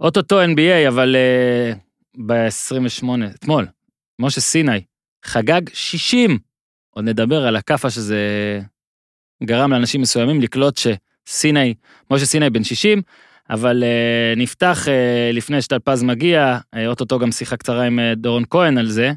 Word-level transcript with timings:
אוטוטו 0.00 0.44
NBA, 0.44 0.88
אבל 0.88 1.16
uh, 1.16 1.78
ב-28, 2.26 3.04
אתמול, 3.34 3.66
משה 4.18 4.40
סיני 4.40 4.80
חגג 5.24 5.60
60. 5.72 6.38
עוד 6.90 7.04
נדבר 7.04 7.46
על 7.46 7.56
הכאפה 7.56 7.90
שזה 7.90 8.20
גרם 9.44 9.72
לאנשים 9.72 10.00
מסוימים 10.00 10.40
לקלוט 10.40 10.78
שסיני, 10.78 11.74
משה 12.10 12.26
סיני 12.26 12.50
בן 12.50 12.64
60, 12.64 13.02
אבל 13.50 13.82
uh, 13.82 14.38
נפתח 14.38 14.86
uh, 14.86 15.34
לפני 15.34 15.62
שטלפז 15.62 16.02
מגיע, 16.02 16.58
uh, 16.58 16.78
אוטוטו 16.86 17.18
גם 17.18 17.32
שיחה 17.32 17.56
קצרה 17.56 17.82
עם 17.82 17.98
uh, 17.98 18.14
דורון 18.16 18.44
כהן 18.50 18.78
על 18.78 18.86
זה. 18.86 19.12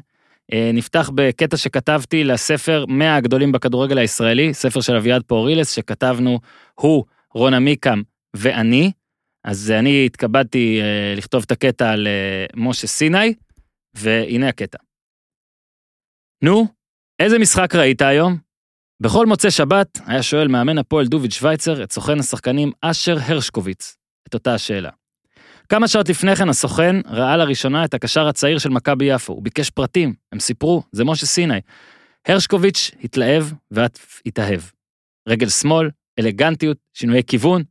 נפתח 0.74 1.10
בקטע 1.14 1.56
שכתבתי 1.56 2.24
לספר 2.24 2.84
100 2.88 3.16
הגדולים 3.16 3.52
בכדורגל 3.52 3.98
הישראלי, 3.98 4.54
ספר 4.54 4.80
של 4.80 4.96
אביעד 4.96 5.22
פורילס 5.26 5.72
שכתבנו 5.72 6.40
הוא, 6.74 7.04
רון 7.34 7.54
עמיקם 7.54 8.02
ואני. 8.34 8.92
אז 9.44 9.70
אני 9.70 10.06
התכבדתי 10.06 10.80
uh, 10.80 11.18
לכתוב 11.18 11.42
את 11.46 11.50
הקטע 11.50 11.90
על 11.90 12.06
uh, 12.06 12.52
משה 12.56 12.86
סיני, 12.86 13.34
והנה 13.94 14.48
הקטע. 14.48 14.78
נו, 16.44 16.66
איזה 17.20 17.38
משחק 17.38 17.74
ראית 17.74 18.02
היום? 18.02 18.38
בכל 19.02 19.26
מוצאי 19.26 19.50
שבת 19.50 19.98
היה 20.06 20.22
שואל 20.22 20.48
מאמן 20.48 20.78
הפועל 20.78 21.06
דוביד 21.06 21.32
שווייצר 21.32 21.84
את 21.84 21.92
סוכן 21.92 22.18
השחקנים 22.18 22.72
אשר 22.80 23.16
הרשקוביץ 23.18 23.96
את 24.28 24.34
אותה 24.34 24.54
השאלה. 24.54 24.90
כמה 25.68 25.88
שעות 25.88 26.08
לפני 26.08 26.36
כן 26.36 26.48
הסוכן 26.48 26.96
ראה 27.06 27.36
לראשונה 27.36 27.84
את 27.84 27.94
הקשר 27.94 28.26
הצעיר 28.26 28.58
של 28.58 28.68
מכבי 28.68 29.04
יפו, 29.04 29.32
הוא 29.32 29.42
ביקש 29.42 29.70
פרטים, 29.70 30.14
הם 30.32 30.40
סיפרו, 30.40 30.82
זה 30.92 31.04
משה 31.04 31.26
סיני. 31.26 31.60
הרשקוביץ' 32.28 32.90
התלהב 33.04 33.44
ואף 33.70 34.20
התאהב. 34.26 34.60
רגל 35.28 35.48
שמאל, 35.48 35.90
אלגנטיות, 36.18 36.76
שינויי 36.94 37.22
כיוון. 37.26 37.62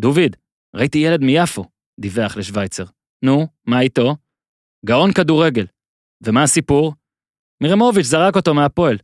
דוביד, 0.00 0.36
ראיתי 0.74 0.98
ילד 0.98 1.20
מיפו, 1.20 1.64
דיווח 2.00 2.36
לשווייצר. 2.36 2.84
נו, 3.22 3.46
מה 3.66 3.80
איתו? 3.80 4.16
גאון 4.86 5.12
כדורגל. 5.12 5.66
ומה 6.22 6.42
הסיפור? 6.42 6.94
מירמוביץ' 7.60 8.06
זרק 8.06 8.36
אותו 8.36 8.54
מהפועל. 8.54 8.98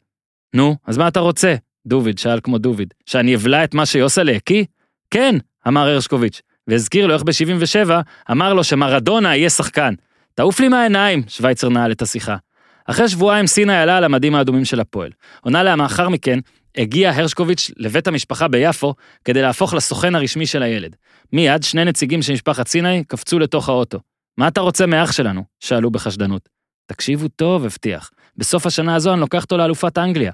נו, 0.54 0.76
אז 0.86 0.98
מה 0.98 1.08
אתה 1.08 1.20
רוצה? 1.20 1.54
דוביד 1.86 2.18
שאל 2.18 2.40
כמו 2.42 2.58
דוביד. 2.58 2.94
שאני 3.06 3.34
אבלע 3.36 3.64
את 3.64 3.74
מה 3.74 3.86
שיוסלה 3.86 4.32
הקיא? 4.32 4.64
כן, 5.10 5.34
אמר 5.68 5.88
הרשקוביץ', 5.88 6.42
והזכיר 6.66 7.06
לו 7.06 7.14
איך 7.14 7.22
ב-77 7.22 7.90
אמר 8.30 8.54
לו 8.54 8.64
שמרדונה 8.64 9.36
יהיה 9.36 9.50
שחקן. 9.50 9.94
תעוף 10.34 10.60
לי 10.60 10.68
מהעיניים, 10.68 11.22
שווייצר 11.28 11.68
נעל 11.68 11.92
את 11.92 12.02
השיחה. 12.02 12.36
אחרי 12.84 13.08
שבועיים 13.08 13.46
סיני 13.46 13.76
עלה 13.76 13.96
על 13.96 14.04
המדים 14.04 14.34
האדומים 14.34 14.64
של 14.64 14.80
הפועל. 14.80 15.10
עונה 15.40 15.62
לה 15.62 15.76
מאחר 15.76 16.08
מכן, 16.08 16.38
הגיע 16.76 17.10
הרשקוביץ' 17.10 17.70
לבית 17.76 18.06
המשפחה 18.06 18.48
ביפו 18.48 18.94
כדי 19.24 19.42
להפוך 19.42 19.74
לסוכן 19.74 20.14
הרשמי 20.14 20.46
של 20.46 20.62
הילד. 20.62 20.96
מיד 21.32 21.62
שני 21.62 21.84
נציגים 21.84 22.22
של 22.22 22.32
משפחת 22.32 22.68
סיני 22.68 23.04
קפצו 23.04 23.38
לתוך 23.38 23.68
האוטו. 23.68 23.98
מה 24.38 24.48
אתה 24.48 24.60
רוצה 24.60 24.86
מאח 24.86 25.12
שלנו? 25.12 25.44
שאלו 25.60 25.90
בחשדנות. 25.90 26.48
תקשיבו 26.86 27.28
טוב, 27.28 27.64
הבטיח. 27.64 28.10
בסוף 28.36 28.66
השנה 28.66 28.94
הזו 28.94 29.12
אני 29.12 29.20
לוקח 29.20 29.42
אותו 29.42 29.56
לאלופת 29.56 29.98
אנגליה. 29.98 30.32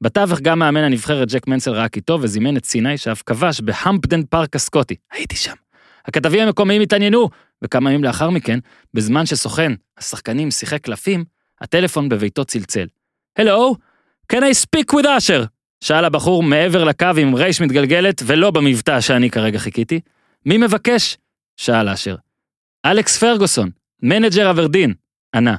בתווך 0.00 0.40
גם 0.40 0.58
מאמן 0.58 0.84
הנבחרת 0.84 1.32
ג'ק 1.32 1.46
מנסל 1.46 1.70
ראה 1.70 1.88
כי 1.88 2.00
טוב 2.00 2.20
וזימן 2.24 2.56
את 2.56 2.64
סיני 2.64 2.98
שאף 2.98 3.22
כבש 3.26 3.60
בהמפדן 3.60 4.22
פארק 4.22 4.56
הסקוטי. 4.56 4.96
הייתי 5.12 5.36
שם. 5.36 5.54
הכתבים 6.04 6.40
המקומיים 6.40 6.82
התעניינו, 6.82 7.28
וכמה 7.64 7.90
ימים 7.90 8.04
לאחר 8.04 8.30
מכן, 8.30 8.58
בזמן 8.94 9.26
שסוכן 9.26 9.72
השחקנים 9.98 10.50
שיחק 10.50 10.80
קלפים, 10.80 11.24
הטלפון 11.60 12.08
בביתו 12.08 12.44
צלצל. 12.44 12.86
Hello, 13.38 13.76
can 14.32 14.36
I 14.38 14.66
speak 14.66 14.94
with 14.94 15.08
אשר? 15.18 15.44
שאל 15.82 16.04
הבחור 16.04 16.42
מעבר 16.42 16.84
לקו 16.84 17.06
עם 17.18 17.34
רייש 17.34 17.60
מתגלגלת 17.60 18.22
ולא 18.26 18.50
במבטא 18.50 19.00
שאני 19.00 19.30
כרגע 19.30 19.58
חיכיתי. 19.58 20.00
מי 20.46 20.58
מבקש? 20.58 21.16
שאל 21.56 21.88
אשר. 21.88 22.16
אלכס 22.86 23.18
פרגוסון, 23.18 23.70
מנג'ר 24.02 24.50
אברדין, 24.50 24.94
ענה. 25.34 25.56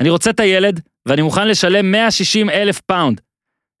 אני 0.00 0.10
רוצה 0.10 0.30
את 0.30 0.40
הילד, 0.40 0.80
ואני 1.06 1.22
מוכן 1.22 1.48
לשלם 1.48 1.92
160 1.92 2.50
אלף 2.50 2.80
פאונד. 2.80 3.20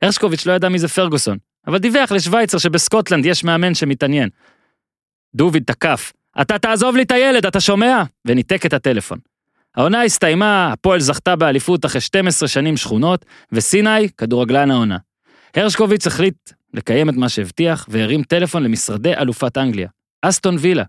הרשקוביץ' 0.02 0.46
לא 0.46 0.52
ידע 0.52 0.68
מי 0.68 0.78
זה 0.78 0.88
פרגוסון, 0.88 1.38
אבל 1.66 1.78
דיווח 1.78 2.12
לשוויצר 2.12 2.58
שבסקוטלנד 2.58 3.26
יש 3.26 3.44
מאמן 3.44 3.74
שמתעניין. 3.74 4.28
דוביד 5.34 5.62
תקף, 5.66 6.12
אתה 6.40 6.58
תעזוב 6.58 6.96
לי 6.96 7.02
את 7.02 7.10
הילד, 7.10 7.46
אתה 7.46 7.60
שומע? 7.60 8.02
וניתק 8.24 8.66
את 8.66 8.72
הטלפון. 8.72 9.18
העונה 9.76 10.02
הסתיימה, 10.02 10.72
הפועל 10.72 11.00
זכתה 11.00 11.36
באליפות 11.36 11.84
אחרי 11.84 12.00
12 12.00 12.48
שנים 12.48 12.76
שכונות, 12.76 13.24
וסיני, 13.52 14.08
כדורגלן 14.18 14.70
העונה. 14.70 14.96
הרשקוביץ 15.56 16.06
החליט 16.06 16.50
לקיים 16.74 17.08
את 17.08 17.14
מה 17.14 17.28
שהבטיח, 17.28 17.86
והרים 17.88 18.22
טלפון 18.22 18.62
למשרדי 18.62 19.14
אלופת 19.14 19.58
אנגליה, 19.58 19.88
אסטון 20.22 20.56
וילה. 20.58 20.84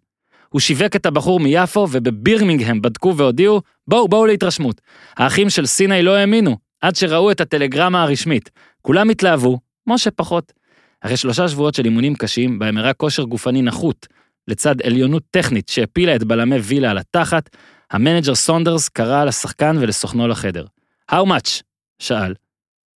הוא 0.49 0.61
שיווק 0.61 0.95
את 0.95 1.05
הבחור 1.05 1.39
מיפו, 1.39 1.87
ובבירמינגהם 1.91 2.81
בדקו 2.81 3.17
והודיעו, 3.17 3.61
בואו, 3.87 4.07
בואו 4.07 4.25
להתרשמות. 4.25 4.81
האחים 5.17 5.49
של 5.49 5.65
סיני 5.65 6.03
לא 6.03 6.15
האמינו, 6.15 6.57
עד 6.81 6.95
שראו 6.95 7.31
את 7.31 7.41
הטלגרמה 7.41 8.03
הרשמית. 8.03 8.49
כולם 8.81 9.09
התלהבו, 9.09 9.59
משה 9.87 10.11
פחות. 10.11 10.53
אחרי 11.01 11.17
שלושה 11.17 11.47
שבועות 11.47 11.75
של 11.75 11.85
אימונים 11.85 12.15
קשים, 12.15 12.59
בהם 12.59 12.77
הראה 12.77 12.93
כושר 12.93 13.23
גופני 13.23 13.61
נחות, 13.61 14.07
לצד 14.47 14.81
עליונות 14.81 15.23
טכנית 15.31 15.69
שהפילה 15.69 16.15
את 16.15 16.23
בלמי 16.23 16.57
וילה 16.57 16.91
על 16.91 16.97
התחת, 16.97 17.49
המנג'ר 17.91 18.35
סונדרס 18.35 18.89
קרא 18.89 19.25
לשחקן 19.25 19.77
ולסוכנו 19.79 20.27
לחדר. 20.27 20.65
How 21.11 21.25
much? 21.25 21.61
שאל. 21.99 22.33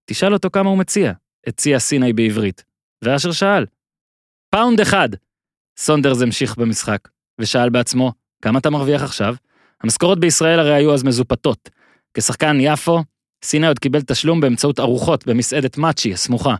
תשאל 0.06 0.32
אותו 0.32 0.50
כמה 0.50 0.70
הוא 0.70 0.78
מציע, 0.78 1.12
הציע 1.48 1.78
סיני 1.78 2.12
בעברית. 2.12 2.64
ואשר 3.02 3.32
שאל. 3.32 3.66
פאונד 4.50 4.80
אחד. 4.80 5.08
סונדרס 5.78 6.22
המשיך 6.22 6.56
במשחק, 6.56 7.08
ושאל 7.40 7.70
בעצמו, 7.70 8.12
כמה 8.42 8.58
אתה 8.58 8.70
מרוויח 8.70 9.02
עכשיו? 9.02 9.34
המשכורות 9.80 10.20
בישראל 10.20 10.58
הרי 10.58 10.74
היו 10.74 10.94
אז 10.94 11.04
מזופתות. 11.04 11.70
כשחקן 12.14 12.56
יפו, 12.60 13.04
סיני 13.44 13.66
עוד 13.66 13.78
קיבל 13.78 14.02
תשלום 14.02 14.40
באמצעות 14.40 14.80
ארוחות 14.80 15.26
במסעדת 15.26 15.78
מאצ'י 15.78 16.12
הסמוכה. 16.12 16.54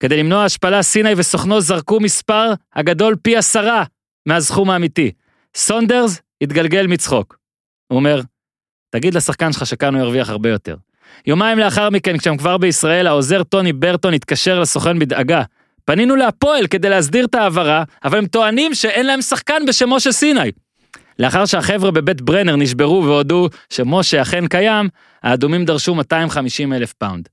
כדי 0.00 0.16
למנוע 0.16 0.44
השפלה, 0.44 0.82
סיני 0.82 1.12
וסוכנו 1.16 1.60
זרקו 1.60 2.00
מספר 2.00 2.52
הגדול 2.74 3.16
פי 3.22 3.36
עשרה 3.36 3.84
מהסכום 4.26 4.70
האמיתי. 4.70 5.12
סונדרס 5.56 6.20
התגלגל 6.42 6.86
מצחוק. 6.86 7.38
הוא 7.86 7.96
אומר, 7.96 8.20
תגיד 8.90 9.14
לשחקן 9.14 9.52
שלך 9.52 9.66
שכאן 9.66 9.94
הוא 9.94 10.02
ירוויח 10.02 10.30
הרבה 10.30 10.48
יותר. 10.48 10.76
יומיים 11.26 11.58
לאחר 11.58 11.90
מכן, 11.90 12.18
כשהם 12.18 12.36
כבר 12.36 12.58
בישראל, 12.58 13.06
העוזר 13.06 13.42
טוני 13.42 13.72
ברטון 13.72 14.14
התקשר 14.14 14.60
לסוכן 14.60 14.98
בדאגה. 14.98 15.42
פנינו 15.84 16.16
להפועל 16.16 16.66
כדי 16.66 16.88
להסדיר 16.88 17.24
את 17.24 17.34
ההעברה, 17.34 17.84
אבל 18.04 18.18
הם 18.18 18.26
טוענים 18.26 18.74
שאין 18.74 19.06
להם 19.06 19.22
שחקן 19.22 19.62
בשם 19.68 19.90
משה 19.90 20.12
סיני. 20.12 20.50
לאחר 21.18 21.46
שהחבר'ה 21.46 21.90
בבית 21.90 22.20
ברנר 22.20 22.56
נשברו 22.56 23.04
והודו 23.04 23.48
שמשה 23.70 24.22
אכן 24.22 24.46
קיים, 24.46 24.88
האדומים 25.22 25.64
דרשו 25.64 25.94
250 25.94 26.72
אלף 26.72 26.92
פאונד. 26.92 27.28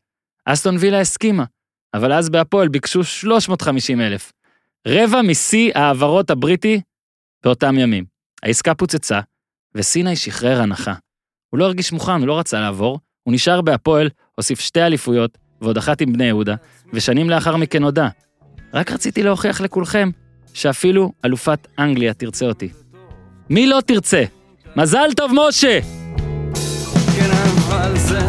אסטון 0.45 0.75
וילה 0.79 0.99
הסכימה, 0.99 1.43
אבל 1.93 2.13
אז 2.13 2.29
בהפועל 2.29 2.67
ביקשו 2.67 3.03
350 3.03 4.01
אלף. 4.01 4.31
רבע 4.87 5.21
משיא 5.21 5.71
ההעברות 5.75 6.29
הבריטי 6.29 6.81
באותם 7.43 7.77
ימים. 7.77 8.05
העסקה 8.43 8.75
פוצצה, 8.75 9.19
וסיני 9.75 10.15
שחרר 10.15 10.61
אנחה. 10.61 10.93
הוא 11.49 11.59
לא 11.59 11.65
הרגיש 11.65 11.91
מוכן, 11.91 12.19
הוא 12.19 12.27
לא 12.27 12.39
רצה 12.39 12.59
לעבור, 12.59 12.99
הוא 13.25 13.33
נשאר 13.33 13.61
בהפועל, 13.61 14.09
הוסיף 14.35 14.59
שתי 14.59 14.81
אליפויות, 14.81 15.37
ועוד 15.61 15.77
אחת 15.77 16.01
עם 16.01 16.13
בני 16.13 16.25
יהודה, 16.25 16.55
ושנים 16.93 17.29
לאחר 17.29 17.55
מכן 17.57 17.83
הודה. 17.83 18.07
רק 18.73 18.91
רציתי 18.91 19.23
להוכיח 19.23 19.61
לכולכם 19.61 20.09
שאפילו 20.53 21.11
אלופת 21.25 21.67
אנגליה 21.79 22.13
תרצה 22.13 22.45
אותי. 22.45 22.69
מי 23.49 23.67
לא 23.67 23.79
תרצה? 23.85 24.23
מזל 24.75 25.09
טוב, 25.15 25.31
משה! 25.33 25.79
כן, 27.15 27.31
אבל 27.31 27.97
זה 27.97 28.24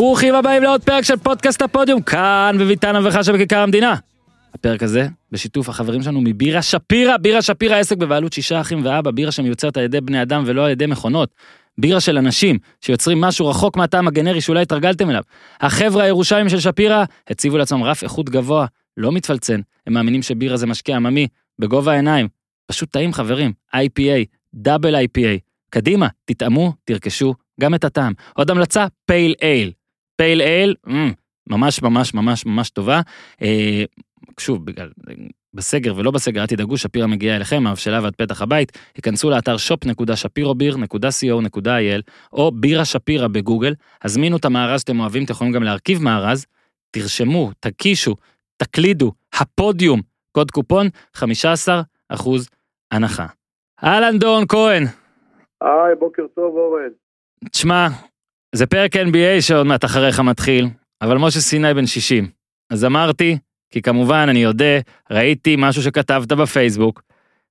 ברוכים 0.00 0.34
הבאים 0.34 0.62
לעוד 0.62 0.84
פרק 0.84 1.04
של 1.04 1.16
פודקאסט 1.16 1.62
הפודיום, 1.62 2.02
כאן 2.02 2.56
בביתן 2.60 2.96
המברכה 2.96 3.32
בכיכר 3.32 3.58
המדינה. 3.58 3.94
הפרק 4.54 4.82
הזה, 4.82 5.08
בשיתוף 5.32 5.68
החברים 5.68 6.02
שלנו 6.02 6.20
מבירה 6.20 6.62
שפירא, 6.62 7.16
בירה 7.16 7.42
שפירא 7.42 7.76
עסק 7.76 7.96
בבעלות 7.96 8.32
שישה 8.32 8.60
אחים 8.60 8.84
ואבא, 8.84 9.10
בירה 9.10 9.32
שמיוצרת 9.32 9.76
על 9.76 9.84
ידי 9.84 10.00
בני 10.00 10.22
אדם 10.22 10.42
ולא 10.46 10.64
על 10.64 10.70
ידי 10.70 10.86
מכונות. 10.86 11.34
בירה 11.78 12.00
של 12.00 12.18
אנשים 12.18 12.58
שיוצרים 12.80 13.20
משהו 13.20 13.46
רחוק 13.46 13.76
מהטעם 13.76 14.08
הגנרי 14.08 14.40
שאולי 14.40 14.62
התרגלתם 14.62 15.10
אליו. 15.10 15.22
החבר'ה 15.60 16.04
הירושלמים 16.04 16.48
של 16.48 16.60
שפירא 16.60 17.04
הציבו 17.28 17.58
לעצמם 17.58 17.82
רף 17.82 18.02
איכות 18.02 18.30
גבוה, 18.30 18.66
לא 18.96 19.12
מתפלצן, 19.12 19.60
הם 19.86 19.92
מאמינים 19.92 20.22
שבירה 20.22 20.56
זה 20.56 20.66
משקה 20.66 20.96
עממי, 20.96 21.26
בגובה 21.58 21.92
העיניים. 21.92 22.28
פשוט 22.66 22.90
טעים 22.90 23.12
חברים, 23.12 23.52
IPA, 23.74 24.24
דאבל 24.54 24.96
IPA. 24.96 25.38
קדימה, 25.70 26.08
תטעמו, 26.24 26.72
תרכשו 26.84 27.34
גם 27.60 27.74
את 27.74 27.84
הטעם. 27.84 28.12
עוד 28.34 28.50
המלצה, 28.50 28.86
פייל 29.06 29.34
אייל. 29.42 29.72
פייל 30.20 30.40
אייל, 30.40 30.74
ממש 31.50 31.82
ממש 31.82 32.14
ממש 32.14 32.46
ממש 32.46 32.70
טובה. 32.70 33.00
אה, 33.42 33.84
שוב, 34.40 34.66
בגלל, 34.66 34.90
בסגר 35.54 35.94
ולא 35.96 36.10
בסגר, 36.10 36.40
אל 36.40 36.46
תדאגו, 36.46 36.76
שפירא 36.76 37.06
מגיעה 37.06 37.36
אליכם, 37.36 37.62
מהבשלה 37.62 38.00
ועד 38.02 38.16
פתח 38.16 38.42
הבית, 38.42 38.78
היכנסו 38.96 39.30
לאתר 39.30 39.56
shop.שפירוביר.co.il, 39.56 42.02
או 42.32 42.50
בירה 42.50 42.84
שפירא 42.84 43.28
בגוגל, 43.28 43.74
הזמינו 44.02 44.36
את 44.36 44.44
המארז 44.44 44.80
שאתם 44.80 45.00
אוהבים, 45.00 45.24
אתם 45.24 45.32
יכולים 45.32 45.52
גם 45.52 45.62
להרכיב 45.62 46.02
מארז, 46.02 46.46
תרשמו, 46.90 47.50
תקישו, 47.60 48.16
תקלידו, 48.56 49.12
הפודיום, 49.34 50.00
קוד 50.32 50.50
קופון, 50.50 50.88
15 51.14 51.82
אחוז 52.08 52.48
הנחה. 52.90 53.26
אהלן 53.84 54.18
דורון 54.18 54.44
כהן, 54.48 54.84
היי, 55.60 55.94
בוקר 55.98 56.26
טוב 56.34 56.56
אורן. 56.56 56.90
תשמע, 57.50 57.88
זה 58.54 58.66
פרק 58.66 58.96
NBA 58.96 59.40
שעוד 59.40 59.66
מעט 59.66 59.84
אחריך 59.84 60.20
מתחיל, 60.20 60.68
אבל 61.02 61.18
משה 61.18 61.40
סיני 61.40 61.74
בן 61.74 61.86
60. 61.86 62.28
אז 62.70 62.84
אמרתי, 62.84 63.38
כי 63.70 63.82
כמובן, 63.82 64.26
אני 64.30 64.42
יודע, 64.42 64.80
ראיתי 65.10 65.56
משהו 65.58 65.82
שכתבת 65.82 66.32
בפייסבוק. 66.32 67.02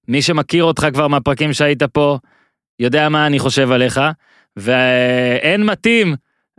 מי 0.07 0.22
שמכיר 0.22 0.63
אותך 0.63 0.88
כבר 0.94 1.07
מהפרקים 1.07 1.54
שהיית 1.54 1.84
פה, 1.84 2.18
יודע 2.80 3.10
מה 3.10 3.28
אני 3.28 3.40
חושב 3.40 3.72
עליך, 3.72 4.01
ואין 4.56 5.66
מתאים 5.66 6.16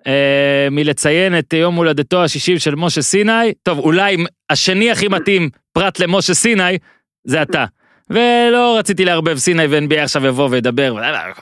אה, 0.07 0.69
מלציין 0.71 1.39
את 1.39 1.53
יום 1.53 1.75
הולדתו 1.75 2.25
השישים 2.25 2.59
של 2.59 2.75
משה 2.75 3.03
סיני. 3.03 3.53
טוב, 3.63 3.79
אולי 3.79 4.17
השני 4.51 4.91
הכי 4.91 5.09
מתאים, 5.09 5.51
פרט 5.73 5.99
למשה 5.99 6.35
סיני, 6.35 6.79
זה 7.25 7.43
אתה. 7.43 7.65
ולא 8.11 8.77
רציתי 8.79 9.05
לערבב 9.05 9.37
סיני 9.37 9.67
ו-NBA 9.71 9.99
עכשיו 10.03 10.27
יבוא 10.27 10.49
וידבר, 10.51 10.95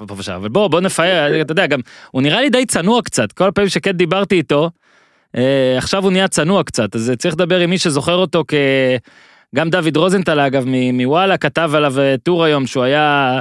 פה 0.07 0.15
ושם, 0.19 0.33
אבל 0.33 0.49
בוא, 0.49 0.69
בוא 0.69 0.81
נפאר, 0.81 1.41
אתה 1.41 1.53
יודע, 1.53 1.67
גם, 1.67 1.81
הוא 2.11 2.23
נראה 2.23 2.41
לי 2.41 2.51
די 2.51 2.67
צנוע 2.67 3.03
קצת, 3.03 3.33
כל 3.33 3.51
פעמים 3.55 3.69
שכן 3.69 3.93
דיברתי 3.93 4.35
איתו, 4.35 4.71
אה, 5.37 5.75
עכשיו 5.79 6.03
הוא 6.03 6.13
נהיה 6.13 6.29
צנוע 6.29 6.63
קצת, 6.63 6.95
אז 6.95 7.13
צריך 7.19 7.35
לדבר 7.35 7.59
עם 7.59 7.71
מי 7.71 7.79
שזוכר 7.79 8.15
אותו 8.15 8.45
כ... 8.49 8.55
גם 9.55 9.71
דוד 9.71 9.97
רוזנטל 9.97 10.41
אגב 10.41 10.65
מ- 10.67 11.03
מוואלה 11.03 11.37
כתב 11.37 11.71
עליו 11.75 11.93
אה, 11.99 12.15
טור 12.23 12.45
היום 12.45 12.67
שהוא 12.67 12.85
היה 12.85 13.41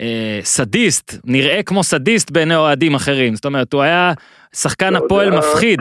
אה, 0.00 0.38
סדיסט, 0.42 1.20
נראה 1.24 1.62
כמו 1.62 1.82
סדיסט 1.82 2.30
בעיני 2.30 2.56
אוהדים 2.56 2.94
אחרים, 2.94 3.34
זאת 3.34 3.44
אומרת 3.44 3.72
הוא 3.72 3.82
היה 3.82 4.12
שחקן 4.54 4.92
לא 4.92 4.98
הפועל 4.98 5.26
יודע. 5.26 5.38
מפחיד, 5.38 5.80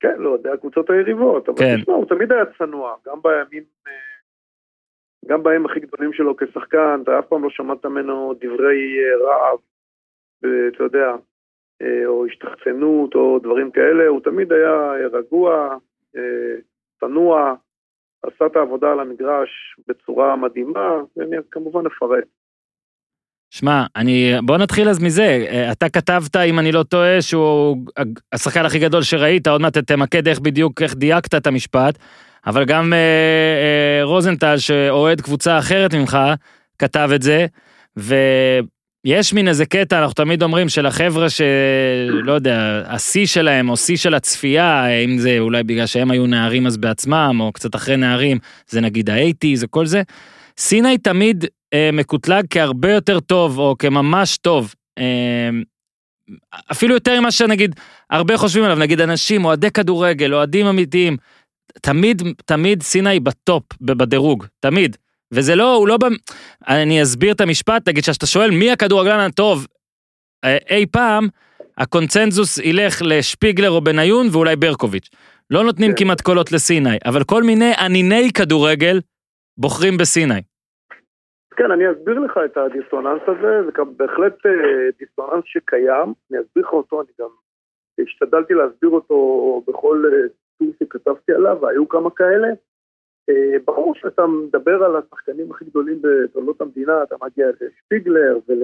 כן, 0.00 0.14
לא 0.18 0.30
יודע, 0.30 0.50
הקבוצות 0.54 0.90
היריבות, 0.90 1.48
אבל 1.48 1.58
כן. 1.58 1.80
תשמע, 1.80 1.94
הוא 1.94 2.06
תמיד 2.08 2.32
היה 2.32 2.44
צנוע, 2.58 2.94
גם 3.06 3.18
בימים, 3.22 3.62
אה, 3.81 3.81
גם 5.28 5.42
בימים 5.42 5.66
הכי 5.66 5.80
גדולים 5.80 6.12
שלו 6.12 6.36
כשחקן, 6.36 7.00
אתה 7.02 7.18
אף 7.18 7.24
פעם 7.26 7.42
לא 7.44 7.50
שמעת 7.50 7.86
ממנו 7.86 8.34
דברי 8.40 8.98
אה, 8.98 9.26
רעב, 9.26 9.58
אתה 10.68 10.84
יודע, 10.84 11.10
אה, 11.82 12.06
או 12.06 12.26
השתחצנות 12.26 13.14
או 13.14 13.38
דברים 13.38 13.70
כאלה, 13.70 14.08
הוא 14.08 14.20
תמיד 14.20 14.52
היה 14.52 14.70
אה, 14.70 15.06
רגוע, 15.12 15.76
צנוע, 17.00 17.54
עשה 18.22 18.46
את 18.46 18.56
העבודה 18.56 18.92
על 18.92 19.00
המגרש 19.00 19.50
בצורה 19.88 20.36
מדהימה, 20.36 21.00
ואני 21.16 21.36
כמובן 21.50 21.86
אפרט. 21.86 22.24
שמע, 23.50 23.84
אני, 23.96 24.32
בוא 24.42 24.58
נתחיל 24.58 24.88
אז 24.88 25.02
מזה, 25.02 25.44
אתה 25.72 25.88
כתבת, 25.88 26.36
אם 26.36 26.58
אני 26.58 26.72
לא 26.72 26.82
טועה, 26.82 27.22
שהוא 27.22 27.76
השחקן 28.32 28.64
הכי 28.64 28.78
גדול 28.78 29.02
שראית, 29.02 29.46
עוד 29.46 29.60
מעט 29.60 29.78
תמקד 29.78 30.28
איך 30.28 30.40
בדיוק, 30.40 30.82
איך 30.82 30.94
דייקת 30.94 31.34
את 31.34 31.46
המשפט, 31.46 31.98
אבל 32.46 32.64
גם 32.64 32.92
אה, 32.92 32.98
אה, 32.98 34.04
רוזנטל, 34.04 34.58
שאוהד 34.58 35.20
קבוצה 35.20 35.58
אחרת 35.58 35.94
ממך, 35.94 36.18
כתב 36.78 37.10
את 37.14 37.22
זה, 37.22 37.46
ויש 37.96 39.32
מין 39.32 39.48
איזה 39.48 39.66
קטע, 39.66 39.98
אנחנו 39.98 40.14
תמיד 40.14 40.42
אומרים 40.42 40.68
שלחבר'ה 40.68 41.26
שלא 41.30 42.32
יודע, 42.32 42.82
השיא 42.86 43.26
שלהם, 43.26 43.68
או 43.68 43.76
שיא 43.76 43.96
של 43.96 44.14
הצפייה, 44.14 44.86
אם 44.86 45.18
זה 45.18 45.36
אולי 45.38 45.62
בגלל 45.62 45.86
שהם 45.86 46.10
היו 46.10 46.26
נערים 46.26 46.66
אז 46.66 46.76
בעצמם, 46.76 47.36
או 47.40 47.52
קצת 47.52 47.74
אחרי 47.74 47.96
נערים, 47.96 48.38
זה 48.68 48.80
נגיד 48.80 49.10
האייטיז 49.10 49.64
וכל 49.64 49.86
זה, 49.86 50.02
סיני 50.58 50.98
תמיד 50.98 51.44
אה, 51.74 51.90
מקוטלג 51.92 52.44
כהרבה 52.50 52.92
יותר 52.92 53.20
טוב, 53.20 53.58
או 53.58 53.74
כממש 53.78 54.36
טוב. 54.36 54.74
אה, 54.98 55.50
אפילו 56.72 56.94
יותר 56.94 57.20
ממה 57.20 57.30
שנגיד 57.30 57.74
הרבה 58.10 58.36
חושבים 58.36 58.64
עליו, 58.64 58.76
נגיד 58.78 59.00
אנשים, 59.00 59.44
אוהדי 59.44 59.70
כדורגל, 59.70 60.34
אוהדים 60.34 60.66
אמיתיים, 60.66 61.16
תמיד, 61.82 62.22
תמיד 62.46 62.82
סיני 62.82 63.20
בטופ, 63.20 63.62
בדירוג, 63.80 64.46
תמיד. 64.60 64.96
וזה 65.34 65.54
לא, 65.54 65.74
הוא 65.74 65.88
לא, 65.88 65.96
ב... 65.96 66.04
אני 66.68 67.02
אסביר 67.02 67.32
את 67.32 67.40
המשפט, 67.40 67.88
נגיד 67.88 68.04
שאתה 68.04 68.26
שואל 68.26 68.50
מי 68.50 68.70
הכדורגלן 68.70 69.20
הטוב 69.20 69.66
אה, 70.44 70.58
אי 70.70 70.86
פעם, 70.86 71.28
הקונצנזוס 71.78 72.58
ילך 72.58 73.02
לשפיגלר 73.02 73.70
או 73.70 73.80
בניון 73.80 74.26
ואולי 74.32 74.56
ברקוביץ'. 74.56 75.10
לא 75.50 75.64
נותנים 75.64 75.90
כן. 75.90 76.04
כמעט 76.04 76.20
קולות 76.20 76.52
לסיני, 76.52 76.98
אבל 77.04 77.24
כל 77.24 77.42
מיני 77.42 77.72
אניני 77.86 78.32
כדורגל 78.38 79.00
בוחרים 79.58 79.96
בסיני. 79.96 80.42
כן, 81.56 81.70
אני 81.70 81.84
אסביר 81.92 82.18
לך 82.18 82.38
את 82.44 82.56
הדיסוננס 82.56 83.22
הזה, 83.26 83.62
זה 83.64 83.84
בהחלט 83.96 84.46
אה, 84.46 84.52
דיסוננס 84.98 85.44
שקיים, 85.44 86.12
אני 86.30 86.40
אסביר 86.40 86.64
לך 86.64 86.72
אותו, 86.72 87.00
אני 87.00 87.10
גם 87.20 87.28
השתדלתי 88.02 88.54
להסביר 88.54 88.90
אותו 88.90 89.16
בכל 89.68 90.04
אה, 90.12 90.28
טור 90.62 90.72
שכתבתי 90.80 91.32
עליו, 91.32 91.58
והיו 91.62 91.88
כמה 91.88 92.10
כאלה. 92.10 92.48
אה, 93.28 93.58
ברור 93.64 93.94
שאתה 93.94 94.26
מדבר 94.26 94.84
על 94.84 94.96
השחקנים 94.96 95.50
הכי 95.50 95.64
גדולים 95.64 96.02
בתולדות 96.02 96.60
המדינה, 96.60 97.02
אתה 97.02 97.16
מגיע 97.22 97.46
לשפיגלר 97.60 98.38
ול... 98.48 98.62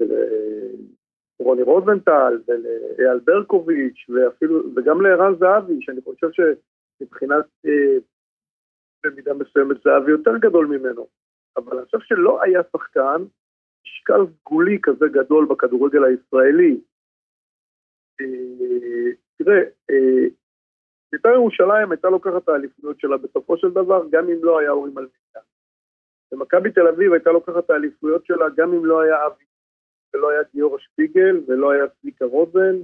ולרוני 0.00 1.62
רוזנטל 1.62 2.40
ולאייל 2.48 3.18
ברקוביץ' 3.24 4.06
ואפילו, 4.08 4.62
וגם 4.76 5.00
לערן 5.00 5.34
זהבי, 5.38 5.78
שאני 5.80 6.00
חושב 6.00 6.28
שמבחינת, 6.32 7.44
אה, 7.66 7.96
במידה 9.04 9.34
מסוימת 9.34 9.76
זהבי 9.84 10.10
יותר 10.10 10.36
גדול 10.36 10.66
ממנו. 10.66 11.06
אבל 11.56 11.76
אני 11.76 11.84
חושב 11.84 12.00
שלא 12.00 12.42
היה 12.42 12.60
שחקן 12.72 13.22
משקל 13.84 14.20
סגולי 14.40 14.78
כזה 14.82 15.06
גדול 15.08 15.46
בכדורגל 15.50 16.04
הישראלי. 16.04 16.80
אה, 18.20 19.10
תראה, 19.38 19.60
אה, 19.90 20.26
בית"ר 21.12 21.28
ירושלים 21.28 21.90
הייתה 21.90 22.08
לוקחת 22.08 22.42
את 22.42 22.48
האליפויות 22.48 23.00
שלה 23.00 23.16
בסופו 23.16 23.56
של 23.56 23.70
דבר, 23.70 24.02
גם 24.10 24.24
אם 24.24 24.38
לא 24.44 24.58
היה 24.58 24.70
אורי 24.70 24.90
מלמיניה. 24.90 25.42
ומכבי 26.32 26.70
תל 26.70 26.86
אביב 26.86 27.12
הייתה 27.12 27.30
לוקחת 27.30 27.64
את 27.64 27.70
האליפויות 27.70 28.26
שלה 28.26 28.46
גם 28.56 28.74
אם 28.74 28.84
לא 28.84 29.00
היה 29.00 29.26
אבי, 29.26 29.44
ולא 30.14 30.30
היה 30.30 30.40
גיורא 30.54 30.78
שפיגל, 30.78 31.40
ולא 31.46 31.70
היה 31.70 31.88
צביקה 31.88 32.24
רוזן, 32.24 32.76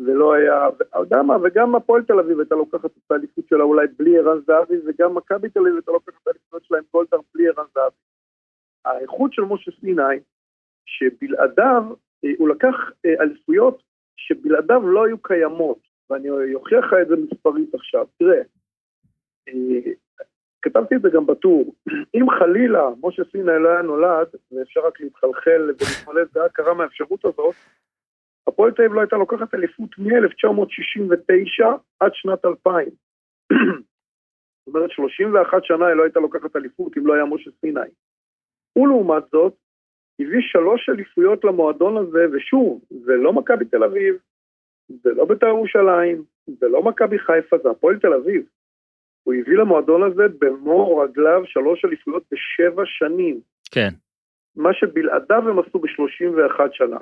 ולא 0.00 0.34
היה, 0.34 0.68
אתה 0.68 0.98
יודע 0.98 1.22
מה, 1.22 1.36
וגם 1.42 1.74
הפועל 1.74 2.02
תל 2.02 2.18
אביב 2.18 2.38
הייתה 2.38 2.54
לוקחת 2.54 2.90
את 2.96 3.10
האליפות 3.10 3.48
שלה 3.48 3.64
אולי 3.64 3.86
בלי 3.98 4.18
ערן 4.18 4.40
זהבי, 4.46 4.76
וגם 4.86 5.14
מכבי 5.14 5.48
תל 5.48 5.60
אביב 5.60 5.74
הייתה 5.74 5.92
לוקחת 5.92 6.22
את 6.22 6.26
האליפויות 6.26 6.64
שלה 6.64 6.78
עם 6.78 6.84
גולדהר 6.92 7.20
בלי 7.34 7.48
ערן 7.48 7.66
זהבי. 7.74 7.96
האיכות 8.84 9.32
של 9.32 9.42
משה 9.42 9.70
סיני, 9.80 10.20
שבלעדיו, 10.86 11.82
אה, 12.24 12.30
הוא 12.38 12.48
לקח 12.48 12.74
אה, 13.06 13.22
אליפויות 13.22 13.82
שבלעדיו 14.16 14.88
לא 14.88 15.06
היו 15.06 15.18
קיימות, 15.18 15.78
ואני 16.10 16.54
אוכיח 16.54 16.84
לך 16.84 16.94
את 17.02 17.08
זה 17.08 17.16
מספרית 17.16 17.74
עכשיו. 17.74 18.06
תראה, 18.18 18.42
אה, 19.48 19.92
כתבתי 20.62 20.94
את 20.94 21.02
זה 21.02 21.08
גם 21.14 21.26
בטור, 21.26 21.74
אם 22.16 22.30
חלילה 22.38 22.88
משה 23.02 23.22
סיני 23.32 23.62
לא 23.62 23.68
היה 23.68 23.82
נולד, 23.82 24.26
ואפשר 24.52 24.80
רק 24.86 25.00
להתחלחל 25.00 25.62
ולהתמלא 25.62 26.22
דעה 26.34 26.48
קרה 26.48 26.74
מהאפשרות 26.74 27.24
הזאת, 27.24 27.54
הפועל 28.46 28.70
תל 28.70 28.82
אביב 28.82 28.94
לא 28.94 29.00
הייתה 29.00 29.16
לוקחת 29.16 29.54
אליפות 29.54 29.98
מ-1969 29.98 31.66
עד 32.00 32.10
שנת 32.14 32.44
2000. 32.44 32.88
זאת 34.66 34.74
אומרת, 34.74 34.90
31 34.90 35.64
שנה 35.64 35.86
היא 35.86 35.94
לא 35.94 36.02
הייתה 36.02 36.20
לוקחת 36.20 36.56
אליפות 36.56 36.96
אם 36.96 37.06
לא 37.06 37.14
היה 37.14 37.24
משה 37.24 37.50
סיני. 37.60 37.80
ולעומת 38.76 39.22
זאת, 39.32 39.54
הביא 40.20 40.40
שלוש 40.40 40.88
אליפויות 40.88 41.44
למועדון 41.44 41.96
הזה, 41.96 42.26
ושוב, 42.32 42.84
זה 42.90 43.12
לא 43.12 43.32
מכבי 43.32 43.64
תל 43.64 43.84
אביב, 43.84 44.16
זה 44.88 45.10
לא 45.10 45.24
בית"ר 45.24 45.46
ירושלים, 45.46 46.24
זה 46.46 46.68
לא 46.68 46.82
מכבי 46.82 47.18
חיפה, 47.18 47.56
זה 47.62 47.70
הפועל 47.70 47.98
תל 47.98 48.12
אביב. 48.12 48.46
הוא 49.22 49.34
הביא 49.34 49.56
למועדון 49.58 50.02
הזה 50.02 50.22
במו 50.38 50.98
רגליו 50.98 51.42
שלוש 51.44 51.84
אליפויות 51.84 52.22
בשבע 52.30 52.82
שנים. 52.86 53.40
כן. 53.72 53.88
מה 54.56 54.74
שבלעדיו 54.74 55.48
הם 55.48 55.58
עשו 55.58 55.78
ב-31 55.78 56.60
שנה. 56.72 56.98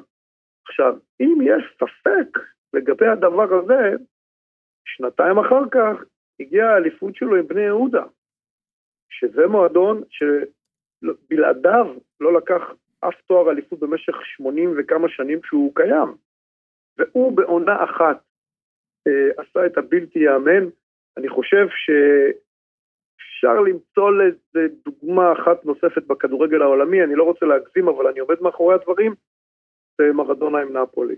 עכשיו, 0.68 0.96
אם 1.20 1.38
יש 1.44 1.64
ספק 1.74 2.38
לגבי 2.74 3.06
הדבר 3.06 3.54
הזה, 3.54 3.96
שנתיים 4.84 5.38
אחר 5.38 5.68
כך 5.70 6.04
הגיעה 6.40 6.74
האליפות 6.74 7.16
שלו 7.16 7.36
עם 7.36 7.48
בני 7.48 7.60
יהודה, 7.60 8.04
שזה 9.10 9.46
מועדון 9.46 10.02
שבלעדיו 10.10 11.86
לא 12.20 12.34
לקח 12.34 12.60
אף 13.00 13.14
תואר 13.26 13.50
אליפות 13.50 13.78
במשך 13.78 14.14
80 14.22 14.74
וכמה 14.78 15.08
שנים 15.08 15.40
שהוא 15.44 15.74
קיים. 15.74 16.14
והוא 16.98 17.36
בעונה 17.36 17.84
אחת 17.84 18.22
אה, 19.06 19.42
עשה 19.42 19.66
את 19.66 19.78
הבלתי 19.78 20.18
ייאמן. 20.18 20.68
אני 21.16 21.28
חושב 21.28 21.66
שאפשר 21.68 23.60
למצוא 23.60 24.10
לזה 24.10 24.74
דוגמה 24.84 25.32
אחת 25.32 25.64
נוספת 25.64 26.06
בכדורגל 26.06 26.62
העולמי, 26.62 27.04
אני 27.04 27.14
לא 27.14 27.24
רוצה 27.24 27.46
להגזים, 27.46 27.88
אבל 27.88 28.06
אני 28.06 28.20
עומד 28.20 28.36
מאחורי 28.40 28.74
הדברים, 28.74 29.14
זה 29.98 30.12
מרדונה 30.12 30.58
עם 30.58 30.76
נפולי. 30.76 31.16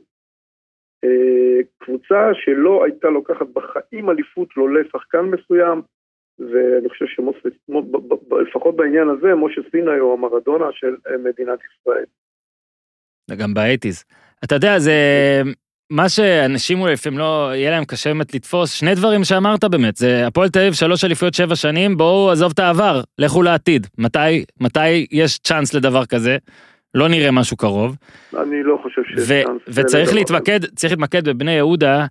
אה, 1.04 1.62
קבוצה 1.78 2.30
שלא 2.34 2.84
הייתה 2.84 3.08
לוקחת 3.08 3.46
בחיים 3.52 4.10
אליפות 4.10 4.48
לא 4.56 4.74
לשחקן 4.74 5.20
מסוים, 5.20 5.82
ואני 6.38 6.88
חושב 6.88 7.04
שלפחות 7.06 8.76
בעניין 8.76 9.08
הזה, 9.08 9.34
משה 9.34 9.60
סיני 9.70 9.98
הוא 9.98 10.12
המרדונה 10.12 10.66
של 10.72 10.96
אה, 11.06 11.18
מדינת 11.18 11.58
ישראל. 11.64 12.04
וגם 13.30 13.54
באייטיז. 13.54 14.04
אתה 14.44 14.54
יודע, 14.54 14.78
זה 14.78 14.92
מה 15.90 16.08
שאנשים 16.08 16.80
אולי 16.80 16.92
לפעמים 16.92 17.18
לא, 17.18 17.50
יהיה 17.54 17.70
להם 17.70 17.84
קשה 17.84 18.10
באמת 18.10 18.34
לתפוס, 18.34 18.72
שני 18.72 18.94
דברים 18.94 19.24
שאמרת 19.24 19.64
באמת, 19.64 19.96
זה 19.96 20.26
הפועל 20.26 20.48
תל 20.48 20.58
אביב 20.58 20.72
שלוש 20.72 21.04
אליפויות 21.04 21.34
שבע 21.34 21.56
שנים, 21.56 21.96
בואו 21.96 22.30
עזוב 22.30 22.52
את 22.52 22.58
העבר, 22.58 23.00
לכו 23.18 23.42
לעתיד. 23.42 23.86
מתי, 23.98 24.44
מתי 24.60 25.06
יש 25.10 25.38
צ'אנס 25.38 25.74
לדבר 25.74 26.06
כזה? 26.06 26.36
לא 26.94 27.08
נראה 27.08 27.30
משהו 27.30 27.56
קרוב. 27.56 27.96
אני 28.36 28.62
לא 28.64 28.78
חושב 28.82 29.02
שיש 29.08 29.30
ו- 29.30 29.42
צ'אנס. 29.44 29.62
וצריך 29.68 30.14
להתמקד, 30.14 30.64
צריך 30.64 30.92
להתמקד 30.92 31.28
בבני 31.28 31.52
יהודה, 31.52 32.06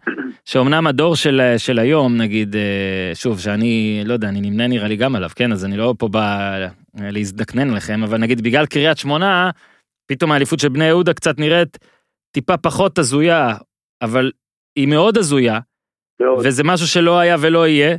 שאומנם 0.45 0.87
הדור 0.87 1.15
של, 1.15 1.53
של 1.57 1.79
היום, 1.79 2.17
נגיד, 2.17 2.55
אה, 2.55 3.11
שוב, 3.13 3.39
שאני, 3.39 4.03
לא 4.05 4.13
יודע, 4.13 4.29
אני 4.29 4.41
נמנה 4.41 4.67
נראה 4.67 4.87
לי 4.87 4.95
גם 4.95 5.15
עליו, 5.15 5.29
כן, 5.35 5.51
אז 5.51 5.65
אני 5.65 5.77
לא 5.77 5.93
פה 5.97 6.07
בא 6.07 6.57
להזדקנן 6.99 7.69
עליכם, 7.69 8.03
אבל 8.03 8.17
נגיד 8.17 8.41
בגלל 8.41 8.65
קריית 8.65 8.97
שמונה, 8.97 9.49
פתאום 10.07 10.31
האליפות 10.31 10.59
של 10.59 10.69
בני 10.69 10.85
יהודה 10.85 11.13
קצת 11.13 11.39
נראית 11.39 11.77
טיפה 12.35 12.57
פחות 12.57 12.99
הזויה, 12.99 13.55
אבל 14.01 14.31
היא 14.75 14.87
מאוד 14.87 15.17
הזויה, 15.17 15.59
מאוד. 16.21 16.45
וזה 16.45 16.63
משהו 16.63 16.87
שלא 16.87 17.19
היה 17.19 17.35
ולא 17.39 17.67
יהיה. 17.67 17.97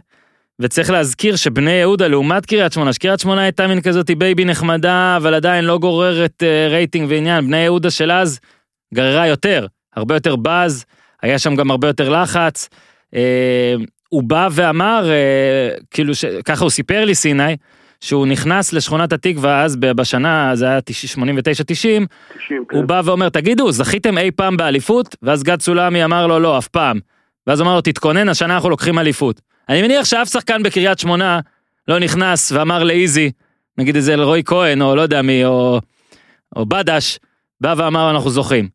וצריך 0.60 0.90
להזכיר 0.90 1.36
שבני 1.36 1.70
יהודה 1.70 2.08
לעומת 2.08 2.46
קריית 2.46 2.72
שמונה, 2.72 2.92
שקריית 2.92 3.20
שמונה 3.20 3.42
הייתה 3.42 3.66
מין 3.66 3.80
כזאתי 3.80 4.14
בייבי 4.14 4.44
נחמדה, 4.44 5.16
אבל 5.16 5.34
עדיין 5.34 5.64
לא 5.64 5.78
גוררת 5.78 6.42
אה, 6.42 6.68
רייטינג 6.68 7.06
ועניין, 7.10 7.46
בני 7.46 7.56
יהודה 7.56 7.90
של 7.90 8.12
אז 8.12 8.40
גררה 8.94 9.26
יותר, 9.26 9.66
הרבה 9.96 10.14
יותר 10.14 10.36
באז, 10.36 10.84
היה 11.22 11.38
שם 11.38 11.56
גם 11.56 11.70
הרבה 11.70 11.88
יותר 11.88 12.08
לחץ. 12.08 12.68
אה, 13.14 13.74
הוא 14.08 14.22
בא 14.22 14.48
ואמר, 14.52 15.10
אה, 15.10 15.76
כאילו, 15.90 16.14
ש... 16.14 16.24
ככה 16.24 16.64
הוא 16.64 16.70
סיפר 16.70 17.04
לי 17.04 17.14
סיני, 17.14 17.56
שהוא 18.00 18.26
נכנס 18.26 18.72
לשכונת 18.72 19.12
התקווה 19.12 19.64
אז 19.64 19.76
בשנה, 19.76 20.50
זה 20.54 20.66
היה 20.66 20.78
89-90, 20.78 20.82
90, 21.66 22.06
כן. 22.48 22.76
הוא 22.76 22.84
בא 22.84 23.02
ואומר, 23.04 23.28
תגידו, 23.28 23.72
זכיתם 23.72 24.18
אי 24.18 24.30
פעם 24.30 24.56
באליפות? 24.56 25.16
ואז 25.22 25.42
גד 25.42 25.60
סולמי 25.60 26.04
אמר 26.04 26.26
לו, 26.26 26.38
לא, 26.38 26.58
אף 26.58 26.68
פעם. 26.68 26.98
ואז 27.46 27.60
אמר 27.60 27.74
לו, 27.74 27.80
תתכונן, 27.80 28.28
השנה 28.28 28.54
אנחנו 28.54 28.70
לוקחים 28.70 28.98
אליפות. 28.98 29.40
אני 29.68 29.82
מניח 29.82 30.04
שאף 30.04 30.28
שחקן 30.28 30.62
בקריית 30.62 30.98
שמונה 30.98 31.40
לא 31.88 31.98
נכנס 31.98 32.52
ואמר 32.52 32.84
לאיזי, 32.84 33.30
נגיד 33.78 33.96
איזה 33.96 34.14
אלרועי 34.14 34.42
כהן, 34.44 34.82
או 34.82 34.96
לא 34.96 35.00
יודע 35.00 35.22
מי, 35.22 35.44
או, 35.44 35.80
או 36.56 36.66
בדש, 36.66 37.18
בא 37.60 37.74
ואמר, 37.78 38.10
אנחנו 38.10 38.30
זוכים. 38.30 38.68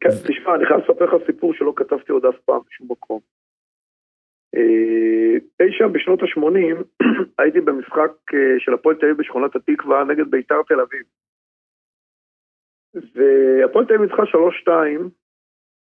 כן, 0.00 0.08
תשמע, 0.08 0.54
אני 0.54 0.66
חייב 0.66 0.80
לספר 0.80 1.04
לך 1.04 1.26
סיפור 1.26 1.54
שלא 1.54 1.72
כתבתי 1.76 2.12
עוד 2.12 2.24
אף 2.24 2.34
פעם 2.44 2.60
בשום 2.68 2.88
מקום. 2.90 3.31
אה, 4.56 5.38
אי 5.60 5.72
שם 5.72 5.92
בשנות 5.92 6.22
ה-80 6.22 7.04
הייתי 7.38 7.60
במשחק 7.60 8.12
אה, 8.34 8.54
של 8.58 8.74
הפועל 8.74 8.96
תל 8.96 9.06
אביב 9.06 9.18
בשכונת 9.18 9.56
התקווה 9.56 10.04
נגד 10.04 10.30
בית"ר 10.30 10.62
תל 10.68 10.80
אביב. 10.80 11.02
והפועל 12.94 13.84
תל 13.86 13.94
אביב 13.94 14.10
ניצחה 14.10 14.22
3-2, 14.22 14.68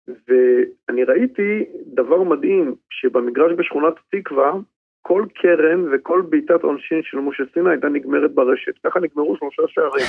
ואני 0.07 1.03
ראיתי 1.03 1.65
דבר 1.93 2.23
מדהים, 2.23 2.75
שבמגרש 2.89 3.51
בשכונת 3.57 3.93
התקווה, 3.99 4.53
כל 5.01 5.25
קרן 5.35 5.93
וכל 5.93 6.21
בעיטת 6.29 6.63
עונשין 6.63 7.03
של 7.03 7.17
משה 7.17 7.43
סינה 7.53 7.69
הייתה 7.69 7.89
נגמרת 7.89 8.31
ברשת. 8.31 8.77
ככה 8.83 8.99
נגמרו 8.99 9.37
שלושה 9.37 9.61
שערים. 9.67 10.05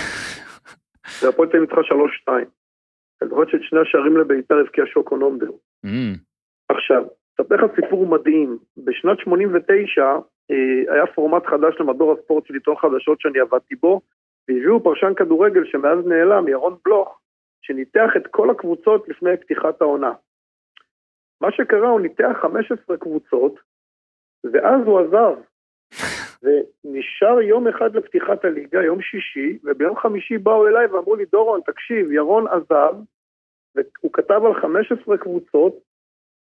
והפועל 1.23 1.49
תל 1.49 1.57
אביב 1.57 1.71
ניצחה 1.71 1.95
3-2. 2.31 2.33
אני 3.23 3.29
זוכר 3.29 3.51
שאת 3.51 3.61
שני 3.63 3.81
השערים 3.81 4.17
לבית"ר 4.17 4.55
הבקיע 4.55 4.85
שוקו 4.87 5.17
נומבר. 5.17 5.51
Mm, 5.87 6.19
עכשיו, 6.69 7.05
אספר 7.41 7.55
לך 7.55 7.71
סיפור 7.75 8.07
מדהים. 8.07 8.59
בשנת 8.77 9.19
89 9.19 10.03
אה, 10.51 10.95
היה 10.95 11.07
פורמט 11.07 11.47
חדש 11.47 11.75
למדור 11.81 12.13
הספורט 12.13 12.47
של 12.47 12.55
עיתון 12.55 12.77
חדשות 12.77 13.21
שאני 13.21 13.41
עבדתי 13.41 13.75
בו, 13.75 14.01
והביאו 14.49 14.83
פרשן 14.83 15.13
כדורגל 15.17 15.65
שמאז 15.65 16.07
נעלם, 16.07 16.49
ירון 16.49 16.77
בלוך, 16.85 17.21
שניתח 17.63 18.11
את 18.17 18.27
כל 18.27 18.51
הקבוצות 18.51 19.09
לפני 19.09 19.37
פתיחת 19.37 19.83
העונה. 19.83 20.13
מה 21.41 21.53
שקרה, 21.53 21.89
הוא 21.89 22.01
ניתח 22.01 22.37
15 22.43 22.97
קבוצות, 22.97 23.55
ואז 24.45 24.81
הוא 24.87 25.01
עזב. 25.01 25.35
ונשאר 26.43 27.41
יום 27.41 27.69
אחד 27.69 27.97
לפתיחת 27.97 28.45
הליגה, 28.45 28.83
יום 28.83 29.01
שישי, 29.01 29.59
וביום 29.65 29.97
חמישי 29.97 30.39
באו 30.39 30.69
אליי 30.69 30.87
ואמרו 30.87 31.17
לי, 31.17 31.25
דורון, 31.25 31.61
תקשיב, 31.67 32.13
ירון 32.13 32.47
עזב, 32.49 32.95
והוא 33.75 34.13
כתב 34.13 34.41
על 34.45 34.55
15 34.61 35.19
קבוצות, 35.19 35.90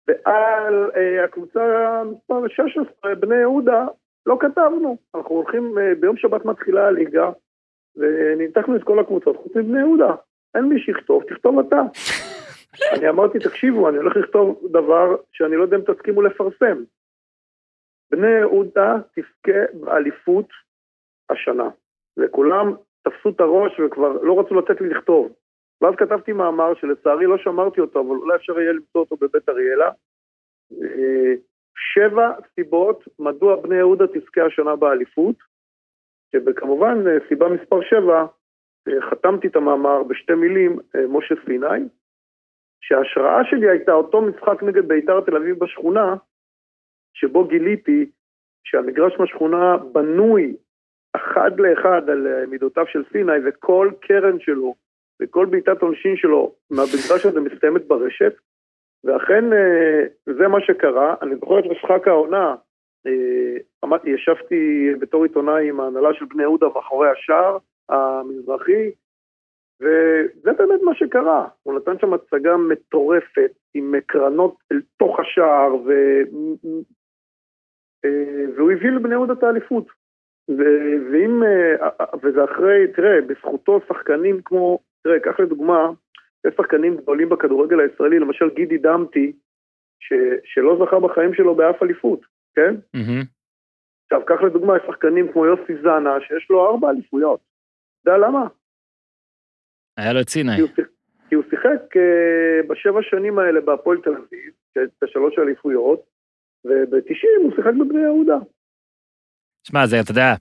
ועל 0.08 0.90
אה, 0.96 1.24
הקבוצה 1.24 2.02
מספר 2.04 2.48
16, 2.48 3.14
בני 3.14 3.36
יהודה, 3.36 3.86
לא 4.26 4.36
כתבנו. 4.40 4.96
אנחנו 5.14 5.34
הולכים, 5.34 5.78
אה, 5.78 5.94
ביום 6.00 6.16
שבת 6.16 6.44
מתחילה 6.44 6.86
הליגה, 6.86 7.30
וניתחנו 7.96 8.76
את 8.76 8.82
כל 8.84 8.98
הקבוצות, 8.98 9.36
חוץ 9.36 9.56
מבני 9.56 9.78
יהודה. 9.78 10.14
אין 10.54 10.64
מי 10.64 10.80
שיכתוב, 10.80 11.22
תכתוב 11.28 11.58
אתה. 11.58 11.80
אני 12.94 13.08
אמרתי, 13.08 13.38
תקשיבו, 13.38 13.88
אני 13.88 13.96
הולך 13.96 14.16
לכתוב 14.16 14.60
דבר 14.72 15.16
שאני 15.32 15.56
לא 15.56 15.62
יודע 15.62 15.76
אם 15.76 15.82
תסכימו 15.94 16.22
לפרסם. 16.22 16.82
בני 18.10 18.30
יהודה 18.38 18.96
תזכה 19.12 19.58
באליפות 19.80 20.46
השנה. 21.30 21.68
וכולם 22.16 22.74
תפסו 23.02 23.28
את 23.28 23.40
הראש 23.40 23.80
וכבר 23.80 24.12
לא 24.22 24.40
רצו 24.40 24.54
לתת 24.54 24.80
לי 24.80 24.88
לכתוב. 24.88 25.32
ואז 25.80 25.94
כתבתי 25.96 26.32
מאמר 26.32 26.74
שלצערי 26.74 27.26
לא 27.26 27.38
שמרתי 27.38 27.80
אותו, 27.80 28.00
אבל 28.00 28.16
אולי 28.16 28.36
אפשר 28.36 28.60
יהיה 28.60 28.72
למצוא 28.72 29.00
אותו 29.00 29.16
בבית 29.16 29.48
אריאלה. 29.48 29.90
אה, 30.72 31.34
שבע 31.76 32.32
סיבות 32.54 33.04
מדוע 33.18 33.56
בני 33.56 33.76
יהודה 33.76 34.06
תזכה 34.06 34.46
השנה 34.46 34.76
באליפות, 34.76 35.36
שכמובן 36.32 37.06
אה, 37.06 37.28
סיבה 37.28 37.48
מספר 37.48 37.80
שבע, 37.82 38.26
אה, 38.88 39.10
חתמתי 39.10 39.46
את 39.46 39.56
המאמר 39.56 40.02
בשתי 40.02 40.34
מילים, 40.34 40.78
משה 41.08 41.34
סיני, 41.44 41.88
שההשראה 42.80 43.44
שלי 43.44 43.70
הייתה 43.70 43.92
אותו 43.92 44.22
משחק 44.22 44.62
נגד 44.62 44.88
בית"ר 44.88 45.20
תל 45.20 45.36
אביב 45.36 45.58
בשכונה, 45.58 46.16
שבו 47.14 47.44
גיליתי 47.44 48.10
שהמגרש 48.64 49.12
מהשכונה 49.18 49.76
בנוי 49.92 50.56
אחד 51.16 51.60
לאחד 51.60 52.10
על 52.10 52.46
מידותיו 52.46 52.86
של 52.86 53.04
סיני, 53.12 53.32
וכל 53.44 53.90
קרן 54.00 54.40
שלו 54.40 54.74
וכל 55.20 55.46
בעיטת 55.46 55.82
עונשין 55.82 56.16
שלו 56.16 56.54
מהמגרש 56.70 57.26
הזה 57.26 57.40
מסתיימת 57.40 57.86
ברשת, 57.86 58.32
ואכן 59.04 59.52
אה, 59.52 60.06
זה 60.26 60.48
מה 60.48 60.60
שקרה. 60.60 61.14
אני 61.22 61.36
זוכר 61.36 61.58
את 61.58 61.64
משחק 61.64 62.08
העונה, 62.08 62.54
אה, 63.06 63.96
ישבתי 64.04 64.90
בתור 65.00 65.22
עיתונאי 65.22 65.68
עם 65.68 65.80
ההנהלה 65.80 66.14
של 66.14 66.24
בני 66.24 66.42
יהודה 66.42 66.66
מאחורי 66.74 67.08
השער 67.10 67.58
המזרחי, 67.88 68.90
וזה 69.80 70.52
באמת 70.58 70.80
מה 70.82 70.94
שקרה. 70.94 71.48
הוא 71.62 71.74
נתן 71.74 71.98
שם 72.00 72.14
הצגה 72.14 72.56
מטורפת 72.56 73.52
עם 73.74 73.94
קרנות 74.06 74.54
אל 74.72 74.80
תוך 74.96 75.20
השער, 75.20 75.74
ו... 75.74 75.92
אה, 78.04 78.44
והוא 78.56 78.72
הביא 78.72 78.90
לבני 78.90 79.14
יהודה 79.14 79.32
את 79.32 79.42
האליפות. 79.42 79.86
ואם, 81.12 81.42
וזה 82.22 82.44
אחרי, 82.44 82.86
תראה, 82.94 83.20
בזכותו 83.20 83.80
שחקנים 83.88 84.40
כמו, 84.44 84.78
תראה, 85.02 85.20
קח 85.20 85.40
לדוגמה, 85.40 85.88
יש 86.46 86.54
שחקנים 86.56 86.96
גדולים 86.96 87.28
בכדורגל 87.28 87.80
הישראלי, 87.80 88.18
למשל 88.18 88.50
גידי 88.54 88.78
דמתי, 88.78 89.32
ש- 90.00 90.40
שלא 90.44 90.84
זכה 90.84 91.00
בחיים 91.00 91.34
שלו 91.34 91.54
באף 91.54 91.82
אליפות, 91.82 92.20
כן? 92.54 92.74
מהמם. 92.94 93.22
עכשיו, 94.04 94.26
קח 94.26 94.42
לדוגמה, 94.42 94.76
יש 94.76 94.82
שחקנים 94.86 95.32
כמו 95.32 95.46
יוסי 95.46 95.82
זנה, 95.82 96.16
שיש 96.20 96.50
לו 96.50 96.66
ארבע 96.70 96.90
אליפויות. 96.90 97.40
אתה 98.02 98.10
יודע 98.10 98.26
למה? 98.26 98.46
היה 99.96 100.12
לו 100.12 100.20
את 100.20 100.28
סיני. 100.28 100.52
כי 100.56 100.60
הוא 100.60 100.70
כי 101.28 101.34
הוא 101.34 101.44
שיחק 101.50 101.96
אה, 101.96 102.68
בשבע 102.68 103.02
שנים 103.02 103.38
האלה 103.38 103.60
בהפועל 103.60 103.98
תל 104.00 104.10
אביב, 104.10 104.52
את 104.72 105.02
השלוש 105.02 105.38
אליפויות, 105.38 106.00
וב-90 106.64 107.42
הוא 107.42 107.52
שיחק 107.56 107.72
בבני 107.80 108.00
יהודה. 108.00 108.38
שמע, 109.62 109.86
זה, 109.86 110.00
אתה 110.00 110.10
יודע, 110.10 110.34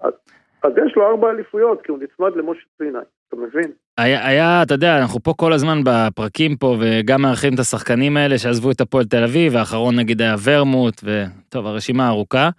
אז 0.64 0.74
יש 0.86 0.96
לו 0.96 1.10
ארבע 1.10 1.32
אליפויות, 1.32 1.82
כי 1.82 1.92
הוא 1.92 2.00
נצמד 2.00 2.36
למשה 2.36 2.66
סיני, 2.78 3.00
אתה 3.28 3.36
מבין? 3.36 3.72
היה, 4.02 4.28
היה, 4.28 4.64
אתה 4.64 4.74
יודע, 4.74 4.98
אנחנו 4.98 5.24
פה 5.24 5.34
כל 5.38 5.54
הזמן 5.54 5.82
בפרקים 5.86 6.56
פה, 6.56 6.78
וגם 6.80 7.22
מארחים 7.22 7.54
את 7.54 7.60
השחקנים 7.60 8.18
האלה 8.18 8.38
שעזבו 8.38 8.72
את 8.72 8.82
הפועל 8.82 9.06
תל 9.06 9.24
אביב, 9.24 9.56
האחרון 9.56 9.96
נגיד 9.96 10.22
היה 10.22 10.36
ורמוט, 10.44 11.02
וטוב, 11.04 11.68
הרשימה 11.68 12.08
ארוכה. 12.08 12.50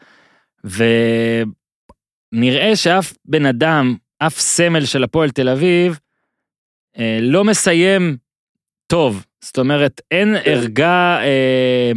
ונראה 2.35 2.76
שאף 2.76 3.12
בן 3.25 3.47
אדם, 3.47 3.94
אף 4.18 4.32
סמל 4.38 4.80
של 4.80 5.04
הפועל 5.04 5.30
תל 5.30 5.49
אביב, 5.49 5.99
אה, 6.99 7.18
לא 7.20 7.44
מסיים 7.44 8.16
טוב. 8.87 9.26
זאת 9.44 9.59
אומרת, 9.59 10.00
אין 10.11 10.28
כן. 10.44 10.50
ערגה, 10.50 11.18
אה, 11.23 11.92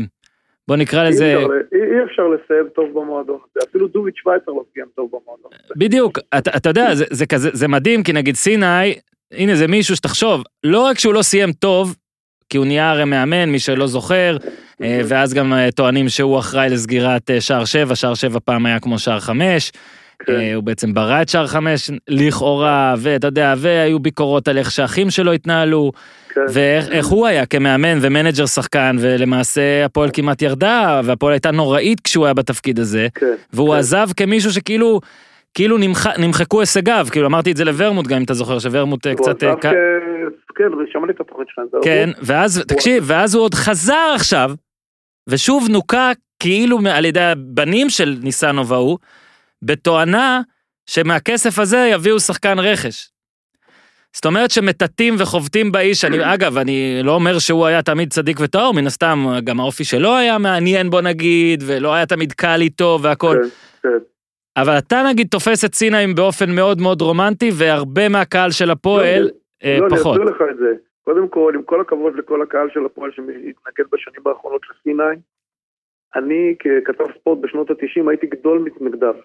בוא 0.68 0.76
נקרא 0.76 1.04
אי 1.04 1.10
לזה, 1.10 1.36
אי, 1.36 1.36
אי 1.78 2.04
אפשר 2.06 2.28
לסיים 2.28 2.70
טוב 2.76 2.90
במועדון 2.94 3.40
הזה, 3.50 3.60
אפילו 3.70 3.88
דוביץ' 3.88 4.16
שווייצר 4.18 4.52
לא 4.52 4.64
סיים 4.74 4.88
טוב 4.96 5.10
במועדון 5.10 5.52
הזה. 5.54 5.74
בדיוק, 5.78 6.20
אתה, 6.38 6.52
אתה 6.58 6.70
יודע, 6.70 6.96
זה, 6.96 7.06
זה 7.10 7.26
כזה, 7.26 7.50
זה 7.54 7.68
מדהים, 7.68 8.04
כי 8.04 8.14
נגיד 8.14 8.36
סיני, 8.36 8.94
הנה 9.38 9.56
זה 9.56 9.68
מישהו 9.68 9.96
שתחשוב, 9.96 10.44
לא 10.64 10.80
רק 10.80 11.00
שהוא 11.00 11.14
לא 11.14 11.22
סיים 11.22 11.52
טוב, 11.54 11.96
כי 12.50 12.58
הוא 12.58 12.66
נהיה 12.66 12.92
הרי 12.92 13.06
מאמן, 13.06 13.50
מי 13.50 13.60
שלא 13.60 13.88
זוכר, 13.88 14.38
אה, 14.82 15.02
ואז 15.06 15.34
גם 15.34 15.54
אה, 15.54 15.72
טוענים 15.72 16.10
שהוא 16.10 16.40
אחראי 16.40 16.70
לסגירת 16.70 17.32
אה, 17.32 17.42
שער 17.42 17.66
7, 17.66 17.96
שער 17.96 18.14
7 18.14 18.40
פעם 18.46 18.66
היה 18.66 18.80
כמו 18.80 19.00
שער 19.00 19.20
5. 19.20 19.72
כן. 20.26 20.34
הוא 20.56 20.64
בעצם 20.64 20.94
ברא 20.94 21.22
את 21.22 21.30
שער 21.30 21.48
5 21.48 21.92
לכאורה, 22.08 22.96
ואתה 22.98 23.28
יודע, 23.28 23.54
והיו 23.58 24.00
ביקורות 24.00 24.48
על 24.48 24.58
איך 24.58 24.72
שהאחים 24.72 25.10
שלו 25.10 25.34
התנהלו, 25.34 25.92
כן. 26.34 26.42
ואיך 26.50 26.90
איך 26.90 27.08
הוא 27.08 27.28
היה 27.28 27.46
כמאמן 27.46 28.00
ומנג'ר 28.02 28.46
שחקן, 28.46 28.96
ולמעשה 29.00 29.86
הפועל 29.86 30.10
כמעט 30.14 30.42
ירדה, 30.42 31.02
והפועל 31.04 31.34
הייתה 31.34 31.52
נוראית 31.52 32.00
כשהוא 32.00 32.26
היה 32.26 32.34
בתפקיד 32.34 32.80
הזה, 32.80 33.08
כן. 33.16 33.26
והוא 33.54 33.74
כן. 33.74 33.80
עזב 33.80 34.10
כמישהו 34.18 34.54
שכאילו, 34.54 35.02
כאילו 35.54 35.78
נמח, 35.78 36.08
נמחקו 36.08 36.60
הישגיו, 36.60 37.08
כאילו 37.12 37.28
אמרתי 37.28 37.52
את 37.52 37.58
זה 37.58 37.66
לוורמוט 37.66 38.08
גם 38.08 38.18
אם 38.18 38.24
אתה 38.24 38.34
זוכר, 38.34 38.60
שוורמוט 38.60 39.08
אה, 39.08 39.16
קצת... 39.16 39.44
אה, 39.44 39.56
כ- 39.62 39.64
כן, 40.56 40.64
שמעתי 40.94 41.12
את 41.12 41.20
התוכנית 41.22 41.48
שלהם. 41.56 41.68
זה 41.72 41.78
כן, 41.84 42.10
הוא- 42.18 42.24
ואז, 42.28 42.64
תקשיב, 42.68 43.04
ואז 43.08 43.36
הוא 43.36 43.44
עוד 43.44 43.54
חזר 43.54 44.12
עכשיו, 44.16 44.52
ושוב 45.30 45.68
הוקע 45.70 46.12
כאילו 46.40 46.80
על 46.92 47.06
ידי 47.06 47.22
הבנים 47.22 47.90
של 47.90 48.18
ניסנוב 48.22 48.74
ההוא, 48.74 48.98
בתואנה 49.62 50.42
שמהכסף 50.90 51.60
הזה 51.60 51.90
יביאו 51.94 52.20
שחקן 52.20 52.60
רכש. 52.60 53.10
זאת 54.16 54.26
אומרת 54.26 54.52
שמטאטאים 54.52 55.16
וחובטים 55.20 55.72
באיש, 55.72 56.06
אני, 56.06 56.18
אגב, 56.34 56.58
אני 56.58 57.00
לא 57.04 57.12
אומר 57.16 57.40
שהוא 57.40 57.66
היה 57.66 57.82
תמיד 57.82 58.14
צדיק 58.14 58.38
וטהור, 58.40 58.74
מן 58.74 58.88
הסתם, 58.88 59.26
גם 59.44 59.60
האופי 59.60 59.84
שלו 59.84 60.16
היה 60.18 60.38
מעניין 60.38 60.90
בוא 60.90 61.02
נגיד, 61.02 61.64
ולא 61.66 61.94
היה 61.94 62.06
תמיד 62.06 62.34
קל 62.34 62.62
איתו 62.62 63.00
והכל, 63.02 63.38
כן, 63.44 63.50
כן. 63.90 63.98
אבל 64.58 64.78
אתה 64.78 64.96
נגיד 65.10 65.28
תופס 65.32 65.66
את 65.66 65.74
סיני 65.76 66.14
באופן 66.16 66.56
מאוד 66.56 66.82
מאוד 66.82 67.02
רומנטי, 67.02 67.50
והרבה 67.60 68.10
מהקהל 68.10 68.52
של 68.52 68.72
הפועל 68.72 69.30
אה, 69.64 69.78
לא, 69.80 69.88
אני 69.88 69.98
פחות. 69.98 70.16
אסביר 70.16 70.30
לך 70.30 70.42
את 70.52 70.58
זה. 70.58 70.74
קודם 71.04 71.28
כל, 71.28 71.52
עם 71.56 71.64
כל 71.64 71.82
הכבוד 71.82 72.16
לכל 72.16 72.42
הקהל 72.42 72.70
של 72.74 72.86
הפועל 72.86 73.12
שהתנגד 73.12 73.90
בשנים 73.92 74.28
האחרונות 74.28 74.62
לסיני, 74.70 75.16
אני 76.16 76.56
ככתב 76.60 77.06
ספורט 77.20 77.40
בשנות 77.42 77.70
ה-90 77.70 78.10
הייתי 78.10 78.28
גדול 78.28 78.60
מתנגדיו. 78.60 79.16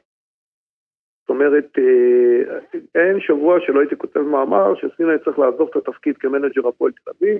זאת 1.20 1.30
אומרת, 1.30 1.78
אה, 1.78 2.58
אין 2.94 3.20
שבוע 3.20 3.58
שלא 3.66 3.80
הייתי 3.80 3.96
כותב 3.96 4.20
מאמר 4.20 4.74
שסיני 4.74 5.12
צריך 5.24 5.38
לעזוב 5.38 5.68
את 5.70 5.76
התפקיד 5.76 6.18
כמנג'ר 6.18 6.68
הפועל 6.68 6.92
תל 6.92 7.10
אביב, 7.10 7.38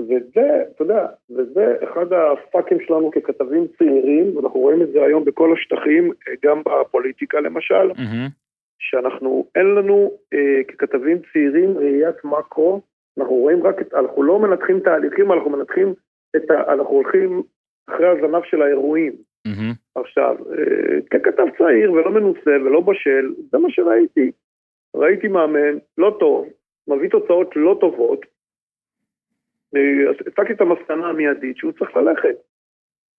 וזה, 0.00 0.62
אתה 0.74 0.82
יודע, 0.82 1.06
וזה 1.30 1.76
אחד 1.84 2.06
הפאקים 2.12 2.78
שלנו 2.80 3.10
ככתבים 3.10 3.66
צעירים, 3.78 4.36
ואנחנו 4.36 4.60
רואים 4.60 4.82
את 4.82 4.92
זה 4.92 5.02
היום 5.02 5.24
בכל 5.24 5.52
השטחים, 5.52 6.10
גם 6.44 6.62
בפוליטיקה 6.64 7.40
למשל. 7.40 7.86
מהמם. 7.86 8.28
שאנחנו, 8.78 9.46
אין 9.54 9.66
לנו 9.66 10.12
אה, 10.34 10.64
ככתבים 10.68 11.18
צעירים 11.32 11.78
ראיית 11.78 12.24
מקרו, 12.24 12.80
אנחנו 13.18 13.34
רואים 13.34 13.66
רק 13.66 13.80
את, 13.80 13.94
אנחנו 13.94 14.22
לא 14.22 14.38
מנתחים 14.38 14.80
תהליכים, 14.80 15.32
אנחנו 15.32 15.50
מנתחים 15.50 15.94
את 16.36 16.50
ה... 16.50 16.72
אנחנו 16.72 16.94
הולכים 16.94 17.42
אחרי 17.90 18.06
הזנב 18.06 18.42
של 18.44 18.62
האירועים. 18.62 19.12
מהמם. 19.46 19.72
עכשיו, 19.94 20.36
אה, 20.50 21.00
ככתב 21.10 21.46
צעיר 21.58 21.92
ולא 21.92 22.10
מנוסה 22.10 22.50
ולא 22.64 22.80
בשל, 22.80 23.34
זה 23.52 23.58
מה 23.58 23.70
שראיתי. 23.70 24.30
ראיתי 24.96 25.28
מאמן 25.28 25.78
לא 25.98 26.16
טוב, 26.20 26.48
מביא 26.88 27.08
תוצאות 27.08 27.56
לא 27.56 27.76
טובות, 27.80 28.26
אה, 29.74 30.10
הצגתי 30.10 30.52
את 30.52 30.60
המסקנה 30.60 31.08
המיידית 31.08 31.56
שהוא 31.56 31.72
צריך 31.72 31.96
ללכת. 31.96 32.36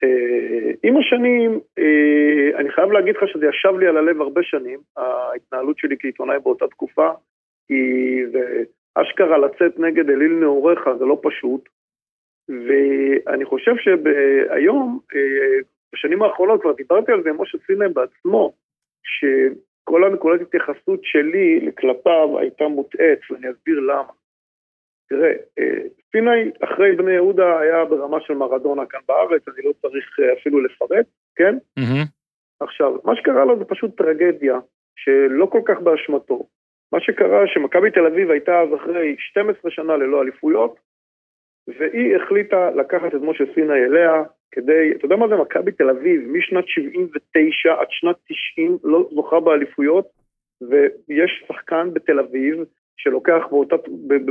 אה, 0.04 0.72
עם 0.84 0.98
השנים, 0.98 1.60
אה, 1.80 2.60
אני 2.60 2.72
חייב 2.72 2.92
להגיד 2.92 3.16
לך 3.16 3.28
שזה 3.28 3.46
ישב 3.46 3.78
לי 3.80 3.88
על 3.88 3.98
הלב 3.98 4.22
הרבה 4.22 4.44
שנים, 4.44 4.80
ההתנהלות 4.98 5.78
שלי 5.78 5.96
כעיתונאי 6.00 6.40
באותה 6.44 6.68
תקופה, 6.68 7.10
זה 8.32 8.64
אשכרה 8.96 9.38
לצאת 9.38 9.80
נגד 9.80 10.10
אליל 10.10 10.34
נעוריך 10.34 10.80
זה 11.00 11.06
לא 11.06 11.20
פשוט, 11.24 11.70
ואני 12.50 13.46
חושב 13.46 13.72
שהיום, 13.78 15.00
בשנים 15.94 16.24
האחרונות, 16.24 16.62
כבר 16.62 16.74
דיברתי 16.74 17.12
על 17.12 17.24
זה 17.24 17.30
עם 17.30 17.42
משה 17.42 17.58
סינם 17.68 17.94
בעצמו, 17.94 18.54
שכל 19.04 20.04
הנקודת 20.04 20.42
התייחסות 20.42 21.00
שלי 21.04 21.72
כלפיו 21.78 22.40
הייתה 22.40 22.68
מוטעית, 22.68 23.20
ואני 23.32 23.52
אסביר 23.52 23.80
למה. 23.80 24.17
תראה, 25.10 25.32
אה, 25.60 25.82
סיני 26.12 26.52
אחרי 26.64 26.96
בני 26.96 27.12
יהודה 27.12 27.60
היה 27.60 27.86
ברמה 27.86 28.18
של 28.22 28.34
מרדונה 28.34 28.86
כאן 28.86 29.00
בארץ, 29.08 29.42
אני 29.48 29.66
לא 29.66 29.72
צריך 29.82 30.20
אה, 30.20 30.34
אפילו 30.34 30.62
לפרט, 30.62 31.06
כן? 31.36 31.58
מהמם. 31.78 32.06
עכשיו, 32.60 32.94
מה 33.04 33.16
שקרה 33.16 33.46
לו 33.46 33.60
זה 33.60 33.66
פשוט 33.66 33.98
טרגדיה, 33.98 34.60
שלא 34.96 35.46
כל 35.46 35.62
כך 35.66 35.80
באשמתו. 35.80 36.48
מה 36.92 37.00
שקרה 37.02 37.48
שמכבי 37.48 37.92
תל 37.92 38.06
אביב 38.06 38.32
הייתה 38.32 38.60
אז 38.62 38.70
אחרי 38.76 39.16
12 39.20 39.72
שנה 39.72 39.98
ללא 39.98 40.22
אליפויות, 40.22 40.76
והיא 41.68 42.16
החליטה 42.16 42.70
לקחת 42.70 43.16
את 43.16 43.22
משה 43.22 43.44
סיני 43.54 43.86
אליה 43.86 44.24
כדי, 44.52 44.92
אתה 44.96 45.06
יודע 45.06 45.16
מה 45.16 45.28
זה 45.28 45.36
מכבי 45.36 45.72
תל 45.72 45.90
אביב, 45.90 46.22
משנת 46.32 46.68
79 46.68 47.74
עד 47.80 47.88
שנת 47.90 48.16
90 48.54 48.78
לא 48.84 49.10
זוכה 49.16 49.40
באליפויות, 49.40 50.08
ויש 50.62 51.44
שחקן 51.48 51.94
בתל 51.94 52.20
אביב 52.20 52.64
שלוקח 52.98 53.44
באותה, 53.50 53.76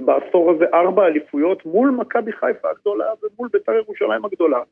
בעשור 0.05 0.50
הזה 0.50 0.64
ארבע 0.74 1.07
אליפויות 1.07 1.66
מול 1.66 1.90
מכבי 1.90 2.33
חיפה 2.33 2.70
הגדולה 2.70 3.12
ומול 3.22 3.48
בית"ר 3.52 3.72
ירושלים 3.72 4.24
הגדולה. 4.24 4.62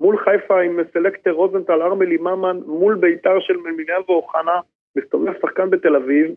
מול 0.00 0.18
חיפה 0.18 0.60
עם 0.60 0.80
סלקטר 0.92 1.30
רוזנטל, 1.30 1.82
ארמלי 1.82 2.16
ממן, 2.16 2.56
מול 2.66 2.94
בית"ר 2.94 3.40
של 3.40 3.56
מלמיניאל 3.56 4.02
ואוחנה, 4.08 4.60
מסתובב 4.96 5.32
שחקן 5.42 5.70
בתל 5.70 5.96
אביב, 5.96 6.34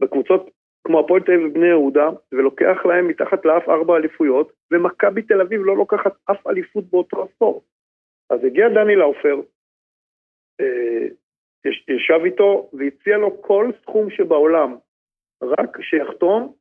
בקבוצות 0.00 0.50
כמו 0.86 1.00
הפועל 1.00 1.22
תל 1.22 1.32
אביב 1.32 1.46
ובני 1.50 1.66
יהודה, 1.66 2.10
ולוקח 2.32 2.86
להם 2.86 3.08
מתחת 3.08 3.44
לאף 3.44 3.68
ארבע 3.68 3.96
אליפויות, 3.96 4.52
ומכבי 4.70 5.22
תל 5.22 5.40
אביב 5.40 5.60
לא 5.64 5.76
לוקחת 5.76 6.12
אף 6.30 6.46
אליפות 6.46 6.84
באותו 6.84 7.22
עשור. 7.22 7.62
אז 8.30 8.44
הגיע 8.44 8.68
דני 8.68 8.96
לאופר, 8.96 9.40
אה, 10.60 11.06
יש- 11.64 11.84
ישב 11.88 12.20
איתו 12.24 12.70
והציע 12.72 13.16
לו 13.16 13.42
כל 13.42 13.70
סכום 13.82 14.10
שבעולם, 14.10 14.76
רק 15.58 15.80
שיחתום 15.80 16.52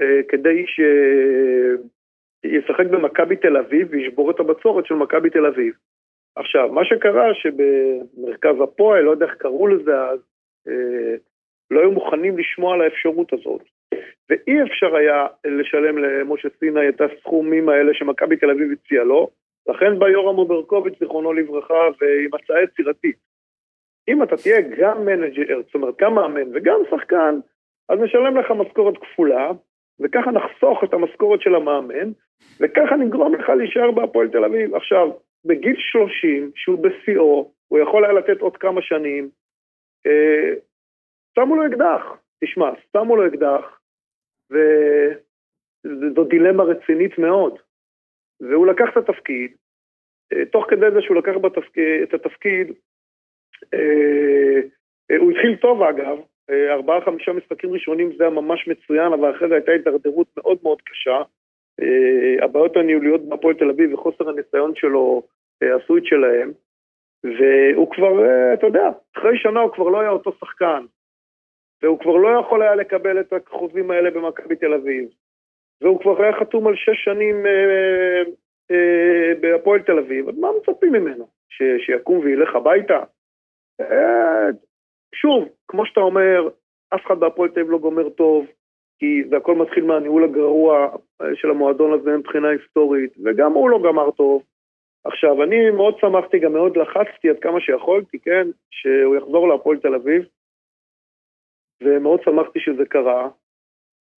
אה, 0.00 0.20
כדי 0.28 0.64
שישחק 2.46 2.86
במכבי 2.86 3.36
תל 3.36 3.56
אביב 3.56 3.88
וישבור 3.90 4.30
את 4.30 4.40
הבצורת 4.40 4.86
של 4.86 4.94
מכבי 4.94 5.30
תל 5.30 5.46
אביב. 5.46 5.74
עכשיו, 6.36 6.72
מה 6.72 6.84
שקרה 6.84 7.34
שבמרכז 7.34 8.60
הפועל, 8.62 9.02
לא 9.02 9.10
יודע 9.10 9.26
איך 9.26 9.34
קראו 9.34 9.66
לזה 9.66 10.00
אז, 10.00 10.20
אה, 10.68 11.14
לא 11.70 11.80
היו 11.80 11.92
מוכנים 11.92 12.38
לשמוע 12.38 12.74
על 12.74 12.80
האפשרות 12.80 13.32
הזאת. 13.32 13.62
ואי 14.30 14.62
אפשר 14.62 14.96
היה 14.96 15.26
לשלם 15.44 15.98
למשה 15.98 16.48
סיני 16.58 16.88
את 16.88 17.00
הסכומים 17.00 17.68
האלה 17.68 17.94
שמכבי 17.94 18.36
תל 18.36 18.50
אביב 18.50 18.72
הציעה 18.72 19.04
לו, 19.04 19.30
לכן 19.68 19.98
בא 19.98 20.08
יורם 20.08 20.38
אוברקוביץ', 20.38 20.98
זיכרונו 21.00 21.32
לברכה, 21.32 21.88
ועם 22.00 22.34
הצעה 22.34 22.62
יצירתית. 22.62 23.16
אם 24.08 24.22
אתה 24.22 24.36
תהיה 24.36 24.60
גם 24.78 25.04
מנג'ר, 25.04 25.62
זאת 25.62 25.74
אומרת 25.74 25.94
גם 26.00 26.14
מאמן 26.14 26.56
וגם 26.56 26.80
שחקן, 26.90 27.34
אז 27.92 27.98
נשלם 27.98 28.36
לך 28.36 28.50
משכורת 28.50 28.94
כפולה, 28.98 29.50
וככה 30.00 30.30
נחסוך 30.30 30.84
את 30.84 30.94
המשכורת 30.94 31.40
של 31.40 31.54
המאמן, 31.54 32.10
וככה 32.60 32.96
נגרום 32.96 33.34
לך 33.34 33.48
להישאר 33.48 33.90
בהפועל 33.90 34.28
תל 34.28 34.44
אביב. 34.44 34.74
עכשיו, 34.74 35.10
בגיל 35.44 35.76
30, 35.76 36.50
שהוא 36.54 36.78
בשיאו, 36.82 37.52
הוא 37.68 37.78
יכול 37.78 38.04
היה 38.04 38.12
לתת 38.12 38.40
עוד 38.40 38.56
כמה 38.56 38.82
שנים, 38.82 39.30
אה, 40.06 40.54
שמו 41.34 41.56
לו 41.56 41.66
אקדח. 41.66 42.02
תשמע, 42.44 42.70
שמו 42.92 43.16
לו 43.16 43.26
אקדח, 43.26 43.78
וזו 44.50 46.24
דילמה 46.24 46.62
רצינית 46.62 47.18
מאוד. 47.18 47.58
והוא 48.40 48.66
לקח 48.66 48.84
את 48.92 48.96
התפקיד, 48.96 49.52
אה, 50.32 50.46
תוך 50.46 50.64
כדי 50.70 50.90
זה 50.94 51.00
שהוא 51.02 51.16
לקח 51.16 51.32
בתפק... 51.42 51.78
את 52.02 52.14
התפקיד, 52.14 52.72
אה, 53.74 54.60
אה, 55.10 55.16
הוא 55.16 55.30
התחיל 55.30 55.56
טוב 55.56 55.82
אגב, 55.82 56.18
אה, 56.52 56.72
ארבעה 56.72 57.00
חמישה 57.04 57.32
משחקים 57.32 57.72
ראשונים 57.72 58.12
זה 58.16 58.24
היה 58.24 58.30
ממש 58.30 58.68
מצוין, 58.68 59.12
אבל 59.12 59.36
אחרי 59.36 59.48
זה 59.48 59.54
הייתה 59.54 59.72
הידרדרות 59.72 60.26
מאוד 60.36 60.58
מאוד 60.62 60.82
קשה. 60.82 61.22
אה, 61.80 62.44
הבעיות 62.44 62.76
הניהוליות 62.76 63.28
בהפועל 63.28 63.54
תל 63.54 63.70
אביב 63.70 63.94
וחוסר 63.94 64.28
הניסיון 64.28 64.72
שלו 64.74 65.22
אה, 65.62 65.76
עשו 65.76 65.96
את 65.96 66.04
שלהם, 66.04 66.52
והוא 67.24 67.90
כבר, 67.90 68.12
אתה 68.54 68.66
יודע, 68.66 68.88
אחרי 69.16 69.38
שנה 69.38 69.60
הוא 69.60 69.72
כבר 69.72 69.88
לא 69.88 70.00
היה 70.00 70.10
אותו 70.10 70.32
שחקן, 70.32 70.84
והוא 71.82 71.98
כבר 71.98 72.16
לא 72.16 72.28
יכול 72.40 72.62
היה 72.62 72.74
לקבל 72.74 73.20
את 73.20 73.32
החוזים 73.32 73.90
האלה 73.90 74.10
במכבי 74.10 74.56
תל 74.56 74.74
אביב, 74.74 75.08
והוא 75.80 76.00
כבר 76.00 76.22
היה 76.22 76.32
חתום 76.40 76.66
על 76.66 76.76
שש 76.76 77.04
שנים 77.04 77.36
בהפועל 79.40 79.82
תל 79.82 79.98
אביב, 79.98 80.28
אז 80.28 80.38
מה 80.38 80.48
מצפים 80.56 80.92
ממנו? 80.92 81.28
שיקום 81.78 82.18
וילך 82.18 82.56
הביתה? 82.56 82.98
שוב, 85.14 85.48
כמו 85.68 85.86
שאתה 85.86 86.00
אומר, 86.00 86.48
אף 86.94 87.06
אחד 87.06 87.20
בהפועל 87.20 87.50
תל 87.50 87.60
אביב 87.60 87.70
לא 87.70 87.78
גומר 87.78 88.08
טוב, 88.08 88.46
כי 88.98 89.24
זה 89.28 89.36
הכל 89.36 89.54
מתחיל 89.54 89.84
מהניהול 89.84 90.24
הגרוע 90.24 90.96
אה, 91.22 91.26
של 91.34 91.50
המועדון 91.50 91.92
הזה 91.92 92.16
מבחינה 92.16 92.48
היסטורית, 92.48 93.14
וגם 93.24 93.52
הוא 93.52 93.70
לא 93.70 93.78
גמר 93.82 94.10
טוב. 94.10 94.42
עכשיו, 95.04 95.42
אני 95.42 95.70
מאוד 95.70 95.98
שמחתי, 95.98 96.38
גם 96.38 96.52
מאוד 96.52 96.76
לחצתי 96.76 97.30
עד 97.30 97.38
כמה 97.38 97.60
שיכולתי, 97.60 98.18
כן, 98.18 98.46
שהוא 98.70 99.16
יחזור 99.16 99.48
להפועל 99.48 99.78
תל 99.78 99.94
אביב, 99.94 100.22
ומאוד 101.82 102.20
שמחתי 102.22 102.60
שזה 102.60 102.86
קרה, 102.86 103.28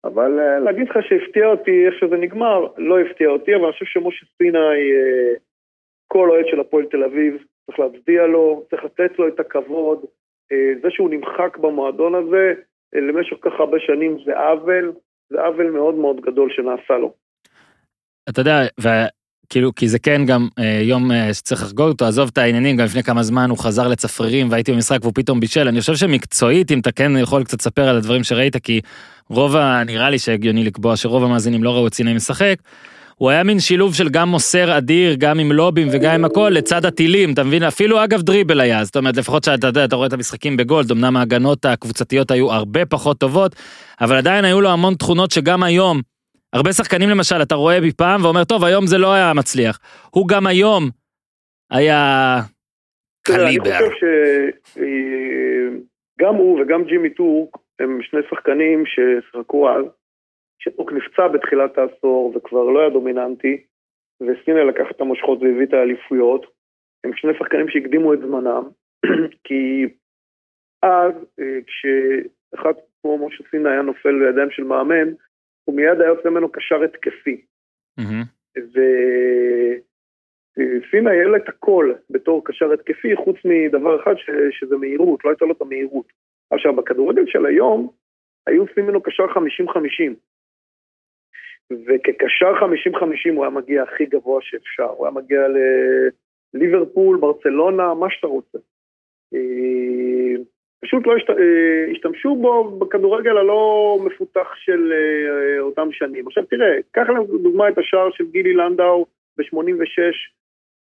אבל 0.05 0.41
אה, 0.41 0.59
להגיד 0.59 0.89
לך 0.89 0.97
שהפתיע 1.09 1.47
אותי 1.47 1.87
איך 1.87 1.95
שזה 2.01 2.17
נגמר, 2.17 2.67
לא 2.77 3.01
הפתיע 3.01 3.29
אותי, 3.29 3.55
אבל 3.55 3.65
אני 3.65 3.73
חושב 3.73 3.87
שמשה 3.87 4.27
סיני, 4.39 4.59
אה, 4.59 5.35
כל 6.09 6.31
אוהד 6.31 6.45
של 6.47 6.61
הפועל 6.61 6.87
תל 6.87 7.05
אביב, 7.05 7.45
צריך 7.67 7.79
להצדיע 7.79 8.27
לו, 8.27 8.65
צריך 8.71 8.85
לתת 8.85 9.19
לו 9.19 9.29
את 9.29 9.41
הכבוד. 9.41 10.05
אה, 10.53 10.73
זה 10.83 10.89
שהוא 10.91 11.11
נמחק 11.11 11.57
במועדון 11.57 12.15
הזה 12.15 12.53
אה, 12.95 13.01
למשך 13.01 13.37
כך 13.41 13.53
הרבה 13.59 13.77
שנים 13.87 14.17
זה 14.27 14.39
עוול, 14.39 14.93
זה 15.31 15.41
עוול 15.41 15.71
מאוד 15.71 15.95
מאוד 15.95 16.21
גדול 16.21 16.51
שנעשה 16.53 16.95
לו. 16.95 17.13
אתה 18.29 18.41
יודע, 18.41 18.61
וכאילו, 18.79 19.75
כי 19.75 19.89
זה 19.89 19.99
כן 19.99 20.23
גם 20.27 20.49
אה, 20.59 20.81
יום 20.83 21.13
אה, 21.13 21.35
שצריך 21.35 21.63
לחגוג 21.63 21.89
אותו, 21.89 22.05
עזוב 22.05 22.29
את 22.33 22.39
העניינים, 22.39 22.77
גם 22.77 22.85
לפני 22.85 23.03
כמה 23.03 23.23
זמן 23.23 23.51
הוא 23.51 23.59
חזר 23.59 23.89
לצפרירים 23.89 24.51
והייתי 24.51 24.73
במשחק 24.73 24.99
והוא 25.03 25.13
פתאום 25.15 25.41
בישל, 25.41 25.69
אני 25.69 25.81
חושב 25.81 25.95
שמקצועית, 25.95 26.71
אם 26.71 26.79
אתה 26.81 26.93
כן 26.93 27.13
יכול 27.17 27.45
קצת 27.45 27.61
לספר 27.61 27.89
על 27.89 27.97
הדברים 27.97 28.25
שראית, 28.25 28.57
כי 28.57 28.81
רוב 29.31 29.57
ה... 29.57 29.83
נראה 29.87 30.11
לי 30.11 30.19
שהגיוני 30.19 30.65
לקבוע 30.65 30.97
שרוב 30.97 31.25
המאזינים 31.25 31.65
לא 31.65 31.75
ראו 31.75 31.87
את 31.87 31.95
סיני 31.95 32.15
משחק, 32.15 32.57
הוא 33.23 33.31
היה 33.31 33.45
מין 33.45 33.59
שילוב 33.59 33.95
של 33.95 34.09
גם 34.09 34.29
מוסר 34.29 34.79
אדיר, 34.79 35.15
גם 35.19 35.39
עם 35.39 35.53
לובים 35.53 35.89
וגם 35.93 36.15
עם 36.15 36.25
הכל, 36.25 36.51
לצד 36.53 36.85
הטילים, 36.85 37.33
אתה 37.33 37.45
מבין? 37.45 37.63
אפילו 37.63 38.05
אגב 38.05 38.23
דריבל 38.23 38.61
היה, 38.61 38.85
זאת 38.85 38.97
אומרת, 38.97 39.17
לפחות 39.17 39.45
שאתה 39.45 39.67
יודע, 39.67 39.85
אתה 39.85 39.97
רואה 39.97 40.07
את 40.07 40.13
המשחקים 40.13 40.57
בגולד, 40.57 40.91
אמנם 40.91 41.17
ההגנות 41.17 41.65
הקבוצתיות 41.65 42.31
היו 42.31 42.53
הרבה 42.53 42.87
פחות 42.87 43.19
טובות, 43.19 43.57
אבל 44.01 44.17
עדיין 44.17 44.45
היו 44.45 44.61
לו 44.61 44.69
המון 44.71 44.95
תכונות 44.95 45.31
שגם 45.31 45.63
היום, 45.63 46.01
הרבה 46.53 46.73
שחקנים 46.73 47.09
למשל, 47.09 47.43
אתה 47.43 47.55
רואה 47.55 47.81
מפעם 47.81 48.25
ואומר, 48.25 48.45
טוב, 48.45 48.65
היום 48.65 48.87
זה 48.87 48.99
לא 48.99 49.13
היה 49.13 49.33
מצליח. 49.35 49.79
הוא 50.11 50.29
גם 50.29 50.47
היום 50.47 50.91
היה 51.71 52.41
תראה, 53.25 53.49
אני 53.49 53.59
קליבר. 53.59 53.79
חושב 53.79 54.51
שגם 56.19 56.35
הוא 56.35 56.61
וגם 56.61 56.85
ג'ימי 56.85 57.11
טורק 57.11 57.57
הם 57.81 57.99
שני 58.03 58.21
שחקנים 58.31 58.85
ששיחקו 58.87 59.71
אז, 59.71 59.85
שטורק 60.63 60.93
נפצע 60.93 61.29
בתחילת 61.29 61.79
העשור 61.79 62.33
וכבר 62.37 62.65
לא 62.65 62.81
היה 62.81 62.91
דומיננטי, 62.91 63.63
וסיני 64.21 64.65
לקח 64.69 64.91
את 64.91 65.01
המושכות 65.01 65.39
והביא 65.43 65.67
את 65.67 65.73
האליפויות. 65.73 66.47
הם 67.05 67.11
שני 67.15 67.33
שחקנים 67.39 67.69
שהקדימו 67.69 68.15
את 68.15 68.19
זמנם, 68.19 68.63
כי 69.45 69.89
אז 70.83 71.13
אה, 71.41 71.59
כשאחד 71.67 72.73
כמו 73.01 73.27
משה 73.27 73.45
סיני 73.51 73.71
היה 73.71 73.83
נופל 73.83 74.11
לידיים 74.11 74.51
של 74.51 74.65
מאמן, 74.65 75.09
הוא 75.65 75.77
מיד 75.77 76.01
היה 76.01 76.09
יוצא 76.09 76.29
ממנו 76.29 76.53
קשר 76.53 76.83
התקפי. 76.83 77.45
וסינה 80.57 81.11
היה 81.11 81.25
לו 81.25 81.37
את 81.37 81.49
הכל 81.49 81.93
בתור 82.11 82.45
קשר 82.45 82.73
התקפי, 82.73 83.17
חוץ 83.17 83.37
מדבר 83.45 84.03
אחד 84.03 84.15
ש... 84.17 84.31
שזה 84.51 84.77
מהירות, 84.77 85.25
לא 85.25 85.31
הייתה 85.31 85.45
לו 85.45 85.53
את 85.53 85.61
המהירות. 85.63 86.07
עכשיו, 86.51 86.77
בכדורגל 86.77 87.23
של 87.27 87.47
היום, 87.47 87.91
היו 88.47 88.63
עושים 88.63 88.85
ממנו 88.85 89.03
קשר 89.03 89.25
50-50. 89.25 90.15
וכקשר 91.87 92.55
50-50 92.55 93.33
הוא 93.35 93.45
היה 93.45 93.51
מגיע 93.51 93.83
הכי 93.83 94.07
גבוה 94.07 94.41
שאפשר, 94.43 94.89
הוא 94.89 95.07
היה 95.07 95.15
מגיע 95.15 95.41
לליברפול, 96.55 97.17
ברצלונה, 97.17 97.95
מה 97.95 98.07
שאתה 98.11 98.27
רוצה. 98.27 98.59
אה, 99.35 100.43
פשוט 100.85 101.07
לא 101.07 101.17
השת... 101.17 101.31
אה, 101.31 101.93
השתמשו 101.93 102.37
בו 102.37 102.79
בכדורגל 102.79 103.37
הלא 103.37 103.99
מפותח 104.05 104.55
של 104.55 104.93
אה, 104.93 105.61
אותם 105.61 105.89
שנים. 105.93 106.27
עכשיו 106.27 106.45
תראה, 106.45 106.77
קח 106.91 107.07
לדוגמה 107.09 107.69
את 107.69 107.79
השער 107.79 108.11
של 108.11 108.25
גילי 108.31 108.55
לנדאו 108.55 109.07
ב-86, 109.39 110.03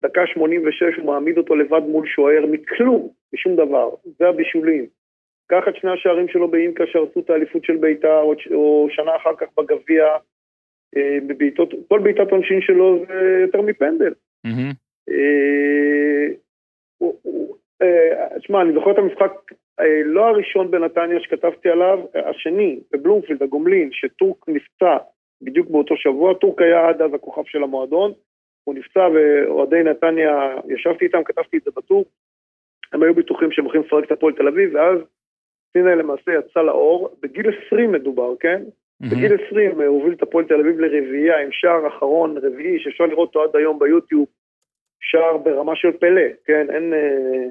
דקה 0.04 0.22
86 0.28 0.98
הוא 0.98 1.06
מעמיד 1.06 1.38
אותו 1.38 1.56
לבד 1.56 1.82
מול 1.88 2.08
שוער 2.08 2.46
מכלום, 2.52 3.10
משום 3.34 3.56
דבר, 3.56 3.90
זה 4.20 4.28
הבישולים. 4.28 4.86
קח 5.48 5.64
את 5.70 5.76
שני 5.76 5.92
השערים 5.92 6.28
שלו 6.28 6.48
באינקה 6.48 6.84
שהרסו 6.88 7.20
את 7.20 7.30
האליפות 7.30 7.64
של 7.64 7.78
בית"ר, 7.78 8.22
או, 8.52 8.88
שנה 8.90 9.16
אחר 9.16 9.36
כך 9.38 9.48
בגביע, 9.58 10.06
בבעיטות, 11.28 11.74
כל 11.88 12.00
בעיטת 12.00 12.32
עונשין 12.32 12.62
שלו 12.62 13.06
זה 13.08 13.40
יותר 13.42 13.62
מפנדל. 13.62 14.14
מהמם. 14.44 14.72
אה, 15.10 16.36
אה, 17.82 18.40
תשמע, 18.40 18.62
אני 18.62 18.74
זוכר 18.74 18.92
את 18.92 18.98
המשחק, 18.98 19.32
אה, 19.80 20.02
לא 20.06 20.28
הראשון 20.28 20.72
בנתניה 20.72 21.20
שכתבתי 21.20 21.70
עליו, 21.70 22.00
אה, 22.16 22.30
השני, 22.30 22.80
בבלומפילד, 22.92 23.44
הגומלין, 23.44 23.90
שטורק 23.92 24.50
נפצע 24.50 24.98
בדיוק 25.42 25.70
באותו 25.70 25.98
שבוע, 25.98 26.34
טורק 26.34 26.62
היה 26.62 26.90
עד 26.90 27.02
אז 27.02 27.14
הכוכב 27.14 27.44
של 27.46 27.64
המועדון, 27.64 28.14
הוא 28.64 28.76
נפצע 28.76 29.08
ואוהדי 29.14 29.84
נתניה, 29.84 30.56
ישבתי 30.68 31.06
איתם, 31.06 31.24
כתבתי 31.24 31.58
את 31.58 31.64
זה 31.64 31.72
בטור, 31.76 32.06
הם 32.94 33.04
היו 33.04 33.14
בטוחים 33.14 33.52
שהם 33.52 33.66
הולכים 33.66 33.82
לפרק 33.82 34.06
את 34.06 34.12
הפועל 34.12 34.34
תל 34.34 34.48
אביב, 34.48 34.76
ואז 34.76 35.00
סיני 35.74 35.96
למעשה 35.96 36.32
יצא 36.32 36.62
לאור, 36.62 37.10
בגיל 37.22 37.46
20 37.66 37.92
מדובר, 37.92 38.36
כן? 38.40 38.64
בגיל 39.02 39.38
20 39.48 39.72
הוא 39.72 39.86
הוביל 39.86 40.14
את 40.14 40.24
הפועל 40.24 40.46
תל 40.46 40.60
אביב 40.60 40.80
לרביעייה 40.80 41.42
עם 41.42 41.50
שער 41.52 41.88
אחרון 41.88 42.38
רביעי 42.38 42.80
שאפשר 42.80 43.06
לראות 43.06 43.28
אותו 43.28 43.44
עד 43.44 43.56
היום 43.56 43.80
ביוטיוב, 43.80 44.26
שער 45.00 45.38
ברמה 45.38 45.76
של 45.76 45.92
פלא, 45.92 46.22
כן, 46.46 46.68
אין, 46.70 46.94
אה, 46.94 47.50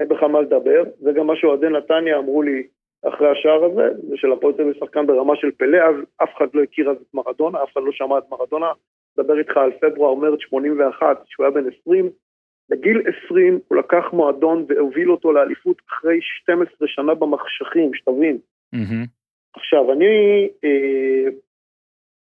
אין 0.00 0.08
בכלל 0.08 0.28
מה 0.28 0.40
לדבר, 0.40 0.84
זה 1.00 1.12
גם 1.12 1.26
מה 1.26 1.36
שאוהדי 1.36 1.68
נתניה 1.68 2.18
אמרו 2.18 2.42
לי 2.42 2.66
אחרי 3.08 3.28
השער 3.30 3.64
הזה, 3.64 3.88
זה 4.08 4.16
של 4.16 4.32
הפועל 4.32 4.54
תל 4.54 4.62
אביב 4.62 4.74
שחקן 4.74 5.06
ברמה 5.06 5.36
של 5.36 5.50
פלא, 5.50 5.78
אז 5.78 5.96
אף 6.22 6.28
אחד 6.36 6.46
לא 6.54 6.62
הכיר 6.62 6.90
אז 6.90 6.96
את 6.96 7.14
מרדונה, 7.14 7.62
אף 7.62 7.72
אחד 7.72 7.82
לא 7.84 7.92
שמע 7.92 8.18
את 8.18 8.24
מרדונה, 8.30 8.72
מדבר 9.18 9.38
איתך 9.38 9.56
על 9.56 9.72
פברואר, 9.80 10.14
מרץ 10.14 10.40
81, 10.40 11.22
שהוא 11.26 11.46
היה 11.46 11.54
בן 11.54 11.64
20, 11.80 12.10
בגיל 12.70 13.02
20 13.26 13.58
הוא 13.68 13.78
לקח 13.78 14.04
מועדון 14.12 14.64
והוביל 14.68 15.10
אותו 15.10 15.32
לאליפות 15.32 15.76
אחרי 15.88 16.18
12 16.22 16.88
שנה 16.88 17.14
במחשכים, 17.14 17.94
שתבין. 17.94 18.38
מהמם. 18.72 19.17
עכשיו, 19.56 19.92
אני 19.92 20.48
אה, 20.64 21.30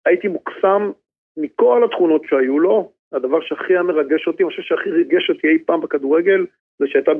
הייתי 0.05 0.27
מוקסם 0.27 0.91
מכל 1.37 1.83
התכונות 1.83 2.21
שהיו 2.29 2.59
לו, 2.59 2.91
הדבר 3.13 3.41
שהכי 3.41 3.73
היה 3.73 3.83
מרגש 3.83 4.27
אותי, 4.27 4.43
אני 4.43 4.49
חושב 4.49 4.61
שהכי 4.61 4.89
ריגש 4.89 5.29
אותי 5.29 5.47
אי 5.47 5.59
פעם 5.65 5.81
בכדורגל, 5.81 6.45
זה 6.79 6.87
שהייתה 6.87 7.11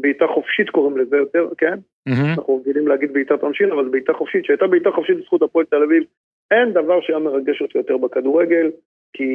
בעיטה 0.00 0.26
חופשית 0.26 0.70
קוראים 0.70 0.98
לזה 0.98 1.16
יותר, 1.16 1.48
כן? 1.58 1.78
מהמם. 2.06 2.34
אנחנו 2.36 2.56
רגילים 2.56 2.88
להגיד 2.88 3.12
בעיטת 3.12 3.42
עונשין, 3.42 3.72
אבל 3.72 3.88
בעיטה 3.88 4.12
חופשית, 4.12 4.44
שהייתה 4.44 4.66
בעיטה 4.66 4.90
חופשית 4.90 5.16
בזכות 5.18 5.42
הפועל 5.42 5.66
תל 5.66 5.82
אביב, 5.82 6.02
אין 6.50 6.72
דבר 6.72 7.00
שהיה 7.00 7.18
מרגש 7.18 7.62
אותי 7.62 7.78
יותר 7.78 7.96
בכדורגל, 7.96 8.70
כי 9.12 9.32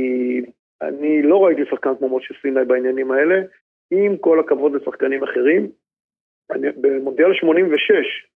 אני 0.81 1.21
לא 1.21 1.45
ראיתי 1.45 1.61
שחקן 1.69 1.95
כמו 1.99 2.17
משה 2.17 2.33
סיני 2.41 2.65
בעניינים 2.65 3.11
האלה, 3.11 3.41
עם 3.91 4.17
כל 4.17 4.39
הכבוד 4.39 4.71
לשחקנים 4.75 5.23
אחרים. 5.23 5.69
אני, 6.51 6.67
במונדיאל 6.77 7.33
86 7.33 8.27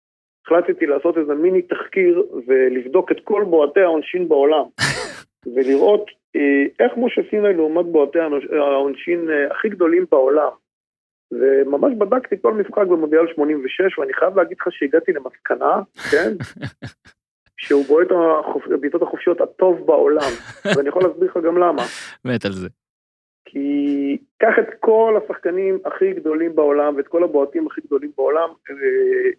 החלטתי 0.45 0.85
לעשות 0.85 1.17
איזה 1.17 1.33
מיני 1.33 1.61
תחקיר 1.61 2.23
ולבדוק 2.47 3.11
את 3.11 3.17
כל 3.23 3.43
בועטי 3.49 3.79
העונשין 3.79 4.29
בעולם, 4.29 4.63
ולראות 5.55 6.05
אה, 6.35 6.85
איך 6.85 6.93
משה 6.97 7.21
סיני 7.29 7.53
לעומת 7.53 7.85
בועטי 7.85 8.19
העונש- 8.19 8.53
העונשין 8.55 9.29
אה, 9.29 9.51
הכי 9.51 9.69
גדולים 9.69 10.05
בעולם. 10.11 10.49
וממש 11.31 11.93
בדקתי 11.97 12.35
כל 12.41 12.53
משחק 12.53 12.77
במונדיאל 12.87 13.27
86, 13.35 13.99
ואני 13.99 14.13
חייב 14.13 14.37
להגיד 14.37 14.57
לך 14.61 14.67
שהגעתי 14.71 15.11
למסקנה, 15.13 15.81
כן? 16.11 16.31
שהוא 17.57 17.83
בועט 17.85 18.07
הבעיטות 18.73 19.01
החופשיות 19.01 19.41
הטוב 19.41 19.85
בעולם, 19.85 20.31
ואני 20.75 20.89
יכול 20.89 21.03
להסביר 21.03 21.29
לך 21.29 21.37
גם 21.45 21.57
למה. 21.57 21.81
מת 22.25 22.45
על 22.45 22.51
זה. 22.51 22.67
כי 23.45 24.17
קח 24.37 24.59
את 24.59 24.67
כל 24.79 25.19
השחקנים 25.23 25.79
הכי 25.85 26.13
גדולים 26.13 26.55
בעולם 26.55 26.95
ואת 26.95 27.07
כל 27.07 27.23
הבועטים 27.23 27.67
הכי 27.67 27.81
גדולים 27.81 28.11
בעולם, 28.17 28.49
אה, 28.69 29.31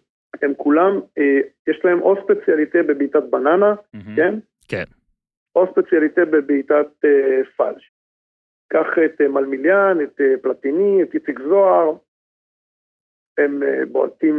הם 0.43 0.53
כולם, 0.57 0.99
אה, 1.17 1.39
יש 1.67 1.81
להם 1.83 2.01
או 2.01 2.15
ספציאליטה 2.23 2.83
בבעיטת 2.83 3.23
בננה. 3.29 3.75
כן? 4.15 4.33
כן. 4.67 4.83
או 5.55 5.67
ספציאליטה 5.71 6.25
בבעיטת 6.25 6.87
אה, 7.05 7.43
פלש. 7.57 7.91
קח 8.73 8.87
את 9.05 9.21
אה, 9.21 9.27
מלמיליאן, 9.27 9.97
את 10.03 10.21
פלטיני, 10.41 11.03
את 11.03 11.13
איציק 11.13 11.39
זוהר, 11.39 11.93
הם 13.37 13.63
בועטים 13.91 14.37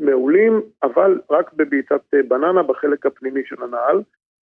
מעולים, 0.00 0.62
אבל 0.82 1.20
רק 1.30 1.52
בבעיטת 1.52 2.14
בננה 2.28 2.62
בחלק 2.62 3.06
הפנימי 3.06 3.40
של 3.44 3.62
הנעל. 3.62 4.02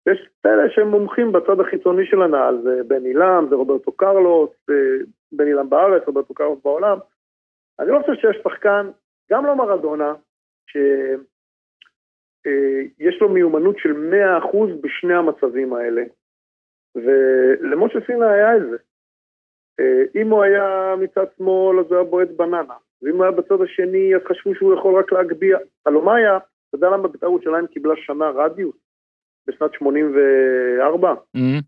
יש 0.09 0.29
כאלה 0.43 0.63
שהם 0.69 0.87
מומחים 0.87 1.31
בצד 1.31 1.59
החיצוני 1.59 2.05
של 2.05 2.21
הנעל, 2.21 2.61
זה 2.63 2.81
בן 2.87 3.05
עילם, 3.05 3.45
זה 3.49 3.55
רוברטו 3.55 3.91
קרלוס, 3.91 4.49
בן 5.31 5.45
עילם 5.45 5.69
בארץ, 5.69 6.03
רוברטו 6.07 6.33
קרלוס 6.33 6.59
בעולם. 6.63 6.97
אני 7.79 7.89
לא 7.91 7.99
חושב 7.99 8.21
שיש 8.21 8.37
שחקן, 8.43 8.89
גם 9.31 9.45
לא 9.45 9.55
מרדונה, 9.55 10.13
שיש 10.67 11.21
לו 13.21 13.29
מיומנות 13.29 13.75
של 13.77 13.91
100% 13.91 14.57
בשני 14.81 15.13
המצבים 15.13 15.73
האלה. 15.73 16.03
ולמשה 16.95 17.99
סינה 18.05 18.31
היה 18.31 18.57
את 18.57 18.61
זה. 18.69 18.77
אה, 19.79 20.21
אם 20.21 20.29
הוא 20.29 20.43
היה 20.43 20.95
מצד 20.99 21.25
שמאל, 21.37 21.79
אז 21.79 21.85
הוא 21.85 21.95
היה 21.95 22.03
בועט 22.03 22.29
בננה. 22.29 22.75
ואם 23.01 23.15
הוא 23.15 23.23
היה 23.23 23.31
בצד 23.31 23.61
השני, 23.61 24.15
אז 24.15 24.21
חשבו 24.27 24.55
שהוא 24.55 24.73
יכול 24.73 24.99
רק 24.99 25.11
להגביה. 25.11 25.57
הלוא 25.85 26.05
מה 26.05 26.15
היה? 26.15 26.37
אתה 26.37 26.75
יודע 26.75 26.89
למה 26.89 27.07
בית"ר 27.07 27.25
ירושלים 27.25 27.67
קיבלה 27.67 27.93
שנה 27.97 28.29
רדיוס 28.29 28.75
בשנת 29.47 29.73
84? 29.73 31.13
מהמם. 31.33 31.59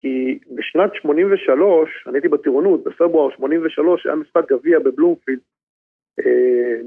כי 0.00 0.38
בשנת 0.54 0.94
83, 0.94 2.04
אני 2.06 2.16
הייתי 2.16 2.28
בטירונות, 2.28 2.84
בפברואר 2.84 3.30
83, 3.36 4.06
היה 4.06 4.14
משחק 4.14 4.52
גביע 4.52 4.78
בבלומפילד, 4.78 5.40
אה, 6.20 6.80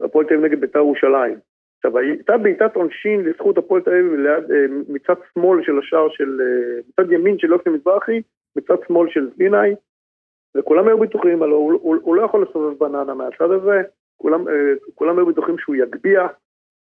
הפועל 0.00 0.26
תל 0.26 0.34
אביב 0.34 0.44
נגד 0.44 0.60
בית"ר 0.60 0.78
ירושלים. 0.78 1.38
עכשיו, 1.76 1.98
הייתה 1.98 2.38
בעיטת 2.38 2.76
עונשין 2.76 3.20
לזכות 3.20 3.58
הפועל 3.58 3.82
תל 3.82 3.90
אביב 3.90 4.26
אה, 4.26 4.66
מצד 4.88 5.14
שמאל 5.34 5.64
של 5.64 5.78
השער 5.78 6.08
של, 6.10 6.40
אה, 6.40 6.80
מצד 6.88 7.12
ימין 7.12 7.38
של 7.38 7.52
יוסי 7.52 7.70
מזרחי, 7.70 8.22
מצד 8.56 8.74
שמאל 8.88 9.10
של 9.10 9.30
סיני, 9.36 9.74
וכולם 10.56 10.88
היו 10.88 10.98
בטוחים, 10.98 11.42
הלוא 11.42 11.58
הוא, 11.58 11.96
הוא, 12.02 12.16
לא 12.16 12.22
יכול 12.22 12.42
לסובב 12.42 12.78
בננה 12.78 13.14
מהצד 13.14 13.50
הזה, 13.50 13.82
כולם, 14.16 14.48
אה, 14.48 14.72
כולם 14.94 15.18
היו 15.18 15.26
בטוחים 15.26 15.58
שהוא 15.58 15.76
יגביה, 15.76 16.26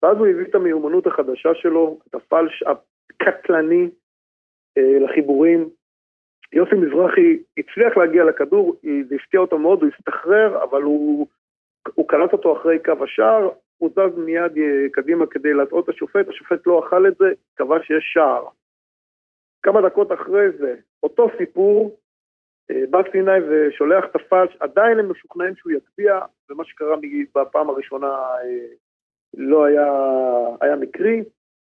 ואז 0.02 0.16
הוא 0.18 0.26
הביא 0.26 0.44
את 0.44 0.54
המיומנות 0.54 1.06
החדשה 1.06 1.54
שלו, 1.54 1.98
את 2.08 2.14
הפלש 2.14 2.64
הקטלני 3.10 3.88
לחיבורים. 4.76 5.68
יוסי 6.52 6.74
מזרחי 6.74 7.38
הצליח 7.58 7.96
להגיע 7.96 8.24
לכדור, 8.24 8.76
זה 9.08 9.14
הפתיע 9.14 9.40
אותו 9.40 9.58
מאוד, 9.58 9.82
הוא 9.82 9.90
הסתחרר, 9.94 10.62
אבל 10.62 10.82
הוא, 10.82 11.26
הוא 11.94 12.08
קלט 12.08 12.32
אותו 12.32 12.56
אחרי 12.56 12.78
קו 12.78 13.04
השער, 13.04 13.50
הוא 13.78 13.90
זז 13.90 14.18
מיד 14.18 14.58
אה, 14.58 14.88
קדימה 14.92 15.26
כדי 15.26 15.52
להטעות 15.52 15.84
את 15.84 15.94
השופט, 15.94 16.28
השופט 16.28 16.66
לא 16.66 16.86
אכל 16.86 17.06
את 17.06 17.16
זה, 17.16 17.32
קבע 17.54 17.76
שיש 17.82 18.04
שער. 18.12 18.46
כמה 19.62 19.82
דקות 19.82 20.12
אחרי 20.12 20.52
זה, 20.58 20.76
אותו 21.02 21.26
סיפור, 21.38 21.96
אה, 22.70 22.84
בא 22.90 23.02
סיני 23.12 23.40
ושולח 23.48 24.04
את 24.04 24.16
הפלש, 24.16 24.56
עדיין 24.60 24.98
הם 24.98 25.10
משוכנעים 25.10 25.56
שהוא 25.56 25.72
יצביע, 25.72 26.20
ומה 26.50 26.64
שקרה 26.64 26.96
בפעם 27.34 27.70
הראשונה 27.70 28.08
אה, 28.08 28.66
לא 29.34 29.64
היה, 29.64 29.92
היה 30.60 30.76
מקרי, 30.76 31.22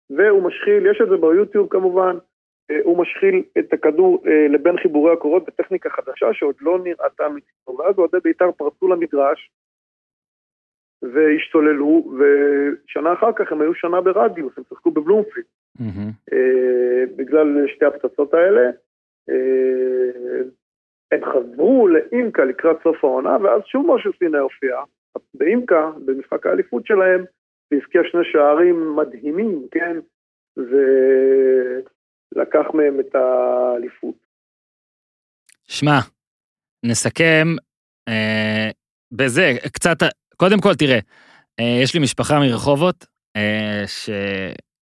והוא 0.09 0.43
משחיל, 0.43 0.85
יש 0.91 1.01
את 1.01 1.09
זה 1.09 1.17
ביוטיוב 1.17 1.67
כמובן, 1.69 2.17
הוא 2.83 2.97
משחיל 3.01 3.43
את 3.59 3.73
הכדור 3.73 4.23
לבין 4.49 4.77
חיבורי 4.77 5.13
הקורות 5.13 5.45
בטכניקה 5.45 5.89
חדשה 5.89 6.33
שעוד 6.33 6.55
לא 6.61 6.79
נראתה 6.83 7.29
מצדו, 7.29 7.77
ואז 7.77 7.97
אוהדי 7.97 8.17
בית"ר 8.23 8.51
פרצו 8.51 8.87
למגרש, 8.87 9.51
והשתוללו, 11.01 12.11
ושנה 12.17 13.13
אחר 13.13 13.31
כך 13.35 13.51
הם 13.51 13.61
היו 13.61 13.73
שנה 13.73 14.01
ברדיוס, 14.01 14.53
הם 14.57 14.63
שיחקו 14.69 14.91
בבלומפילד. 14.91 15.45
Mm-hmm. 15.77 16.33
אה, 16.33 17.03
בגלל 17.15 17.67
שתי 17.75 17.85
הפצצות 17.85 18.33
האלה. 18.33 18.69
אה, 19.29 20.41
הם 21.11 21.19
חזרו 21.25 21.87
לאימקה 21.87 22.45
לקראת 22.45 22.77
סוף 22.83 23.03
העונה, 23.03 23.37
ואז 23.43 23.61
שוב 23.65 23.95
משה 23.95 24.09
סיני 24.19 24.37
הופיע 24.37 24.81
באימקה, 25.33 25.91
במשחק 26.05 26.45
האליפות 26.45 26.85
שלהם, 26.85 27.25
והבקיע 27.71 28.01
שני 28.11 28.21
שערים 28.31 28.95
מדהימים, 28.95 29.67
כן? 29.71 29.97
ולקח 32.35 32.65
מהם 32.73 32.99
את 32.99 33.15
האליפות. 33.15 34.15
שמע, 35.67 35.99
נסכם 36.85 37.47
אה, 38.09 38.69
בזה, 39.11 39.51
קצת 39.73 39.97
קודם 40.39 40.59
כל, 40.59 40.75
תראה, 40.75 40.99
אה, 41.59 41.79
יש 41.83 41.93
לי 41.93 41.99
משפחה 41.99 42.39
מרחובות, 42.39 43.05
אה, 43.35 43.83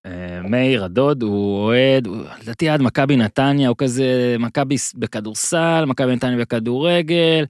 שמאיר 0.06 0.84
הדוד 0.84 1.24
הוא 1.24 1.58
אוהד, 1.58 2.08
לדעתי 2.42 2.70
עד 2.70 2.82
מכבי 2.82 3.16
נתניה, 3.16 3.70
הוא 3.70 3.78
כזה 3.78 4.36
מכבי 4.40 4.76
בכדורסל, 4.96 5.86
מכבי 5.88 6.16
נתניה 6.16 6.38
בכדורגל, 6.38 7.46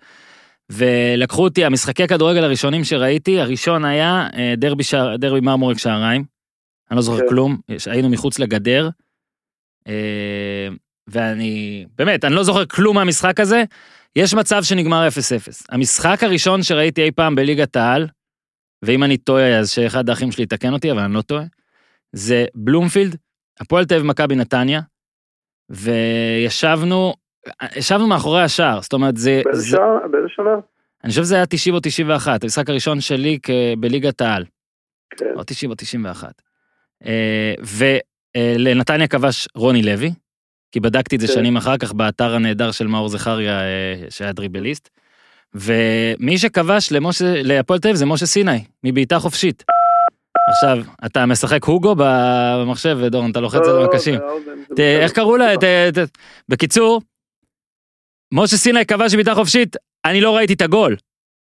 ולקחו 0.70 1.43
אותי, 1.43 1.65
המשחקי 1.65 2.08
כדורגל 2.08 2.43
הראשונים 2.43 2.84
שראיתי, 2.84 3.39
הראשון 3.39 3.86
היה 3.86 4.28
אה, 4.38 4.54
דרבי, 4.58 4.84
שער, 4.84 5.15
דרבי 5.15 5.39
מרמורק 5.39 5.78
שעריים, 5.78 6.24
אני 6.91 6.96
לא 6.96 7.02
זוכר 7.02 7.20
כן. 7.20 7.28
כלום, 7.30 7.58
היינו 7.86 8.10
מחוץ 8.10 8.39
לגדר, 8.39 8.89
ואני, 11.08 11.86
באמת, 11.98 12.26
אני 12.26 12.36
לא 12.36 12.43
זוכר 12.43 12.65
כלום 12.65 12.96
מהמשחק 12.96 13.39
הזה, 13.39 13.63
יש 14.17 14.34
מצב 14.34 14.63
שנגמר 14.63 15.08
0-0. 15.08 15.65
המשחק 15.69 16.23
הראשון 16.23 16.63
שראיתי 16.63 17.03
אי 17.03 17.12
פעם 17.12 17.36
בליגת 17.36 17.75
העל, 17.75 18.08
ואם 18.86 19.03
אני 19.03 19.17
טועה 19.17 19.60
אז 19.60 19.69
שאחד 19.69 20.10
האחים 20.10 20.32
שלי 20.32 20.43
יתקן 20.43 20.73
אותי, 20.73 20.91
אבל 20.91 20.99
אני 20.99 21.13
לא 21.13 21.21
טועה, 21.21 21.43
זה 22.13 22.45
בלומפילד, 22.56 23.15
הפועל 23.60 23.86
תל 23.86 23.95
אביב 23.95 24.06
מכבי 24.08 24.36
נתניה, 24.36 24.82
וישבנו, 25.69 27.13
ישבנו 27.75 28.08
מאחורי 28.08 28.43
השער, 28.43 28.82
זאת 28.82 28.93
אומרת 28.93 29.17
זה... 29.17 29.41
באיזה 29.45 29.62
זה 29.62 29.67
שעה? 29.67 30.08
באיזה 30.12 30.27
שנה? 30.30 30.53
אני 31.03 31.10
חושב 31.10 31.23
שזה 31.23 31.36
היה 31.36 31.45
90 31.45 31.75
או 31.75 31.80
91, 31.80 32.43
המשחק 32.43 32.69
הראשון 32.69 33.01
שלי 33.01 33.39
בליגת 33.80 34.21
העל, 34.21 34.45
כן. 35.17 35.34
או 35.36 35.43
90 35.43 35.71
או 35.71 35.75
91. 35.75 36.41
אה, 37.06 37.53
ולנתניה 38.36 39.08
כבש 39.08 39.47
רוני 39.56 39.84
לוי, 39.84 40.12
כי 40.78 40.82
בדקתי 40.82 41.16
את 41.16 41.22
זה 41.22 41.28
כן. 41.28 41.34
שנים 41.34 41.58
אחר 41.58 41.78
כך 41.78 41.94
באתר 41.94 42.36
הנהדר 42.36 42.72
של 42.72 42.88
מאור 42.88 43.10
זכריה, 43.10 43.60
אה, 43.60 43.66
שהיה 44.10 44.32
דריבליסט. 44.32 44.90
ומי 45.56 46.38
שכבש 46.38 46.92
למשה- 46.92 47.42
להפועל 47.44 47.80
תל 47.80 47.88
אביב 47.88 47.96
זה 47.98 48.06
משה 48.06 48.26
סיני, 48.26 48.63
מבעיטה 48.84 49.20
חופשית. 49.20 49.63
עכשיו, 50.50 50.78
אתה 51.06 51.26
משחק 51.26 51.63
הוגו 51.63 51.96
במחשב, 51.98 52.98
דורון, 53.08 53.32
אתה 53.32 53.40
לוחץ 53.40 53.68
על 53.68 53.74
לא, 53.76 53.84
המקשים. 53.84 54.16
בסדר. 54.72 54.84
איך 55.00 55.12
קראו 55.12 55.38
לה? 55.38 55.54
בקיצור, 56.50 57.02
משה 58.34 58.58
סיני 58.58 58.86
כבש 58.86 59.13
בבעיטה 59.13 59.36
חופשית, 59.36 59.76
אני 60.06 60.22
לא 60.22 60.36
ראיתי 60.36 60.54
את 60.54 60.62
הגול. 60.62 60.96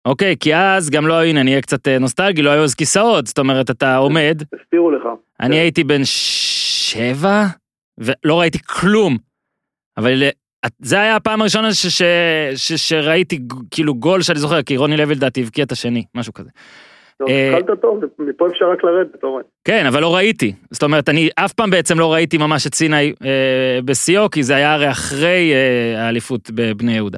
אוקיי, 0.05 0.35
כי 0.39 0.55
אז 0.55 0.89
גם 0.89 1.07
לא, 1.07 1.23
הנה, 1.23 1.41
אני 1.41 1.51
אהיה 1.51 1.61
קצת 1.61 1.87
אה, 1.87 1.99
נוסטלגי, 1.99 2.41
לא 2.41 2.49
היו 2.49 2.63
אז 2.63 2.75
כיסאות, 2.75 3.27
זאת 3.27 3.39
אומרת, 3.39 3.69
אתה 3.69 3.95
עומד, 3.95 4.41
הסתירו 4.61 4.91
לך. 4.91 5.03
אני 5.39 5.55
כן. 5.55 5.61
הייתי 5.61 5.83
בן 5.83 6.01
שבע, 6.03 7.45
ולא 8.01 8.39
ראיתי 8.39 8.59
כלום. 8.59 9.17
אבל 9.97 10.23
אה, 10.23 10.29
זה 10.79 11.01
היה 11.01 11.15
הפעם 11.15 11.41
הראשונה 11.41 11.73
ש- 11.73 11.85
ש- 11.87 12.01
ש- 12.55 12.89
שראיתי 12.89 13.39
כאילו 13.71 13.95
גול 13.95 14.21
שאני 14.21 14.39
זוכר, 14.39 14.61
כי 14.61 14.77
רוני 14.77 14.97
לוי 14.97 15.15
לדעתי 15.15 15.41
הבקיע 15.41 15.63
את 15.65 15.71
השני, 15.71 16.03
משהו 16.15 16.33
כזה. 16.33 16.49
אה, 17.29 17.57
התחלת 17.57 17.81
טוב, 17.81 17.99
מפה 18.19 18.47
אפשר 18.47 18.65
רק 18.71 18.83
לרדת, 18.83 19.23
אורן. 19.23 19.41
כן, 19.65 19.85
אבל 19.85 20.01
לא 20.01 20.15
ראיתי. 20.15 20.53
זאת 20.71 20.83
אומרת, 20.83 21.09
אני 21.09 21.29
אף 21.35 21.53
פעם 21.53 21.69
בעצם 21.69 21.99
לא 21.99 22.13
ראיתי 22.13 22.37
ממש 22.37 22.67
את 22.67 22.75
סיני 22.75 23.13
אה, 23.25 23.79
בשיאו, 23.85 24.29
כי 24.29 24.43
זה 24.43 24.55
היה 24.55 24.73
הרי 24.73 24.91
אחרי 24.91 25.51
אה, 25.53 26.05
האליפות 26.05 26.51
בבני 26.55 26.95
יהודה. 26.95 27.17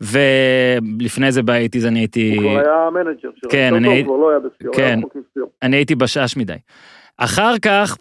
ולפני 0.00 1.32
זה 1.32 1.42
באייטיז 1.42 1.86
אני 1.86 1.98
הייתי, 1.98 2.34
הוא 2.36 2.42
כבר 2.42 2.58
היה 2.58 2.86
המנג'ר 2.86 3.12
שלו. 3.40 3.50
כן, 3.50 3.74
אני 3.74 3.88
הייתי- 3.88 4.04
כבר 4.08 4.16
לא 4.16 4.30
היה 4.30 4.38
בשיאו, 4.38 4.72
כן. 4.72 5.00
אני 5.62 5.76
הייתי 5.76 5.94
בשש 5.94 6.36
מדי. 6.36 6.56
אחר 7.18 7.54
כך, 7.62 7.96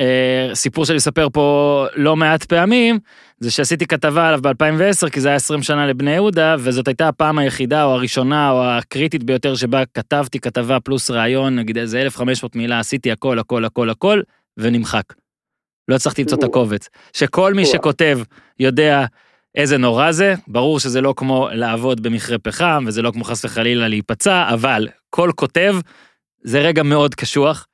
אה, 0.00 0.54
סיפור 0.54 0.84
שאני 0.84 0.98
אספר 0.98 1.28
פה 1.32 1.86
לא 1.96 2.16
מעט 2.16 2.44
פעמים, 2.44 2.98
זה 3.40 3.50
שעשיתי 3.50 3.86
כתבה 3.86 4.28
עליו 4.28 4.40
ב-2010, 4.42 5.10
כי 5.10 5.20
זה 5.20 5.28
היה 5.28 5.36
20 5.36 5.62
שנה 5.62 5.86
לבני 5.86 6.10
יהודה, 6.10 6.56
וזאת 6.58 6.88
הייתה 6.88 7.08
הפעם 7.08 7.38
היחידה 7.38 7.84
או 7.84 7.90
הראשונה 7.90 8.50
או 8.50 8.64
הקריטית 8.64 9.22
ביותר 9.22 9.54
שבה 9.54 9.82
כתבתי 9.94 10.40
כתבה 10.40 10.80
פלוס 10.80 11.10
ראיון, 11.10 11.56
נגיד 11.56 11.78
איזה 11.78 12.02
1,500 12.02 12.56
מילה, 12.56 12.78
עשיתי 12.78 13.12
הכל, 13.12 13.38
הכל, 13.38 13.64
הכל, 13.64 13.90
הכל, 13.90 14.20
ונמחק. 14.56 15.04
לא 15.88 15.94
הצלחתי 15.94 16.22
למצוא 16.22 16.38
את 16.38 16.44
הקובץ. 16.44 16.88
שכל 17.12 17.54
מי. 17.54 17.66
שכותב 17.66 18.18
יודע 18.58 19.04
איזה 19.54 19.78
נורא 19.78 20.12
זה, 20.12 20.34
ברור 20.48 20.80
שזה 20.80 21.00
לא 21.00 21.14
כמו 21.16 21.48
לעבוד 21.52 22.02
במכרה 22.02 22.38
פחם, 22.38 22.84
וזה 22.86 23.02
לא 23.02 23.10
כמו 23.10 23.24
חס 23.24 23.44
וחלילה 23.44 23.88
להיפצע, 23.88 24.48
אבל 24.54 24.88
כל 25.10 25.30
כותב, 25.36 25.76
זה 26.44 26.60
רגע 26.60 26.82
מאוד 26.82 27.14
קשוח. 27.14 27.66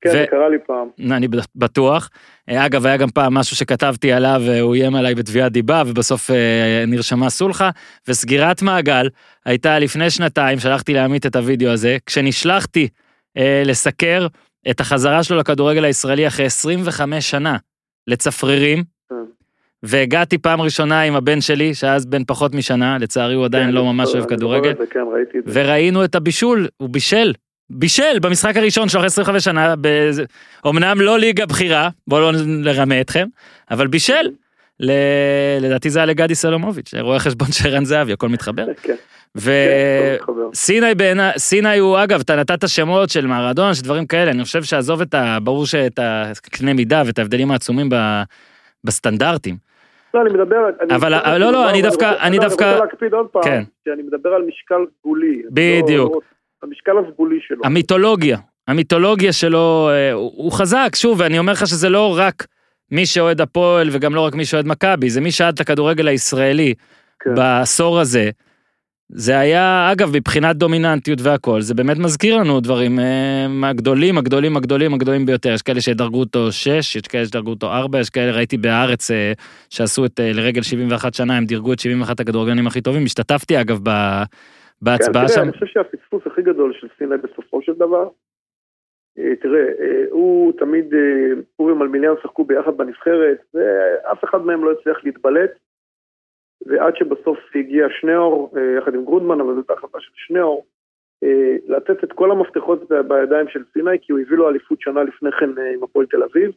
כן, 0.00 0.08
ו- 0.08 0.12
זה 0.12 0.24
קרה 0.30 0.48
לי 0.48 0.56
פעם. 0.66 0.88
אני 1.12 1.28
בטוח. 1.56 2.10
אה, 2.48 2.66
אגב, 2.66 2.86
היה 2.86 2.96
גם 2.96 3.08
פעם 3.10 3.34
משהו 3.34 3.56
שכתבתי 3.56 4.12
עליו, 4.12 4.42
והוא 4.46 4.74
איים 4.74 4.94
עליי 4.94 5.14
בתביעת 5.14 5.52
דיבה, 5.52 5.82
ובסוף 5.86 6.30
אה, 6.30 6.84
נרשמה 6.86 7.30
סולחה. 7.30 7.70
וסגירת 8.08 8.62
מעגל 8.62 9.08
הייתה 9.44 9.78
לפני 9.78 10.10
שנתיים, 10.10 10.58
שלחתי 10.58 10.94
לעמית 10.94 11.26
את 11.26 11.36
הוידאו 11.36 11.70
הזה, 11.70 11.96
כשנשלחתי 12.06 12.88
אה, 13.36 13.62
לסקר 13.66 14.26
את 14.70 14.80
החזרה 14.80 15.22
שלו 15.22 15.36
לכדורגל 15.36 15.84
הישראלי 15.84 16.26
אחרי 16.26 16.46
25 16.46 17.30
שנה 17.30 17.56
לצפרירים, 18.06 18.84
כן. 19.08 19.14
והגעתי 19.82 20.38
פעם 20.38 20.60
ראשונה 20.60 21.02
עם 21.02 21.14
הבן 21.14 21.40
שלי, 21.40 21.74
שאז 21.74 22.06
בן 22.06 22.24
פחות 22.24 22.54
משנה, 22.54 22.98
לצערי 22.98 23.34
הוא 23.34 23.44
עדיין 23.44 23.68
כן, 23.68 23.74
לא 23.74 23.84
ממש 23.84 24.14
אוהב 24.14 24.24
כדורגל. 24.24 24.74
כן. 24.90 25.00
וראינו 25.46 26.04
את 26.04 26.14
הבישול, 26.14 26.68
הוא 26.76 26.88
בישל. 26.88 27.32
בישל 27.70 28.18
במשחק 28.22 28.56
הראשון 28.56 28.88
שלו 28.88 28.98
אחרי 29.00 29.06
25 29.06 29.44
שנה, 29.44 29.74
בזה- 29.80 30.24
אמנם 30.66 31.00
לא 31.00 31.18
ליגה 31.18 31.46
בכירה, 31.46 31.88
בואו 32.06 32.20
לא 32.20 32.32
נרמה 32.46 33.00
אתכם, 33.00 33.26
אבל 33.70 33.86
בישל. 33.86 34.28
ל... 34.80 34.92
לדעתי 35.60 35.90
זה 35.90 35.98
היה 35.98 36.06
לגדי 36.06 36.34
סלומוביץ', 36.34 36.94
רואה 37.00 37.18
חשבון 37.18 37.48
של 37.52 37.68
ערן 37.68 37.84
זהבי, 37.84 38.12
הכל 38.12 38.28
מתחבר. 38.28 38.66
כן. 38.82 38.94
כן, 39.44 39.44
טוב, 39.44 40.14
מתחבר. 40.14 40.50
סיני 40.54 40.94
בעיניי, 40.94 41.32
סיני 41.36 41.78
הוא 41.78 41.98
אגב, 42.04 42.20
אתה 42.20 42.36
נתת 42.36 42.68
שמות 42.68 43.10
של 43.10 43.26
מרדון, 43.26 43.74
של 43.74 43.82
דברים 43.84 44.06
כאלה, 44.06 44.30
אני 44.30 44.44
חושב 44.44 44.62
שעזוב 44.62 45.00
את 45.00 45.14
ה... 45.14 45.38
ברור 45.42 45.66
שאת 45.66 45.98
הקנה 45.98 46.72
מידה 46.72 47.02
ואת 47.06 47.18
ההבדלים 47.18 47.50
העצומים 47.50 47.88
ב... 47.90 47.94
בסטנדרטים. 48.84 49.56
לא, 50.14 50.20
אני 50.22 50.30
מדבר... 50.30 50.56
אני- 50.80 50.94
אבל- 50.94 51.38
לא, 51.38 51.52
לא, 51.52 51.70
אני 51.70 51.82
דווקא- 51.82 52.14
אני 52.20 52.36
לא, 52.36 52.42
דווקא- 52.42 52.64
אני 52.64 52.72
רוצה 52.72 52.84
להקפיד 52.84 53.12
עוד 53.12 53.26
פעם, 53.26 53.42
כן. 53.42 53.62
שאני 53.84 54.02
מדבר 54.02 54.30
על 54.30 54.42
משקל 54.42 54.74
סגולי. 55.00 55.42
בדיוק. 55.50 56.22
המשקל 56.62 56.92
הסגולי 56.98 57.38
שלו. 57.40 57.60
המיתולוגיה, 57.64 58.38
המיתולוגיה 58.68 59.32
שלו, 59.32 59.88
אה, 59.92 60.12
הוא, 60.12 60.52
חזק, 60.52 60.90
שוב, 60.94 61.20
ואני 61.20 61.38
אומר 61.38 61.52
לך 61.52 61.66
שזה 61.66 61.88
לא 61.88 62.18
רק 62.18 62.46
מי 62.90 63.06
שאוהד 63.06 63.40
הפועל 63.40 63.88
וגם 63.92 64.14
לא 64.14 64.20
רק 64.20 64.34
מי 64.34 64.44
שאוהד 64.44 64.66
מכבי, 64.66 65.10
זה 65.10 65.20
מי 65.20 65.32
שאוהד 65.32 65.54
את 65.54 65.60
הכדורגל 65.60 66.08
הישראלי 66.08 66.74
כן. 67.20 67.34
בעשור 67.34 68.00
הזה. 68.00 68.30
זה 69.12 69.38
היה, 69.38 69.92
אגב, 69.92 70.16
מבחינת 70.16 70.56
דומיננטיות 70.56 71.20
והכל, 71.20 71.60
זה 71.60 71.74
באמת 71.74 71.98
מזכיר 71.98 72.36
לנו 72.36 72.60
דברים 72.60 72.98
אה, 72.98 73.68
הגדולים, 73.68 74.18
הגדולים, 74.18 74.56
הגדולים, 74.56 74.94
הגדולים 74.94 75.26
ביותר. 75.26 75.52
יש 75.52 75.62
כאלה 75.62 75.80
שדרגו 75.80 76.20
אותו 76.20 76.52
6, 76.52 76.96
יש 76.96 77.02
כאלה 77.02 77.26
שדרגו 77.26 77.50
אותו 77.50 77.72
4, 77.72 78.00
יש 78.00 78.10
כאלה, 78.10 78.32
ראיתי 78.32 78.56
בהארץ 78.56 79.10
אה, 79.10 79.32
שעשו 79.70 80.04
את, 80.04 80.20
לרגל 80.22 80.62
71 80.62 81.14
שנה, 81.14 81.36
הם 81.36 81.44
דירגו 81.44 81.72
את 81.72 81.78
71 81.78 82.20
הכדורגלנים 82.20 82.66
הכי 82.66 82.80
טובים. 82.80 83.04
השתתפתי, 83.04 83.60
אגב, 83.60 83.80
ב, 83.82 84.22
בהצבעה 84.82 85.22
כן, 85.22 85.26
תראה, 85.26 85.28
שם. 85.28 85.42
אני 85.42 85.52
חושב 85.52 85.66
שהפספוס 85.66 86.22
הכי 86.26 86.42
גדול 86.42 86.72
של 86.72 86.88
סיני 86.98 87.16
בסופו 87.16 87.62
של 87.62 87.72
דבר, 87.72 88.08
אה, 89.18 89.36
תראה, 89.36 89.66
אה, 89.80 90.04
הוא 90.10 90.52
תמיד, 90.52 90.94
אה, 90.94 91.40
הוא 91.56 91.72
ומלמיליאן 91.72 92.14
שיחקו 92.22 92.44
ביחד 92.44 92.76
בנבחרת, 92.76 93.38
ואף 93.54 94.24
אחד 94.24 94.38
מהם 94.38 94.64
לא 94.64 94.72
הצליח 94.72 95.04
להתבלט, 95.04 95.50
ועד 96.66 96.96
שבסוף 96.96 97.38
הגיע 97.54 97.86
שניאור, 98.00 98.52
אה, 98.56 98.78
יחד 98.78 98.94
עם 98.94 99.04
גרודמן, 99.04 99.40
אבל 99.40 99.54
זאת 99.54 99.70
ההחלטה 99.70 100.00
של 100.00 100.12
שניאור, 100.14 100.66
אה, 101.24 101.56
לתת 101.68 102.04
את 102.04 102.12
כל 102.12 102.30
המפתחות 102.30 102.88
בידיים 103.08 103.48
של 103.48 103.64
סיני, 103.72 103.98
כי 104.02 104.12
הוא 104.12 104.20
הביא 104.20 104.36
לו 104.36 104.48
אליפות 104.48 104.80
שנה 104.80 105.02
לפני 105.02 105.30
כן 105.32 105.58
אה, 105.58 105.74
עם 105.74 105.82
הפועל 105.82 106.06
תל 106.06 106.22
אביב, 106.22 106.50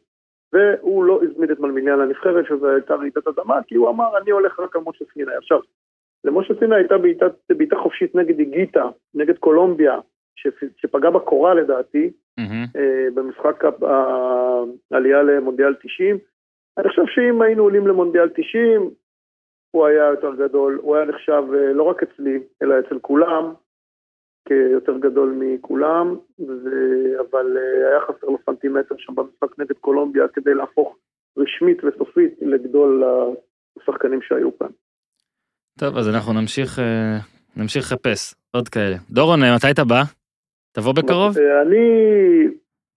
והוא 0.53 1.03
לא 1.03 1.19
הזמין 1.23 1.51
את 1.51 1.59
מלמיליאן 1.59 1.99
לנבחרת, 1.99 2.45
שזו 2.45 2.69
הייתה 2.69 2.95
רעידת 2.95 3.27
אדמה, 3.27 3.63
כי 3.67 3.75
הוא 3.75 3.89
אמר, 3.89 4.17
אני 4.17 4.31
הולך 4.31 4.59
רק 4.59 4.75
על 4.75 4.81
משה 4.85 5.05
סיני. 5.13 5.35
עכשיו, 5.35 5.59
למשה 6.25 6.53
סיני 6.59 6.75
הייתה 6.75 6.95
בעיטה 7.49 7.75
חופשית 7.75 8.15
נגד 8.15 8.39
איגיטה, 8.39 8.89
נגד 9.13 9.37
קולומביה, 9.37 9.99
שפגע 10.77 11.09
בקורה 11.09 11.53
לדעתי. 11.53 12.11
אה, 12.75 13.07
במשחק 13.13 13.63
העלייה 14.91 15.23
למונדיאל 15.23 15.73
90. 15.73 16.17
אני 16.77 16.89
חושב 16.89 17.01
שאם 17.05 17.41
היינו 17.41 17.63
עולים 17.63 17.87
למונדיאל 17.87 18.29
90, 18.29 18.91
הוא 19.71 19.85
היה 19.85 20.05
יותר 20.05 20.35
גדול, 20.35 20.79
הוא 20.81 20.95
היה 20.95 21.05
נחשב 21.05 21.43
אה, 21.53 21.73
לא 21.73 21.83
רק 21.83 22.03
אצלי, 22.03 22.39
אלא 22.61 22.75
אצל 22.79 22.99
כולם, 22.99 23.53
כיותר 24.47 24.97
גדול 24.97 25.35
מכולם, 25.39 26.15
ו- 26.39 27.19
אבל 27.19 27.57
אה, 27.57 27.87
היה 27.89 27.99
חסר 28.01 28.27
לו 28.27 28.37
סנטימטר 28.45 28.95
שם 28.97 29.15
במשחק 29.15 29.59
נגד 29.59 29.75
קולומביה 29.77 30.27
כדי 30.27 30.53
להפוך 30.53 30.97
רשמית 31.37 31.83
וסופית 31.83 32.33
לגדול 32.41 33.03
השחקנים 33.77 34.21
שהיו 34.21 34.57
כאן. 34.57 34.67
טוב, 35.79 35.97
אז 35.97 36.09
אנחנו 36.09 36.33
נמשיך, 36.33 36.79
אה, 36.79 37.17
נמשיך 37.55 37.85
לחפש 37.85 38.33
עוד 38.51 38.69
כאלה. 38.69 38.95
דורון, 39.09 39.43
אה, 39.43 39.55
מתי 39.55 39.71
אתה 39.71 39.83
בא? 39.83 40.03
תבוא 40.71 40.93
בקרוב? 40.93 41.37
אה, 41.37 41.61
אני 41.61 41.77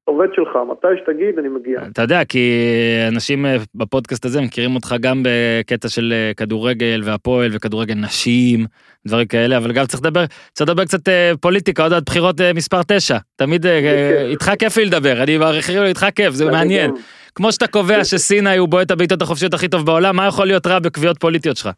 עובד 0.05 0.27
שלך, 0.35 0.49
מתי 0.71 0.87
שתגיד 1.03 1.39
אני 1.39 1.49
מגיע. 1.49 1.81
אתה 1.93 2.03
יודע, 2.03 2.25
כי 2.25 2.61
אנשים 3.09 3.47
בפודקאסט 3.75 4.25
הזה 4.25 4.41
מכירים 4.41 4.75
אותך 4.75 4.95
גם 5.01 5.23
בקטע 5.25 5.89
של 5.89 6.15
כדורגל 6.37 7.01
והפועל 7.05 7.51
וכדורגל 7.53 7.95
נשים, 7.95 8.67
דברים 9.07 9.27
כאלה, 9.27 9.57
אבל 9.57 9.73
גם 9.73 9.87
צריך 9.87 10.03
לדבר, 10.03 10.25
צריך 10.53 10.71
לדבר 10.71 10.85
קצת 10.85 11.01
פוליטיקה, 11.41 11.83
עוד 11.83 11.93
עד 11.93 12.03
בחירות 12.07 12.41
מספר 12.55 12.81
9. 12.87 13.19
תמיד 13.37 13.67
אה, 13.67 13.81
בכיף. 13.81 14.31
איתך 14.31 14.53
כיף 14.59 14.77
לי 14.77 14.85
לדבר, 14.85 15.23
אני 15.23 15.39
מעריך 15.39 15.71
איתך 15.71 16.07
כיף, 16.15 16.35
זה 16.35 16.51
מעניין. 16.51 16.91
כמו 17.35 17.53
שאתה 17.53 17.67
קובע 17.67 18.05
שסיני 18.05 18.57
הוא 18.57 18.69
בועט 18.69 18.91
הבעיטות 18.91 19.23
החופשיות 19.23 19.55
הכי 19.55 19.69
טוב 19.69 19.87
בעולם, 19.87 20.17
מה 20.17 20.27
יכול 20.27 20.47
להיות 20.47 20.67
רע 20.67 20.79
בקביעות 20.79 21.19
פוליטיות 21.19 21.57
שלך? 21.57 21.71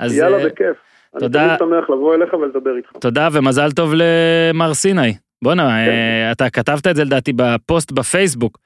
אז 0.00 0.18
יאללה, 0.18 0.38
אה, 0.38 0.44
בכיף. 0.44 0.76
אני 1.14 1.20
תודה. 1.20 1.56
תמיד 1.58 1.58
שמח 1.58 1.90
לבוא 1.90 2.14
אליך 2.14 2.34
ולדבר 2.34 2.76
איתך. 2.76 2.90
תודה 3.00 3.28
ומזל 3.32 3.70
טוב 3.70 3.92
למר 3.94 4.74
סיני. 4.74 5.12
בואנה, 5.44 5.86
אה, 5.86 6.32
אתה 6.32 6.50
כתבת 6.50 6.86
את 6.86 6.96
זה 6.96 7.04
לדעתי 7.04 7.32
בפוסט 7.36 7.92
בפייסבוק, 7.92 8.58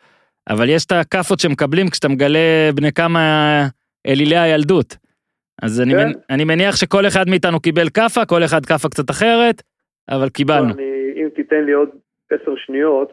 אבל 0.50 0.68
יש 0.68 0.86
את 0.86 0.92
הכאפות 0.92 1.40
שמקבלים 1.40 1.88
כשאתה 1.88 2.08
מגלה 2.08 2.70
בני 2.74 2.92
כמה 2.92 3.20
אלילי 4.06 4.36
הילדות. 4.36 4.96
אז 5.62 5.80
אני, 5.80 5.92
כן. 5.92 6.08
מנ... 6.08 6.12
אני 6.30 6.44
מניח 6.44 6.76
שכל 6.76 7.06
אחד 7.06 7.28
מאיתנו 7.28 7.60
קיבל 7.60 7.88
כאפה, 7.94 8.26
כל 8.26 8.44
אחד 8.44 8.66
כאפה 8.66 8.88
קצת 8.88 9.10
אחרת, 9.10 9.62
אבל 10.08 10.28
קיבלנו, 10.28 10.74
אני, 10.74 11.12
אם 11.16 11.28
תיתן 11.36 11.64
לי 11.64 11.72
עוד 11.72 11.88
עשר 12.32 12.56
שניות, 12.56 13.12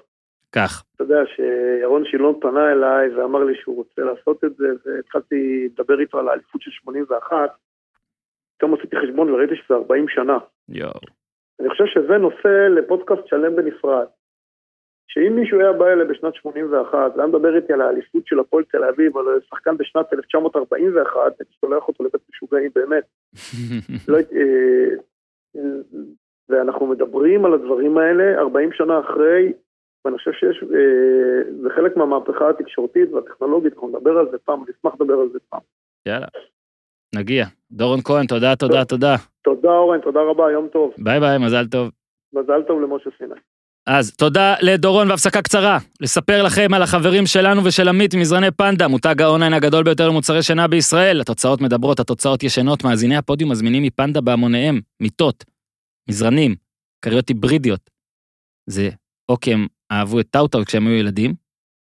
כך. 0.51 0.83
אתה 0.95 1.03
יודע 1.03 1.21
שירון 1.35 2.03
שילון 2.05 2.35
פנה 2.41 2.71
אליי 2.71 3.15
ואמר 3.15 3.43
לי 3.43 3.53
שהוא 3.61 3.75
רוצה 3.75 4.01
לעשות 4.01 4.43
את 4.43 4.55
זה, 4.57 4.67
והתחלתי 4.85 5.69
לדבר 5.73 5.99
איתו 5.99 6.19
על 6.19 6.29
האליפות 6.29 6.61
של 6.61 6.71
81, 6.71 7.35
פתאום 8.61 8.73
עשיתי 8.73 8.95
חשבון 8.95 9.29
וראיתי 9.29 9.55
שזה 9.55 9.73
40 9.73 10.05
שנה. 10.09 10.37
יואו. 10.69 10.99
אני 11.59 11.69
חושב 11.69 11.85
שזה 11.85 12.17
נושא 12.17 12.67
לפודקאסט 12.77 13.27
שלם 13.27 13.55
בנפרד. 13.55 14.05
שאם 15.07 15.35
מישהו 15.35 15.59
היה 15.59 15.73
בא 15.73 15.87
אליי 15.87 16.07
בשנת 16.07 16.35
81 16.35 17.11
והיה 17.15 17.27
מדבר 17.27 17.55
איתי 17.55 17.73
על 17.73 17.81
האליפות 17.81 18.27
של 18.27 18.39
הפועל 18.39 18.63
תל 18.63 18.83
אביב, 18.83 19.17
על 19.17 19.25
שחקן 19.49 19.77
בשנת 19.77 20.13
1941, 20.13 21.21
אני 21.41 21.49
שולח 21.61 21.87
אותו 21.87 22.03
לבית 22.03 22.21
משוגעים 22.29 22.71
באמת. 22.75 23.03
לא, 24.07 24.17
אה, 24.17 24.95
אה, 25.55 25.61
ואנחנו 26.49 26.87
מדברים 26.87 27.45
על 27.45 27.53
הדברים 27.53 27.97
האלה 27.97 28.39
40 28.39 28.69
שנה 28.73 28.99
אחרי, 28.99 29.53
ואני 30.05 30.17
חושב 30.17 30.31
שיש, 30.31 30.63
אה, 30.63 31.51
זה 31.61 31.69
חלק 31.69 31.97
מהמהפכה 31.97 32.49
התקשורתית 32.49 33.11
והטכנולוגית, 33.13 33.73
אנחנו 33.73 33.87
נדבר 33.87 34.17
על 34.17 34.31
זה 34.31 34.37
פעם, 34.37 34.63
אני 34.63 34.71
אשמח 34.79 34.93
לדבר 34.93 35.19
על 35.19 35.29
זה 35.29 35.39
פעם. 35.49 35.61
יאללה. 36.05 36.27
נגיע. 37.15 37.45
דורון 37.71 38.01
כהן, 38.01 38.25
תודה, 38.25 38.55
תודה, 38.55 38.85
תודה. 38.85 39.15
תודה 39.43 39.69
אורן, 39.69 39.99
תודה 40.01 40.19
רבה, 40.29 40.51
יום 40.51 40.67
טוב. 40.73 40.91
ביי 40.97 41.19
ביי, 41.19 41.37
מזל 41.37 41.67
טוב. 41.67 41.89
מזל 42.33 42.61
טוב 42.67 42.81
למשה 42.81 43.09
סיני. 43.17 43.39
אז 43.87 44.15
תודה 44.15 44.55
לדורון 44.61 45.09
והפסקה 45.09 45.41
קצרה. 45.41 45.77
לספר 46.01 46.43
לכם 46.43 46.73
על 46.73 46.81
החברים 46.81 47.25
שלנו 47.25 47.63
ושל 47.65 47.87
עמית 47.87 48.15
מזרני 48.15 48.51
פנדה, 48.51 48.87
מותג 48.87 49.21
האונליין 49.21 49.53
הגדול 49.53 49.83
ביותר 49.83 50.07
למוצרי 50.07 50.43
שינה 50.43 50.67
בישראל. 50.67 51.21
התוצאות 51.21 51.61
מדברות, 51.61 51.99
התוצאות 51.99 52.43
ישנות, 52.43 52.83
מאזיני 52.83 53.17
הפודיום 53.17 53.51
מזמינים 53.51 53.83
מפנדה 53.83 54.21
בהמוניהם, 54.21 54.79
מיטות, 54.99 55.43
מזרנים, 56.09 56.55
כריות 57.01 57.29
היברידיות. 57.29 57.89
זה 58.69 58.89
או 59.29 59.39
כי 59.39 59.53
הם 59.53 59.67
אהבו 59.91 60.19
את 60.19 60.27
טאוטאו 60.31 60.65
כשהם 60.65 60.87
היו 60.87 60.95
ילדים, 60.95 61.33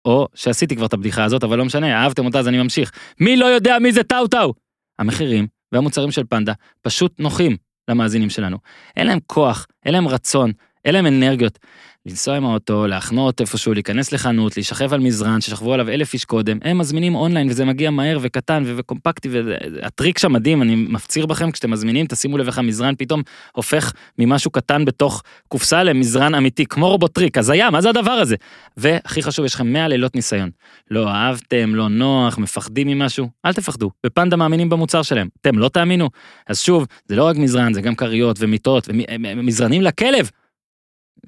או 0.04 0.28
שעשיתי 0.34 0.76
כבר 0.76 0.86
את 0.86 0.92
הבדיחה 0.92 1.24
הזאת, 1.24 1.44
אבל 1.44 1.58
לא 1.58 1.64
משנה, 1.64 2.02
אהבתם 2.02 2.26
אותה 2.26 2.38
אז 2.38 2.48
אני 2.48 2.62
ממשיך. 2.62 2.92
מי 3.20 3.36
לא 3.36 3.46
יודע 3.46 3.78
מי 3.78 3.92
זה 3.92 4.02
טאוטאו? 4.02 4.54
המחירים 4.98 5.46
והמוצרים 5.72 6.10
של 6.10 6.24
פנדה 6.28 6.52
פשוט 6.82 7.20
נוחים 7.20 7.56
למאזינים 7.88 8.30
שלנו. 8.30 8.58
אין 8.96 9.06
להם 9.06 9.18
כוח, 9.26 9.66
אין 9.84 9.92
להם 9.94 10.08
רצון, 10.08 10.52
אין 10.84 10.94
להם 10.94 11.06
אנרגיות. 11.06 11.58
לנסוע 12.06 12.36
עם 12.36 12.44
האוטו, 12.44 12.86
להחנות 12.86 13.40
איפשהו, 13.40 13.74
להיכנס 13.74 14.12
לחנות, 14.12 14.56
להישכב 14.56 14.94
על 14.94 15.00
מזרן 15.00 15.40
ששכבו 15.40 15.74
עליו 15.74 15.88
אלף 15.88 16.14
איש 16.14 16.24
קודם, 16.24 16.58
הם 16.62 16.78
מזמינים 16.78 17.14
אונליין 17.14 17.50
וזה 17.50 17.64
מגיע 17.64 17.90
מהר 17.90 18.18
וקטן 18.20 18.62
וקומפקטי 18.66 19.28
והטריק 19.32 20.18
שם 20.18 20.32
מדהים, 20.32 20.62
אני 20.62 20.74
מפציר 20.76 21.26
בכם 21.26 21.50
כשאתם 21.50 21.70
מזמינים, 21.70 22.06
תשימו 22.06 22.38
לב 22.38 22.46
איך 22.46 22.58
המזרן 22.58 22.94
פתאום 22.98 23.22
הופך 23.52 23.92
ממשהו 24.18 24.50
קטן 24.50 24.84
בתוך 24.84 25.22
קופסה 25.48 25.82
למזרן 25.82 26.34
אמיתי, 26.34 26.66
כמו 26.66 26.88
רובוטריק, 26.88 27.38
הזיה, 27.38 27.70
מה 27.70 27.80
זה 27.80 27.90
הדבר 27.90 28.10
הזה? 28.10 28.36
והכי 28.76 29.22
חשוב, 29.22 29.44
יש 29.44 29.54
לכם 29.54 29.66
100 29.66 29.88
לילות 29.88 30.14
ניסיון. 30.14 30.50
לא 30.90 31.08
אהבתם, 31.08 31.74
לא 31.74 31.88
נוח, 31.88 32.38
מפחדים 32.38 32.88
ממשהו, 32.88 33.28
אל 33.44 33.52
תפחדו, 33.52 33.90
בפנדה 34.06 34.36
מאמינים 34.36 34.68
במוצר 34.68 35.02
שלהם, 35.02 35.28
אתם 35.40 35.58
לא 35.58 35.68
תאמינו? 35.68 36.10
אז 36.46 36.60
שוב, 36.60 36.86
זה 37.08 37.16
לא 37.16 37.24
רק 37.24 37.36
מזרן, 37.36 37.72
זה 37.72 37.80
גם 37.80 37.94
כריות 37.94 38.36
ומיטות 38.40 38.88
ומזרנים 38.88 39.82
לכלב. 39.82 40.30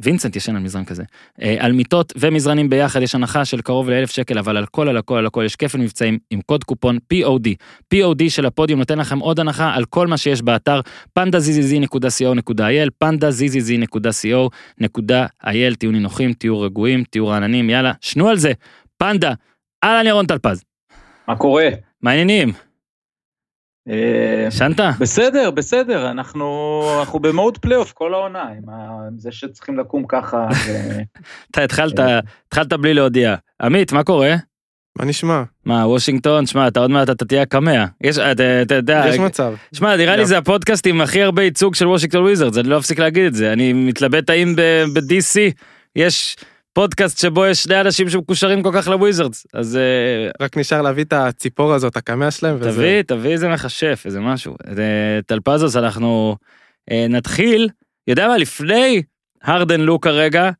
וינסנט 0.01 0.37
ישן 0.37 0.57
על 0.57 0.63
מזרן 0.63 0.85
כזה. 0.85 1.03
אה, 1.43 1.57
על 1.59 1.73
מיטות 1.73 2.13
ומזרנים 2.19 2.71
ביחד 2.71 3.03
יש 3.03 3.15
הנחה 3.15 3.45
של 3.45 3.61
קרוב 3.61 3.91
לאלף 3.91 4.11
שקל, 4.11 4.39
אבל 4.39 4.57
על 4.57 4.67
כל, 4.67 4.89
על 4.89 4.97
הכל, 4.97 5.19
על 5.19 5.27
הכל 5.27 5.43
יש 5.47 5.57
כפל 5.57 5.79
מבצעים 5.79 6.19
עם 6.31 6.41
קוד 6.41 6.65
קופון 6.65 6.99
POD. 7.15 7.49
POD 7.95 8.23
של 8.29 8.47
הפודיום 8.47 8.79
נותן 8.79 8.99
לכם 8.99 9.19
עוד 9.19 9.41
הנחה 9.41 9.75
על 9.75 9.85
כל 9.85 10.07
מה 10.07 10.17
שיש 10.17 10.43
באתר 10.43 10.81
pandazzzz.co.il, 11.19 12.89
pandazzzz.co.il, 13.05 15.75
תהיו 15.79 15.91
נינוחים, 15.91 16.33
תהיו 16.33 16.61
רגועים, 16.61 17.05
תהיו 17.11 17.29
רעננים, 17.29 17.71
יאללה, 17.71 17.93
שנו 18.01 18.29
על 18.29 18.37
זה. 18.37 18.53
פנדה, 18.99 19.33
אהלן 19.85 20.07
ירון 20.07 20.27
טלפז. 20.27 20.65
מה 21.29 21.37
קורה? 21.37 21.65
אה, 21.65 21.71
ישנת? 24.49 24.81
בסדר, 25.01 25.51
בסדר, 25.51 26.11
אנחנו 26.11 26.47
אנחנו 27.01 27.19
במוד 27.19 27.59
פלייאוף 27.59 27.93
כל 27.93 28.15
העונה, 28.15 28.43
עם 28.43 28.69
ה- 28.69 29.07
עם 29.09 29.19
זה 29.19 29.33
שצריכים 29.33 29.79
לקום 29.79 30.05
ככה. 30.09 30.47
ו- 30.67 31.01
אתה 31.51 31.63
התחלת, 31.65 31.95
התחלת 32.49 32.73
בלי 32.73 32.95
להודיע. 32.95 33.35
עמית, 33.63 33.93
מה 33.93 34.05
קורה? 34.05 34.35
מה 34.99 35.05
נשמע? 35.05 35.43
מה, 35.65 35.87
וושינגטון, 35.87 36.47
שמע, 36.47 36.69
אתה 36.69 36.81
עוד 36.81 36.91
מעט 36.91 37.11
אתה 37.11 37.25
תהיה 37.25 37.43
הקמע. 37.43 37.85
יש, 38.01 38.19
אתה 38.19 38.63
אתה 38.63 38.75
יודע, 38.75 39.05
יש 39.09 39.19
מצב. 39.19 39.55
שמע, 39.73 39.97
נראה 39.97 40.17
לי 40.17 40.27
זה 40.27 40.39
הפודקאסט 40.39 40.87
עם 40.87 41.01
הכי 41.01 41.23
הרבה 41.23 41.43
ייצוג 41.43 41.75
של 41.75 41.87
וושינגטון 41.87 42.23
וויזרדס, 42.23 42.59
אני 42.59 42.69
לא 42.69 42.79
אפסיק 42.79 42.99
להגיד 42.99 43.25
את 43.27 43.35
זה. 43.35 43.53
אני 43.53 43.73
מתלבט 43.73 44.31
האם 44.31 44.57
ב-DC 44.57 45.39
יש 45.97 46.37
פודקאסט 46.77 47.19
שבו 47.19 47.47
יש 47.47 47.63
שני 47.63 47.81
אנשים 47.81 48.09
שמקושרים 48.09 48.63
כל 48.63 48.71
כך 48.75 48.89
לוויזרדס, 48.89 49.47
אז 49.53 49.77
אה, 49.77 50.31
רק 50.41 50.57
נשאר 50.57 50.83
להביא 50.83 51.05
את 51.05 51.13
הציפור 51.13 51.75
הזאת, 51.75 51.97
הקמע 51.97 52.31
שלהם, 52.31 52.57
וזה... 52.61 52.71
תביא, 52.71 53.03
תביא 53.03 53.31
איזה 53.31 53.49
מכשף, 53.49 54.03
איזה 54.05 54.21
משהו. 54.21 54.57
אה, 54.69 55.23
טלפזוס, 55.27 55.77
אנחנו 55.77 56.37
אה, 56.91 57.07
נתחיל, 57.09 57.69
יודע 58.07 58.29
מה, 58.29 58.37
לפני 58.37 59.03
הרדן 59.43 59.81
לוק 59.81 60.05
כרגע, 60.05 60.51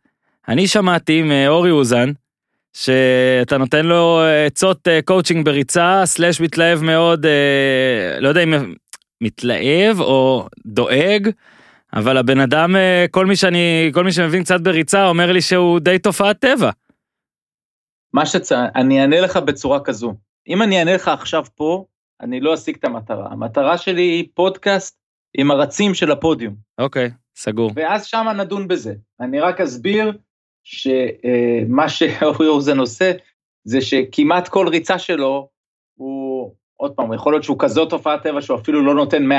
אני 0.49 0.67
שמעתי 0.67 1.23
מאורי 1.23 1.71
אוזן, 1.71 2.13
שאתה 2.73 3.59
נותן 3.59 3.87
לו 3.87 4.21
עצות 4.47 4.89
קואוצ'ינג 5.05 5.45
בריצה, 5.45 6.03
slash 6.05 6.41
מתלהב 6.41 6.83
מאוד, 6.83 7.27
לא 8.21 8.29
יודע 8.29 8.43
אם 8.43 8.75
מתלהב 9.21 10.01
או 10.01 10.49
דואג 10.67 11.31
אבל 11.93 12.17
הבן 12.17 12.41
אדם, 12.41 12.77
אה, 12.77 13.07
כל 13.11 13.27
מי 13.27 13.37
שאני, 13.37 13.91
כל 13.95 14.05
מי 14.05 14.13
שמבין 14.13 14.45
קצת 14.45 14.61
בריצה, 14.61 15.07
אומר 15.07 15.33
לי 15.33 15.41
שהוא 15.41 15.81
די 15.81 15.99
תופעת 15.99 16.39
טבע. 16.41 16.71
מה 18.13 18.27
שצ... 18.27 18.53
אני 18.53 19.01
אענה 19.01 19.21
לך 19.21 19.37
בצורה 19.37 19.81
כזו. 19.81 20.15
אם 20.49 20.63
אני 20.63 20.79
אענה 20.79 20.95
לך 20.95 21.09
עכשיו 21.09 21.45
פה, 21.55 21.85
אני 22.21 22.41
לא 22.41 22.55
אשיג 22.55 22.77
את 22.77 22.85
המטרה. 22.85 23.29
המטרה 23.31 23.79
שלי 23.79 24.03
היא 24.03 24.29
פודקאסט 24.35 24.99
עם 25.39 25.51
הרצים 25.51 25.95
של 25.95 26.11
הפודיום. 26.11 26.55
אוקיי, 26.79 27.11
סגור. 27.37 27.71
ואז 27.75 28.07
שמה 28.07 28.33
נדון 28.33 28.69
בזה. 28.69 28.95
אני 29.21 29.41
רק 29.41 29.61
אסביר 29.61 30.13
שמה 30.63 31.89
שאורי 31.89 32.49
אוזן 32.55 32.79
עושה, 32.79 33.13
זה 33.65 33.81
שכמעט 33.81 34.49
כל 34.49 34.69
ריצה 34.69 34.99
שלו, 34.99 35.49
עוד 36.77 36.93
פעם, 36.93 37.13
יכול 37.13 37.33
להיות 37.33 37.45
שהוא 37.45 37.57
כזאת 37.59 37.91
תופעת 37.91 38.23
טבע 38.23 38.43
שהוא 38.43 38.59
אפילו 38.59 38.83
לא 38.83 38.95
נותן 38.95 39.33
100%, 39.33 39.35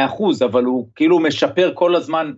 אבל 0.46 0.64
הוא 0.64 0.88
כאילו 0.96 1.20
משפר 1.20 1.72
כל 1.74 1.96
הזמן, 1.96 2.32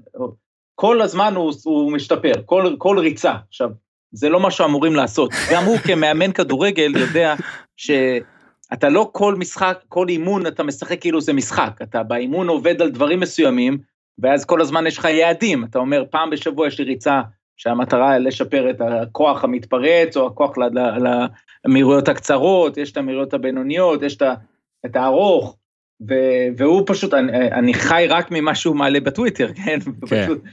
כל 0.76 1.02
הזמן 1.02 1.36
הוא, 1.36 1.54
הוא 1.64 1.92
משתפר, 1.92 2.32
כל, 2.46 2.76
כל 2.78 3.00
ריצה. 3.00 3.34
עכשיו, 3.48 3.70
זה 4.12 4.30
לא 4.30 4.40
מה 4.40 4.52
שאמורים 4.52 4.96
לעשות. 4.96 5.32
גם 5.52 5.64
הוא 5.64 5.78
כמאמן 5.78 6.32
כדורגל 6.32 6.92
יודע 6.98 7.36
שאתה 7.78 8.90
לא 8.90 9.10
כל 9.12 9.36
משחק, 9.36 9.80
כל 9.88 10.10
אימון 10.10 10.48
אתה 10.48 10.64
משחק 10.64 11.02
כאילו 11.02 11.22
זה 11.22 11.34
משחק, 11.34 11.80
אתה 11.84 12.04
באימון 12.04 12.48
עובד 12.48 12.82
על 12.82 12.90
דברים 12.90 13.20
מסוימים, 13.20 13.78
ואז 14.20 14.46
כל 14.46 14.62
הזמן 14.62 14.88
יש 14.88 14.98
לך 14.98 15.06
יעדים, 15.06 15.64
אתה 15.64 15.80
אומר 15.80 16.04
פעם 16.10 16.30
בשבוע 16.30 16.68
יש 16.68 16.80
לי 16.80 16.86
ריצה 16.86 17.22
שהמטרה 17.58 18.12
היא 18.12 18.20
לשפר 18.20 18.70
את 18.70 18.82
הכוח 18.82 19.44
המתפרץ 19.44 20.18
או 20.18 20.28
הכוח 20.28 20.54
למהירויות 21.66 22.08
הקצרות, 22.08 22.78
יש 22.78 22.92
את 22.92 22.98
המהירויות 22.98 23.34
הבינוניות, 23.34 24.02
יש 24.02 24.16
את 24.16 24.24
הארוך, 24.96 25.58
ו- 26.10 26.48
והוא 26.58 26.84
פשוט, 26.86 27.14
אני, 27.14 27.52
אני 27.52 27.74
חי 27.74 28.06
רק 28.10 28.28
ממה 28.32 28.56
שהוא 28.56 28.76
מעלה 28.76 29.00
בטוויטר, 29.00 29.54
כן? 29.54 29.80
כן. 30.08 30.24
פשוט, 30.26 30.44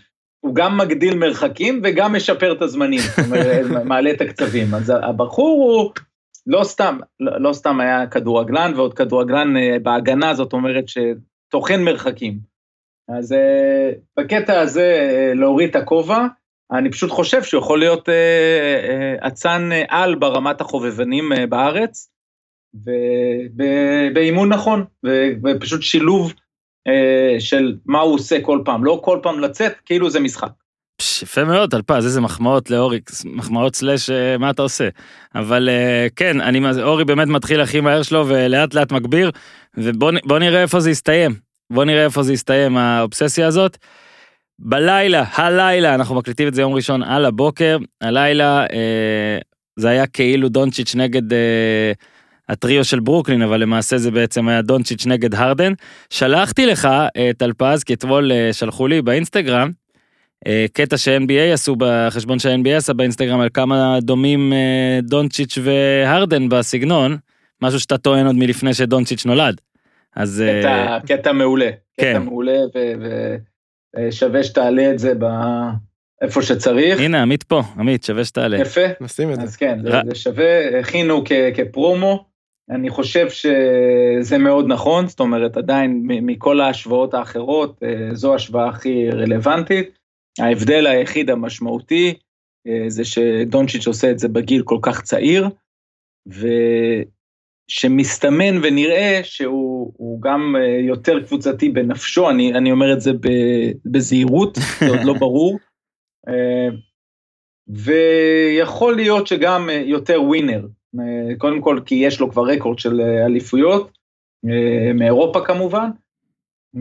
הוא 0.40 0.54
גם 0.54 0.78
מגדיל 0.78 1.18
מרחקים 1.18 1.80
וגם 1.84 2.16
משפר 2.16 2.52
את 2.52 2.62
הזמנים, 2.62 3.00
מעלה 3.84 4.10
את 4.10 4.20
הקצבים. 4.20 4.74
אז 4.74 4.92
הבחור 5.02 5.62
הוא 5.62 5.92
לא 6.46 6.64
סתם, 6.64 6.98
לא, 7.20 7.40
לא 7.40 7.52
סתם 7.52 7.80
היה 7.80 8.06
כדורגלן, 8.06 8.72
ועוד 8.76 8.94
כדורגלן 8.94 9.56
אה, 9.56 9.76
בהגנה, 9.82 10.34
זאת 10.34 10.52
אומרת 10.52 10.84
שטוחן 10.88 11.82
מרחקים. 11.82 12.38
אז 13.08 13.32
אה, 13.32 13.90
בקטע 14.18 14.60
הזה 14.60 15.10
אה, 15.12 15.34
להוריד 15.34 15.70
את 15.70 15.76
הכובע, 15.76 16.26
אני 16.72 16.90
פשוט 16.90 17.10
חושב 17.10 17.42
שהוא 17.42 17.60
יכול 17.60 17.78
להיות 17.78 18.08
אצן 19.26 19.68
על 19.88 20.14
ברמת 20.14 20.60
החובבנים 20.60 21.32
בארץ, 21.48 22.10
ובאימון 22.74 24.48
נכון, 24.48 24.84
ופשוט 25.44 25.82
שילוב 25.82 26.32
של 27.38 27.76
מה 27.86 28.00
הוא 28.00 28.14
עושה 28.14 28.40
כל 28.40 28.60
פעם, 28.64 28.84
לא 28.84 29.00
כל 29.04 29.18
פעם 29.22 29.40
לצאת, 29.40 29.72
כאילו 29.84 30.10
זה 30.10 30.20
משחק. 30.20 30.50
יפה 31.22 31.44
מאוד, 31.44 31.70
טלפז, 31.70 32.04
איזה 32.04 32.20
מחמאות 32.20 32.70
לאורי, 32.70 33.00
מחמאות 33.24 33.76
סלאש 33.76 34.10
אה, 34.10 34.38
מה 34.38 34.50
אתה 34.50 34.62
עושה. 34.62 34.88
אבל 35.34 35.68
אה, 35.68 36.06
כן, 36.16 36.40
אני, 36.40 36.60
אורי 36.82 37.04
באמת 37.04 37.28
מתחיל 37.28 37.60
הכי 37.60 37.80
מהר 37.80 38.02
שלו 38.02 38.28
ולאט 38.28 38.74
לאט 38.74 38.92
מגביר, 38.92 39.30
ובוא 39.76 40.38
נראה 40.38 40.62
איפה 40.62 40.80
זה 40.80 40.90
יסתיים. 40.90 41.34
בוא 41.72 41.84
נראה 41.84 42.04
איפה 42.04 42.22
זה 42.22 42.32
יסתיים, 42.32 42.76
האובססיה 42.76 43.46
הזאת. 43.46 43.76
בלילה, 44.58 45.24
הלילה, 45.34 45.94
אנחנו 45.94 46.14
מקליטים 46.14 46.48
את 46.48 46.54
זה 46.54 46.60
יום 46.60 46.74
ראשון 46.74 47.02
על 47.02 47.24
הבוקר, 47.24 47.78
הלילה 48.00 48.60
אה, 48.60 49.38
זה 49.76 49.88
היה 49.88 50.06
כאילו 50.06 50.48
דונצ'יץ' 50.48 50.94
נגד 50.94 51.32
אה, 51.32 51.92
הטריו 52.49 52.84
של 52.84 53.01
ברוקלין, 53.01 53.42
אבל 53.42 53.61
למעשה 53.61 53.99
זה 53.99 54.11
בעצם 54.11 54.49
היה 54.49 54.62
דונצ'יץ' 54.62 55.07
נגד 55.07 55.34
הרדן. 55.34 55.72
שלחתי 56.11 56.66
לך, 56.66 56.88
אה, 57.16 57.30
טלפז, 57.38 57.84
כי 57.84 57.94
אתמול 57.94 58.32
אה, 58.32 58.53
שלחו 58.53 58.86
לי 58.86 59.03
באינסטגרם, 59.03 59.70
אה, 60.47 60.66
קטע 60.72 60.97
ש-NBA 60.97 61.53
עשו 61.53 61.76
בחשבון 61.78 62.38
שה-NBA 62.38 62.76
עשה 62.76 62.92
באינסטגרם 62.92 63.40
על 63.40 63.49
כמה 63.55 63.99
דומים 64.03 64.53
דונצ'יץ' 65.03 65.59
והרדן 65.62 66.49
בסגנון, 66.49 67.16
משהו 67.62 67.80
שאתה 67.80 67.99
טוען 67.99 68.26
עוד 68.26 68.36
מלפני 68.36 68.74
שדונצ'יץ' 68.74 69.26
נולד. 69.26 69.61
אז 70.16 70.44
קטע, 70.61 70.99
קטע 71.07 71.32
מעולה, 71.32 71.70
כן. 72.01 72.12
קטע 72.12 72.18
מעולה, 72.18 72.59
ושווה 73.97 74.44
שתעלה 74.44 74.90
את 74.90 74.99
זה 74.99 75.12
ב- 75.18 75.86
איפה 76.22 76.42
שצריך. 76.42 77.01
הנה 77.01 77.22
עמית 77.22 77.42
פה, 77.42 77.62
עמית 77.78 78.05
שווה 78.05 78.24
שתעלה. 78.24 78.61
יפה, 78.61 78.80
נשים 79.01 79.32
את 79.32 79.36
זה. 79.36 79.42
אז 79.42 79.57
כן, 79.57 79.78
זה, 79.82 80.14
שווה, 80.14 80.78
הכינו 80.80 81.22
כ, 81.24 81.32
כפרומו, 81.55 82.24
אני 82.70 82.90
חושב 82.90 83.30
שזה 83.30 84.38
מאוד 84.38 84.66
נכון, 84.68 85.08
זאת 85.08 85.20
אומרת, 85.20 85.56
עדיין 85.56 86.02
מכל 86.06 86.60
ההשוואות 86.60 87.14
האחרות, 87.14 87.82
אה, 87.82 88.14
זו 88.14 88.32
ההשוואה 88.32 88.68
הכי 88.68 89.10
רלוונטית. 89.10 89.98
ההבדל 90.38 90.86
היחיד 90.86 91.30
המשמעותי 91.30 92.14
אה, 92.66 92.84
זה 92.88 93.04
שדונצ'יץ' 93.04 93.86
עושה 93.86 94.10
את 94.10 94.18
זה 94.18 94.28
בגיל 94.28 94.62
כל 94.62 94.78
כך 94.82 95.02
צעיר, 95.02 95.48
ושמסתמן 97.70 98.58
ונראה 98.62 99.20
שהוא 99.22 99.92
הוא 99.96 100.22
גם 100.22 100.56
אה, 100.56 100.78
יותר 100.80 101.22
קבוצתי 101.24 101.68
בנפשו, 101.68 102.30
אני, 102.30 102.54
אני 102.54 102.72
אומר 102.72 102.92
את 102.92 103.00
זה 103.00 103.10
בזהירות, 103.84 104.58
זה 104.80 104.88
עוד 104.88 105.04
לא 105.04 105.12
ברור. 105.12 105.58
ויכול 107.68 108.96
להיות 108.96 109.26
שגם 109.26 109.68
יותר 109.84 110.22
ווינר, 110.22 110.66
קודם 111.38 111.61
כל 111.61 111.80
כי 111.86 111.94
יש 111.94 112.20
לו 112.20 112.30
כבר 112.30 112.42
רקורד 112.47 112.78
של 112.78 113.01
אה, 113.01 113.26
אליפויות, 113.26 113.99
אה, 114.49 114.92
מאירופה 114.92 115.40
כמובן, 115.44 115.90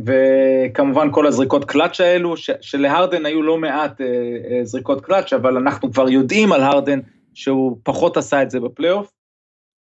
וכמובן 0.04 1.12
כל 1.12 1.28
הזריקות 1.28 1.66
קלאץ' 1.66 2.00
האלו, 2.00 2.34
שלהרדן 2.62 3.26
היו 3.26 3.42
לא 3.44 3.58
מעט 3.58 4.02
אה, 4.02 4.06
אה, 4.52 4.66
זריקות 4.66 5.06
קלאץ', 5.06 5.34
אבל 5.34 5.58
אנחנו 5.58 5.92
כבר 5.92 6.10
יודעים 6.10 6.52
על 6.52 6.64
הרדן 6.64 7.00
שהוא 7.34 7.78
פחות 7.84 8.18
עשה 8.18 8.42
את 8.42 8.52
זה 8.52 8.60
בפלייאוף. 8.60 9.12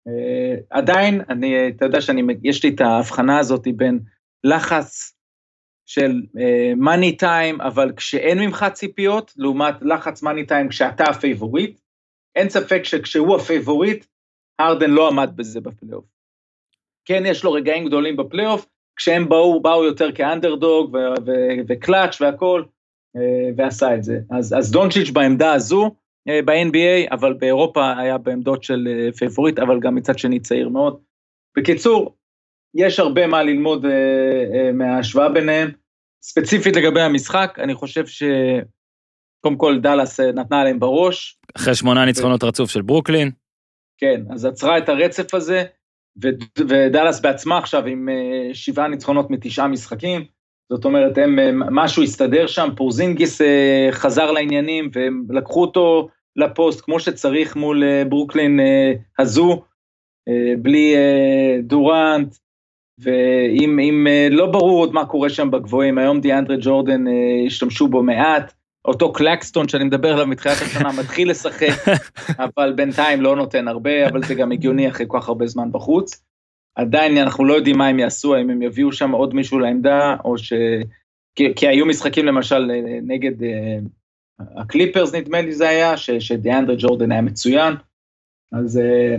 אה, 0.09 0.55
עדיין, 0.71 1.21
אני, 1.29 1.69
אתה 1.69 1.85
יודע 1.85 2.01
שאני, 2.01 2.23
יש 2.43 2.65
לי 2.65 2.71
את 2.71 2.81
ההבחנה 2.81 3.39
הזאת 3.39 3.69
בין 3.77 4.01
לחץ 4.45 5.17
של 5.87 6.23
money 6.77 7.17
time, 7.17 7.61
אבל 7.61 7.93
כשאין 7.97 8.39
ממך 8.39 8.67
ציפיות, 8.73 9.33
לעומת 9.37 9.75
לחץ 9.83 10.23
money 10.23 10.47
time 10.47 10.69
כשאתה 10.69 11.05
ה 11.05 11.12
favorite, 11.12 11.81
אין 12.37 12.49
ספק 12.49 12.85
שכשהוא 12.85 13.37
ה 13.37 13.44
favorite, 13.44 14.07
הרדן 14.59 14.91
לא 14.91 15.09
עמד 15.09 15.31
בזה 15.37 15.61
בפלייאוף. 15.61 16.05
כן, 17.05 17.23
יש 17.27 17.45
לו 17.45 17.53
רגעים 17.53 17.87
גדולים 17.87 18.17
בפלייאוף, 18.17 18.67
כשהם 18.97 19.29
באו, 19.29 19.63
באו 19.63 19.85
יותר 19.85 20.13
כאנדרדוג 20.13 20.95
ו- 20.95 21.23
ו- 21.27 21.63
וקלאץ' 21.69 22.21
והכל, 22.21 22.63
אה, 23.17 23.51
ועשה 23.57 23.95
את 23.95 24.05
זה. 24.05 24.19
אז, 24.31 24.55
אז 24.59 24.71
דונצ'יץ' 24.71 25.11
בעמדה 25.11 25.53
הזו, 25.53 25.95
אה, 26.29 26.41
ב-NBA, 26.45 27.15
אבל 27.15 27.33
באירופה 27.33 27.99
היה 27.99 28.19
בעמדות 28.19 28.65
של 28.65 28.89
אה, 28.89 29.13
favorite, 29.13 29.59
אבל 29.59 29.81
גם 29.81 29.95
מצד 29.95 30.19
שני 30.19 30.41
צעיר 30.41 30.69
מאוד. 30.69 31.01
בקיצור, 31.57 32.17
יש 32.75 32.99
הרבה 32.99 33.27
מה 33.27 33.43
ללמוד 33.43 33.85
אה, 33.85 33.91
אה, 34.55 34.73
מההשוואה 34.73 35.29
ביניהם. 35.29 35.71
ספציפית 36.23 36.77
לגבי 36.77 37.01
המשחק, 37.01 37.59
אני 37.59 37.75
חושב 37.75 38.05
שקודם 38.07 39.57
כל 39.57 39.81
דאלאס 39.81 40.21
נתנה 40.21 40.61
עליהם 40.61 40.81
בראש, 40.81 41.39
אחרי 41.57 41.75
שמונה 41.75 42.05
ניצחונות 42.05 42.45
רצוף 42.45 42.71
של 42.71 42.83
ברוקלין. 42.83 43.31
כן, 44.03 44.21
אז 44.31 44.45
עצרה 44.45 44.79
את 44.79 44.89
הרצף 44.89 45.35
הזה, 45.35 45.65
ודאלאס 46.69 47.21
בעצמה 47.21 47.59
עכשיו 47.59 47.87
עם 47.87 48.09
אה, 48.09 48.55
שבעה 48.55 48.89
ניצחונות 48.89 49.31
מתשעה 49.31 49.69
משחקים, 49.69 50.25
זאת 50.73 50.85
אומרת, 50.85 51.19
הם, 51.19 51.39
משהו 51.75 52.03
הסתדר 52.03 52.47
שם, 52.47 52.69
פורזינגיס 52.77 53.41
אה, 53.41 53.89
חזר 53.91 54.31
לעניינים, 54.31 54.91
והם 54.93 55.25
לקחו 55.31 55.61
אותו 55.61 56.09
לפוסט 56.37 56.81
כמו 56.81 57.01
שצריך 57.01 57.57
מול 57.57 57.85
אה, 57.85 58.05
ברוקלין 58.05 58.61
הזו, 59.19 59.63
בלי 60.59 60.95
דורנט, 61.63 62.37
ואם 62.99 63.79
אם, 63.79 64.07
לא 64.31 64.47
ברור 64.47 64.79
עוד 64.79 64.93
מה 64.93 65.07
קורה 65.07 65.31
שם 65.31 65.51
בגבוהים, 65.51 65.99
היום 65.99 66.21
דיאנדרה 66.21 66.57
ג'ורדן 66.61 67.05
השתמשו 67.47 67.89
בו 67.89 68.03
מעט, 68.03 68.55
אותו 68.85 69.13
קלקסטון 69.13 69.69
שאני 69.69 69.85
מדבר 69.85 70.13
עליו 70.13 70.27
מתחילת 70.27 70.57
השנה 70.63 70.93
מתחיל 71.01 71.31
לשחק, 71.31 71.69
אבל 72.39 72.73
בינתיים 72.73 73.21
לא 73.21 73.37
נותן 73.37 73.69
הרבה, 73.69 74.09
אבל 74.09 74.25
זה 74.25 74.35
גם 74.35 74.53
הגיוני 74.53 74.89
אחרי 74.89 75.07
כל 75.09 75.19
כך 75.21 75.29
הרבה 75.29 75.47
זמן 75.47 75.73
בחוץ. 75.73 76.25
עדיין 76.75 77.19
אנחנו 77.19 77.45
לא 77.45 77.55
יודעים 77.55 77.79
מה 77.79 77.87
הם 77.87 77.99
יעשו, 77.99 78.35
האם 78.35 78.51
הם 78.51 78.63
יביאו 78.63 78.93
שם 78.93 79.11
עוד 79.11 79.35
מישהו 79.35 79.59
לעמדה, 79.59 80.17
או 80.25 80.39
ש... 80.39 80.53
כי, 81.35 81.55
כי 81.57 81.69
היו 81.69 81.87
משחקים 81.87 82.27
למשל 82.27 82.71
אה, 82.71 82.99
נגד 83.03 83.43
אה, 83.43 83.79
הקליפרס 84.57 85.15
נדמה 85.15 85.41
לי 85.41 85.53
זה 85.53 85.69
היה, 85.69 85.97
ש, 85.97 86.11
שדיאנדרה 86.11 86.77
ג'ורדן 86.79 87.13
היה 87.13 87.23
מצוין, 87.23 87.75
אז 88.53 88.79
אה, 88.79 89.17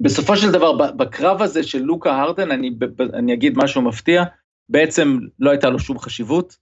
בסופו 0.00 0.36
של 0.36 0.52
דבר 0.52 0.92
בקרב 0.92 1.42
הזה 1.42 1.62
של 1.62 1.82
לוקה 1.82 2.20
הרדן, 2.20 2.50
אני, 2.50 2.70
אני 3.14 3.34
אגיד 3.34 3.52
משהו 3.56 3.82
מפתיע, 3.82 4.24
בעצם 4.68 5.18
לא 5.38 5.50
הייתה 5.50 5.70
לו 5.70 5.78
שום 5.78 5.98
חשיבות, 5.98 6.56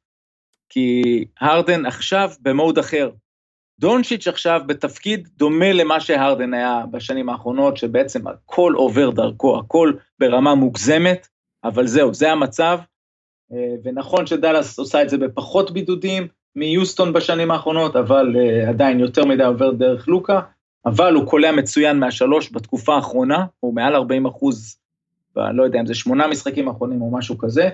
כי 0.68 1.24
הרדן 1.40 1.86
עכשיו 1.86 2.30
במוד 2.40 2.78
אחר. 2.78 3.10
דונצ'יץ' 3.80 4.28
עכשיו 4.28 4.60
בתפקיד 4.66 5.28
דומה 5.36 5.72
למה 5.72 6.00
שהרדן 6.00 6.54
היה 6.54 6.84
בשנים 6.90 7.28
האחרונות, 7.28 7.76
שבעצם 7.76 8.26
הכל 8.26 8.72
עובר 8.76 9.10
דרכו, 9.10 9.58
הכל 9.58 9.92
ברמה 10.18 10.54
מוגזמת, 10.54 11.28
אבל 11.64 11.86
זהו, 11.86 12.14
זה 12.14 12.32
המצב, 12.32 12.78
אה, 13.52 13.74
ונכון 13.84 14.26
שדאלאס 14.26 14.78
עושה 14.78 15.02
את 15.02 15.08
זה 15.08 15.18
בפחות 15.18 15.70
בידודים 15.70 16.28
מיוסטון 16.56 17.12
בשנים 17.12 17.50
האחרונות, 17.50 17.96
אבל 17.96 18.36
אה, 18.36 18.68
עדיין 18.68 19.00
יותר 19.00 19.24
מדי 19.24 19.44
עובר 19.44 19.70
דרך 19.70 20.08
לוקה, 20.08 20.40
אבל 20.86 21.14
הוא 21.14 21.26
קולע 21.26 21.52
מצוין 21.52 21.98
מהשלוש 21.98 22.52
בתקופה 22.52 22.94
האחרונה, 22.94 23.46
הוא 23.60 23.74
מעל 23.74 23.94
40 23.94 24.26
אחוז, 24.26 24.78
לא 25.36 25.62
יודע 25.62 25.80
אם 25.80 25.86
זה 25.86 25.94
שמונה 25.94 26.28
משחקים 26.28 26.68
האחרונים 26.68 27.02
או 27.02 27.10
משהו 27.10 27.38
כזה. 27.38 27.68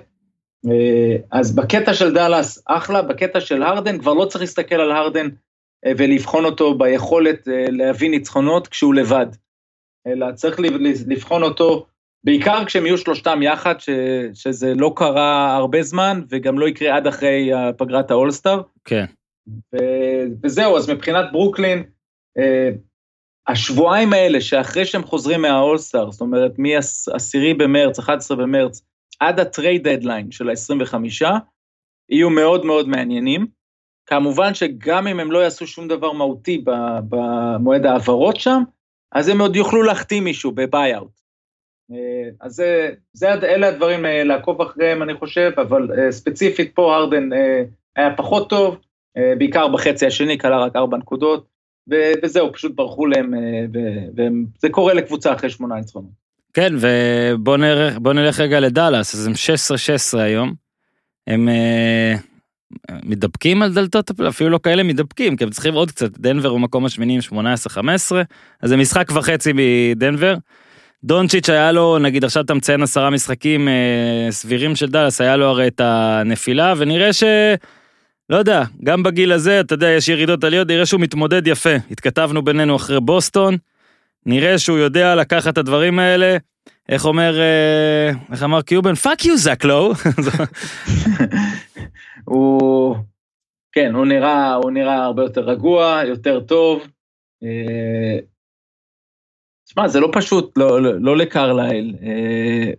אה, 0.70 1.16
אז 1.30 1.54
בקטע 1.54 1.94
של 1.94 2.14
דאלאס, 2.14 2.62
אחלה, 2.66 3.02
בקטע 3.02 3.40
של 3.40 3.62
הרדן, 3.62 3.98
כבר 3.98 4.14
לא 4.14 4.24
צריך 4.24 4.40
להסתכל 4.40 4.74
על 4.74 4.92
הרדן 4.92 5.28
אה, 5.86 5.92
ולבחון 5.96 6.44
אותו 6.44 6.78
ביכולת 6.78 7.48
אה, 7.48 7.64
להביא 7.70 8.10
ניצחונות 8.10 8.68
כשהוא 8.68 8.94
לבד, 8.94 9.26
אלא 10.06 10.32
צריך 10.32 10.60
לבחון 11.06 11.42
אותו 11.42 11.86
בעיקר 12.24 12.64
כשהם 12.66 12.86
יהיו 12.86 12.98
שלושתם 12.98 13.42
יחד, 13.42 13.80
ש, 13.80 13.90
שזה 14.34 14.74
לא 14.74 14.92
קרה 14.96 15.56
הרבה 15.56 15.82
זמן, 15.82 16.22
וגם 16.28 16.58
לא 16.58 16.68
יקרה 16.68 16.96
עד 16.96 17.06
אחרי 17.06 17.50
פגרת 17.76 18.10
האולסטאר. 18.10 18.62
כן. 18.84 19.04
ו, 19.48 19.78
וזהו, 20.42 20.76
אז 20.76 20.90
מבחינת 20.90 21.32
ברוקלין, 21.32 21.82
השבועיים 23.48 24.12
האלה 24.12 24.40
שאחרי 24.40 24.84
שהם 24.84 25.02
חוזרים 25.02 25.42
מהאולסטאר, 25.42 26.10
זאת 26.10 26.20
אומרת 26.20 26.58
מ-10 26.58 27.56
במרץ, 27.58 27.98
11 27.98 28.36
במרץ, 28.36 28.82
עד 29.26 29.40
ה 29.40 29.48
trade 29.48 29.88
deadline 29.88 30.30
של 30.30 30.48
ה-25, 30.48 30.94
יהיו 32.10 32.30
מאוד 32.30 32.66
מאוד 32.66 32.88
מעניינים. 32.88 33.46
כמובן 34.06 34.54
שגם 34.54 35.06
אם 35.06 35.20
הם 35.20 35.32
לא 35.32 35.38
יעשו 35.38 35.66
שום 35.66 35.88
דבר 35.88 36.12
מהותי 36.12 36.64
במועד 37.08 37.86
ההעברות 37.86 38.36
שם, 38.36 38.62
אז 39.12 39.28
הם 39.28 39.40
עוד 39.40 39.56
יוכלו 39.56 39.82
להחתים 39.82 40.24
מישהו 40.24 40.52
ב 40.52 40.61
buyout. 40.61 41.20
אה, 41.92 42.30
אז 42.40 42.52
זה, 42.52 42.90
זה, 43.12 43.32
אלה 43.32 43.68
הדברים 43.68 44.06
אה, 44.06 44.24
לעקוב 44.24 44.62
אחריהם, 44.62 45.02
אני 45.02 45.14
חושב, 45.14 45.50
אבל 45.56 45.88
אה, 45.98 46.12
ספציפית 46.12 46.74
פה 46.74 46.96
הרדן 46.96 47.28
היה 47.96 48.16
פחות 48.16 48.50
טוב, 48.50 48.76
בעיקר 49.38 49.68
בחצי 49.68 50.06
השני, 50.06 50.38
קלע 50.38 50.58
רק 50.58 50.76
ארבע 50.76 50.96
נקודות, 50.96 51.46
וזהו, 51.88 52.52
פשוט 52.52 52.74
ברחו 52.74 53.06
להם, 53.06 53.34
וזה 54.16 54.68
קורה 54.70 54.94
לקבוצה 54.94 55.34
אחרי 55.34 55.50
שמונה 55.50 55.74
ניצחונות. 55.74 56.21
כן, 56.54 56.74
ובוא 56.80 57.56
נלך, 57.56 57.96
נלך 58.14 58.40
רגע 58.40 58.60
לדאלאס, 58.60 59.14
אז 59.14 59.26
הם 59.26 59.32
16-16 60.16 60.18
היום. 60.18 60.54
הם 61.26 61.48
אה, 61.48 62.14
מתדפקים 63.04 63.62
על 63.62 63.74
דלתות, 63.74 64.20
אפילו 64.28 64.50
לא 64.50 64.58
כאלה 64.62 64.82
מתדפקים, 64.82 65.36
כי 65.36 65.44
הם 65.44 65.50
צריכים 65.50 65.74
עוד 65.74 65.90
קצת, 65.90 66.18
דנבר 66.18 66.48
הוא 66.48 66.60
מקום 66.60 66.84
השמיני 66.84 67.18
עם 67.30 67.38
18-15, 67.70 67.78
אז 68.62 68.68
זה 68.68 68.76
משחק 68.76 69.08
וחצי 69.14 69.52
מדנבר. 69.54 70.34
דונצ'יץ' 71.04 71.48
היה 71.48 71.72
לו, 71.72 71.98
נגיד 71.98 72.24
עכשיו 72.24 72.42
אתה 72.42 72.54
מציין 72.54 72.82
עשרה 72.82 73.10
משחקים 73.10 73.68
אה, 73.68 74.26
סבירים 74.30 74.76
של 74.76 74.86
דאלאס, 74.86 75.20
היה 75.20 75.36
לו 75.36 75.46
הרי 75.46 75.66
את 75.66 75.80
הנפילה, 75.84 76.74
ונראה 76.76 77.12
ש... 77.12 77.24
לא 78.30 78.36
יודע, 78.36 78.64
גם 78.84 79.02
בגיל 79.02 79.32
הזה, 79.32 79.60
אתה 79.60 79.74
יודע, 79.74 79.88
יש 79.88 80.08
ירידות 80.08 80.44
עליות, 80.44 80.68
נראה 80.68 80.86
שהוא 80.86 81.00
מתמודד 81.00 81.46
יפה. 81.46 81.74
התכתבנו 81.90 82.42
בינינו 82.42 82.76
אחרי 82.76 83.00
בוסטון, 83.00 83.56
נראה 84.26 84.58
שהוא 84.58 84.78
יודע 84.78 85.14
לקחת 85.14 85.52
את 85.52 85.58
הדברים 85.58 85.98
האלה. 85.98 86.36
איך 86.88 87.04
אומר, 87.04 87.40
אה, 87.40 88.10
איך 88.32 88.42
אמר 88.42 88.62
קיובן? 88.62 88.94
fuck 88.94 89.24
you 89.24 89.36
זאק 89.36 89.57
לואו. 89.57 89.92
הוא, 92.24 92.96
כן, 93.72 93.94
הוא 93.94 94.06
נראה, 94.06 94.54
הוא 94.54 94.70
נראה 94.70 95.04
הרבה 95.04 95.22
יותר 95.22 95.40
רגוע, 95.40 96.00
יותר 96.06 96.40
טוב. 96.40 96.86
אה, 97.42 98.18
תשמע, 99.66 99.88
זה 99.88 100.00
לא 100.00 100.10
פשוט, 100.12 100.58
לא, 100.58 100.82
לא, 100.82 101.00
לא 101.00 101.16
לקרלייל 101.16 101.96
אה, 102.02 102.70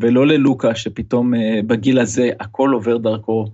ולא 0.00 0.26
ללוקה, 0.26 0.74
שפתאום 0.74 1.32
בגיל 1.66 1.98
הזה 1.98 2.30
הכל 2.40 2.70
עובר 2.72 2.96
דרכו. 2.96 3.46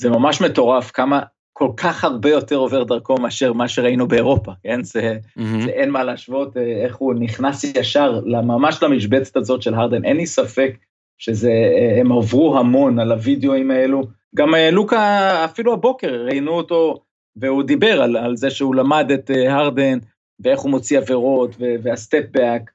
זה 0.00 0.10
ממש 0.10 0.40
מטורף 0.40 0.90
כמה 0.90 1.20
כל 1.52 1.70
כך 1.76 2.04
הרבה 2.04 2.30
יותר 2.30 2.56
עובר 2.56 2.84
דרכו 2.84 3.14
מאשר 3.18 3.52
מה 3.52 3.68
שראינו 3.68 4.08
באירופה, 4.08 4.52
כן? 4.62 4.82
זה, 4.82 5.18
mm-hmm. 5.38 5.64
זה 5.64 5.70
אין 5.70 5.90
מה 5.90 6.04
להשוות, 6.04 6.56
אה, 6.56 6.84
איך 6.84 6.96
הוא 6.96 7.14
נכנס 7.14 7.64
ישר 7.64 8.20
ממש 8.26 8.82
למשבצת 8.82 9.36
הזאת 9.36 9.62
של 9.62 9.74
הרדן, 9.74 10.04
אין 10.04 10.16
לי 10.16 10.26
ספק 10.26 10.76
שזה, 11.18 11.50
אה, 11.50 12.00
הם 12.00 12.12
עברו 12.12 12.58
המון 12.58 12.98
על 12.98 13.12
הווידאוים 13.12 13.70
האלו. 13.70 14.02
גם 14.34 14.54
אה, 14.54 14.70
לוקה, 14.70 15.44
אפילו 15.44 15.72
הבוקר 15.72 16.24
ראינו 16.24 16.52
אותו, 16.52 17.02
והוא 17.36 17.62
דיבר 17.62 18.02
על, 18.02 18.16
על 18.16 18.36
זה 18.36 18.50
שהוא 18.50 18.74
למד 18.74 19.10
את 19.14 19.30
הרדן, 19.48 19.98
ואיך 20.40 20.60
הוא 20.60 20.70
מוציא 20.70 20.98
עבירות, 20.98 21.56
והסטפ 21.82 22.24
באק 22.30 22.70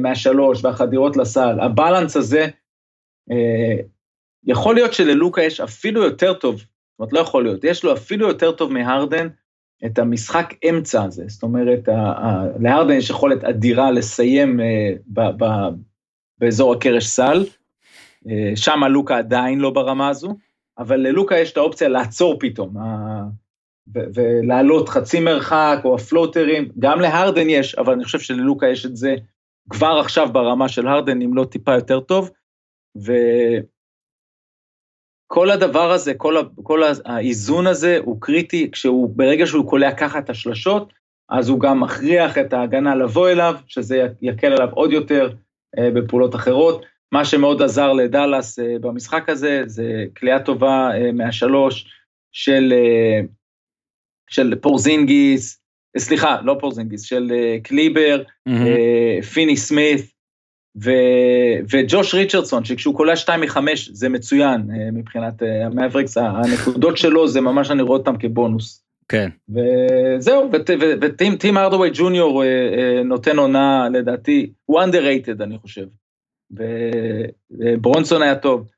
מהשלוש, 0.00 0.64
והחדירות 0.64 1.16
לסל. 1.16 1.60
הבלנס 1.60 2.16
הזה, 2.16 2.46
יכול 4.44 4.74
להיות 4.74 4.92
שללוקה 4.92 5.42
יש 5.42 5.60
אפילו 5.60 6.02
יותר 6.02 6.32
טוב 6.32 6.62
אומרת, 6.98 7.12
לא 7.12 7.20
יכול 7.20 7.44
להיות. 7.44 7.64
יש 7.64 7.84
לו 7.84 7.92
אפילו 7.92 8.28
יותר 8.28 8.52
טוב 8.52 8.72
מהרדן 8.72 9.28
את 9.86 9.98
המשחק 9.98 10.54
אמצע 10.68 11.04
הזה. 11.04 11.24
זאת 11.26 11.42
אומרת, 11.42 11.88
להרדן 12.60 12.92
יש 12.92 13.10
יכולת 13.10 13.44
אדירה 13.44 13.90
לסיים 13.90 14.60
אה, 14.60 14.92
באזור 16.38 16.72
הקרש 16.72 17.06
סל, 17.06 17.44
אה, 18.28 18.52
שם 18.56 18.80
לוקה 18.90 19.18
עדיין 19.18 19.58
לא 19.58 19.70
ברמה 19.70 20.08
הזו, 20.08 20.36
אבל 20.78 20.96
ללוקה 20.96 21.38
יש 21.38 21.52
את 21.52 21.56
האופציה 21.56 21.88
לעצור 21.88 22.36
פתאום, 22.40 22.76
ולעלות 23.94 24.88
חצי 24.88 25.20
מרחק 25.20 25.80
או 25.84 25.94
הפלוטרים, 25.94 26.68
גם 26.78 27.00
להרדן 27.00 27.50
יש, 27.50 27.74
אבל 27.74 27.92
אני 27.92 28.04
חושב 28.04 28.20
שללוקה 28.20 28.68
יש 28.68 28.86
את 28.86 28.96
זה 28.96 29.14
כבר 29.70 29.98
עכשיו 30.00 30.28
ברמה 30.32 30.68
של 30.68 30.88
הרדן, 30.88 31.22
אם 31.22 31.34
לא 31.34 31.44
טיפה 31.44 31.74
יותר 31.74 32.00
טוב, 32.00 32.30
ו... 33.06 33.12
כל 35.34 35.50
הדבר 35.50 35.92
הזה, 35.92 36.14
כל, 36.14 36.36
כל 36.62 36.82
האיזון 37.04 37.66
הזה 37.66 37.98
הוא 38.04 38.20
קריטי, 38.20 38.70
כשהוא, 38.70 39.10
ברגע 39.16 39.46
שהוא 39.46 39.70
קולע 39.70 39.92
ככה 39.92 40.18
את 40.18 40.30
השלשות, 40.30 40.92
אז 41.30 41.48
הוא 41.48 41.60
גם 41.60 41.80
מכריח 41.80 42.38
את 42.38 42.52
ההגנה 42.52 42.94
לבוא 42.94 43.28
אליו, 43.28 43.54
שזה 43.66 44.06
יקל 44.22 44.52
עליו 44.52 44.68
עוד 44.72 44.92
יותר 44.92 45.30
אה, 45.78 45.90
בפעולות 45.90 46.34
אחרות. 46.34 46.84
מה 47.12 47.24
שמאוד 47.24 47.62
עזר 47.62 47.92
לדאלאס 47.92 48.58
אה, 48.58 48.76
במשחק 48.80 49.28
הזה, 49.28 49.62
זה 49.66 50.04
כליאה 50.16 50.40
טובה 50.40 50.90
אה, 50.94 51.12
מהשלוש 51.12 51.86
של, 52.32 52.72
אה, 52.76 53.20
של 54.30 54.54
פורזינגיס, 54.60 55.60
אה, 55.96 56.00
סליחה, 56.00 56.40
לא 56.44 56.56
פורזינגיס, 56.60 57.02
של 57.02 57.32
אה, 57.34 57.56
קליבר, 57.62 58.22
mm-hmm. 58.48 58.52
אה, 58.52 59.22
פיני 59.22 59.56
סמית, 59.56 60.12
ו, 60.76 60.90
וג'וש 61.70 62.14
ריצ'רדסון, 62.14 62.64
שכשהוא 62.64 62.96
קולע 62.96 63.16
2 63.16 63.40
מ-5 63.40 63.58
זה 63.92 64.08
מצוין 64.08 64.70
אה, 64.70 64.90
מבחינת 64.92 65.42
אה, 65.42 65.66
המאבריקס, 65.66 66.16
הנקודות 66.16 66.96
שלו 66.96 67.28
זה 67.28 67.40
ממש 67.40 67.70
אני 67.70 67.82
רואה 67.82 67.98
אותם 67.98 68.16
כבונוס. 68.16 68.84
כן. 69.08 69.30
וזהו, 69.48 70.50
וטים 71.00 71.58
ארדווי 71.58 71.90
ג'וניור 71.94 72.44
אה, 72.44 73.02
נותן 73.04 73.38
עונה 73.38 73.88
לדעתי, 73.92 74.52
הוא 74.64 74.80
underrated 74.80 75.42
אני 75.42 75.58
חושב. 75.58 75.86
וברונסון 77.50 78.22
היה 78.22 78.34
טוב. 78.34 78.68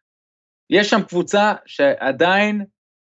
יש 0.71 0.91
שם 0.91 1.03
קבוצה 1.03 1.53
שעדיין 1.67 2.65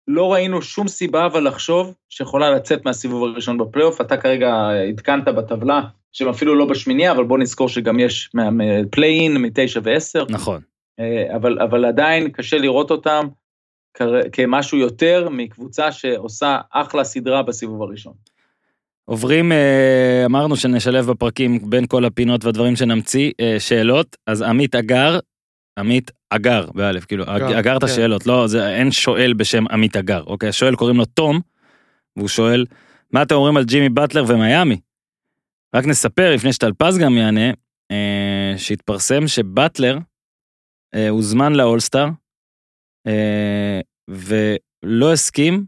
לא 0.08 0.32
ראינו 0.32 0.62
שום 0.62 0.88
סיבה 0.88 1.26
אבל 1.26 1.46
לחשוב 1.48 1.94
שיכולה 2.08 2.50
לצאת 2.50 2.84
מהסיבוב 2.84 3.22
הראשון 3.22 3.58
בפלייאוף, 3.58 4.00
אתה 4.00 4.16
כרגע 4.16 4.54
עדכנת 4.88 5.24
בטבלה 5.24 5.82
שהם 6.12 6.28
אפילו 6.28 6.54
לא 6.54 6.64
בשמינייה, 6.64 7.12
אבל 7.12 7.24
בוא 7.24 7.38
נזכור 7.38 7.68
שגם 7.68 8.00
יש 8.00 8.30
פליי-אין 8.90 9.36
מתשע 9.36 9.80
ועשר. 9.82 10.24
נכון. 10.28 10.60
אה, 11.00 11.36
אבל, 11.36 11.60
אבל 11.60 11.84
עדיין 11.84 12.28
קשה 12.28 12.58
לראות 12.58 12.90
אותם 12.90 13.26
כמשהו 14.32 14.78
יותר 14.78 15.28
מקבוצה 15.30 15.92
שעושה 15.92 16.58
אחלה 16.70 17.04
סדרה 17.04 17.42
בסיבוב 17.42 17.82
הראשון. 17.82 18.12
עוברים, 19.04 19.52
אה, 19.52 20.22
אמרנו 20.26 20.56
שנשלב 20.56 21.06
בפרקים 21.06 21.70
בין 21.70 21.86
כל 21.86 22.04
הפינות 22.04 22.44
והדברים 22.44 22.76
שנמציא, 22.76 23.32
אה, 23.40 23.56
שאלות, 23.58 24.16
אז 24.26 24.42
עמית 24.42 24.74
אגר, 24.74 25.18
עמית 25.78 26.10
אגר, 26.30 26.66
באלף, 26.74 27.04
כאילו, 27.04 27.24
אגר, 27.26 27.58
אגר 27.58 27.76
את 27.76 27.80
כן. 27.80 27.86
השאלות, 27.86 28.26
לא, 28.26 28.46
זה, 28.46 28.68
אין 28.68 28.92
שואל 28.92 29.32
בשם 29.32 29.64
עמית 29.70 29.96
אגר, 29.96 30.22
אוקיי, 30.26 30.48
השואל 30.48 30.74
קוראים 30.74 30.96
לו 30.96 31.04
תום, 31.04 31.40
והוא 32.16 32.28
שואל, 32.28 32.64
מה 33.12 33.22
אתם 33.22 33.34
אומרים 33.34 33.56
על 33.56 33.64
ג'ימי 33.64 33.88
באטלר 33.88 34.24
ומיאמי? 34.26 34.76
רק 35.74 35.86
נספר, 35.86 36.34
לפני 36.34 36.52
שטלפז 36.52 36.98
גם 36.98 37.16
יענה, 37.16 37.50
אה, 37.90 38.54
שהתפרסם 38.56 39.26
שבטלר 39.26 39.98
אה, 40.94 41.08
הוזמן 41.08 41.52
לאולסטאר, 41.52 42.08
אה, 43.06 43.80
ולא 44.08 45.12
הסכים 45.12 45.64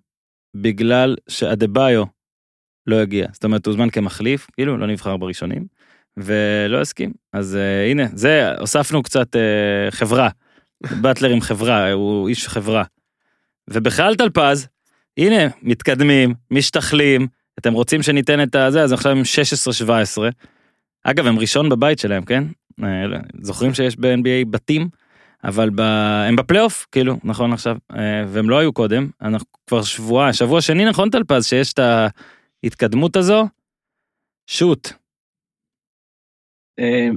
בגלל 0.57 1.17
שאדה-ביו 1.29 2.05
לא 2.87 2.97
הגיע. 2.97 3.27
זאת 3.33 3.45
אומרת, 3.45 3.67
הוזמן 3.67 3.91
כמחליף, 3.91 4.47
כאילו, 4.53 4.77
לא 4.77 4.87
נבחר 4.87 5.17
בראשונים, 5.17 5.67
ולא 6.17 6.81
הסכים. 6.81 7.13
אז 7.33 7.57
אה, 7.57 7.91
הנה, 7.91 8.05
זה, 8.15 8.51
הוספנו 8.59 9.03
קצת 9.03 9.37
אה, 9.37 9.91
חברה. 9.91 10.29
באטלר 11.01 11.31
עם 11.31 11.41
חברה, 11.41 11.93
הוא 11.93 12.29
איש 12.29 12.49
חברה. 12.49 12.85
ובכלל 13.71 14.15
טלפז, 14.15 14.69
הנה, 15.17 15.49
מתקדמים, 15.63 16.35
משתכלים, 16.51 17.27
אתם 17.59 17.73
רוצים 17.73 18.03
שניתן 18.03 18.43
את 18.43 18.55
הזה, 18.55 18.83
אז 18.83 18.93
עכשיו 18.93 19.13
הם 19.13 19.23
16-17. 19.87 19.91
אגב, 21.05 21.27
הם 21.27 21.39
ראשון 21.39 21.69
בבית 21.69 21.99
שלהם, 21.99 22.25
כן? 22.25 22.45
אה, 22.83 23.05
זוכרים 23.43 23.75
שיש 23.75 23.97
ב-NBA 23.97 24.51
בתים? 24.51 24.89
אבל 25.45 25.71
ב... 25.71 25.81
הם 26.29 26.37
בפלייאוף, 26.37 26.87
כאילו, 26.93 27.17
נכון 27.25 27.53
עכשיו, 27.53 27.77
אה, 27.91 28.25
והם 28.29 28.51
לא 28.51 28.59
היו 28.59 28.73
קודם, 28.73 29.11
אנחנו 29.23 29.47
כבר 29.67 29.83
שבוע, 29.83 30.33
שבוע 30.33 30.61
שני 30.61 30.85
נכון 30.85 31.11
טלפז, 31.11 31.47
שיש 31.47 31.73
את 31.73 31.79
ההתקדמות 32.65 33.17
הזו? 33.17 33.45
שוט. 34.47 34.89
אה, 36.79 37.09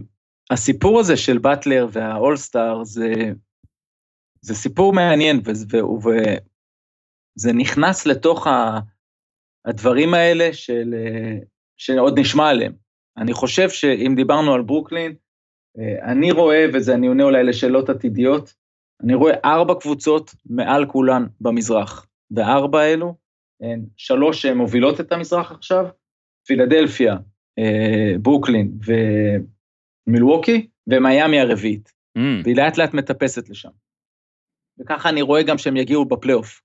הסיפור 0.52 1.00
הזה 1.00 1.18
של 1.18 1.38
באטלר 1.38 1.88
והאולסטאר 1.92 2.84
זה, 2.84 3.14
זה 4.42 4.56
סיפור 4.56 4.94
מעניין, 4.94 5.42
וזה 5.46 5.66
נכנס 7.54 8.06
לתוך 8.06 8.48
ה, 8.48 8.80
הדברים 9.68 10.14
האלה 10.14 10.54
של, 10.54 10.96
אה, 10.98 11.38
שעוד 11.78 12.20
נשמע 12.20 12.50
עליהם. 12.50 12.74
אני 13.18 13.34
חושב 13.34 13.70
שאם 13.70 14.14
דיברנו 14.16 14.54
על 14.54 14.62
ברוקלין, 14.62 15.16
אה, 15.80 16.12
אני 16.12 16.32
רואה, 16.32 16.66
וזה 16.74 16.94
אני 16.94 17.08
עונה 17.08 17.24
אולי 17.24 17.44
לשאלות 17.44 17.90
עתידיות, 17.90 18.54
אני 19.04 19.14
רואה 19.14 19.34
ארבע 19.46 19.74
קבוצות 19.80 20.36
מעל 20.46 20.86
כולן 20.86 21.26
במזרח, 21.42 22.08
וארבע 22.32 22.80
האלו 22.80 23.16
הן 23.62 23.86
שלוש 23.98 24.42
שמובילות 24.42 25.00
את 25.00 25.12
המזרח 25.12 25.52
עכשיו, 25.52 25.86
פילדלפיה, 26.48 27.18
אה, 27.60 28.18
ברוקלין 28.22 28.72
ומילווקי, 30.08 30.68
ומיאמי 30.88 31.40
הרביעית, 31.40 31.98
Mm. 32.18 32.44
והיא 32.44 32.56
לאט 32.56 32.78
לאט 32.78 32.94
מטפסת 32.94 33.50
לשם. 33.50 33.70
וככה 34.80 35.10
אני 35.10 35.22
רואה 35.22 35.44
גם 35.44 35.58
שהם 35.58 35.78
יגיעו 35.78 36.06
בפלייאוף. 36.06 36.62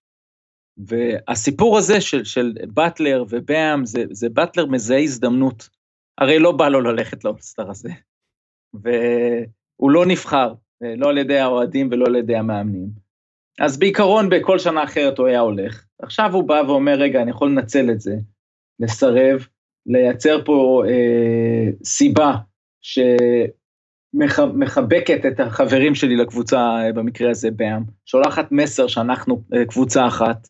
והסיפור 0.77 1.79
הזה 1.79 2.01
של, 2.01 2.25
של 2.25 2.53
באטלר 2.66 3.25
ובאם, 3.29 3.87
זה, 3.87 4.05
זה 4.11 4.29
באטלר 4.29 4.66
מזהה 4.66 5.01
הזדמנות. 5.01 5.68
הרי 6.18 6.39
לא 6.39 6.53
בא 6.53 6.68
לו 6.68 6.81
ללכת 6.81 7.25
לאולסטאר 7.25 7.70
הזה. 7.70 7.91
והוא 8.75 9.91
לא 9.91 10.07
נבחר, 10.07 10.55
אה, 10.83 10.95
לא 10.97 11.09
על 11.09 11.18
ידי 11.18 11.39
האוהדים 11.39 11.89
ולא 11.91 12.05
על 12.07 12.16
ידי 12.16 12.37
המאמנים. 12.37 12.89
אז 13.61 13.79
בעיקרון, 13.79 14.29
בכל 14.31 14.59
שנה 14.59 14.85
אחרת 14.85 15.18
הוא 15.18 15.27
היה 15.27 15.41
הולך. 15.41 15.85
עכשיו 16.03 16.35
הוא 16.35 16.49
בא 16.49 16.62
ואומר, 16.66 16.95
רגע, 16.95 17.23
אני 17.23 17.31
יכול 17.31 17.51
לנצל 17.51 17.91
את 17.91 18.01
זה, 18.01 18.16
לסרב, 18.81 19.47
לייצר 19.87 20.45
פה 20.45 20.83
אה, 20.89 21.68
סיבה 21.85 22.37
שמחבקת 24.14 25.27
את 25.27 25.41
החברים 25.41 25.95
שלי 25.95 26.16
לקבוצה, 26.16 26.59
אה, 26.59 26.93
במקרה 26.93 27.31
הזה 27.31 27.51
באם, 27.51 27.83
שולחת 28.07 28.53
מסר 28.53 28.87
שאנחנו 28.87 29.43
אה, 29.55 29.64
קבוצה 29.64 30.07
אחת. 30.07 30.49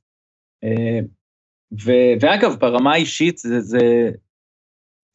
ו- 1.84 2.14
ואגב, 2.20 2.54
ברמה 2.60 2.92
האישית 2.92 3.38
זה, 3.38 3.60
זה, 3.60 4.10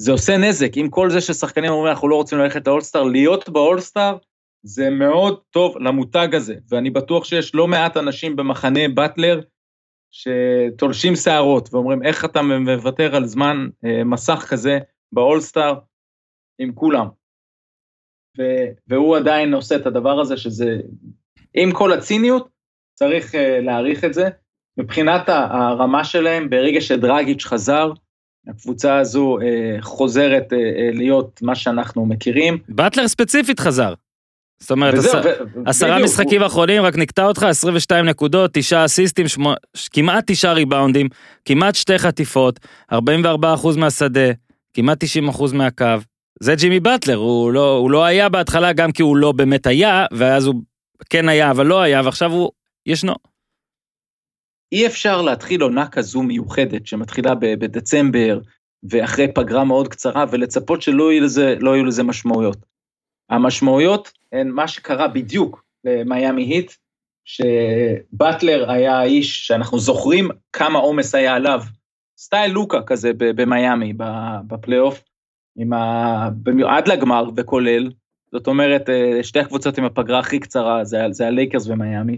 זה 0.02 0.12
עושה 0.12 0.38
נזק, 0.38 0.72
עם 0.76 0.90
כל 0.90 1.10
זה 1.10 1.22
ששחקנים 1.22 1.72
אומרים 1.72 1.92
אנחנו 1.92 2.08
לא 2.08 2.16
רוצים 2.16 2.38
ללכת 2.38 2.68
לאולסטאר, 2.68 3.04
להיות 3.04 3.50
באולסטאר 3.50 4.18
זה 4.64 4.90
מאוד 4.90 5.42
טוב 5.50 5.78
למותג 5.78 6.36
הזה, 6.36 6.56
ואני 6.70 6.90
בטוח 6.90 7.24
שיש 7.24 7.56
לא 7.56 7.68
מעט 7.68 7.98
אנשים 7.98 8.36
במחנה 8.36 8.80
באטלר 8.96 9.42
שתולשים 10.12 11.16
שערות 11.16 11.74
ואומרים 11.74 12.04
איך 12.04 12.26
אתה 12.26 12.42
מוותר 12.42 13.16
על 13.16 13.26
זמן 13.26 13.68
אה, 13.86 14.04
מסך 14.04 14.48
כזה 14.50 14.80
באולסטאר 15.12 15.80
עם 16.60 16.74
כולם. 16.74 17.08
ו- 18.38 18.68
והוא 18.88 19.18
עדיין 19.18 19.54
עושה 19.54 19.76
את 19.76 19.86
הדבר 19.86 20.20
הזה 20.20 20.38
שזה, 20.38 20.78
עם 21.54 21.70
כל 21.74 21.94
הציניות, 21.94 22.50
צריך 22.94 23.36
אה, 23.36 23.60
להעריך 23.62 24.04
את 24.04 24.14
זה. 24.14 24.30
מבחינת 24.78 25.24
הרמה 25.30 26.04
שלהם, 26.04 26.50
ברגע 26.50 26.82
שדרגיץ' 26.82 27.46
חזר, 27.46 27.92
הקבוצה 28.48 28.98
הזו 28.98 29.38
אה, 29.42 29.78
חוזרת 29.82 30.54
אה, 30.54 30.58
אה, 30.58 30.90
להיות 30.94 31.40
מה 31.42 31.56
שאנחנו 31.56 32.06
מכירים. 32.06 32.58
באטלר 32.70 33.08
ספציפית 33.08 33.60
חזר. 33.60 33.94
זאת 34.60 34.72
אומרת, 34.72 34.94
וזהו, 34.94 35.20
עש- 35.20 35.26
ו- 35.26 35.30
עשרה 35.66 35.92
בדיוק, 35.92 36.06
משחקים 36.06 36.44
אחרונים, 36.44 36.84
רק 36.84 36.98
נקטע 36.98 37.26
אותך, 37.26 37.44
22 37.44 38.06
נקודות, 38.06 38.52
תשעה 38.54 38.86
אסיסטים, 38.86 39.28
שמו- 39.28 39.54
כמעט 39.94 40.24
תשעה 40.28 40.54
ריבאונדים, 40.54 41.08
כמעט 41.46 41.76
שתי 41.76 41.98
חטיפות, 41.98 42.60
44% 42.94 42.96
מהשדה, 43.78 44.32
כמעט 44.74 45.04
90% 45.04 45.54
מהקו. 45.54 45.86
זה 46.40 46.56
ג'ימי 46.56 46.80
באטלר, 46.80 47.16
הוא 47.16 47.52
לא, 47.52 47.78
הוא 47.78 47.92
לא 47.92 48.04
היה 48.06 48.30
בהתחלה 48.30 48.74
גם 48.74 48.92
כי 48.92 49.02
הוא 49.02 49.18
לא 49.18 49.32
באמת 49.32 49.68
היה, 49.68 50.06
ואז 50.12 50.46
הוא 50.46 50.56
כן 51.10 51.30
היה 51.30 51.52
אבל 51.52 51.66
לא 51.66 51.82
היה, 51.82 52.02
ועכשיו 52.06 52.32
הוא 52.32 52.52
ישנו. 52.86 53.14
אי 54.72 54.88
אפשר 54.88 55.22
להתחיל 55.22 55.62
עונה 55.62 55.88
כזו 55.88 56.24
מיוחדת 56.24 56.88
שמתחילה 56.88 57.36
בדצמבר 57.36 58.40
ואחרי 58.84 59.34
פגרה 59.34 59.64
מאוד 59.64 59.88
קצרה 59.88 60.26
ולצפות 60.32 60.82
שלא 60.82 61.12
יהיו 61.12 61.24
לזה, 61.24 61.56
לא 61.60 61.76
יהיו 61.76 61.86
לזה 61.86 62.04
משמעויות. 62.04 62.58
המשמעויות 63.30 64.12
הן 64.32 64.50
מה 64.50 64.68
שקרה 64.68 65.08
בדיוק 65.08 65.64
למיאמי 65.84 66.44
היט, 66.44 66.72
שבטלר 67.26 68.72
היה 68.72 69.00
האיש 69.00 69.48
שאנחנו 69.48 69.80
זוכרים 69.80 70.30
כמה 70.54 70.80
עומס 70.80 71.16
היה 71.16 71.36
עליו, 71.36 71.62
style 72.18 72.52
לוקה 72.52 72.82
כזה 72.82 73.12
במיאמי 73.18 73.94
בפלייאוף, 74.48 75.04
ה... 75.74 76.30
עד 76.68 76.88
לגמר 76.88 77.30
וכולל, 77.36 77.92
זאת 78.32 78.48
אומרת 78.48 78.90
אה, 78.90 79.24
שתי 79.24 79.40
הקבוצות 79.40 79.78
עם 79.78 79.86
הפגרה 79.86 80.20
הכי 80.20 80.40
קצרה 80.40 80.84
זה 81.12 81.28
הלייקרס 81.28 81.68
ומיאמי. 81.68 82.18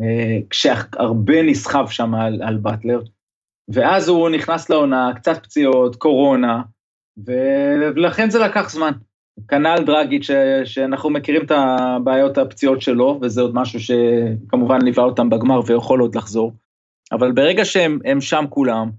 אה, 0.00 0.38
כשהרבה 0.50 1.42
נסחב 1.42 1.88
שם 1.88 2.14
על, 2.14 2.42
על 2.42 2.56
באטלר, 2.56 3.00
ואז 3.68 4.08
הוא 4.08 4.28
נכנס 4.28 4.70
לעונה, 4.70 5.10
קצת 5.16 5.42
פציעות, 5.42 5.96
קורונה, 5.96 6.62
ולכן 7.26 8.30
זה 8.30 8.38
לקח 8.38 8.70
זמן. 8.70 8.92
כנ"ל 9.48 9.84
דרגיץ', 9.86 10.26
שאנחנו 10.64 11.10
מכירים 11.10 11.44
את 11.44 11.50
הבעיות 11.50 12.38
הפציעות 12.38 12.82
שלו, 12.82 13.18
וזה 13.22 13.40
עוד 13.40 13.54
משהו 13.54 13.80
שכמובן 13.80 14.82
ליווה 14.82 15.04
אותם 15.04 15.30
בגמר 15.30 15.60
ויכול 15.66 16.00
עוד 16.00 16.14
לחזור. 16.14 16.52
אבל 17.12 17.32
ברגע 17.32 17.64
שהם 17.64 17.98
הם 18.04 18.20
שם 18.20 18.44
כולם, 18.50 18.90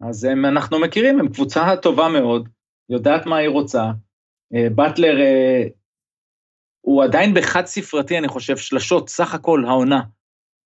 אז 0.00 0.24
הם, 0.24 0.44
אנחנו 0.44 0.78
מכירים, 0.78 1.20
הם 1.20 1.28
קבוצה 1.28 1.76
טובה 1.82 2.08
מאוד, 2.08 2.48
יודעת 2.90 3.26
מה 3.26 3.36
היא 3.36 3.48
רוצה. 3.48 3.90
אה, 4.54 4.70
באטלר 4.74 5.20
אה, 5.20 5.62
הוא 6.80 7.04
עדיין 7.04 7.34
בחד 7.34 7.66
ספרתי, 7.66 8.18
אני 8.18 8.28
חושב, 8.28 8.56
שלשות, 8.56 9.08
סך 9.08 9.34
הכל 9.34 9.64
העונה. 9.68 10.00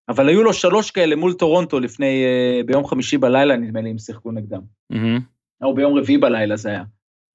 אבל 0.08 0.28
היו 0.28 0.42
לו 0.42 0.52
שלוש 0.52 0.90
כאלה 0.90 1.16
מול 1.16 1.32
טורונטו 1.32 1.80
לפני, 1.80 2.24
אה, 2.24 2.60
ביום 2.66 2.86
חמישי 2.86 3.18
בלילה, 3.18 3.56
נדמה 3.56 3.80
לי, 3.80 3.90
הם 3.90 3.98
שיחקו 3.98 4.32
נגדם. 4.32 4.60
מהמם. 4.90 5.20
או 5.62 5.74
ביום 5.74 5.98
רביעי 5.98 6.18
בלילה 6.18 6.56
זה 6.56 6.68
היה. 6.68 6.84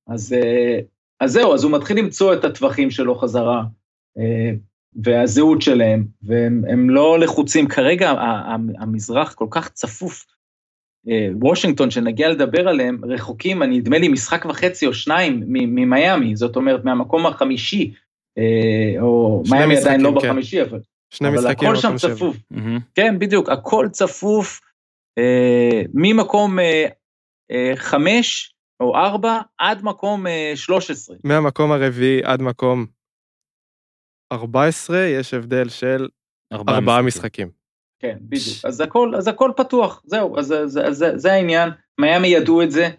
אז, 0.07 0.33
אה, 0.33 0.79
אז 1.19 1.31
זהו, 1.31 1.53
אז 1.53 1.63
הוא 1.63 1.71
מתחיל 1.71 1.97
למצוא 1.97 2.33
את 2.33 2.45
הטווחים 2.45 2.91
שלו 2.91 3.15
חזרה, 3.15 3.63
אה, 4.17 4.51
והזהות 5.03 5.61
שלהם, 5.61 6.05
והם 6.23 6.63
הם 6.69 6.89
לא 6.89 7.19
לחוצים. 7.19 7.67
כרגע 7.67 8.13
המזרח 8.79 9.33
כל 9.33 9.47
כך 9.51 9.69
צפוף. 9.69 10.25
וושינגטון, 11.41 11.91
שנגיע 11.91 12.29
לדבר 12.29 12.67
עליהם, 12.67 13.01
רחוקים, 13.05 13.63
אני 13.63 13.77
נדמה 13.77 13.97
לי 13.97 14.07
משחק 14.07 14.45
וחצי 14.45 14.87
או 14.87 14.93
שניים 14.93 15.43
ממיאמי, 15.47 16.35
זאת 16.35 16.55
אומרת, 16.55 16.85
מהמקום 16.85 17.25
החמישי, 17.25 17.93
או 18.99 19.43
מיאמי 19.51 19.77
עדיין 19.77 20.01
לא 20.01 20.09
כן. 20.21 20.27
בחמישי, 20.27 20.61
אבל, 20.61 20.79
שני 21.13 21.27
אבל 21.27 21.37
משחקים 21.37 21.69
הכל 21.69 21.75
שם 21.75 21.87
במקום 21.87 21.97
שבע. 21.97 22.15
צפוף. 22.15 22.37
מהמם. 22.51 22.79
כן, 22.95 23.19
בדיוק, 23.19 23.49
הכל 23.49 23.87
צפוף, 23.91 24.61
אה, 25.17 25.81
ממקום 25.93 26.59
אה, 26.59 26.87
אה, 27.51 27.71
חמש 27.75 28.55
או 28.79 28.95
ארבע 28.95 29.39
עד 29.57 29.83
מקום 29.83 30.27
אה, 30.27 30.51
13. 30.55 31.15
מהמקום 31.23 31.71
הרביעי 31.71 32.23
עד 32.23 32.41
מקום 32.41 32.85
14 34.31 34.97
יש 34.97 35.33
הבדל 35.33 35.69
של 35.69 36.07
ארבעה 36.53 37.01
משחקים. 37.01 37.49
כן, 37.99 38.17
בדיוק. 38.21 38.57
אז 38.63 38.81
הכל, 38.81 39.15
אז 39.17 39.27
הכל 39.27 39.51
פתוח, 39.57 40.03
זהו, 40.05 40.39
אז 40.39 40.45
זה, 40.45 40.67
זה, 40.67 40.91
זה, 40.91 41.17
זה 41.17 41.33
העניין. 41.33 41.69
מיאמי 41.99 42.27
ידעו 42.27 42.61
את 42.61 42.71
זה, 42.71 42.89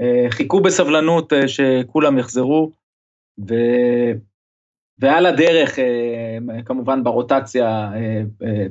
אה, 0.00 0.26
חיכו 0.30 0.60
בסבלנות 0.60 1.32
אה, 1.32 1.48
שכולם 1.48 2.18
יחזרו, 2.18 2.72
ו... 3.48 3.54
ועל 5.00 5.26
הדרך, 5.26 5.78
אה, 5.78 6.62
כמובן 6.64 7.04
ברוטציה, 7.04 7.90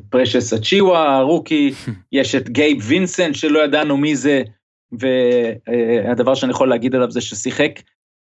פרשס 0.09 0.53
אצ'ואה, 0.53 1.17
ה 1.17 1.24
rookie, 1.24 1.71
יש 2.11 2.35
את 2.35 2.49
גייב 2.49 2.77
וינסנט 2.87 3.35
שלא 3.35 3.59
ידענו 3.59 3.97
מי 3.97 4.15
זה, 4.15 4.43
והדבר 4.91 6.35
שאני 6.35 6.51
יכול 6.51 6.69
להגיד 6.69 6.95
עליו 6.95 7.11
זה 7.11 7.21
ששיחק 7.21 7.71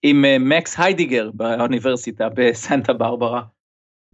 עם 0.03 0.25
אה, 0.25 0.39
מקס 0.39 0.81
היידיגר 0.81 1.31
באוניברסיטה 1.35 2.29
בסנטה 2.35 2.93
ברברה, 2.93 3.43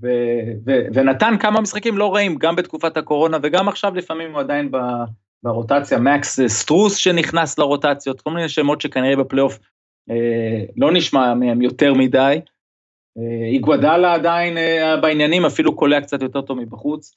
ו- 0.02 0.52
ו- 0.66 0.86
ונתן 0.94 1.34
כמה 1.40 1.60
משחקים 1.60 1.98
לא 1.98 2.14
רעים, 2.14 2.36
גם 2.36 2.56
בתקופת 2.56 2.96
הקורונה 2.96 3.38
וגם 3.42 3.68
עכשיו 3.68 3.94
לפעמים 3.94 4.32
הוא 4.32 4.40
עדיין 4.40 4.70
ב- 4.70 5.04
ברוטציה, 5.42 5.98
מקס 5.98 6.40
סטרוס 6.46 6.96
שנכנס 6.96 7.58
לרוטציות, 7.58 8.20
כל 8.20 8.30
מיני 8.30 8.48
שמות 8.48 8.80
שכנראה 8.80 9.16
בפלייאוף 9.16 9.58
אה, 10.10 10.64
לא 10.76 10.92
נשמע 10.92 11.34
מהם 11.34 11.62
יותר 11.62 11.94
מדי. 11.94 12.40
אה, 13.18 13.46
איגוודאלה 13.46 14.14
עדיין 14.14 14.58
אה, 14.58 14.96
בעניינים, 14.96 15.44
אפילו 15.44 15.76
קולע 15.76 16.00
קצת 16.00 16.22
יותר 16.22 16.40
טוב 16.40 16.60
מבחוץ. 16.60 17.14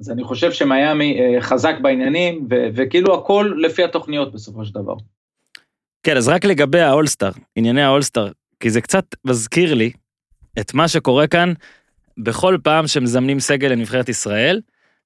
אז 0.00 0.10
אני 0.10 0.24
חושב 0.24 0.52
שמיאמי 0.52 1.20
אה, 1.20 1.40
חזק 1.40 1.74
בעניינים, 1.82 2.46
ו- 2.50 2.66
וכאילו 2.74 3.14
הכל 3.14 3.52
לפי 3.58 3.84
התוכניות 3.84 4.32
בסופו 4.32 4.64
של 4.64 4.74
דבר. 4.74 4.94
כן, 6.02 6.16
אז 6.16 6.28
רק 6.28 6.44
לגבי 6.44 6.80
האולסטאר, 6.80 7.30
ענייני 7.56 7.82
האולסטאר, 7.82 8.28
כי 8.60 8.70
זה 8.70 8.80
קצת 8.80 9.04
מזכיר 9.24 9.74
לי 9.74 9.90
את 10.60 10.74
מה 10.74 10.88
שקורה 10.88 11.26
כאן 11.26 11.52
בכל 12.18 12.58
פעם 12.62 12.86
שמזמנים 12.86 13.40
סגל 13.40 13.68
לנבחרת 13.68 14.08
ישראל, 14.08 14.60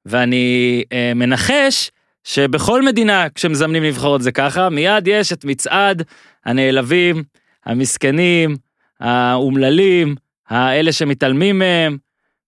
ואני 0.07 0.85
אה, 0.93 1.13
מנחש 1.15 1.91
שבכל 2.25 2.83
מדינה 2.83 3.27
כשמזמנים 3.35 3.85
נבחרות 3.85 4.23
זה 4.23 4.33
ככה, 4.33 4.69
מיד 4.69 5.09
יש 5.09 5.33
את 5.33 5.45
מצעד 5.45 6.03
הנעלבים, 6.45 7.23
המסכנים, 7.67 8.57
האומללים, 9.01 10.15
האלה 10.51 10.93
שמתעלמים 10.93 11.59
מהם, 11.59 11.99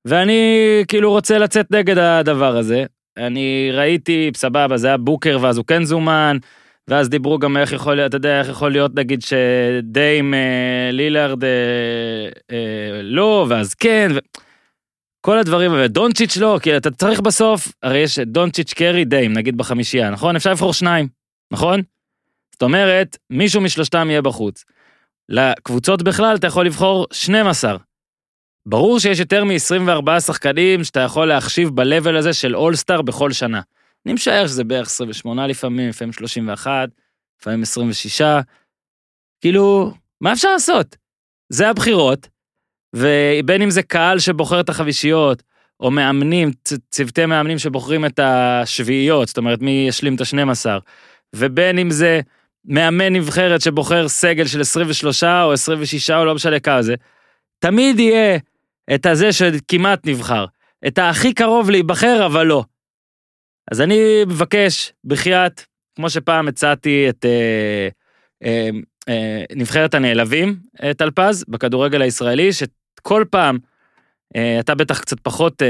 ואני 0.05 0.41
כאילו 0.89 1.11
רוצה 1.11 1.39
לצאת 1.39 1.71
נגד 1.71 1.99
הדבר 1.99 2.57
הזה. 2.57 2.85
אני 3.17 3.71
ראיתי, 3.73 4.31
סבבה, 4.37 4.77
זה 4.77 4.87
היה 4.87 4.97
בוקר 4.97 5.39
ואז 5.41 5.57
הוא 5.57 5.67
כן 5.67 5.85
זומן, 5.85 6.37
ואז 6.89 7.09
דיברו 7.09 7.39
גם 7.39 7.57
איך 7.57 7.73
יכול 7.73 7.95
להיות, 7.95 8.09
אתה 8.09 8.17
יודע, 8.17 8.41
איך 8.41 8.49
יכול 8.49 8.73
להיות 8.73 8.95
נגיד 8.95 9.23
שדיים 9.23 10.35
אה, 10.35 10.91
לילארד 10.93 11.45
אה, 11.45 11.51
אה, 12.51 13.03
לא, 13.03 13.47
ואז 13.49 13.75
כן, 13.75 14.11
ו... 14.15 14.19
כל 15.21 15.39
הדברים, 15.39 15.71
ודונצ'יץ' 15.75 16.37
לא, 16.37 16.59
כי 16.63 16.77
אתה 16.77 16.91
צריך 16.91 17.21
בסוף, 17.21 17.73
הרי 17.83 17.99
יש 17.99 18.19
דונצ'יץ' 18.19 18.73
קרי 18.73 19.05
דיים, 19.05 19.33
נגיד 19.33 19.57
בחמישייה, 19.57 20.11
נכון? 20.11 20.37
אפשר 20.37 20.51
לבחור 20.51 20.73
שניים, 20.73 21.09
נכון? 21.53 21.81
זאת 22.53 22.63
אומרת, 22.63 23.17
מישהו 23.31 23.61
משלושתם 23.61 24.11
יהיה 24.11 24.23
בחוץ. 24.23 24.65
לקבוצות 25.29 26.03
בכלל 26.03 26.37
אתה 26.37 26.47
יכול 26.47 26.67
לבחור 26.67 27.07
12. 27.13 27.77
ברור 28.67 29.01
שיש 29.01 29.21
יותר 29.21 29.45
מ-24 29.45 30.21
שחקנים 30.21 30.85
שאתה 30.85 31.01
יכול 31.01 31.29
להחשיב 31.29 31.69
ב-level 31.69 32.19
הזה 32.19 32.33
של 32.33 32.57
אולסטאר 32.57 33.03
בכל 33.03 33.33
שנה. 33.33 33.61
אני 34.07 34.15
משער 34.15 34.47
שזה 34.47 34.65
בערך 34.65 34.87
28 34.87 35.47
לפעמים, 35.47 35.89
לפעמים 35.89 36.13
31, 36.13 36.89
לפעמים 37.41 37.63
26. 37.63 38.23
כאילו, 39.41 39.93
מה 40.21 40.33
אפשר 40.33 40.53
לעשות? 40.53 40.97
זה 41.49 41.69
הבחירות, 41.69 42.29
ובין 42.97 43.63
אם 43.63 43.71
זה 43.71 43.83
קהל 43.83 44.19
שבוחר 44.19 44.61
את 44.61 44.69
החבישיות, 44.69 45.43
או 45.81 45.91
מאמנים, 45.91 46.51
צוותי 46.91 47.27
מאמנים 47.27 47.59
שבוחרים 47.59 48.07
את 48.07 48.21
השביעיות, 48.23 49.29
זאת 49.29 49.39
אומרת 49.39 49.61
מי 49.61 49.85
ישלים 49.89 50.15
את 50.15 50.21
ה-12, 50.21 50.67
ובין 51.37 51.79
אם 51.79 51.91
זה 51.91 52.21
מאמן 52.65 53.13
נבחרת 53.13 53.61
שבוחר 53.61 54.09
סגל 54.09 54.47
של 54.47 54.61
23 54.61 55.25
או 55.25 55.53
26 55.53 56.11
או 56.11 56.25
לא 56.25 56.35
משנה 56.35 56.61
כמה 56.61 56.83
זה, 56.83 56.95
תמיד 57.59 57.99
יהיה 57.99 58.39
את 58.95 59.07
הזה 59.07 59.33
שכמעט 59.33 60.07
נבחר, 60.07 60.47
את 60.87 60.99
הכי 60.99 61.35
קרוב 61.35 61.71
להיבחר 61.71 62.27
אבל 62.27 62.47
לא. 62.47 62.65
אז 63.71 63.81
אני 63.81 64.25
מבקש, 64.27 64.93
בחייאת, 65.05 65.65
כמו 65.97 66.11
שפעם 66.11 66.49
הצעתי 66.49 67.09
את 67.09 67.25
אה, 67.25 67.89
אה, 68.45 68.71
אה, 69.09 69.45
נבחרת 69.57 69.95
הנעלבים, 69.95 70.57
אה, 70.83 70.95
טלפז, 70.95 71.45
בכדורגל 71.49 72.03
הישראלי, 72.03 72.51
שכל 72.53 73.25
פעם, 73.31 73.59
אה, 74.37 74.61
אתה 74.61 74.75
בטח 74.75 75.01
קצת 75.01 75.21
פחות 75.21 75.63
אה, 75.63 75.67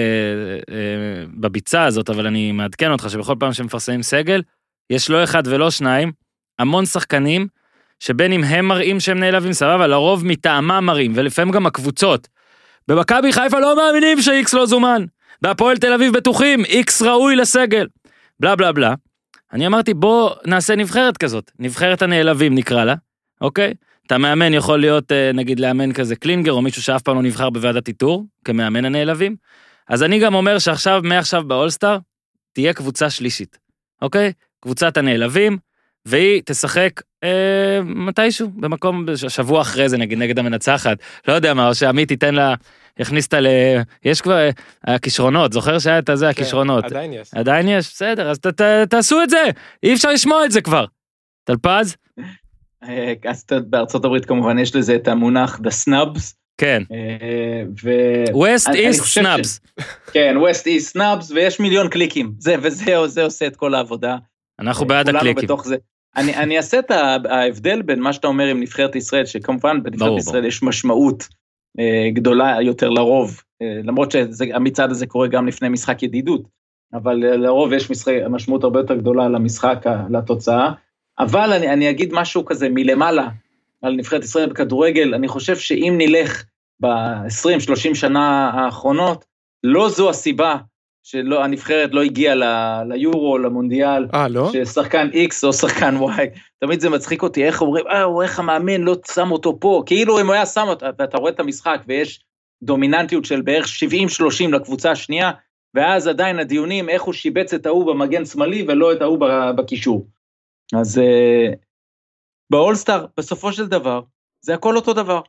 אה, 0.74 1.24
בביצה 1.34 1.84
הזאת, 1.84 2.10
אבל 2.10 2.26
אני 2.26 2.52
מעדכן 2.52 2.92
אותך 2.92 3.10
שבכל 3.10 3.34
פעם 3.38 3.52
שמפרסמים 3.52 4.02
סגל, 4.02 4.42
יש 4.90 5.10
לא 5.10 5.24
אחד 5.24 5.42
ולא 5.46 5.70
שניים, 5.70 6.12
המון 6.58 6.86
שחקנים, 6.86 7.46
שבין 8.00 8.32
אם 8.32 8.44
הם 8.44 8.64
מראים 8.68 9.00
שהם 9.00 9.18
נעלבים, 9.18 9.52
סבבה, 9.52 9.86
לרוב 9.86 10.26
מטעמם 10.26 10.84
מראים, 10.86 11.12
ולפעמים 11.14 11.54
גם 11.54 11.66
הקבוצות. 11.66 12.28
במכבי 12.88 13.32
חיפה 13.32 13.60
לא 13.60 13.76
מאמינים 13.76 14.22
שאיקס 14.22 14.54
לא 14.54 14.66
זומן. 14.66 15.04
בהפועל 15.42 15.76
תל 15.76 15.92
אביב 15.92 16.12
בטוחים, 16.12 16.64
איקס 16.64 17.02
ראוי 17.02 17.36
לסגל. 17.36 17.86
בלה 18.40 18.56
בלה 18.56 18.72
בלה. 18.72 18.94
אני 19.52 19.66
אמרתי 19.66 19.94
בוא 19.94 20.30
נעשה 20.46 20.76
נבחרת 20.76 21.16
כזאת, 21.16 21.50
נבחרת 21.58 22.02
הנעלבים 22.02 22.54
נקרא 22.54 22.84
לה, 22.84 22.94
אוקיי? 23.40 23.74
אתה 24.06 24.18
מאמן 24.18 24.54
יכול 24.54 24.80
להיות 24.80 25.12
אה, 25.12 25.30
נגיד 25.34 25.60
לאמן 25.60 25.92
כזה 25.92 26.16
קלינגר 26.16 26.52
או 26.52 26.62
מישהו 26.62 26.82
שאף 26.82 27.02
פעם 27.02 27.16
לא 27.16 27.22
נבחר 27.22 27.50
בוועדת 27.50 27.88
איתור, 27.88 28.24
כמאמן 28.44 28.84
הנעלבים. 28.84 29.36
אז 29.88 30.02
אני 30.02 30.18
גם 30.18 30.34
אומר 30.34 30.58
שעכשיו, 30.58 31.00
מעכשיו 31.04 31.42
באולסטאר, 31.44 31.98
תהיה 32.52 32.72
קבוצה 32.72 33.10
שלישית, 33.10 33.58
אוקיי? 34.02 34.32
קבוצת 34.60 34.96
הנעלבים, 34.96 35.58
והיא 36.06 36.42
תשחק 36.44 36.90
אה, 37.24 37.80
מתישהו, 37.84 38.50
במקום, 38.56 39.06
שבוע 39.28 39.60
אחרי 39.60 39.88
זה 39.88 39.98
נגיד, 39.98 40.18
נגד 40.18 40.38
המנצחת, 40.38 40.98
לא 41.28 41.32
יודע 41.32 41.54
מה, 41.54 41.68
או 41.68 41.74
שעמית 41.74 42.10
ייתן 42.10 42.34
לה, 42.34 42.54
יכניס 42.98 43.24
אותה 43.24 43.40
ל... 43.40 43.46
יש 44.04 44.20
כבר, 44.20 44.38
אה, 44.38 44.50
הכישרונות, 44.84 45.52
זוכר 45.52 45.78
שהיה 45.78 45.98
את 45.98 46.08
הזה, 46.08 46.24
כן, 46.24 46.30
הכישרונות. 46.30 46.84
עדיין 46.84 47.12
יש. 47.12 47.28
עדיין 47.34 47.68
יש, 47.68 47.86
בסדר, 47.92 48.30
אז 48.30 48.38
ת, 48.38 48.46
ת, 48.46 48.62
תעשו 48.90 49.22
את 49.22 49.30
זה, 49.30 49.42
אי 49.82 49.94
אפשר 49.94 50.10
לשמוע 50.10 50.44
את 50.44 50.50
זה 50.50 50.60
כבר. 50.60 50.84
טלפז? 51.44 51.96
אה, 52.84 53.12
אז 53.28 53.44
בארצות 53.66 54.04
הברית 54.04 54.24
כמובן 54.24 54.58
יש 54.58 54.76
לזה 54.76 54.94
את 54.94 55.08
המונח 55.08 55.60
The 55.64 55.88
Snubs. 55.88 56.20
כן. 56.58 56.82
אה, 56.92 57.62
ו... 57.84 57.90
West 58.32 58.72
ש- 59.04 59.18
Snubs. 59.18 59.82
כן, 60.12 60.36
West 60.36 60.64
East 60.64 60.96
Snubs, 60.96 61.34
ויש 61.34 61.60
מיליון 61.60 61.88
קליקים. 61.88 62.32
זה, 62.38 62.54
וזה 62.62 62.94
זה 63.06 63.24
עושה 63.24 63.46
את 63.46 63.56
כל 63.56 63.74
העבודה. 63.74 64.16
אנחנו 64.60 64.86
בעד 64.86 65.06
כולנו 65.06 65.18
הקליקים. 65.18 65.56
אני, 66.16 66.36
אני 66.36 66.56
אעשה 66.56 66.78
את 66.78 66.90
ההבדל 67.30 67.82
בין 67.82 68.00
מה 68.00 68.12
שאתה 68.12 68.26
אומר 68.26 68.46
עם 68.46 68.60
נבחרת 68.60 68.96
ישראל, 68.96 69.26
שכמובן 69.26 69.82
בנבחרת 69.82 70.08
ברור, 70.08 70.18
ישראל 70.18 70.36
ברור. 70.40 70.48
יש 70.48 70.62
משמעות 70.62 71.28
אה, 71.78 72.10
גדולה 72.12 72.62
יותר 72.62 72.90
לרוב, 72.90 73.42
אה, 73.62 73.80
למרות 73.84 74.10
שהמצעד 74.10 74.90
הזה 74.90 75.06
קורה 75.06 75.28
גם 75.28 75.46
לפני 75.46 75.68
משחק 75.68 76.02
ידידות, 76.02 76.42
אבל 76.94 77.24
אה, 77.24 77.36
לרוב 77.36 77.72
יש 77.72 77.90
משחק, 77.90 78.14
משמעות 78.30 78.64
הרבה 78.64 78.80
יותר 78.80 78.96
גדולה 78.96 79.28
למשחק, 79.28 79.84
לתוצאה. 80.10 80.72
אבל 81.18 81.52
אני, 81.52 81.72
אני 81.72 81.90
אגיד 81.90 82.12
משהו 82.12 82.44
כזה 82.44 82.68
מלמעלה 82.68 83.28
על 83.82 83.94
נבחרת 83.94 84.24
ישראל 84.24 84.50
בכדורגל, 84.50 85.14
אני 85.14 85.28
חושב 85.28 85.56
שאם 85.56 85.94
נלך 85.98 86.44
ב-20-30 86.80 87.94
שנה 87.94 88.50
האחרונות, 88.54 89.24
לא 89.64 89.88
זו 89.88 90.10
הסיבה 90.10 90.56
שהנבחרת 91.02 91.90
לא 91.92 92.02
הגיעה 92.02 92.34
ליורו, 92.84 93.38
למונדיאל, 93.38 94.06
אה, 94.14 94.28
לא? 94.28 94.50
ששחקן 94.52 95.08
X 95.08 95.46
או 95.46 95.52
שחקן 95.52 95.96
Y, 95.96 96.38
תמיד 96.58 96.80
זה 96.80 96.90
מצחיק 96.90 97.22
אותי, 97.22 97.44
איך 97.44 97.62
אומרים, 97.62 97.86
אה, 97.86 98.04
איך 98.22 98.38
המאמן 98.38 98.80
לא 98.80 98.96
שם 99.14 99.30
אותו 99.30 99.60
פה, 99.60 99.82
כאילו 99.86 100.20
אם 100.20 100.26
הוא 100.26 100.34
היה 100.34 100.46
שם 100.46 100.64
אותו, 100.68 100.86
ואתה 100.98 101.18
רואה 101.18 101.32
את 101.32 101.40
המשחק 101.40 101.82
ויש 101.88 102.24
דומיננטיות 102.62 103.24
של 103.24 103.40
בערך 103.40 103.66
70-30 103.66 104.52
לקבוצה 104.52 104.90
השנייה, 104.90 105.30
ואז 105.74 106.06
עדיין 106.06 106.38
הדיונים, 106.38 106.88
איך 106.88 107.02
הוא 107.02 107.14
שיבץ 107.14 107.54
את 107.54 107.66
ההוא 107.66 107.86
במגן 107.86 108.24
שמאלי 108.24 108.64
ולא 108.68 108.92
את 108.92 109.02
ההוא 109.02 109.18
בקישור. 109.56 110.06
אז 110.74 110.98
uh, 110.98 111.56
באולסטאר, 112.50 113.06
בסופו 113.16 113.52
של 113.52 113.66
דבר, 113.66 114.00
זה 114.40 114.54
הכל 114.54 114.76
אותו 114.76 114.92
דבר. 114.92 115.20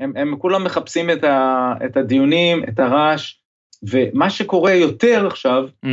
הם, 0.00 0.12
הם 0.16 0.36
כולם 0.38 0.64
מחפשים 0.64 1.10
את, 1.10 1.24
ה, 1.24 1.72
את 1.84 1.96
הדיונים, 1.96 2.64
את 2.68 2.78
הרעש, 2.78 3.41
ומה 3.90 4.30
שקורה 4.30 4.72
יותר 4.72 5.26
עכשיו, 5.26 5.64
Mhm. 5.84 5.88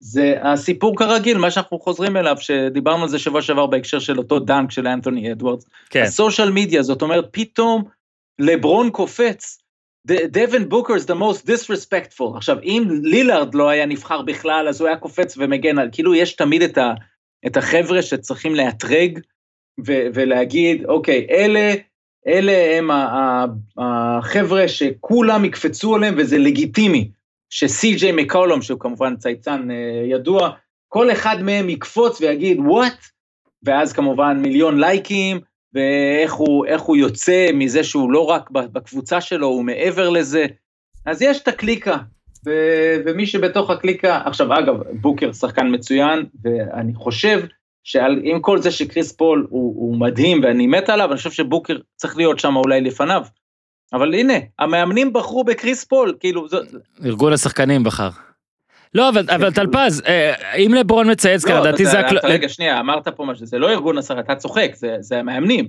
זה 0.00 0.34
הסיפור 0.42 0.96
כרגיל, 0.98 1.38
מה 1.38 1.50
שאנחנו 1.50 1.78
חוזרים 1.78 2.16
אליו, 2.16 2.36
שדיברנו 2.40 3.02
על 3.02 3.08
זה 3.08 3.18
שבוע 3.18 3.42
שעבר 3.42 3.66
בהקשר 3.66 3.98
של 3.98 4.18
אותו 4.18 4.38
דנק 4.38 4.70
של 4.70 4.86
אנתוני 4.86 5.32
אדוארדס. 5.32 5.64
כן. 5.90 6.02
הסושיאל 6.02 6.50
מדיה, 6.50 6.82
זאת 6.82 7.02
אומרת, 7.02 7.28
פתאום 7.30 7.84
לברון 8.38 8.90
קופץ, 8.90 9.58
דבן 10.06 10.68
בוקר 10.68 10.94
is 10.94 11.06
the 11.10 11.14
most 11.14 11.46
disrespectful. 11.46 12.36
עכשיו, 12.36 12.56
אם 12.62 12.84
לילארד 13.02 13.54
לא 13.54 13.68
היה 13.68 13.86
נבחר 13.86 14.22
בכלל, 14.22 14.68
אז 14.68 14.80
הוא 14.80 14.88
היה 14.88 14.96
קופץ 14.96 15.34
ומגן 15.38 15.78
על, 15.78 15.88
כאילו 15.92 16.14
יש 16.14 16.36
תמיד 16.36 16.62
את, 16.62 16.78
ה, 16.78 16.92
את 17.46 17.56
החבר'ה 17.56 18.02
שצריכים 18.02 18.54
לאתרג 18.54 19.18
ו, 19.86 19.92
ולהגיד, 20.14 20.84
אוקיי, 20.84 21.26
אלה, 21.30 21.74
אלה 22.26 22.78
הם 22.78 22.90
החבר'ה 23.78 24.68
שכולם 24.68 25.44
יקפצו 25.44 25.94
עליהם 25.94 26.14
וזה 26.18 26.38
לגיטימי. 26.38 27.10
שסי.ג'יי 27.50 28.12
מקולום, 28.12 28.62
שהוא 28.62 28.80
כמובן 28.80 29.16
צייצן 29.16 29.70
אה, 29.70 30.02
ידוע, 30.04 30.50
כל 30.88 31.12
אחד 31.12 31.42
מהם 31.42 31.68
יקפוץ 31.68 32.20
ויגיד 32.20 32.58
וואט, 32.60 33.04
ואז 33.62 33.92
כמובן 33.92 34.38
מיליון 34.42 34.80
לייקים, 34.80 35.40
ואיך 35.74 36.32
הוא, 36.32 36.66
הוא 36.86 36.96
יוצא 36.96 37.50
מזה 37.54 37.84
שהוא 37.84 38.12
לא 38.12 38.24
רק 38.24 38.50
בקבוצה 38.50 39.20
שלו, 39.20 39.46
הוא 39.46 39.64
מעבר 39.64 40.08
לזה. 40.08 40.46
אז 41.06 41.22
יש 41.22 41.42
את 41.42 41.48
הקליקה, 41.48 41.96
ו, 42.46 42.50
ומי 43.06 43.26
שבתוך 43.26 43.70
הקליקה, 43.70 44.20
עכשיו 44.24 44.58
אגב, 44.58 44.74
בוקר 44.92 45.32
שחקן 45.32 45.74
מצוין, 45.74 46.26
ואני 46.42 46.94
חושב 46.94 47.40
שעם 47.84 48.40
כל 48.40 48.58
זה 48.58 48.70
שקריס 48.70 49.12
פול 49.12 49.46
הוא, 49.50 49.74
הוא 49.76 50.00
מדהים 50.00 50.40
ואני 50.44 50.66
מת 50.66 50.88
עליו, 50.88 51.08
אני 51.10 51.16
חושב 51.16 51.30
שבוקר 51.30 51.76
צריך 51.96 52.16
להיות 52.16 52.38
שם 52.38 52.56
אולי 52.56 52.80
לפניו. 52.80 53.22
אבל 53.92 54.14
הנה, 54.14 54.34
המאמנים 54.58 55.12
בחרו 55.12 55.44
בקריס 55.44 55.84
פול, 55.84 56.14
כאילו, 56.20 56.48
זו, 56.48 56.58
ארגון 57.04 57.32
השחקנים 57.32 57.84
בחר. 57.84 58.08
לא, 58.94 59.08
אבל, 59.08 59.24
אבל 59.34 59.52
טלפז, 59.52 60.02
אה, 60.06 60.54
אם 60.56 60.74
לברון 60.74 61.10
מצייץ 61.10 61.44
לא, 61.46 61.50
ככה, 61.50 61.60
לדעתי 61.60 61.86
זה... 61.86 62.00
הקל- 62.00 62.18
רגע, 62.24 62.48
שנייה, 62.48 62.80
אמרת 62.80 63.08
פה 63.08 63.24
משהו, 63.24 63.46
זה 63.46 63.58
לא 63.58 63.70
ארגון 63.70 63.98
השרה, 63.98 64.20
אתה 64.20 64.34
צוחק, 64.34 64.70
זה- 64.74 64.96
זה 65.00 65.18
המאמנים. 65.18 65.68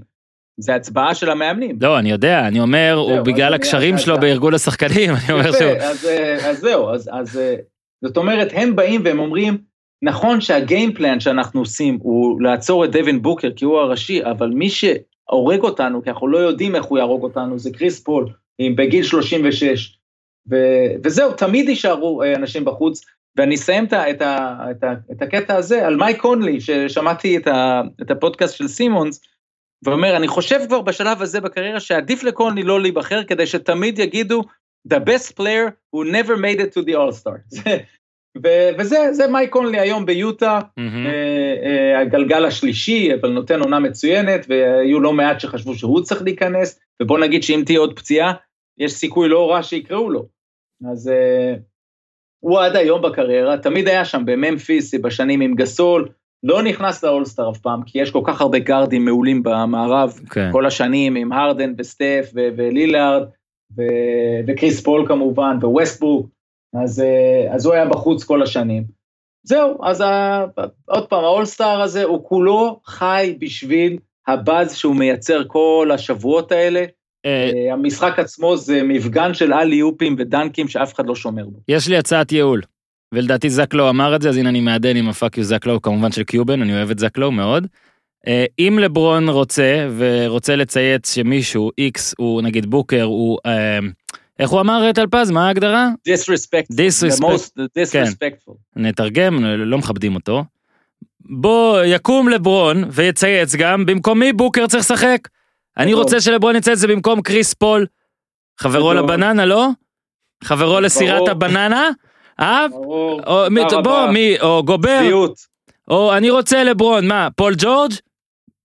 זה 0.62 0.76
הצבעה 0.76 1.16
של 1.16 1.30
המאמנים. 1.30 1.78
לא, 1.82 1.99
אני 1.99 2.12
יודע, 2.12 2.47
אני 2.47 2.60
אומר, 2.60 2.93
הוא 2.93 3.22
בגלל 3.22 3.53
הקשרים 3.53 3.97
שלו 3.97 4.20
בארגון 4.20 4.53
השחקנים, 4.53 5.10
אני 5.26 5.34
אומר 5.34 5.51
שהוא... 5.51 5.72
אז, 5.72 6.05
אה, 6.05 6.49
אז 6.49 6.57
זהו, 6.60 6.89
אז, 6.89 7.10
אז 7.14 7.38
אה, 7.39 7.55
זאת 8.01 8.18
אומרת, 8.18 8.47
הם 8.53 8.76
באים 8.76 9.01
והם 9.05 9.20
אומרים, 9.20 9.57
נכון 10.02 10.41
שהגיימפלן 10.41 11.20
שאנחנו 11.20 11.60
עושים 11.60 11.97
הוא 12.02 12.41
לעצור 12.41 12.86
את 12.86 12.91
דווין 12.91 13.22
בוקר 13.22 13.50
כי 13.56 13.66
הוא 13.66 13.78
הראשי, 13.80 14.24
אבל 14.24 14.50
מי 14.50 14.70
שהורג 14.70 15.62
אותנו, 15.62 16.04
כי 16.04 16.10
אנחנו 16.10 16.28
לא 16.28 16.38
יודעים 16.38 16.76
איך 16.76 16.86
הוא 16.86 16.97
יהרוג 16.97 17.24
אותנו, 17.24 17.60
זה 17.60 17.70
קריס 17.72 18.00
פול, 18.04 18.30
עם- 18.60 18.76
בגיל 18.76 19.04
36. 19.04 19.97
ו- 20.52 20.56
וזהו, 21.04 21.34
תמיד 21.34 21.70
יישארו 21.70 22.24
אה, 22.24 22.36
אנשים 22.36 22.66
בחוץ, 22.66 23.02
ואני 23.38 23.56
אסיים 23.56 23.86
את, 23.86 23.93
ה- 23.93 24.10
את, 24.10 24.22
ה- 24.22 24.72
את, 24.72 24.84
ה- 24.84 24.93
את 25.12 25.22
הקטע 25.22 25.56
הזה 25.56 25.88
על 25.88 25.95
מייק 25.95 26.22
קונלי, 26.22 26.62
ששמעתי 26.62 27.38
את, 27.38 27.47
ה- 27.47 27.82
את 28.02 28.12
הפודקאסט 28.12 28.56
של 28.58 28.68
סימונס, 28.68 29.22
ואומר, 29.86 30.18
אני 30.18 30.28
חושב 30.28 30.60
כבר 30.68 30.82
בשלב 30.82 31.22
הזה 31.22 31.41
בקריירה 31.41 31.80
שעדיף 31.80 32.24
לקונלי 32.24 32.64
לא 32.64 32.82
להיבחר, 32.82 33.24
כדי 33.24 33.47
שתמיד 33.47 34.00
יגידו, 34.00 34.41
the 34.93 34.97
best 34.97 35.32
player 35.38 35.70
who 35.95 36.04
never 36.12 36.36
made 36.38 36.60
it 36.60 36.74
to 36.74 36.82
the 36.86 36.93
all-star. 36.95 37.38
וזה 38.80 39.13
זה 39.13 39.27
מייק 39.27 39.49
קונלי 39.49 39.80
היום 39.80 40.05
ביוטה. 40.05 40.59
אה, 40.77 40.84
אה, 41.63 41.99
הגלגל 41.99 42.45
השלישי, 42.45 43.13
אבל 43.13 43.30
נותן 43.30 43.59
עונה 43.59 43.80
מצוינת, 43.80 44.45
והיו 44.49 44.99
לא 44.99 45.13
מעט 45.13 45.39
שחשבו 45.39 45.75
שהוא 45.75 46.01
צריך 46.01 46.21
להיכנס, 46.21 46.80
ובוא 47.01 47.19
נגיד 47.19 47.43
שאם 47.43 47.61
תהיה 47.65 47.80
עוד 47.80 47.99
פציעה, 47.99 48.34
יש 48.77 48.91
סיכוי 48.91 49.30
לא 49.30 49.51
רע 49.51 49.63
שיקראו 49.63 50.09
לו. 50.09 50.25
אז 50.91 51.07
אה, 51.09 51.53
הוא 52.39 52.59
עד 52.59 52.75
היום 52.75 53.01
בקריירה, 53.01 53.57
תמיד 53.57 53.88
היה 53.88 54.05
שם 54.05 54.23
בממפיס 54.25 54.95
בשנים 54.95 55.41
עם 55.41 55.55
גסול, 55.55 56.09
לא 56.43 56.63
נכנס 56.63 57.03
לאולסטאר 57.03 57.51
אף 57.51 57.57
פעם, 57.57 57.84
כי 57.86 58.01
יש 58.01 58.11
כל 58.11 58.21
כך 58.25 58.41
הרבה 58.41 58.59
גארדים 58.59 59.05
מעולים 59.05 59.43
במערב, 59.43 60.19
כן. 60.30 60.49
כל 60.51 60.65
השנים 60.65 61.15
עם 61.15 61.32
הרדן 61.32 61.73
וסטף 61.77 62.32
ולילארד, 62.34 63.23
וקריס 64.47 64.84
פול 64.84 65.07
כמובן, 65.07 65.57
וווסטברוק, 65.61 66.30
אז, 66.74 66.99
אה, 66.99 67.55
אז 67.55 67.65
הוא 67.65 67.74
היה 67.74 67.86
בחוץ 67.86 68.24
כל 68.24 68.43
השנים. 68.43 68.84
זהו, 69.43 69.78
אז 69.84 70.01
ה- 70.01 70.45
עוד 70.86 71.07
פעם, 71.07 71.24
האולסטאר 71.24 71.82
הזה 71.82 72.03
הוא 72.03 72.24
כולו 72.24 72.80
חי 72.86 73.38
בשביל 73.39 73.97
הבאז 74.28 74.76
שהוא 74.76 74.95
מייצר 74.95 75.43
כל 75.47 75.89
השבועות 75.93 76.51
האלה. 76.51 76.86
אה, 77.26 77.51
אה, 77.53 77.74
המשחק 77.74 78.20
עצמו 78.20 78.57
זה 78.57 78.84
מפגן 78.84 79.34
של 79.34 79.53
אלי-אופים 79.53 80.15
ודנקים 80.17 80.67
שאף 80.67 80.93
אחד 80.93 81.05
לא 81.05 81.15
שומר 81.15 81.45
בו. 81.45 81.59
יש 81.67 81.88
לי 81.88 81.97
הצעת 81.97 82.32
ייעול, 82.32 82.61
ולדעתי 83.13 83.49
זקלו 83.49 83.89
אמר 83.89 84.15
את 84.15 84.22
זה, 84.22 84.30
אז 84.30 84.38
הנה 84.38 84.49
אני 84.49 84.61
מעדן 84.61 84.95
עם 84.95 85.09
הפאק 85.09 85.38
יו 85.38 85.43
זקלו, 85.43 85.82
כמובן 85.82 86.11
של 86.11 86.24
קיובן, 86.24 86.61
אני 86.61 86.74
אוהב 86.74 86.89
את 86.91 86.99
זקלו 86.99 87.32
מאוד. 87.32 87.67
אם 88.59 88.80
לברון 88.82 89.30
רוצה, 89.30 89.88
ורוצה 89.97 90.55
לצייץ 90.55 91.13
שמישהו, 91.15 91.72
איקס, 91.78 92.15
הוא 92.17 92.41
נגיד 92.41 92.65
בוקר, 92.65 93.03
הוא, 93.03 93.38
איך 94.39 94.49
הוא 94.49 94.61
אמר 94.61 94.91
טלפז, 94.93 95.31
מה 95.31 95.47
ההגדרה? 95.47 95.89
disrespectful. 96.09 96.75
Disrespect. 96.75 97.19
The 97.19 97.23
most 97.23 97.51
disrespectful. 97.57 98.53
נתרגם, 98.75 99.45
לא 99.45 99.77
מכבדים 99.77 100.15
אותו. 100.15 100.43
בוא, 101.19 101.81
יקום 101.83 102.29
לברון 102.29 102.83
ויצייץ 102.91 103.55
גם, 103.55 103.85
במקום 103.85 104.19
מי 104.19 104.33
בוקר 104.33 104.67
צריך 104.67 104.83
לשחק? 104.83 105.27
אני. 105.77 105.93
רוצה 105.93 106.21
שלברון 106.21 106.55
יצייץ 106.55 106.79
זה 106.79 106.87
במקום 106.87 107.21
קריס 107.21 107.53
פול. 107.53 107.85
חברו. 108.59 108.93
לבננה, 108.93 109.45
לא? 109.45 109.67
חברו 110.43 110.79
לסירת. 110.79 111.27
הבננה? 111.27 111.89
אה? 112.39 112.65
ברור, 112.69 113.21
בוא. 113.83 114.11
מי, 114.11 114.39
או 114.39 114.63
גובר. 114.65 115.25
או 115.87 116.17
אני 116.17 116.29
רוצה 116.29 116.63
לברון, 116.63 117.07
מה, 117.07 117.27
פול 117.35 117.53
ג'ורג'? 117.57 117.91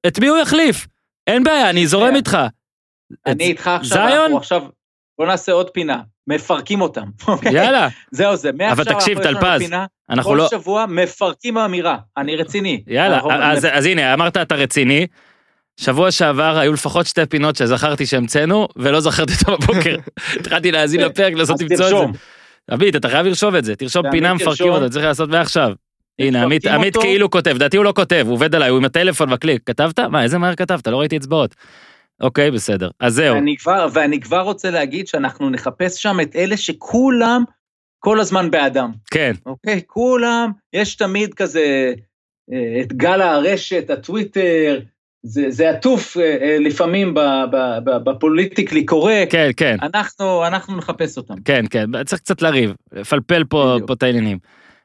את 0.07 0.19
מי 0.19 0.29
הוא 0.29 0.39
יחליף? 0.39 0.87
אין 1.27 1.45
בעיה, 1.45 1.71
אני 1.71 1.87
זורם 1.87 2.11
כן. 2.11 2.17
איתך. 2.17 2.39
אני 3.27 3.45
איתך 3.45 3.69
עכשיו, 3.69 4.09
זיון? 4.09 4.41
בוא 5.19 5.27
נעשה 5.27 5.53
עוד 5.53 5.71
פינה, 5.71 6.01
מפרקים 6.27 6.81
אותם. 6.81 7.05
אוקיי? 7.29 7.53
יאללה, 7.53 7.89
זהו 8.11 8.37
זה, 8.37 8.51
מעכשיו 8.53 8.85
תקשיב, 8.85 9.19
יש 9.19 9.27
לנו 9.27 9.41
טלפז, 9.41 9.71
אנחנו 10.11 10.31
כל 10.31 10.37
לא... 10.37 10.49
שבוע 10.51 10.87
מפרקים 10.87 11.59
אמירה, 11.59 11.97
אני 12.17 12.37
רציני. 12.37 12.83
יאללה, 12.87 13.21
אז, 13.31 13.67
אז 13.73 13.87
הנה, 13.87 14.15
אמרת 14.15 14.37
אתה 14.37 14.55
רציני. 14.55 15.07
שבוע 15.77 16.11
שעבר 16.11 16.59
היו 16.59 16.73
לפחות 16.73 17.07
שתי 17.07 17.27
פינות 17.27 17.57
שזכרתי 17.57 18.07
שהמצאנו, 18.07 18.69
ולא 18.77 19.01
זכרתי 19.01 19.33
אותם 19.33 19.53
בבוקר. 19.53 19.97
התחלתי 20.41 20.73
להאזין 20.73 21.01
לפרק, 21.01 21.33
לנסות 21.33 21.61
למצוא 21.61 21.87
את 21.87 21.91
זה. 21.91 22.19
עמית, 22.71 22.97
אתה 22.97 23.09
חייב 23.09 23.27
לרשום 23.27 23.57
את 23.57 23.65
זה, 23.65 23.77
תרשום 23.77 24.11
פינה 24.11 24.35
מפרקים. 24.35 24.69
אותו, 24.69 24.91
צריך 24.91 25.05
לעשות 25.05 25.29
מעכשיו. 25.29 25.73
הנה, 26.19 26.43
עמית, 26.43 26.67
עמית. 26.67 26.97
כאילו 26.97 27.31
כותב, 27.31 27.51
לדעתי 27.51 27.77
הוא 27.77 27.85
לא 27.85 27.93
כותב, 27.97 28.23
הוא 28.27 28.35
עובד 28.35 28.55
עליי, 28.55 28.69
הוא 28.69 28.79
עם 28.79 28.85
הטלפון 28.85 29.31
מקליק. 29.31 29.63
כתבת? 29.67 29.99
מה, 29.99 30.23
איזה 30.23 30.39
מהר 30.39 30.55
כתבת? 30.55 30.87
לא 30.87 31.01
ראיתי 31.01 31.17
אצבעות. 31.17 31.55
אוקיי, 32.21 32.51
בסדר. 32.51 32.91
אז 33.01 33.15
זהו. 33.15 33.35
ואני 33.35 33.57
כבר, 33.57 33.87
ואני 33.93 34.21
כבר 34.21 34.41
רוצה 34.41 34.71
להגיד 34.71 35.07
שאנחנו 35.07 35.51
נחפש 35.51 36.03
שם 36.03 36.21
את 36.23 36.37
אלה 36.37 36.57
שכולם 36.57 37.45
כל 37.99 38.21
הזמן 38.21 38.51
בעדם, 38.51 38.93
כן, 39.11 39.33
אוקיי? 39.47 39.81
כולם, 39.87 40.51
יש 40.73 40.95
תמיד 40.95 41.35
כזה 41.35 41.95
אה, 42.53 42.81
את 42.81 42.93
גל 42.93 43.21
הרשת, 43.21 43.91
הטוויטר, 43.91 44.81
זה, 45.23 45.51
זה 45.51 45.71
עטוף 45.71 46.17
אה, 46.17 46.23
אה, 46.23 46.57
לפעמים 46.61 47.15
ב 48.05 48.12
politically 48.12 48.85
correct, 48.85 49.33
כן, 49.33 49.51
כן. 49.57 49.77
אנחנו, 49.83 50.47
אנחנו 50.47 50.77
נחפש 50.77 51.17
אותם. 51.17 51.35
כן, 51.45 51.65
כן, 51.71 52.05
צריך 52.05 52.23
קצת 52.23 52.43
לריב, 52.43 52.75
לפלפל 52.93 53.45
פה. 53.45 53.77
פה 53.87 53.93
את 53.93 54.03
העניינים. 54.03 54.39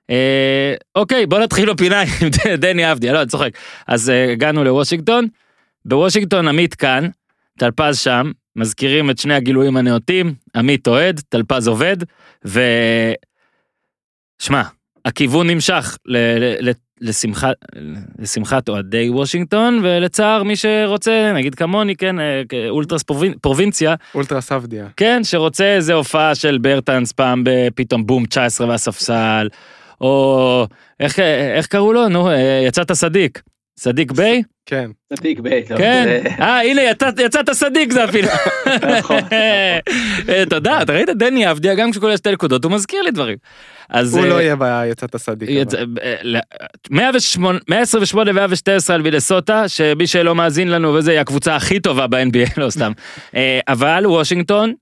אה, 0.10 0.74
אוקיי, 0.96 1.26
בוא 1.26 1.40
נתחיל 1.40 1.74
בפינה 1.74 2.02
עם 2.02 2.30
דני 2.58 2.84
עבדיה, 2.84 3.14
לא, 3.14 3.22
אני 3.22 3.28
צוחק. 3.28 3.52
אז 3.88 4.10
אה, 4.10 4.32
הגענו 4.32 4.64
לוושינגטון, 4.64 5.28
בוושינגטון 5.86 6.48
עמית 6.48 6.76
כאן, 6.76 7.08
טלפז 7.60 7.98
שם, 8.00 8.32
מזכירים 8.56 9.10
את 9.10 9.18
שני 9.18 9.34
הגילויים 9.34 9.78
הנאותים, 9.78 10.34
עמית 10.56 10.88
אוהד, 10.88 11.22
טלפז 11.30 11.68
עובד, 11.68 11.98
ו... 12.46 12.62
שמע, 14.42 14.62
הכיוון 15.06 15.50
נמשך 15.50 15.98
ל- 16.06 16.70
ל- 16.70 16.72
לשמחת, 17.02 17.56
לשמחת 18.20 18.70
אוהדי 18.70 19.10
וושינגטון, 19.10 19.80
ולצער 19.84 20.44
מי 20.44 20.56
שרוצה, 20.56 21.32
נגיד 21.36 21.56
כמוני, 21.56 21.96
כן, 21.96 22.20
אה, 22.20 22.42
אולטרס 22.70 23.02
פרובינ- 23.04 23.38
פרובינציה, 23.42 23.96
אולטרה 24.16 24.42
סבדיה. 24.42 24.88
כן, 24.98 25.22
שרוצה 25.24 25.76
איזה 25.76 25.94
הופעה 25.94 26.36
של 26.36 26.58
ברטנס 26.58 27.12
פעם 27.12 27.44
בפתאום 27.46 28.06
בום 28.06 28.26
19 28.26 28.68
והספסל, 28.68 29.48
או 30.02 30.68
איך, 31.00 31.20
איך 31.58 31.68
קראו 31.68 31.94
לו? 31.94 32.08
נו, 32.10 32.30
אה, 32.30 32.64
יצאת 32.68 32.94
סדיק. 32.94 33.42
סדיק 33.80 34.12
ביי? 34.12 34.44
כן. 34.66 34.92
צדיק 35.14 35.40
בית. 35.40 35.68
כן. 35.68 36.22
אה, 36.40 36.62
הנה, 36.62 36.82
יצאת, 36.82 37.50
סדיק 37.54 37.92
זה 37.92 38.06
אפילו. 38.06 38.28
נכון. 39.00 39.20
אה, 40.30 40.44
תודה, 40.50 40.82
אתה 40.82 40.94
ראית? 40.94 41.10
דני 41.10 41.52
אבדיה, 41.52 41.76
גם 41.76 41.92
כשכולה 41.92 42.18
שתי 42.18 42.32
נקודות, 42.32 42.64
הוא 42.64 42.72
מזכיר 42.72 43.02
לי 43.02 43.12
דברים. 43.12 43.38
אז... 43.90 44.16
הוא 44.16 44.24
אה, 44.24 44.30
לא 44.30 44.42
יהיה 44.42 44.56
ביצאת. 45.36 45.76
אה, 46.04 46.40
108 46.90 47.60
128 47.70 48.32
ו-112 48.36 48.94
על 48.94 49.02
מינסוטה, 49.02 49.68
שמי 49.68 50.08
שלא 50.08 50.36
מאזין 50.36 50.68
לנו 50.68 50.94
וזה, 50.94 51.12
היא 51.12 51.20
הקבוצה 51.20 51.56
הכי 51.56 51.80
טובה 51.80 52.08
ב-NBA, 52.08 52.50
לא 52.58 52.70
סתם. 52.70 52.92
אה, 53.36 53.60
אבל 53.68 54.04
וושינגטון, 54.06 54.74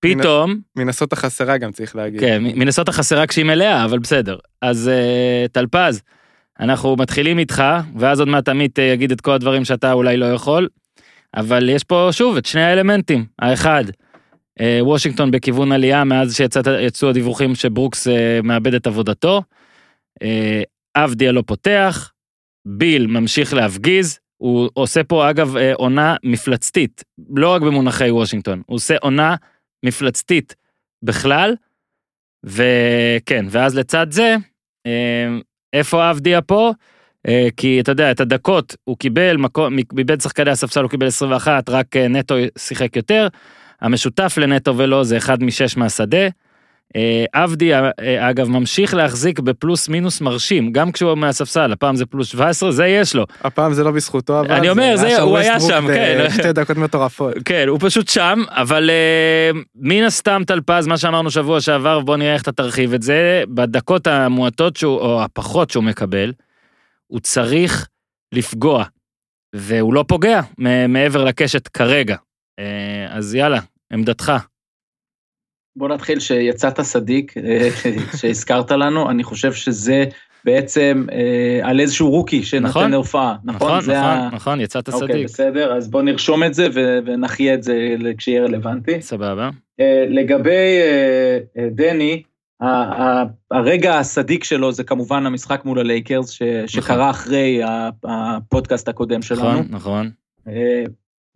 פתאום, 0.00 0.56
מנסות 0.76 1.14
חסרה 1.14 1.58
גם 1.58 1.72
צריך 1.72 1.96
להגיד. 1.96 2.20
כן, 2.20 2.42
מ- 2.42 2.58
מינסוטה 2.58 2.92
חסרה 2.92 3.26
כשהיא 3.26 3.44
מלאה, 3.44 3.84
אבל 3.84 3.98
בסדר. 3.98 4.36
אז 4.62 4.88
אה, 4.88 5.48
טלפז, 5.52 6.02
אנחנו 6.60 6.96
מתחילים 6.96 7.38
איתך, 7.38 7.62
ואז 7.96 8.20
עוד 8.20 8.28
מעט 8.28 8.48
עמית 8.48 8.78
אה, 8.78 8.84
יגיד 8.84 9.12
את 9.12 9.20
כל 9.20 9.32
הדברים 9.32 9.64
שאתה 9.64 9.92
אולי 9.92 10.16
לא 10.16 10.26
יכול, 10.26 10.68
אבל 11.36 11.68
יש 11.68 11.84
פה 11.84 12.08
שוב 12.12 12.36
את 12.36 12.46
שני 12.46 12.62
האלמנטים. 12.62 13.26
האחד, 13.38 13.84
אה, 14.60 14.78
וושינגטון 14.82 15.30
בכיוון 15.30 15.72
עלייה 15.72 16.04
מאז 16.04 16.36
שיצאו 16.36 17.08
הדיווחים 17.08 17.54
שברוקס 17.54 18.08
אה, 18.08 18.40
מאבד 18.42 18.74
את 18.74 18.86
עבודתו. 18.86 19.42
אבדיה 20.96 21.32
לא 21.32 21.42
פותח, 21.46 22.12
ביל 22.66 23.06
ממשיך 23.06 23.54
להפגיז, 23.54 24.18
הוא 24.36 24.70
עושה 24.74 25.04
פה 25.04 25.30
אגב 25.30 25.54
עונה 25.74 26.16
מפלצתית, 26.24 27.04
לא 27.36 27.48
רק 27.48 27.62
במונחי 27.62 28.10
וושינגטון, 28.10 28.62
הוא 28.66 28.74
עושה 28.74 28.96
עונה 29.00 29.34
מפלצתית 29.82 30.54
בכלל, 31.02 31.54
וכן, 32.44 33.46
ואז 33.50 33.78
לצד 33.78 34.06
זה, 34.10 34.36
איפה 35.74 36.10
אבדיה 36.10 36.42
פה? 36.42 36.72
אה, 37.28 37.48
כי 37.56 37.80
אתה 37.80 37.92
יודע, 37.92 38.10
את 38.10 38.20
הדקות 38.20 38.76
הוא 38.84 38.96
קיבל, 38.96 39.36
מקום, 39.36 39.76
מבין 39.92 40.20
שחקני 40.20 40.50
הספסל 40.50 40.82
הוא 40.82 40.90
קיבל 40.90 41.06
21, 41.06 41.68
רק 41.68 41.96
אה, 41.96 42.08
נטו 42.08 42.34
שיחק 42.58 42.96
יותר. 42.96 43.28
המשותף 43.80 44.34
לנטו 44.40 44.76
ולו 44.76 45.04
זה 45.04 45.16
אחד 45.16 45.42
משש 45.42 45.76
מהשדה. 45.76 46.28
אה, 46.96 47.24
עבדי 47.32 47.74
אה, 47.74 47.90
אגב 48.30 48.48
ממשיך 48.48 48.94
להחזיק 48.94 49.40
בפלוס 49.40 49.88
מינוס 49.88 50.20
מרשים, 50.20 50.72
גם 50.72 50.92
כשהוא 50.92 51.14
מהספסל, 51.14 51.72
הפעם 51.72 51.96
זה 51.96 52.06
פלוס 52.06 52.28
17, 52.28 52.72
זה 52.72 52.86
יש 52.86 53.14
לו. 53.16 53.24
הפעם 53.44 53.72
זה 53.74 53.84
לא 53.84 53.90
בזכותו, 53.90 54.40
אבל... 54.40 54.52
אני 54.52 54.70
אומר, 54.70 54.96
זה- 54.96 55.20
הוא 55.20 55.38
היה 55.38 55.60
שם, 55.60 55.84
כן. 55.94 56.24
בשתי 56.28 56.52
דקות 56.52 56.76
מטורפות. 56.76 57.34
כן, 57.44 57.64
הוא 57.68 57.78
פשוט 57.82 58.08
שם, 58.08 58.42
אבל 58.48 58.90
אה, 58.90 59.50
מן 59.76 60.02
הסתם 60.04 60.42
טלפז, 60.46 60.86
מה 60.86 60.98
שאמרנו 60.98 61.30
שבוע 61.30 61.60
שעבר, 61.60 62.00
בוא 62.00 62.16
נראה 62.16 62.34
איך 62.34 62.42
אתה 62.42 62.52
תרחיב 62.52 62.94
את 62.94 63.02
זה, 63.02 63.42
בדקות 63.48 64.06
המועטות 64.06 64.76
שהוא, 64.76 64.98
או 64.98 65.22
הפחות 65.24 65.70
שהוא 65.70 65.84
מקבל, 65.84 66.32
הוא 67.06 67.20
צריך 67.20 67.88
לפגוע, 68.34 68.84
והוא 69.54 69.94
לא 69.94 70.04
פוגע 70.08 70.40
מעבר 70.88 71.24
לקשת 71.24 71.68
כרגע. 71.68 72.16
אה, 72.58 72.64
אז 73.10 73.34
יאללה, 73.34 73.60
עמדתך. 73.92 74.32
בוא 75.76 75.88
נתחיל 75.88 76.20
שיצאת 76.20 76.80
סדיק, 76.80 77.34
אה, 77.36 77.68
שהזכרת 78.18 78.70
לנו, 78.70 79.10
אני 79.10 79.24
חושב 79.24 79.52
שזה 79.52 80.04
בעצם 80.44 81.06
אה, 81.12 81.68
על 81.68 81.80
איזשהו 81.80 82.10
רוקי 82.10 82.42
שנותן 82.42 82.68
נכון. 82.68 82.94
הופעה, 82.94 83.36
נכון? 83.44 83.68
נכון, 83.68 83.80
זה 83.80 83.92
נכון, 83.92 84.04
ה- 84.10 84.30
נכון, 84.32 84.60
יצאת 84.60 84.88
אוקיי, 84.88 85.08
צדיק. 85.08 85.24
בסדר, 85.24 85.72
אז 85.76 85.90
בוא 85.90 86.02
נרשום 86.02 86.42
את 86.44 86.54
זה 86.54 86.68
ו- 86.74 86.98
ונחיה 87.06 87.54
את 87.54 87.62
זה 87.62 87.74
כשיהיה 88.18 88.42
רלוונטי. 88.42 89.02
סבבה. 89.02 89.50
אה, 89.80 90.04
לגבי 90.08 90.50
אה, 90.80 91.38
אה, 91.58 91.68
דני, 91.70 92.22
ה- 92.60 92.66
ה- 93.02 93.24
הרגע 93.50 93.98
הסדיק 93.98 94.44
שלו 94.44 94.72
זה 94.72 94.84
כמובן 94.84 95.26
המשחק 95.26 95.64
מול 95.64 95.78
הלייקרס 95.78 96.30
ש- 96.30 96.42
שקרה 96.66 97.10
אחרי 97.10 97.60
הפודקאסט 98.04 98.88
הקודם 98.88 99.22
שלנו. 99.22 99.42
נכון, 99.50 99.66
נכון. 99.70 100.10
אה, 100.48 100.84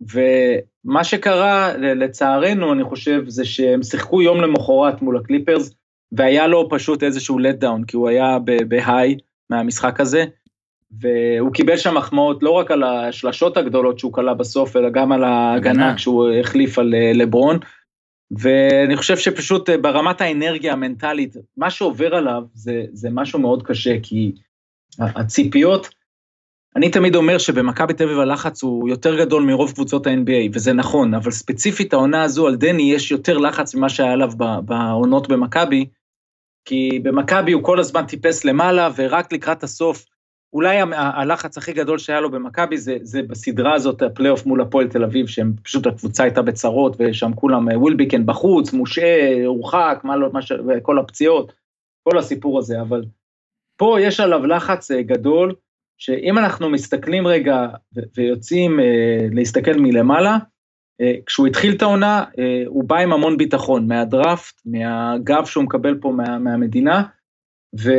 ומה 0.01 1.03
שקרה, 1.03 1.73
לצערנו, 1.77 2.73
אני 2.73 2.83
חושב, 2.83 3.23
זה 3.27 3.45
שהם 3.45 3.83
שיחקו 3.83 4.21
יום 4.21 4.41
למחרת 4.41 5.01
מול 5.01 5.17
הקליפרס, 5.17 5.71
והיה 6.11 6.47
לו 6.47 6.67
פשוט 6.69 7.03
איזשהו 7.03 7.39
let 7.39 7.63
down, 7.63 7.85
כי 7.87 7.95
הוא 7.95 8.09
היה 8.09 8.37
בהיי 8.67 9.17
מהמשחק 9.49 9.99
הזה, 9.99 10.25
והוא 10.91 11.53
קיבל 11.53 11.77
שם 11.77 11.97
מחמאות 11.97 12.43
לא 12.43 12.51
רק 12.51 12.71
על 12.71 12.83
השלשות 12.83 13.57
הגדולות 13.57 13.99
שהוא 13.99 14.13
כלה 14.13 14.33
בסוף, 14.33 14.75
אלא 14.75 14.89
גם 14.89 15.11
על 15.11 15.23
ההגנה 15.23 15.71
הגנה. 15.71 15.95
כשהוא 15.95 16.29
החליף 16.31 16.79
על 16.79 16.95
אה, 16.95 17.11
לברון. 17.13 17.59
ואני 18.31 18.97
חושב 18.97 19.17
שפשוט 19.17 19.69
אה, 19.69 19.77
ברמת 19.77 20.21
האנרגיה 20.21 20.73
המנטלית, 20.73 21.35
מה 21.57 21.69
שעובר 21.69 22.15
עליו 22.15 22.43
זה, 22.53 22.83
זה 22.93 23.09
משהו 23.11 23.39
מאוד 23.39 23.63
קשה, 23.63 23.95
כי 24.03 24.31
הציפיות, 24.99 25.89
אני 26.79 26.89
תמיד 26.89 27.15
אומר 27.15 27.37
שבמכבי 27.37 27.93
תל 27.93 28.03
אביב 28.03 28.19
הלחץ 28.19 28.63
הוא 28.63 28.89
יותר 28.89 29.19
גדול 29.19 29.43
מרוב 29.43 29.71
קבוצות 29.71 30.07
ה-NBA, 30.07 30.49
וזה 30.53 30.73
נכון, 30.73 31.13
אבל 31.13 31.31
ספציפית 31.31 31.93
העונה 31.93 32.23
הזו 32.23 32.47
על 32.47 32.55
דני 32.55 32.93
יש 32.93 33.11
יותר 33.11 33.37
לחץ 33.37 33.75
ממה 33.75 33.89
שהיה 33.89 34.11
עליו 34.11 34.31
בעונות 34.65 35.27
במכבי, 35.27 35.85
כי 36.65 36.99
במכבי 37.03 37.51
הוא 37.51 37.63
כל 37.63 37.79
הזמן 37.79 38.05
טיפס 38.05 38.45
למעלה, 38.45 38.89
ורק 38.95 39.33
לקראת 39.33 39.63
הסוף, 39.63 40.05
אולי 40.53 40.77
הלחץ 40.93 41.57
הכי 41.57 41.73
גדול 41.73 41.97
שהיה 41.97 42.21
לו 42.21 42.31
במכבי 42.31 42.77
זה, 42.77 42.97
זה 43.01 43.21
בסדרה 43.21 43.73
הזאת, 43.73 44.01
הפלייאוף 44.01 44.45
מול 44.45 44.61
הפועל 44.61 44.87
תל 44.87 45.03
אביב, 45.03 45.27
שהם 45.27 45.53
פשוט 45.63 45.87
הקבוצה 45.87 46.23
הייתה 46.23 46.41
בצרות, 46.41 46.95
ושם 46.99 47.31
כולם, 47.35 47.69
אה, 47.69 47.79
ווילביקן 47.79 48.25
בחוץ, 48.25 48.73
מושעה, 48.73 49.45
הורחק, 49.45 50.01
מה 50.03 50.17
לא, 50.17 50.29
מה 50.33 50.41
ש... 50.41 50.51
וכל 50.67 50.99
הפציעות, 50.99 51.53
כל 52.03 52.17
הסיפור 52.17 52.59
הזה, 52.59 52.81
אבל 52.81 53.05
פה 53.77 53.97
יש 54.01 54.19
עליו 54.19 54.45
לחץ 54.45 54.91
אה, 54.91 55.01
גדול, 55.01 55.55
שאם 55.99 56.37
אנחנו 56.37 56.69
מסתכלים 56.69 57.27
רגע 57.27 57.67
ו- 57.95 58.01
ויוצאים 58.17 58.79
אה, 58.79 59.27
להסתכל 59.31 59.73
מלמעלה, 59.77 60.37
אה, 61.01 61.13
כשהוא 61.25 61.47
התחיל 61.47 61.75
את 61.75 61.81
העונה, 61.81 62.23
אה, 62.39 62.63
הוא 62.65 62.83
בא 62.83 62.97
עם 62.97 63.13
המון 63.13 63.37
ביטחון, 63.37 63.87
מהדראפט, 63.87 64.61
מהגב 64.65 65.45
שהוא 65.45 65.63
מקבל 65.63 65.97
פה 66.01 66.11
מה, 66.11 66.39
מהמדינה, 66.39 67.03
ו, 67.79 67.91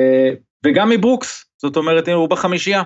וגם 0.66 0.90
מברוקס, 0.90 1.44
זאת 1.58 1.76
אומרת, 1.76 2.08
הוא 2.08 2.28
בחמישייה. 2.28 2.82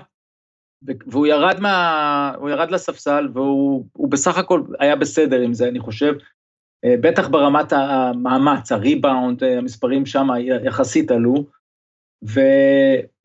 ו- 0.87 0.91
והוא 1.07 1.27
ירד, 1.27 1.59
מה, 1.59 2.35
הוא 2.37 2.49
ירד 2.49 2.71
לספסל, 2.71 3.27
והוא 3.33 3.85
הוא 3.93 4.11
בסך 4.11 4.37
הכל 4.37 4.61
היה 4.79 4.95
בסדר 4.95 5.41
עם 5.41 5.53
זה, 5.53 5.67
אני 5.67 5.79
חושב. 5.79 6.13
אה, 6.85 6.95
בטח 7.01 7.27
ברמת 7.27 7.73
המאמץ, 7.73 8.71
הריבאונד, 8.71 9.43
אה, 9.43 9.57
המספרים 9.57 10.05
שם 10.05 10.27
יחסית 10.63 11.11
עלו. 11.11 11.45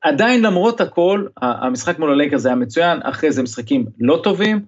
ועדיין 0.05 0.43
למרות 0.43 0.81
הכל, 0.81 1.27
המשחק 1.43 1.99
מול 1.99 2.13
הלייקרס 2.13 2.47
היה 2.47 2.55
מצוין, 2.55 3.01
אחרי 3.03 3.33
זה 3.33 3.43
משחקים 3.43 3.87
לא 4.01 4.21
טובים, 4.23 4.65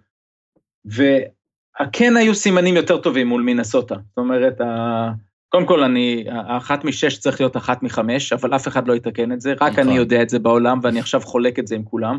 וכן 0.87 2.17
היו 2.17 2.35
סימנים 2.35 2.77
יותר 2.77 2.99
טובים 2.99 3.27
מול 3.27 3.43
מינסוטה. 3.43 3.95
זאת 3.95 4.19
אומרת, 4.19 4.61
ה- 4.61 5.11
קודם 5.49 5.67
כל, 5.67 5.83
אני, 5.83 6.25
האחת 6.31 6.85
משש 6.85 7.19
צריך 7.19 7.41
להיות 7.41 7.57
אחת 7.57 7.83
מחמש, 7.83 8.33
אבל 8.33 8.57
אף 8.57 8.69
אחד 8.69 8.89
לא 8.89 8.95
יתקן 8.95 9.33
את 9.33 9.41
זה, 9.41 9.53
רק 9.53 9.73
נכון. 9.73 9.89
אני 9.89 9.97
יודע 9.97 10.23
את 10.23 10.29
זה 10.29 10.39
בעולם, 10.39 10.79
ואני 10.83 11.01
עכשיו 11.01 11.21
חולק 11.21 11.59
את 11.59 11.67
זה 11.67 11.75
עם 11.75 11.83
כולם. 11.83 12.19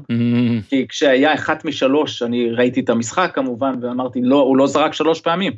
כי 0.70 0.88
כשהיה 0.88 1.34
אחת 1.34 1.66
משלוש, 1.66 2.22
אני 2.22 2.52
ראיתי 2.52 2.80
את 2.80 2.90
המשחק 2.90 3.32
כמובן, 3.36 3.76
ואמרתי, 3.82 4.22
לא, 4.24 4.40
הוא 4.42 4.58
לא 4.58 4.68
זרק 4.68 4.94
שלוש 4.94 5.22
פעמים. 5.22 5.54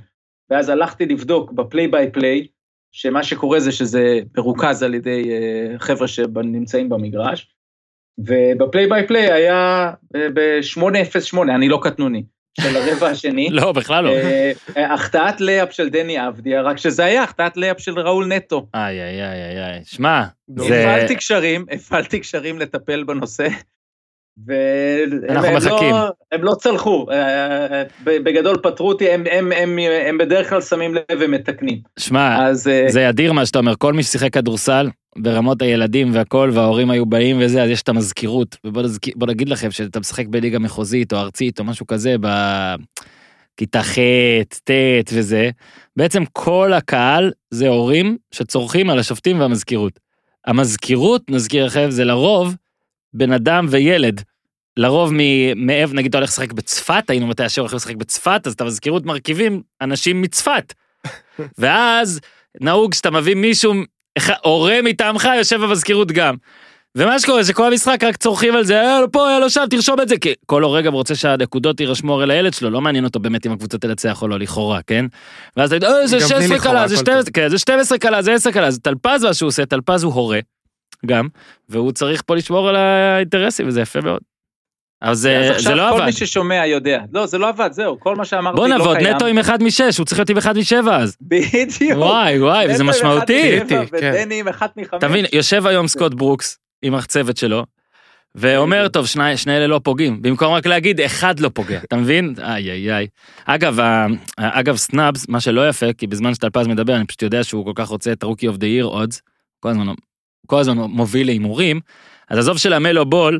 ואז 0.50 0.70
הלכתי 0.70 1.06
לבדוק 1.06 1.52
ב 1.52 1.59
play 1.59 1.88
by 1.88 2.12
play, 2.12 2.48
שמה 2.98 3.24
שקורה 3.24 3.60
זה 3.60 3.72
שזה 3.72 4.20
מרוכז 4.38 4.84
על 4.84 4.94
ידי 4.94 5.30
אה, 5.32 5.80
חבר'ה 5.80 6.08
שנמצאים 6.08 6.90
במגרש, 6.90 7.48
וב 8.18 8.41
play 8.41 8.88
by 8.88 9.08
play 9.08 9.32
היה 9.32 9.92
אה, 10.16 10.28
ב-808, 10.34 11.42
אני 11.56 11.70
לא 11.70 11.80
קטנוני, 11.84 12.24
של 12.62 12.78
הרבע 12.78 13.08
השני. 13.08 13.50
לא, 13.62 13.72
בכלל 13.72 14.04
לא. 14.04 14.10
אה, 14.10 14.94
החטאת 14.94 15.42
layup 15.42 15.72
של 15.72 15.90
דני 15.90 16.28
אבדיה, 16.28 16.62
רק 16.62 16.78
שזה 16.78 17.06
היה 17.06 17.24
החטאת 17.24 17.58
layup 17.58 17.80
של 17.80 18.00
ראול 18.00 18.26
נטו. 18.26 18.68
איי, 18.76 19.02
איי, 19.02 19.24
איי, 19.24 19.44
איי, 19.44 19.74
איי. 19.74 19.82
שמע, 19.86 20.24
זה... 20.48 20.82
הפעלתי 20.82 21.16
קשרים, 21.16 21.66
הפעלתי 21.72 22.20
קשרים 22.20 22.60
לטפל 22.60 23.04
בנושא, 23.04 23.48
והם 24.38 25.56
מחכים. 25.56 25.92
לא, 25.92 26.12
הם 26.32 26.44
לא 26.44 26.54
צלחו, 26.60 27.06
אה, 27.12 27.16
אה, 27.18 27.84
בגדול 28.06 28.58
פטרו 28.64 28.88
אותי, 28.88 29.12
הם, 29.12 29.24
הם, 29.32 29.52
הם, 29.52 29.80
הם 30.08 30.18
בדרך 30.18 30.50
כלל 30.50 30.62
שמים 30.62 30.96
לב 30.96 31.04
ומתקנים. 31.20 31.80
שמע, 32.00 32.40
אה, 32.40 32.54
זה 32.54 33.10
אדיר 33.10 33.34
מה 33.34 33.46
שאתה 33.46 33.60
אומר, 33.60 33.74
כל 33.78 33.94
מי 33.94 34.04
ששיחק 34.04 34.34
כדורסל, 34.34 34.90
ברמות 35.18 35.62
הילדים 35.62 36.10
והכל, 36.14 36.50
וההורים 36.54 36.92
היו 36.92 37.06
באים 37.06 37.38
וזה, 37.40 37.64
אז 37.64 37.70
יש 37.70 37.82
את 37.82 37.90
המזכירות. 37.90 38.58
ובוא 38.66 39.28
נגיד 39.28 39.50
לכם 39.50 39.72
שאתה 39.72 40.00
משחק 40.00 40.28
בליגה 40.28 40.60
מחוזית 40.60 41.14
או 41.14 41.18
ארצית 41.18 41.60
או 41.60 41.64
משהו 41.64 41.88
כזה, 41.88 42.16
בכיתה 43.56 43.84
ח', 43.84 43.98
ט' 44.64 45.10
וזה, 45.14 45.50
בעצם 45.96 46.24
כל 46.34 46.74
הקהל 46.74 47.32
זה 47.52 47.68
הורים 47.68 48.18
שצורכים 48.32 48.90
על 48.90 49.00
השופטים 49.00 49.40
והמזכירות. 49.40 50.00
המזכירות, 50.48 51.22
נזכיר 51.30 51.66
לכם, 51.66 51.92
זה 51.92 52.06
לרוב 52.06 52.56
בן 53.16 53.32
אדם 53.32 53.66
וילד. 53.70 54.22
לרוב 54.78 55.12
מעבר, 55.56 55.94
נגיד 55.94 56.10
אתה 56.10 56.18
הולך 56.18 56.30
לשחק 56.30 56.54
בצפת, 56.54 57.10
היינו 57.10 57.28
מתי 57.28 57.44
השם 57.44 57.62
הולכים 57.62 57.78
לשחק 57.78 57.96
בצפת, 57.96 58.42
אז 58.46 58.54
את 58.54 58.62
המזכירות 58.62 59.06
מרכיבים 59.06 59.62
אנשים 59.82 60.22
מצפת. 60.22 60.74
ואז 61.60 62.20
נהוג 62.62 62.94
שאתה 62.94 63.12
מביא 63.12 63.36
מישהו, 63.36 63.74
הורה 64.44 64.80
מטעמך 64.84 65.30
יושב 65.38 65.62
במזכירות 65.62 66.12
גם. 66.12 66.36
ומה 66.98 67.20
שקורה 67.20 67.44
זה 67.44 67.54
כל 67.54 67.68
המשחק 67.68 68.04
רק 68.04 68.18
צורכים 68.18 68.56
על 68.56 68.66
זה, 68.66 68.82
היה 68.82 69.02
לו 69.02 69.12
פה, 69.12 69.30
היה 69.30 69.40
לו 69.40 69.50
שם, 69.50 69.64
תרשום 69.70 70.02
את 70.02 70.10
זה, 70.10 70.18
כי 70.18 70.34
כל 70.46 70.64
הורה 70.64 70.82
גם 70.82 70.94
רוצה 70.94 71.16
שהנקודות 71.16 71.80
יירשמו 71.80 72.14
הרי 72.14 72.28
לילד 72.28 72.54
שלו, 72.54 72.70
לא 72.70 72.82
מעניין 72.82 73.06
אותו 73.06 73.20
באמת 73.20 73.46
אם 73.46 73.52
הקבוצה 73.52 73.78
תנצח 73.78 74.22
או 74.22 74.28
לא, 74.28 74.40
לכאורה, 74.40 74.80
כן? 74.88 75.06
ואז 75.58 75.74
אתה 75.74 75.76
יודע, 75.76 75.88
"אה, 75.88 76.08
זה 76.08 76.18
גם 76.18 76.28
בלי 76.28 76.42
16 76.42 76.58
לכאורה, 76.58 76.78
קלה, 76.78 76.88
זה 76.88 76.96
הכל 76.96 77.04
12, 77.04 77.32
כן, 77.34 77.50
זה 77.50 77.58
12 77.58 77.98
קלה, 77.98 78.22
זה 78.22 78.34
10 78.34 78.52
קלה, 78.52 78.72
זה 78.72 78.80
טלפז 78.80 79.24
מה 79.24 79.34
שהוא 79.34 79.48
עושה, 79.48 79.66
טלפז 79.66 80.04
הוא 80.04 80.14
הורה, 80.14 80.40
גם, 81.06 81.28
והוא 81.70 81.92
צריך 81.92 82.22
פה 82.26 82.36
לשמור 82.36 82.70
על 82.70 82.76
האינטרסים, 82.76 83.68
וזה 83.68 83.82
יפה 83.82 84.02
מאוד. 84.02 84.20
אז 85.02 85.20
זה, 85.20 85.52
זה 85.58 85.76
לא 85.76 85.90
כל 85.90 85.96
עבד. 85.96 86.06
מי 86.06 86.12
ששומע 86.12 86.66
יודע. 86.66 87.02
לא, 87.14 87.26
זה 87.26 87.38
לא 87.38 87.50
עבד, 87.50 87.70
זהו, 87.72 88.00
כל 88.00 88.16
מה 88.16 88.26
שאמרתי 88.26 88.56
בוא 88.56 88.68
לא 88.68 88.78
נעבוד 88.78 88.98
קיים. 88.98 89.16
נטו 89.16 89.26
עם 89.26 89.38
אחד 89.38 89.64
משש, 89.64 89.98
הוא 89.98 90.06
צריך 90.06 90.20
להיות 90.20 90.30
עם 90.30 90.38
אחד 90.38 90.58
משבע 90.58 90.98
אז. 90.98 91.18
בדיוק. 91.22 91.98
וואי 91.98 92.40
וואי, 92.42 92.66
וזה 92.66 92.74
נטו 92.74 92.84
עם 92.84 92.90
אחד 92.90 92.98
משמעותי. 92.98 93.60
משבע 93.66 93.86
כן. 94.00 94.12
ודני 94.14 94.40
עם 94.40 94.48
אחת 94.48 94.78
מחמש. 94.78 94.98
אתה 94.98 95.08
מבין, 95.08 95.26
יושב 95.34 95.68
היום 95.68 95.88
סקוט 95.88 96.14
ברוקס 96.14 96.58
עם 96.82 96.96
הצוות 96.96 97.38
שלו, 97.38 97.66
ואומר. 98.36 98.88
טוב, 98.88 99.06
שני, 99.06 99.38
שני 99.38 99.58
אלה 99.58 99.68
לא 99.68 99.82
פוגעים, 99.84 100.22
במקום 100.22 100.54
רק 100.54 100.66
להגיד, 100.66 101.02
אחד 101.02 101.40
לא 101.40 101.50
פוגע, 101.54 101.80
אתה 101.84 101.96
מבין? 101.96 102.34
איי 102.44 102.72
איי 102.72 102.94
איי. 102.94 103.08
אגב, 103.46 103.80
אגב, 104.38 104.76
snubs, 104.76 105.30
מה 105.30 105.40
שלא 105.40 105.70
יפה, 105.70 105.94
כי 105.94 106.08
בזמן 106.08 106.34
שטלפז 106.34 106.68
מדבר, 106.68 106.96
אני 106.96 107.06
פשוט 107.06 107.22
יודע 107.22 107.44
שהוא 107.44 107.66
כל 107.66 107.72
כך 107.76 107.88
רוצה 107.88 108.12
את 108.12 108.24
ה 108.24 108.27
rookie 108.27 108.48
of 108.48 108.58
the 108.58 108.68
year 108.68 108.86
odds, 108.86 109.22
כל 109.60 109.70
הזמן, 109.70 109.88
כל 110.46 110.60
הזמן 110.60 110.78
מוביל 110.78 111.28
להימורים, 111.28 111.80
אז 112.30 112.38
עזוב 112.38 112.58
שלמלו 112.58 113.06
בול, 113.06 113.40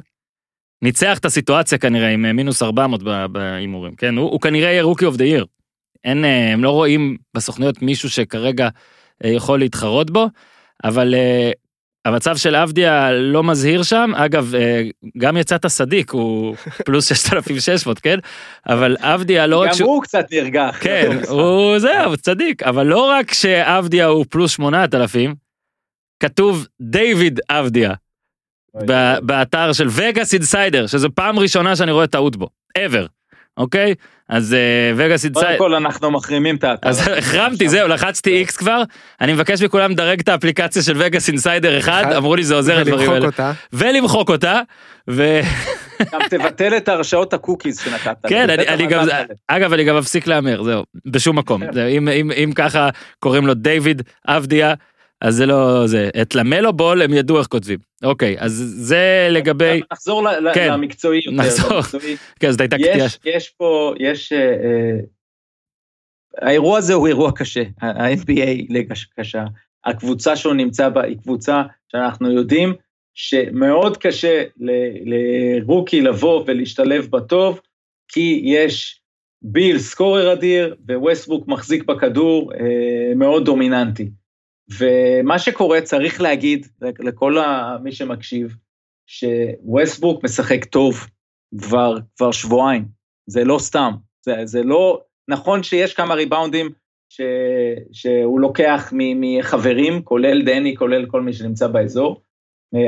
ניצח 0.82 1.18
את 1.18 1.26
הסיטואציה 1.26 1.78
כנראה 1.78 2.10
עם 2.10 2.26
אה, 2.26 2.34
מינוס 2.34 2.64
400 2.64 3.04
ב- 3.04 3.26
בהימורים, 3.26 3.96
כן? 3.96 4.18
הוא, 4.18 4.32
הוא 4.32 4.42
כנראה 4.42 4.72
יהיה 4.72 4.84
rookie 4.84 5.06
of 5.06 5.16
the 5.16 5.24
year. 5.24 5.46
אין, 6.04 6.26
אה, 6.26 6.54
הם 6.54 6.64
לא 6.64 6.70
רואים 6.70 7.18
בסוכנויות 7.34 7.82
מישהו 7.82 8.10
שכרגע 8.10 8.70
אה, 9.26 9.30
יכול 9.30 9.60
להתחרות 9.60 10.12
בו, 10.12 10.28
אבל 10.84 11.16
אה, 11.16 11.52
המצב 12.06 12.38
של 12.38 12.56
עבדיה 12.56 13.12
לא 13.12 13.44
מזהיר 13.44 13.84
שם, 13.84 14.12
אגב, 14.16 14.56
אה, 14.56 14.82
גם 15.18 15.38
יצאת 15.38 15.68
צדיק, 15.68 16.12
הוא 16.12 16.56
פלוס 16.86 17.08
6,600, 17.10 18.00
כן? 18.00 18.20
אבל 18.70 18.98
עבדיה 19.00 19.48
לא 19.48 19.62
רק 19.62 19.70
גם 19.70 19.76
שהוא... 19.76 19.90
הוא 19.90 20.04
קצת 20.04 20.26
נרגע. 20.32 20.78
כן, 20.82 21.18
הוא 21.30 21.78
זהו, 21.86 22.18
צדיק, 22.18 22.64
אבל 22.64 22.86
לא 22.86 23.10
רק 23.10 23.34
שעבדיה 23.34 24.06
הוא 24.06 24.26
פלוס 24.30 24.52
8,000, 24.52 25.36
כתוב 26.20 26.68
דיוויד 26.82 27.40
עבדיה 27.50 27.94
ב- 28.86 29.18
באתר 29.22 29.74
של 29.74 29.88
וגאס 29.92 30.34
אינסיידר, 30.34 30.88
שזו 30.88 31.10
פעם 31.16 31.40
ראשונה 31.40 31.76
שאני 31.76 31.92
רואה 31.92 32.08
טעות 32.08 32.36
בו, 32.36 32.48
ever, 32.78 33.08
אוקיי? 33.58 33.94
אז 34.30 34.56
וגאס 34.96 35.26
קודם 35.26 35.36
אינסיידר... 35.36 35.58
כל 35.58 35.76
אנחנו 35.76 36.12
מחרימים 36.12 36.56
את 36.56 36.64
האתר. 36.64 36.90
אז 36.90 37.08
החרמתי, 37.18 37.70
זהו, 37.70 37.88
לחצתי 37.88 38.30
איקס 38.38 38.58
כבר, 38.58 38.84
אני 39.22 39.34
מבקש 39.34 39.62
מכולם 39.62 39.92
לדרג 39.92 40.20
את 40.20 40.30
האפליקציה 40.30 40.84
של 40.84 40.94
וגאס 40.98 41.30
אינסיידר 41.30 41.78
אחד, 41.80 42.04
אמרו 42.18 42.36
לי 42.36 42.44
זה 42.44 42.56
עוזר 42.56 42.80
לדברים 42.80 43.12
האלה. 43.12 43.26
אותה. 43.26 43.52
ולמחוק 43.74 44.30
אותה, 44.30 44.62
גם 46.14 46.20
תבטל 46.30 46.78
את 46.78 46.90
הרשאות 46.90 47.34
ה 47.34 47.40
cookies 47.40 47.80
שנתת. 47.80 48.18
כן, 48.28 48.50
אני- 48.50 48.68
אני 48.68 48.88
גם. 48.88 49.08
אגב, 49.48 49.74
אני 49.74 49.84
גם 49.84 49.98
מפסיק 49.98 50.28
להמר, 50.28 50.64
זהו, 50.64 50.84
בשום 51.06 51.38
מקום. 51.38 51.62
זהו, 51.74 51.88
אם- 51.88 52.10
אם 52.10 52.32
אם 52.32 52.52
ככה 52.56 52.90
קוראים 53.20 53.48
לו 53.48 53.54
דיוויד 53.54 54.02
עבדיה, 54.28 54.74
אז 55.22 55.36
זה 55.36 55.46
לא 55.46 55.88
זה. 55.88 56.10
את 56.22 56.36
למלו 56.36 56.74
בול 56.74 57.02
הם 57.02 57.14
ידעו 57.14 57.40
איך 57.40 57.48
כותבים. 57.48 57.80
אוקיי, 58.04 58.36
אז 58.40 58.52
זה 58.76 59.28
לגבי... 59.32 59.82
נחזור 59.92 60.24
כן, 60.54 60.72
למקצועי 60.72 61.22
יותר. 61.26 61.38
נחזור. 61.38 61.74
למקצועי. 61.74 62.16
כן, 62.40 62.52
זאת 62.52 62.62
הייתה 62.62 62.78
קטיעה. 62.78 63.08
יש, 63.26 63.50
פה, 63.50 63.94
יש... 64.00 64.34
אה, 64.34 64.40
אה, 64.40 65.00
האירוע 66.42 66.78
הזה 66.78 66.94
הוא 66.94 67.08
אירוע 67.08 67.32
קשה, 67.32 67.64
ה-NBA 67.82 68.66
ליגה 68.70 68.96
קשה. 69.20 69.44
הקבוצה 69.86 70.36
שהוא 70.36 70.54
נמצא 70.54 70.90
בה 70.90 71.04
היא 71.04 71.18
קבוצה 71.18 71.64
שאנחנו 71.92 72.32
יודעים 72.32 72.74
שמאוד 73.14 73.98
קשה 73.98 74.44
לרוקי 75.06 76.02
לבוא 76.02 76.44
ולהשתלב 76.48 77.08
בטוב, 77.10 77.60
כי 78.08 78.42
יש 78.46 79.02
ביל 79.42 79.80
סקורר 79.80 80.34
אדיר, 80.34 80.76
וווסטבוק 80.90 81.48
מחזיק 81.48 81.84
בכדור 81.84 82.54
אה, 82.54 83.16
מאוד 83.16 83.46
דומיננטי. 83.46 84.10
ומה 84.80 85.40
שקורה, 85.40 85.82
צריך 85.82 86.22
להגיד 86.22 86.68
לכל 86.82 87.38
מי 87.84 87.92
שמקשיב, 87.92 88.56
שווסטבוק 89.08 90.24
משחק 90.24 90.66
טוב 90.66 91.08
כבר, 91.62 91.98
כבר 92.18 92.32
שבועיים, 92.32 92.86
זה 93.28 93.44
לא 93.44 93.60
סתם, 93.60 93.92
זה, 94.22 94.36
זה 94.46 94.64
לא, 94.64 95.02
נכון 95.28 95.64
שיש 95.64 95.94
כמה 95.94 96.14
ריבאונדים 96.14 96.70
ש, 97.10 97.22
שהוא 97.92 98.40
לוקח 98.40 98.94
מחברים, 98.96 100.02
כולל 100.02 100.42
דני, 100.42 100.76
כולל 100.76 101.06
כל 101.06 101.22
מי 101.22 101.34
שנמצא 101.34 101.68
באזור, 101.68 102.22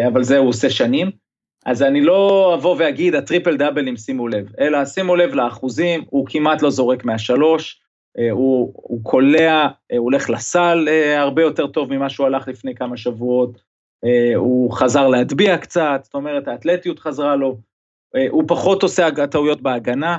אבל 0.08 0.24
זה 0.24 0.38
הוא 0.38 0.50
עושה 0.50 0.70
שנים. 0.70 1.12
אז 1.66 1.84
אני 1.84 2.02
לא 2.02 2.52
אבוא 2.56 2.76
ואגיד 2.80 3.16
הטריפל 3.16 3.58
דאבלים 3.58 3.98
שימו 3.98 4.28
לב, 4.28 4.52
אלא 4.60 4.86
שימו 4.86 5.16
לב 5.16 5.34
לאחוזים, 5.34 6.04
הוא 6.10 6.28
כמעט 6.30 6.62
לא 6.62 6.70
זורק 6.70 7.06
מהשלוש, 7.06 7.82
הוא, 8.32 8.74
הוא 8.76 9.04
קולע, 9.04 9.68
אה, 9.92 9.98
הוא 9.98 10.04
הולך 10.06 10.30
לסל 10.30 10.88
אה, 10.88 11.22
הרבה 11.22 11.42
יותר 11.42 11.68
טוב 11.68 11.94
ממה 11.94 12.10
שהוא 12.10 12.28
הלך 12.28 12.48
לפני 12.48 12.76
כמה 12.76 12.98
שבועות, 12.98 13.62
אה, 14.06 14.36
הוא 14.36 14.72
חזר 14.72 15.08
להטביע 15.08 15.58
קצת, 15.58 16.02
זאת 16.04 16.14
אומרת 16.14 16.48
האתלטיות 16.48 17.00
חזרה 17.00 17.36
לו, 17.36 17.58
אה, 18.16 18.26
הוא 18.30 18.44
פחות 18.48 18.84
עושה 18.84 19.08
טעויות 19.32 19.62
בהגנה, 19.62 20.18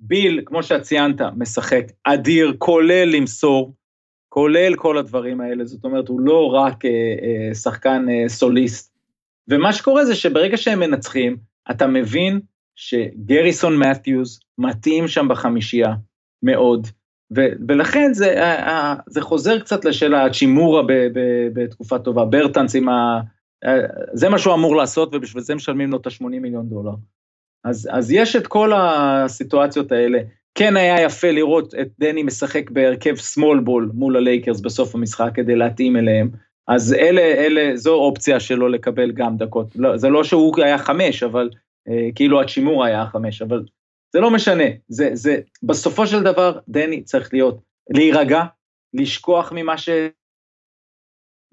ביל, 0.00 0.42
כמו 0.46 0.62
שאת 0.62 0.82
ציינת, 0.82 1.20
משחק 1.36 1.84
אדיר, 2.04 2.54
כולל 2.58 3.08
למסור, 3.08 3.74
כולל 4.28 4.74
כל 4.74 4.98
הדברים 4.98 5.40
האלה, 5.40 5.64
זאת 5.64 5.84
אומרת, 5.84 6.08
הוא 6.08 6.20
לא 6.20 6.46
רק 6.46 6.84
אה, 6.84 6.90
אה, 6.90 7.54
שחקן 7.54 8.06
אה, 8.10 8.28
סוליסט. 8.28 8.98
ומה 9.48 9.72
שקורה 9.72 10.04
זה 10.04 10.14
שברגע 10.14 10.56
שהם 10.56 10.80
מנצחים, 10.80 11.36
אתה 11.70 11.86
מבין 11.86 12.40
שגריסון 12.76 13.76
מתיוז 13.76 14.40
מתאים 14.58 15.08
שם 15.08 15.28
בחמישייה 15.28 15.94
מאוד, 16.42 16.86
ולכן 17.68 18.12
זה, 18.12 18.32
אה, 18.32 18.68
אה, 18.68 18.94
זה 19.06 19.20
חוזר 19.20 19.58
קצת 19.58 19.84
לשאלה, 19.84 20.30
צ'ימורה 20.30 20.82
ב- 20.82 20.92
ב- 20.92 21.48
בתקופה 21.52 21.98
טובה, 21.98 22.24
ברטנס 22.24 22.74
עם 22.76 22.88
ה... 22.88 23.20
אה, 23.64 23.80
זה 24.12 24.28
מה 24.28 24.38
שהוא 24.38 24.54
אמור 24.54 24.76
לעשות, 24.76 25.14
ובשביל 25.14 25.42
זה 25.42 25.54
משלמים 25.54 25.90
לו 25.90 25.96
את 25.96 26.06
ה-80 26.06 26.24
מיליון 26.24 26.68
דולר. 26.68 26.92
אז, 27.64 27.88
אז 27.92 28.10
יש 28.12 28.36
את 28.36 28.46
כל 28.46 28.72
הסיטואציות 28.74 29.92
האלה. 29.92 30.18
כן 30.54 30.76
היה 30.76 31.02
יפה 31.02 31.30
לראות 31.30 31.74
את 31.74 31.88
דני 31.98 32.22
משחק 32.22 32.70
בהרכב 32.70 33.14
small 33.14 33.66
ball 33.66 33.92
מול 33.94 34.16
הלייקרס 34.16 34.60
בסוף 34.60 34.94
המשחק 34.94 35.30
כדי 35.34 35.56
להתאים 35.56 35.96
אליהם. 35.96 36.30
אז 36.68 36.92
אלה, 36.92 37.20
אלה, 37.20 37.76
זו 37.76 37.94
אופציה 37.94 38.40
שלו 38.40 38.68
לקבל 38.68 39.12
גם 39.12 39.36
דקות. 39.36 39.66
לא, 39.76 39.96
זה 39.96 40.08
לא 40.08 40.24
שהוא 40.24 40.62
היה 40.62 40.78
חמש, 40.78 41.22
אבל 41.22 41.50
אה, 41.88 42.08
כאילו 42.14 42.40
הצ'ימור 42.40 42.84
היה 42.84 43.06
חמש, 43.06 43.42
אבל 43.42 43.64
זה 44.12 44.20
לא 44.20 44.30
משנה. 44.30 44.64
זה, 44.88 45.10
זה, 45.12 45.40
בסופו 45.62 46.06
של 46.06 46.22
דבר, 46.22 46.58
דני 46.68 47.02
צריך 47.02 47.32
להיות, 47.32 47.60
להירגע, 47.90 48.42
לשכוח 48.94 49.52
ממה 49.54 49.78
ש... 49.78 49.88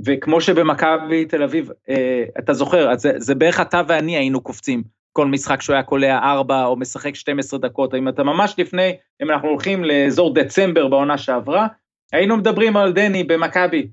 וכמו 0.06 0.42
שבמכבי 0.42 1.26
תל 1.26 1.44
אביב, 1.44 1.70
אה, 1.90 2.24
אתה 2.40 2.54
זוכר, 2.54 2.96
זה, 2.98 3.14
זה 3.18 3.36
בערך 3.36 3.60
אתה 3.60 3.82
ואני 3.88 4.18
היינו 4.18 4.42
קופצים 4.42 4.84
כל 5.18 5.28
משחק 5.28 5.62
שהוא 5.62 5.74
היה 5.74 5.84
קולע 5.84 6.18
ארבע 6.18 6.66
או 6.66 6.76
משחק 6.76 7.16
12 7.16 7.60
דקות, 7.60 7.96
אם 7.96 8.10
אתה 8.10 8.24
ממש 8.24 8.56
לפני, 8.58 8.96
אם 9.24 9.32
אנחנו 9.32 9.50
הולכים 9.50 9.84
לאזור 9.84 10.34
דצמבר 10.34 10.88
בעונה 10.88 11.18
שעברה, 11.18 11.68
היינו 12.14 12.38
מדברים 12.38 12.78
על 12.78 12.94
דני 12.94 13.24
במכבי, 13.24 13.88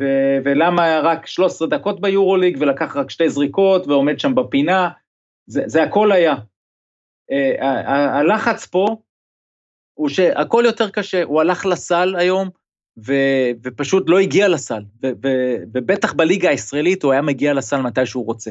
ו- 0.00 0.38
ולמה 0.44 1.00
רק 1.00 1.26
13 1.26 1.68
דקות 1.68 2.00
ביורוליג 2.00 2.56
ולקח 2.60 2.96
רק 2.96 3.10
שתי 3.10 3.28
זריקות 3.28 3.86
ועומד 3.86 4.20
שם 4.20 4.34
בפינה, 4.34 4.88
זה, 5.46 5.62
זה 5.66 5.82
הכל 5.82 6.12
היה. 6.12 6.34
הלחץ 8.12 8.66
פה 8.66 8.96
הוא 9.94 10.08
שהכל 10.08 10.62
יותר 10.66 10.90
קשה, 10.90 11.22
הוא 11.22 11.40
הלך 11.40 11.66
לסל 11.66 12.14
היום, 12.18 12.48
ו- 13.06 13.50
ופשוט 13.64 14.08
לא 14.08 14.18
הגיע 14.18 14.48
לסל, 14.48 14.82
ו- 15.02 15.10
ו- 15.22 15.56
ובטח 15.74 16.12
בליגה 16.12 16.50
הישראלית 16.50 17.02
הוא 17.02 17.12
היה 17.12 17.22
מגיע 17.22 17.54
לסל 17.54 17.80
מתי 17.80 18.06
שהוא 18.06 18.26
רוצה. 18.26 18.50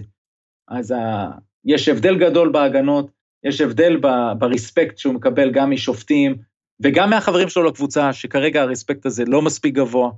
אז 0.68 0.92
ה- 0.92 1.32
יש 1.66 1.90
הבדל 1.90 2.18
גדול 2.18 2.50
בהגנות, 2.50 3.12
יש 3.44 3.62
הבדל 3.62 3.98
ב- 4.02 4.34
ברספקט 4.40 4.98
שהוא 4.98 5.14
מקבל 5.14 5.52
גם 5.52 5.72
משופטים, 5.72 6.36
וגם 6.84 7.10
מהחברים 7.10 7.50
שלו 7.50 7.64
לקבוצה, 7.64 8.14
שכרגע 8.14 8.62
הרספקט 8.62 9.06
הזה 9.06 9.24
לא 9.28 9.42
מספיק 9.42 9.76
גבוה. 9.76 10.12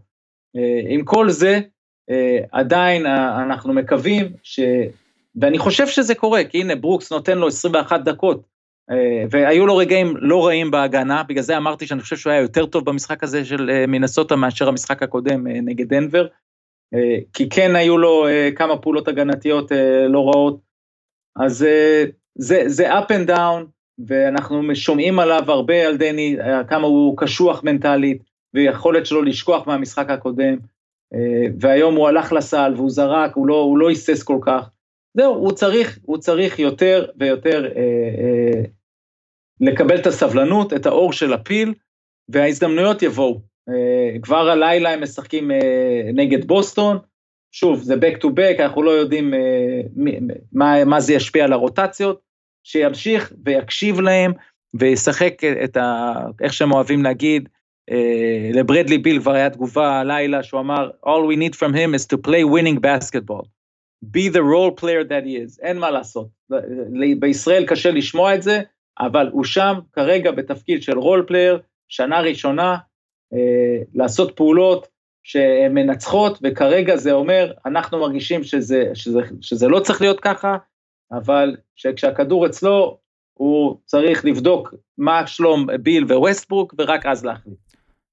אה, 0.55 0.81
עם 0.89 1.05
כל 1.05 1.29
זה, 1.29 1.59
אה, 2.09 2.39
עדיין 2.51 3.05
אה, 3.05 3.43
אנחנו 3.43 3.73
מקווים 3.73 4.33
ש... 4.43 4.59
ואני 5.41 5.57
חושב 5.57 5.87
שזה 5.87 6.15
קורה, 6.15 6.43
כי 6.43 6.61
הנה 6.61 6.75
ברוקס 6.75 7.11
נותן 7.11 7.37
לו 7.37 7.47
21 7.47 8.03
דקות, 8.03 8.41
והיו 9.31 9.65
לו 9.65 9.77
רגעים 9.77 10.17
לא 10.17 10.45
רעים 10.45 10.71
בהגנה, 10.71 11.23
בגלל 11.23 11.43
זה 11.43 11.57
אמרתי 11.57 11.87
שאני 11.87 12.01
חושב 12.01 12.17
שהוא 12.17 12.31
היה 12.31 12.41
יותר 12.41 12.65
טוב 12.65 12.85
במשחק 12.85 13.23
הזה 13.23 13.45
של 13.45 13.69
אה, 13.69 13.87
מינסוטה 13.87 14.35
מאשר 14.35 14.67
המשחק 14.67 15.03
הקודם 15.03 15.47
אה, 15.47 15.61
נגד 15.61 15.89
דנבר, 15.89 16.27
אה, 16.93 17.17
כי 17.33 17.49
כן 17.49 17.75
היו 17.75 17.97
לו 17.97 18.27
אה, 18.27 18.49
כמה 18.55 18.77
פעולות 18.77 19.07
הגנתיות 19.07 19.71
אה, 19.71 20.07
לא 20.07 20.27
רעות, 20.27 20.59
אז 21.35 21.63
אה, 21.63 22.03
זה, 22.35 22.63
זה 22.65 22.99
up 22.99 23.07
and 23.07 23.29
down, 23.29 23.65
ואנחנו 24.07 24.75
שומעים 24.75 25.19
עליו 25.19 25.43
הרבה 25.47 25.87
על 25.87 25.97
דני, 25.97 26.37
אה, 26.39 26.63
כמה 26.63 26.87
הוא 26.87 27.17
קשוח 27.17 27.63
מנטלית, 27.63 28.23
ויכולת 28.53 29.05
שלו 29.05 29.21
לשכוח 29.21 29.67
מהמשחק 29.67 30.09
הקודם, 30.09 30.57
אה, 31.13 31.47
והיום 31.59 31.95
הוא 31.95 32.07
הלך 32.07 32.33
לסל 32.33 32.73
והוא 32.75 32.89
זרק, 32.89 33.35
הוא 33.35 33.47
לא, 33.47 33.61
הוא 33.61 33.77
לא 33.77 33.89
היסס 33.89 34.23
כל 34.23 34.37
כך. 34.41 34.69
זהו, 35.17 35.35
הוא 35.35 35.51
צריך, 35.51 35.99
הוא 36.01 36.17
צריך 36.17 36.59
יותר 36.59 37.05
ויותר 37.19 37.65
אה, 37.65 37.81
אה, 37.81 38.61
לקבל 39.61 39.97
את 39.97 40.07
הסבלנות, 40.07 40.73
את 40.73 40.85
האור 40.85 41.13
של 41.13 41.33
הפיל, 41.33 41.73
וההזדמנויות 42.29 43.01
יבואו. 43.01 43.41
אה, 43.69 44.19
כבר 44.21 44.49
הלילה 44.49 44.93
הם 44.93 45.03
משחקים 45.03 45.51
אה, 45.51 46.01
נגד 46.13 46.47
בוסטון, 46.47 46.97
שוב, 47.51 47.81
זה 47.81 47.93
back 47.93 48.17
to 48.23 48.27
back, 48.27 48.61
אנחנו 48.61 48.83
לא 48.83 48.91
יודעים 48.91 49.33
אה, 49.33 49.81
מה, 50.53 50.85
מה 50.85 50.99
זה 50.99 51.13
ישפיע 51.13 51.43
על 51.43 51.53
הרוטציות, 51.53 52.21
שימשיך 52.63 53.33
ויקשיב 53.45 53.99
להם 53.99 54.31
וישחק 54.73 55.43
את 55.63 55.77
ה... 55.77 56.13
איך 56.41 56.53
שהם 56.53 56.71
אוהבים 56.71 57.03
להגיד, 57.03 57.49
לברדלי 58.53 58.97
ביל 58.97 59.21
כבר 59.21 59.31
היה 59.31 59.49
תגובה 59.49 59.99
הלילה 59.99 60.43
שהוא 60.43 60.59
אמר, 60.59 60.89
All 61.05 61.33
we 61.33 61.35
need 61.35 61.55
from 61.55 61.73
him 61.73 61.95
is 61.95 62.05
to 62.05 62.17
play 62.17 62.43
winning 62.43 62.79
basketball. 62.79 63.45
be 64.11 64.29
the 64.29 64.43
role 64.43 64.71
player 64.71 65.03
that 65.03 65.25
he 65.25 65.35
is, 65.35 65.59
אין 65.61 65.77
מה 65.77 65.91
לעשות. 65.91 66.27
בישראל 67.19 67.65
קשה 67.67 67.91
לשמוע 67.91 68.35
את 68.35 68.41
זה, 68.41 68.61
אבל 68.99 69.29
הוא 69.31 69.43
שם 69.43 69.79
כרגע 69.93 70.31
בתפקיד 70.31 70.83
של 70.83 70.97
role 70.97 71.25
player, 71.27 71.59
שנה 71.89 72.19
ראשונה, 72.19 72.77
אה, 73.33 73.83
לעשות 73.93 74.35
פעולות 74.35 74.87
שהן 75.23 75.73
מנצחות, 75.73 76.39
וכרגע 76.43 76.97
זה 76.97 77.11
אומר, 77.11 77.51
אנחנו 77.65 77.99
מרגישים 77.99 78.43
שזה, 78.43 78.83
שזה, 78.93 79.19
שזה 79.41 79.67
לא 79.67 79.79
צריך 79.79 80.01
להיות 80.01 80.19
ככה, 80.19 80.57
אבל 81.11 81.55
שכשהכדור 81.75 82.45
אצלו, 82.45 82.97
הוא 83.33 83.77
צריך 83.85 84.25
לבדוק 84.25 84.73
מה 84.97 85.27
שלום 85.27 85.67
ביל 85.81 86.03
ווסטברוק, 86.03 86.75
ורק 86.77 87.05
אז 87.05 87.25
להחליט. 87.25 87.57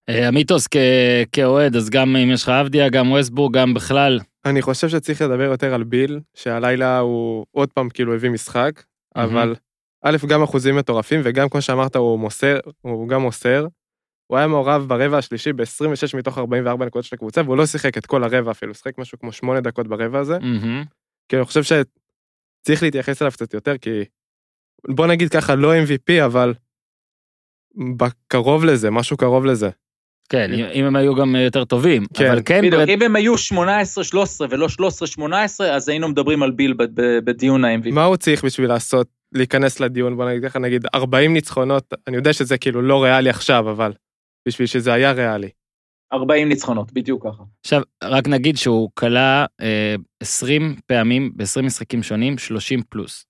אה, 0.08 0.28
עמיתוס 0.28 0.66
כ- 0.66 1.28
כאוהד, 1.32 1.76
אז 1.76 1.90
גם 1.90 2.16
אם 2.16 2.30
יש 2.30 2.42
לך 2.42 2.48
אבדיה, 2.48 2.88
גם 2.88 3.12
ווסטברוק, 3.12 3.54
גם 3.54 3.74
בכלל. 3.74 4.18
אני 4.46 4.62
חושב 4.62 4.88
שצריך 4.88 5.22
לדבר 5.22 5.42
יותר 5.42 5.74
על 5.74 5.84
ביל, 5.84 6.20
שהלילה 6.34 6.98
הוא 6.98 7.46
עוד 7.50 7.72
פעם 7.72 7.88
כאילו 7.88 8.14
הביא 8.14 8.30
משחק, 8.30 8.82
אבל 9.16 9.54
א', 10.02 10.16
גם 10.28 10.42
אחוזים 10.42 10.76
מטורפים, 10.76 11.20
וגם 11.24 11.48
כמו 11.48 11.62
שאמרת, 11.62 11.96
הוא 11.96 12.18
מוסר, 12.18 12.58
הוא 12.80 13.08
גם 13.08 13.22
מוסר. 13.22 13.66
הוא 14.26 14.38
היה 14.38 14.46
מעורב 14.46 14.84
ברבע 14.88 15.18
השלישי 15.18 15.52
ב-26 15.52 15.64
מתוך 16.18 16.38
44 16.38 16.86
נקודות 16.86 17.04
של 17.04 17.16
הקבוצה, 17.16 17.42
והוא 17.42 17.56
לא 17.56 17.66
שיחק 17.66 17.98
את 17.98 18.06
כל 18.06 18.24
הרבע 18.24 18.50
אפילו, 18.50 18.74
שיחק 18.74 18.98
משהו 18.98 19.18
כמו 19.18 19.32
8 19.32 19.60
דקות 19.60 19.86
ברבע 19.88 20.18
הזה. 20.18 20.38
מהמם. 20.38 20.84
כי 21.28 21.36
אני 21.36 21.44
חושב 21.44 21.62
שצריך 21.62 22.82
להתייחס 22.82 23.22
אליו 23.22 23.32
קצת 23.32 23.54
יותר, 23.54 23.78
כי 23.78 23.90
בוא 24.88 25.06
נגיד 25.06 25.28
ככה, 25.30 25.54
לא 25.54 25.72
MVP, 25.74 26.24
אבל 26.24 26.54
קרוב 28.28 28.64
לזה, 28.64 28.90
משהו 28.90 29.16
קרוב 29.16 29.44
לזה. 29.46 29.70
כן, 30.28 30.52
אם- 30.52 30.66
אם 30.74 30.84
הם 30.84 30.96
היו 30.96 31.14
גם 31.14 31.36
יותר 31.36 31.64
טובים. 31.64 32.04
כן. 32.14 32.26
אבל 32.30 32.40
כן, 32.46 32.58
בדיוק, 32.58 32.74
באמת- 32.74 32.88
אם 32.88 33.02
הם 33.02 33.16
היו 33.16 33.34
18-13 33.38 34.46
ולא 34.50 34.66
13-18, 34.68 35.64
אז 35.64 35.88
היינו 35.88 36.08
מדברים 36.08 36.42
על 36.42 36.50
ביל 36.50 36.72
ב- 36.72 36.82
ב- 36.82 37.18
בדיון 37.24 37.64
ה-MVP. 37.64 37.90
מה 37.92 38.04
הוא 38.04 38.16
צריך 38.16 38.44
בשביל 38.44 38.68
לעשות, 38.68 39.08
להיכנס 39.32 39.80
לדיון, 39.80 40.16
בוא 40.16 40.30
נגיד 40.30 40.44
ככה, 40.44 40.58
נגיד 40.58 40.86
40 40.94 41.32
ניצחונות, 41.32 41.94
אני 42.06 42.16
יודע 42.16 42.32
שזה 42.32 42.58
כאילו 42.58 42.82
לא 42.82 43.04
ריאלי 43.04 43.30
עכשיו, 43.30 43.70
אבל 43.70 43.92
בשביל 44.48 44.66
שזה 44.66 44.92
היה 44.92 45.12
ריאלי. 45.12 45.48
40 46.12 46.48
ניצחונות, 46.48 46.92
בדיוק 46.92 47.26
ככה. 47.26 47.42
עכשיו, 47.64 47.82
רק 48.04 48.28
נגיד 48.28 48.56
שהוא 48.56 48.90
כלה 48.94 49.46
אה, 49.60 49.94
20 50.20 50.76
פעמים 50.86 51.32
ב-20 51.36 51.62
משחקים 51.62 52.02
שונים, 52.02 52.38
30 52.38 52.82
פלוס. 52.88 53.26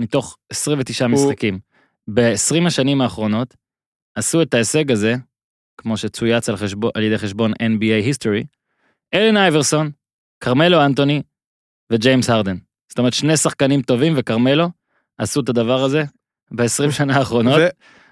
מתוך 0.00 0.36
29 0.52 1.04
הוא- 1.06 1.12
משחקים. 1.14 1.58
ב-20 2.14 2.66
השנים 2.66 3.00
האחרונות 3.00 3.54
עשו 4.14 4.42
את 4.42 4.54
ההישג 4.54 4.90
הזה, 4.90 5.14
כמו 5.78 5.96
שצויץ 5.96 6.48
על, 6.48 6.56
חשבון, 6.56 6.90
על 6.94 7.02
ידי 7.02 7.18
חשבון 7.18 7.52
NBA 7.52 8.10
history, 8.12 8.44
אלן 9.14 9.36
אייברסון, 9.36 9.90
כרמלו 10.40 10.84
אנטוני 10.84 11.22
וג'יימס 11.92 12.30
הרדן. 12.30 12.56
זאת 12.88 12.98
אומרת, 12.98 13.12
שני 13.12 13.36
שחקנים 13.36 13.82
טובים 13.82 14.12
וכרמלו 14.16 14.66
עשו 15.18 15.40
את 15.40 15.48
הדבר 15.48 15.82
הזה 15.84 16.04
ב-20 16.50 16.90
שנה 16.90 17.16
האחרונות, 17.16 17.60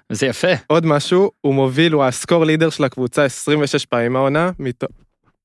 וזה 0.09 0.25
יפה. 0.27 0.47
ועוד 0.69 0.85
משהו, 0.85 1.31
הוא 1.41 1.53
מוביל, 1.55 1.93
הוא 1.93 2.03
הסקור 2.03 2.45
לידר 2.45 2.69
של 2.69 2.83
הקבוצה 2.83 3.23
26 3.25 3.85
פעמים 3.85 4.15
העונה, 4.15 4.51
מתוך- 4.59 4.89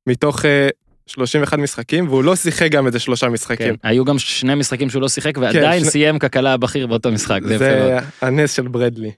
מתוך 0.06 0.44
אה, 0.44 0.68
31 1.06 1.58
משחקים, 1.58 2.08
והוא 2.08 2.24
לא 2.24 2.36
שיחק 2.36 2.70
גם 2.70 2.86
איזה 2.86 2.98
שלושה 2.98 3.26
כן, 3.26 3.32
משחקים. 3.32 3.74
היו 3.82 4.04
גם 4.04 4.18
שני 4.18 4.54
משחקים 4.54 4.90
שהוא 4.90 5.02
לא 5.02 5.08
שיחק, 5.08 5.32
ועדיין 5.38 5.80
שני- 5.82 5.90
סיים 5.90 6.18
ככלה 6.18 6.52
הבכיר 6.52 6.86
באותו 6.86 7.12
משחק, 7.12 7.40
זה. 7.44 7.58
זה 7.58 7.98
הנס 8.22 8.52
של 8.52 8.68
ברדלי. 8.68 9.10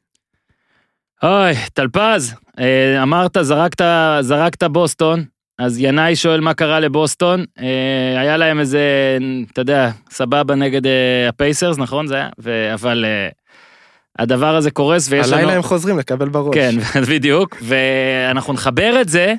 אוי, 1.22 1.52
טלפז, 1.74 2.34
אה, 2.58 3.02
אמרת, 3.02 3.36
זרקת, 3.40 3.84
זרקת 4.20 4.62
בוסטון, 4.64 5.24
אז 5.62 5.78
ינאי 5.80 6.16
שואל 6.16 6.40
מה 6.40 6.54
קרה 6.54 6.80
לבוסטון, 6.80 7.44
אה, 7.58 8.20
היה 8.20 8.36
להם 8.36 8.60
איזה, 8.60 9.18
אתה 9.52 9.60
יודע, 9.60 9.90
סבבה 10.10 10.54
נגד 10.54 10.86
אה, 10.86 11.28
הפייסרס, 11.28 11.78
נכון 11.78 12.06
זה 12.06 12.14
היה? 12.14 12.28
ו- 12.38 12.74
אבל 12.74 13.04
אה, 13.04 13.28
הדבר 14.18 14.56
הזה 14.56 14.70
קורס 14.70 15.08
ויש 15.10 15.26
לנו... 15.26 15.36
הלילה 15.36 15.52
הם 15.52 15.62
חוזרים 15.62 15.98
לקבל 15.98 16.28
בראש. 16.28 16.54
כן, 16.54 16.74
בדיוק, 17.10 17.56
ואנחנו 17.62 18.52
נחבר 18.52 19.00
את 19.00 19.08
זה, 19.08 19.34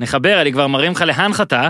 נחבר, 0.00 0.40
אני 0.42 0.52
כבר 0.52 0.66
מרים 0.66 0.92
לך 0.92 1.02
להנחתה, 1.06 1.68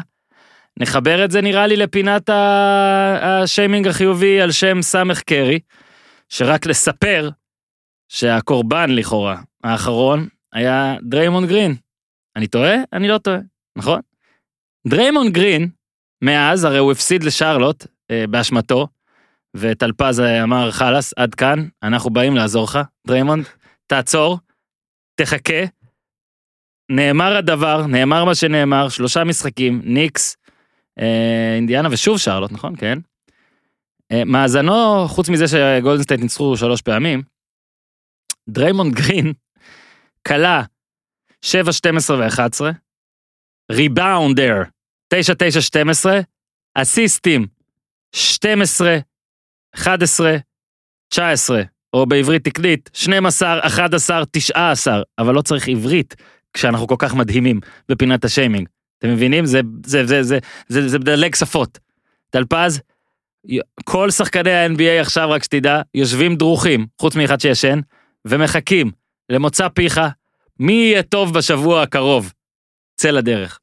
נחבר 0.81 1.25
את 1.25 1.31
זה 1.31 1.41
נראה 1.41 1.67
לי 1.67 1.77
לפינת 1.77 2.29
ה- 2.29 3.19
השיימינג 3.43 3.89
החיובי 3.89 4.41
על 4.41 4.51
שם 4.51 4.83
סת' 4.83 5.21
קרי, 5.21 5.59
שרק 6.29 6.67
לספר 6.67 7.31
שהקורבן 8.09 8.91
לכאורה, 8.91 9.37
האחרון, 9.65 10.29
היה 10.53 10.97
דריימון 11.03 11.47
גרין. 11.47 11.75
אני 12.37 12.47
טועה? 12.47 12.75
אני 12.93 13.09
לא 13.09 13.19
טועה, 13.19 13.39
נכון? 13.81 14.01
דריימון 14.87 15.33
גרין, 15.33 15.69
מאז, 16.23 16.65
הרי 16.65 16.79
הוא 16.79 16.93
הפסיד 16.93 17.25
לשרלוט 17.25 17.87
אה, 18.11 18.25
באשמתו, 18.31 18.87
וטלפז 19.57 20.21
אמר 20.21 20.71
חלאס, 20.71 21.15
עד 21.17 21.35
כאן, 21.35 21.69
אנחנו 21.83 22.11
באים 22.11 22.37
לעזור 22.37 22.65
לך, 22.65 22.79
דריימונד, 23.07 23.45
תעצור, 23.87 24.39
תחכה. 25.15 25.65
נאמר 26.91 27.37
הדבר, 27.37 27.87
נאמר 27.87 28.25
מה 28.25 28.35
שנאמר, 28.35 28.89
שלושה 28.89 29.25
משחקים, 29.25 29.83
ניקס, 29.85 30.37
אה, 30.99 31.55
אינדיאנה 31.57 31.89
ושוב 31.93 32.19
שרלוט, 32.19 32.53
נכון? 32.53 32.77
כן. 32.77 32.99
אה, 34.13 34.25
מאז, 34.25 35.09
חוץ 35.09 35.29
מזה 35.29 35.45
שגולדנסטייט 35.49 36.21
ניצחו 36.21 36.57
שלוש 36.57 36.83
פעמים, 36.83 37.23
דריימונד 38.49 38.95
גרין 38.95 39.33
כלה 40.29 40.63
7, 41.43 41.73
12 41.73 42.17
ו-11, 42.19 42.73
ריבאונדר 43.71 44.63
9, 45.09 45.33
9, 45.39 45.61
12, 45.61 46.21
אסיסטים 46.75 47.47
12, 48.13 48.99
11, 49.75 50.37
19, 51.09 51.63
או 51.93 52.07
בעברית 52.07 52.45
תקנית 52.45 52.91
12, 52.93 53.67
11, 53.67 54.25
19, 54.31 55.03
אבל 55.19 55.35
לא 55.35 55.43
צריך 55.43 55.69
עברית 55.69 56.17
כשאנחנו 56.55 56.87
כל 56.87 56.95
כך 56.99 57.15
מדהימים 57.15 57.61
בפינת 57.89 58.25
השיימינג. 58.25 58.69
אתם 58.99 59.13
מבינים? 59.13 59.47
זה, 59.47 59.61
זה, 59.87 60.07
זה, 60.07 60.23
זה, 60.23 60.39
זה, 60.69 60.89
זה 60.89 60.99
מדלג 60.99 61.35
שפות. 61.35 61.79
טלפז, 62.31 62.81
כל 63.85 64.11
שחקני 64.11 64.53
ה-NBA 64.53 65.01
עכשיו, 65.01 65.31
רק 65.31 65.43
שתדע, 65.43 65.83
יושבים 65.95 66.37
דרוכים, 66.37 66.87
חוץ 67.01 67.17
מאחד 67.17 67.41
שישן, 67.41 67.81
ומחכים 68.25 68.91
למוצא 69.29 69.69
פיך, 69.69 70.01
מי 70.59 70.73
יהיה 70.73 71.03
טוב 71.03 71.35
בשבוע 71.35 71.83
הקרוב. 71.83 72.33
צא 73.01 73.11
לדרך. 73.11 73.61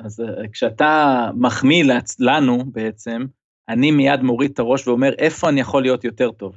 אז 0.00 0.20
אה, 0.20 0.48
כשאתה 0.52 1.30
מחמיא 1.34 1.84
לנו 2.18 2.64
בעצם, 2.66 3.24
אני 3.68 3.90
מיד 3.90 4.20
מוריד 4.20 4.50
את 4.50 4.58
הראש 4.58 4.88
ואומר, 4.88 5.12
איפה 5.18 5.48
אני 5.48 5.60
יכול 5.60 5.82
להיות 5.82 6.04
יותר 6.04 6.30
טוב? 6.30 6.56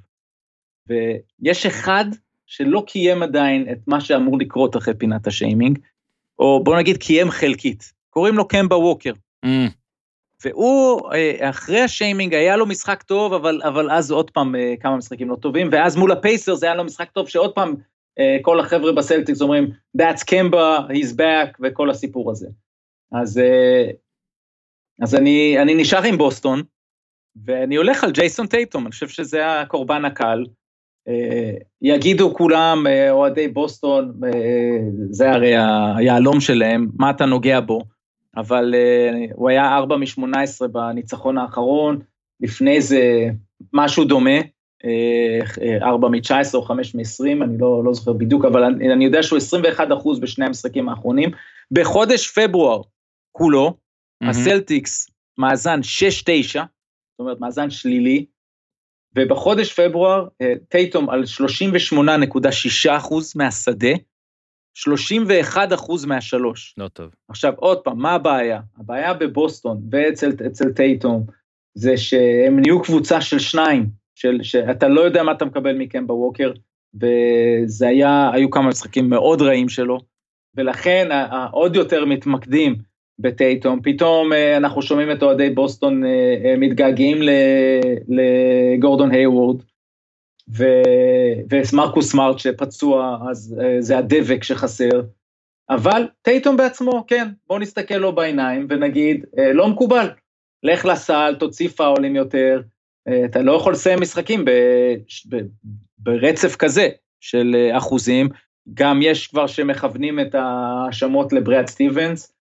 ויש 0.88 1.66
אחד 1.66 2.06
שלא 2.46 2.84
קיים 2.88 3.24
עדיין 3.24 3.68
את 3.72 3.78
מה 3.88 4.02
שאמור 4.02 4.40
לקרות 4.40 4.78
אחרי 4.78 4.94
פינת 4.94 5.28
השיימינג, 5.28 5.80
או 6.40 6.64
בוא 6.64 6.78
נגיד 6.78 6.98
קיים 6.98 7.30
חלקית, 7.32 7.94
קוראים 8.10 8.36
לו 8.36 8.48
קמבה 8.48 8.78
ווקר. 8.78 9.14
Mm, 9.46 9.50
והוא, 10.44 11.12
אה, 11.14 11.50
אחרי 11.50 11.82
השיימינג 11.82 12.34
היה 12.34 12.58
לו 12.58 12.66
משחק 12.66 13.04
טוב, 13.04 13.34
אבל, 13.34 13.62
אבל 13.64 13.92
אז 13.92 14.12
עוד 14.12 14.32
פעם 14.32 14.56
אה, 14.56 14.74
כמה 14.80 14.98
משחקים 14.98 15.30
לא 15.30 15.36
טובים, 15.36 15.70
ואז 15.72 15.98
מול 15.98 16.12
הפייסרס 16.12 16.64
היה 16.64 16.76
לו 16.76 16.84
משחק 16.84 17.12
טוב, 17.12 17.30
שעוד 17.30 17.54
פעם 17.54 17.76
כל 18.42 18.60
החבר'ה 18.60 18.92
בסלטיקס 18.92 19.42
אומרים, 19.42 19.72
That's 19.98 20.24
Kemba, 20.24 20.92
he's 20.92 21.18
back, 21.18 21.58
וכל 21.62 21.90
הסיפור 21.90 22.32
הזה. 22.32 22.48
אז, 23.12 23.38
אה, 23.38 23.92
אז 25.02 25.16
אני, 25.16 25.62
אני 25.62 25.76
נשאר 25.76 26.04
עם 26.04 26.18
בוסטון, 26.18 26.64
ואני 27.46 27.76
הולך 27.76 28.04
על 28.04 28.12
ג'ייסון 28.12 28.48
טייטום, 28.48 28.84
אני 28.84 28.92
חושב 28.92 29.08
שזה 29.08 29.62
הקורבן 29.62 30.06
הקל. 30.06 30.46
אה, 31.08 31.54
יגידו 31.82 32.34
כולם, 32.34 32.88
אה, 32.88 33.12
אוהדי 33.12 33.48
בוסטון, 33.48 34.12
אה, 34.24 34.78
זה 35.10 35.32
הרי 35.32 35.54
היהלום 35.96 36.42
שלהם, 36.42 36.88
מה 37.00 37.10
אתה 37.10 37.26
נוגע 37.26 37.60
בו? 37.60 37.82
אבל 38.38 38.76
הוא 39.34 39.50
היה 39.50 39.78
4 39.78 39.98
מ-18 39.98 40.68
בניצחון 40.68 41.38
האחרון, 41.38 42.00
לפני 42.40 42.82
זה 42.82 43.26
משהו 43.74 44.06
דומה, 44.06 44.40
4 45.82 46.10
מ-19 46.10 46.54
או 46.54 46.62
5 46.62 46.96
מ-20, 46.96 47.44
אני 47.44 47.58
לא, 47.60 47.84
לא 47.84 47.94
זוכר 47.94 48.14
בדיוק, 48.14 48.46
אבל 48.46 48.64
אני, 48.64 48.94
אני 48.94 49.06
יודע 49.06 49.24
שהוא 49.24 49.38
21 49.38 49.88
אחוז 49.98 50.20
בשני 50.20 50.46
המשחקים 50.46 50.90
האחרונים. 50.90 51.30
בחודש 51.72 52.40
פברואר 52.40 52.82
כולו, 53.32 53.78
מהמם. 54.22 54.32
הסלטיקס 54.32 55.10
מאזן 55.38 55.80
6-9, 55.80 55.84
זאת 56.54 56.66
אומרת 57.20 57.40
מאזן 57.40 57.70
שלילי, 57.70 58.26
ובחודש 59.16 59.80
פברואר 59.80 60.28
אה, 60.42 60.54
טייטום 60.70 61.10
על 61.10 61.24
38.6 61.24 62.98
אחוז 62.98 63.36
מהשדה, 63.36 63.94
31 64.74 65.74
אחוז 65.74 66.06
מהשלוש. 66.06 66.76
לא 66.78 66.88
טוב. 66.88 67.10
עכשיו, 67.30 67.54
עוד 67.56 67.78
פעם, 67.78 68.00
מה 68.00 68.12
הבעיה? 68.12 68.62
הבעיה 68.78 69.14
בבוסטון 69.14 69.82
ואצל 69.92 70.32
אצל 70.48 70.74
טייטום, 70.74 71.26
זה 71.74 71.98
שהם 71.98 72.60
נהיו 72.60 72.82
קבוצה 72.82 73.22
של 73.22 73.40
שניים, 73.40 73.99
של, 74.20 74.40
שאתה 74.44 74.88
לא 74.88 75.02
יודע 75.02 75.24
מה 75.24 75.32
אתה 75.32 75.46
מקבל 75.46 75.78
מקמבה 75.78 76.14
ווקר, 76.14 76.52
וזה 76.96 77.88
היה, 77.88 78.32
היו 78.34 78.50
כמה 78.50 78.68
משחקים 78.68 79.10
מאוד 79.10 79.42
רעים 79.42 79.70
שלו, 79.70 80.00
ולכן 80.56 81.10
עוד 81.52 81.76
יותר 81.76 82.06
מתמקדים 82.06 82.76
בטייטום. 83.20 83.82
פתאום 83.84 84.34
אה, 84.34 84.58
אנחנו 84.58 84.82
שומעים 84.82 85.12
את 85.12 85.24
אוהדי 85.24 85.50
בוסטון 85.50 86.06
אה, 86.06 86.36
אה, 86.46 86.56
מתגעגעים 86.58 87.18
לגורדון 88.08 89.12
היוורד, 89.12 89.62
ו- 90.58 91.56
ומרקוס 91.74 92.12
סמארט 92.12 92.40
שפצוע, 92.40 93.18
אז 93.30 93.56
זה 93.80 93.98
הדבק 93.98 94.44
שחסר. 94.44 95.02
אבל 95.70 96.08
טייטום 96.22 96.58
בעצמו, 96.58 97.04
כן, 97.08 97.28
בואו 97.48 97.60
נסתכל 97.60 97.96
לו 97.96 98.16
בעיניים 98.16 98.68
ונגיד, 98.70 99.26
לא 99.54 99.68
מקובל, 99.68 100.10
לך 100.64 100.86
לסל, 100.86 101.36
תוציא 101.40 101.68
פאולים 101.68 102.16
יותר, 102.16 102.62
אתה 103.26 103.42
לא 103.42 103.52
יכול 103.52 103.74
לסיים 103.74 104.02
משחקים 104.02 104.46
ב, 104.46 104.50
ב, 105.30 105.38
ברצף 105.98 106.56
כזה 106.56 106.90
של 107.20 107.56
אה, 107.56 107.78
אחוזים, 107.78 108.30
גם 108.74 109.00
יש 109.02 109.28
כבר 109.28 109.48
שמכוונים 109.48 110.20
את 110.20 110.36
ההאשמות 110.36 111.34
לבריאד 111.34 111.68
סטיבנס, 111.68 112.34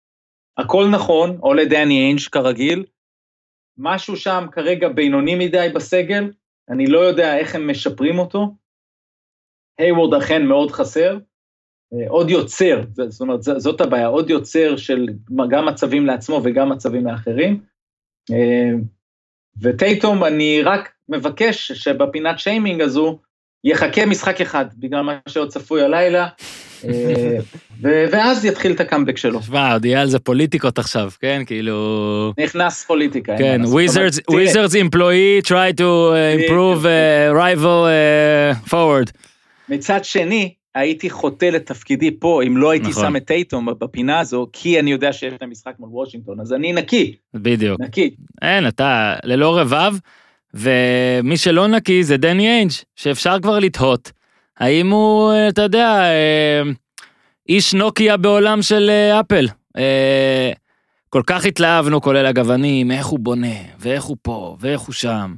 הכל 0.59 0.89
נכון, 0.93 1.39
או 1.43 1.55
לדני 1.55 1.99
איינג' 1.99 2.21
כרגיל, 2.21 2.85
משהו 3.79 4.17
שם 4.17 4.47
כרגע 4.53 4.89
בינוני 4.89 5.35
מדי 5.35 5.69
בסגל, 5.75 6.33
אני 6.71 6.87
לא 6.87 6.99
יודע 6.99 7.39
איך 7.39 7.55
הם 7.55 7.71
משפרים 7.71 8.19
אותו, 8.19 8.55
היוורד 9.79 10.15
אכן 10.15 10.47
מאוד 10.47 10.71
חסר, 10.71 11.19
אה, 11.93 12.09
עוד 12.09 12.31
יוצר, 12.31 12.83
זאת 13.09 13.21
אומרת, 13.21 13.43
זאת 13.43 13.81
הבעיה, 13.81 14.07
עוד 14.07 14.31
יוצר 14.31 14.77
של 14.77 15.09
גם 15.51 15.67
מצבים 15.67 16.07
לעצמו 16.07 16.41
וגם 16.45 16.69
מצבים 16.69 17.07
לאחרים. 17.07 17.61
אה, 19.65 19.71
וטייטום, 19.71 20.25
אני 20.25 20.63
רק 20.63 20.89
מבקש 21.09 21.73
שבפינת 21.73 22.39
שיימינג 22.39 22.81
הזו 22.81 23.19
יחכה 23.65 24.07
משחק 24.07 24.41
אחד, 24.41 24.67
בגלל 24.79 25.01
מה 25.01 25.19
שעוד 25.29 25.49
צפוי 25.49 25.83
הלילה, 25.83 26.27
אה, 26.85 27.37
ואז 28.13 28.45
יתחיל 28.45 28.73
את 28.73 28.81
הקאמבק 28.81 29.17
שלו. 29.17 29.43
שמע, 29.43 29.73
עוד 29.73 29.85
יהיה 29.85 30.01
על 30.01 30.09
זה 30.09 30.19
פוליטיקות 30.19 30.79
עכשיו, 30.79 31.11
כן? 31.21 31.43
כאילו... 31.47 32.33
נכנס 32.39 32.85
פוליטיקה. 32.85 33.39
כן, 33.39 33.61
Wizards 34.31 34.73
employee 34.75 35.47
try 35.47 35.73
to 35.79 35.83
uh, 35.83 36.41
improve 36.41 36.85
uh, 36.85 37.35
rival 37.35 37.87
forward. 38.71 39.11
מצד 39.69 40.05
שני, 40.05 40.55
הייתי 40.79 41.11
חוטא 41.11 41.45
לתפקידי 41.45 42.11
פה 42.19 42.43
אם 42.47 42.57
לא 42.57 42.71
הייתי 42.71 42.89
נכון. 42.89 43.05
שם 43.05 43.17
את 43.17 43.25
טייטום 43.25 43.69
בפינה 43.79 44.21
הזו, 44.21 44.47
כי 44.53 44.81
אני 44.81 44.93
יודע 44.93 45.13
שיש 45.13 45.35
להם 45.41 45.51
משחק 45.51 45.75
מול 45.79 45.89
וושינגטון, 45.93 46.41
אז 46.41 46.53
אני 46.53 46.73
נקי, 46.73 47.15
בדיוק. 47.35 47.81
נקי. 47.81 48.15
אין, 48.43 48.69
אתה 48.69 49.15
ללא 49.25 49.59
רבב, 49.59 49.95
ומי 50.55 51.37
שלא 51.37 51.67
נקי 51.67 52.05
זה 52.05 52.17
דני 52.17 52.49
איינג', 52.49 52.71
שאפשר 52.97 53.37
כבר 53.43 53.59
לתהות. 53.59 54.13
האם 54.59 54.91
הוא, 54.91 55.33
אה, 55.33 55.49
אתה 55.49 55.63
יודע, 55.63 56.01
אה, 56.01 56.63
איש 57.49 57.75
נוקיה 57.75 58.17
בעולם 58.17 58.63
של 58.63 58.91
אה, 58.91 59.21
אפל. 59.21 59.47
כל 61.11 61.23
כך 61.27 61.47
התלהבנו, 61.47 62.01
כולל 62.01 62.27
הגוונים, 62.27 62.91
איך 62.91 63.07
הוא 63.07 63.19
בונה, 63.19 63.57
ואיך 63.79 64.05
הוא 64.05 64.17
פה, 64.23 64.57
ואיך 64.61 64.81
הוא 64.81 64.93
שם. 64.93 65.35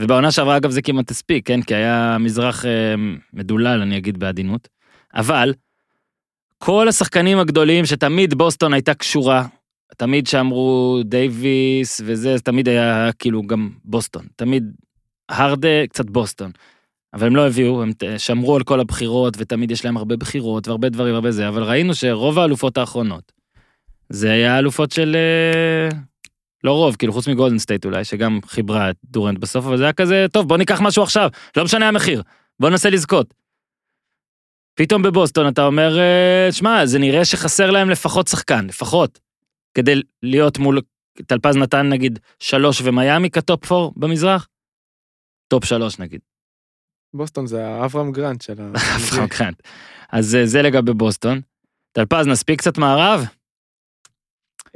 ובעונה 0.00 0.30
שעברה, 0.30 0.56
אגב, 0.56 0.70
זה 0.70 0.82
כמעט 0.82 1.10
הספיק, 1.10 1.46
כן? 1.46 1.62
כי 1.62 1.74
היה 1.74 2.16
מזרח 2.20 2.64
אה, 2.64 2.94
מדולל, 3.32 3.80
אני 3.82 3.96
אגיד 3.96 4.18
בעדינות. 4.18 4.68
אבל, 5.14 5.54
כל 6.58 6.88
השחקנים 6.88 7.38
הגדולים 7.38 7.86
שתמיד 7.86 8.34
בוסטון 8.34 8.72
הייתה 8.72 8.94
קשורה, 8.94 9.46
תמיד 9.96 10.26
שאמרו 10.26 11.00
דייוויס 11.04 12.00
וזה, 12.04 12.36
זה 12.36 12.42
תמיד 12.42 12.68
היה 12.68 13.10
כאילו 13.18 13.42
גם 13.42 13.70
בוסטון. 13.84 14.26
תמיד 14.36 14.72
ירדה, 15.28 15.86
קצת 15.88 16.10
בוסטון. 16.10 16.50
אבל 17.14 17.26
הם 17.26 17.36
לא 17.36 17.46
הביאו, 17.46 17.82
הם 17.82 17.92
שמרו 18.18 18.56
על 18.56 18.62
כל 18.62 18.80
הבחירות, 18.80 19.34
ותמיד 19.38 19.70
יש 19.70 19.84
להם 19.84 19.96
הרבה 19.96 20.16
בחירות 20.16 20.68
והרבה 20.68 20.88
דברים, 20.88 21.14
הרבה 21.14 21.30
זה, 21.30 21.48
אבל 21.48 21.62
ראינו 21.62 21.94
שרוב 21.94 22.38
האלופות 22.38 22.78
האחרונות, 22.78 23.32
זה 24.08 24.32
היה 24.32 24.58
אלופות 24.58 24.92
של... 24.92 25.16
אה, 25.16 25.98
לא 26.64 26.72
רוב, 26.72 26.96
כאילו 26.96 27.12
חוץ 27.12 27.28
מגולדן 27.28 27.58
סטייט 27.58 27.84
אולי, 27.84 28.04
שגם 28.04 28.40
חיברה 28.46 28.90
את 28.90 28.96
דורנט 29.04 29.38
בסוף, 29.38 29.66
אבל 29.66 29.76
זה 29.76 29.82
היה 29.82 29.92
כזה, 29.92 30.26
טוב, 30.32 30.48
בוא 30.48 30.56
ניקח 30.56 30.80
משהו 30.80 31.02
עכשיו, 31.02 31.30
לא 31.56 31.64
משנה 31.64 31.88
המחיר, 31.88 32.22
בוא 32.60 32.70
ננסה 32.70 32.90
לזכות. 32.90 33.34
פתאום 34.74 35.02
בבוסטון 35.02 35.48
אתה 35.48 35.66
אומר, 35.66 35.98
אה, 35.98 36.48
שמע, 36.52 36.86
זה 36.86 36.98
נראה 36.98 37.24
שחסר 37.24 37.70
להם 37.70 37.90
לפחות 37.90 38.28
שחקן, 38.28 38.66
לפחות, 38.66 39.20
כדי 39.74 39.94
להיות 40.22 40.58
מול, 40.58 40.80
טלפז 41.26 41.56
נתן 41.56 41.88
נגיד 41.88 42.18
שלוש 42.38 42.80
ומיאמי 42.80 43.30
כ 43.30 43.44
top 43.44 43.66
four 43.66 43.92
במזרח? 43.96 44.48
top 45.48 45.64
שלוש 45.64 45.98
נגיד. 45.98 46.20
בוסטון 47.14 47.46
זה 47.46 47.66
האברהם 47.66 48.12
גרנט 48.12 48.42
של 48.42 48.54
ה... 48.60 48.72
אברהם 48.96 49.26
גרנט. 49.38 49.62
אז 50.12 50.34
אה, 50.34 50.46
זה 50.46 50.62
לגבי 50.62 50.92
בוסטון. 50.92 51.40
טלפז, 51.92 52.26
נספיק 52.26 52.58
קצת 52.58 52.78
מערב? 52.78 53.24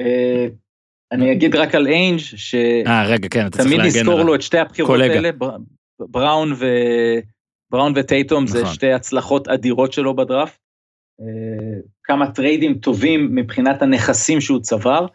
אה, 0.01 0.47
אני 1.12 1.32
אגיד 1.32 1.56
רק 1.56 1.74
על 1.74 1.86
איינג' 1.86 2.18
שתמיד 2.18 2.86
אה, 2.86 3.06
רגע, 3.06 3.28
כן, 3.28 3.47
אתה 3.47 3.59
צריך 3.59 3.70
להגן 3.70 3.86
נזכור. 3.86 4.23
לו 4.23 4.35
את 4.35 4.43
שתי 4.43 4.59
הבחירות. 4.59 5.01
האלה, 5.01 5.32
בר- 5.32 5.56
בראון 6.01 6.52
ו... 6.52 6.64
בראון 7.71 7.93
וטייטום 7.97 8.47
זה 8.47 8.63
נכון. 8.63 8.75
שתי 8.75 8.93
הצלחות 8.93 9.49
אדירות 9.49 9.93
שלו 9.93 10.17
בדראפט. 10.17 10.59
אה, 11.21 11.79
כמה 12.05 12.31
טריידים 12.31 12.79
טובים 12.79 13.35
מבחינת 13.35 13.83
הנכסים 13.83 14.41
שהוא 14.41 14.61
צבר, 14.61 15.07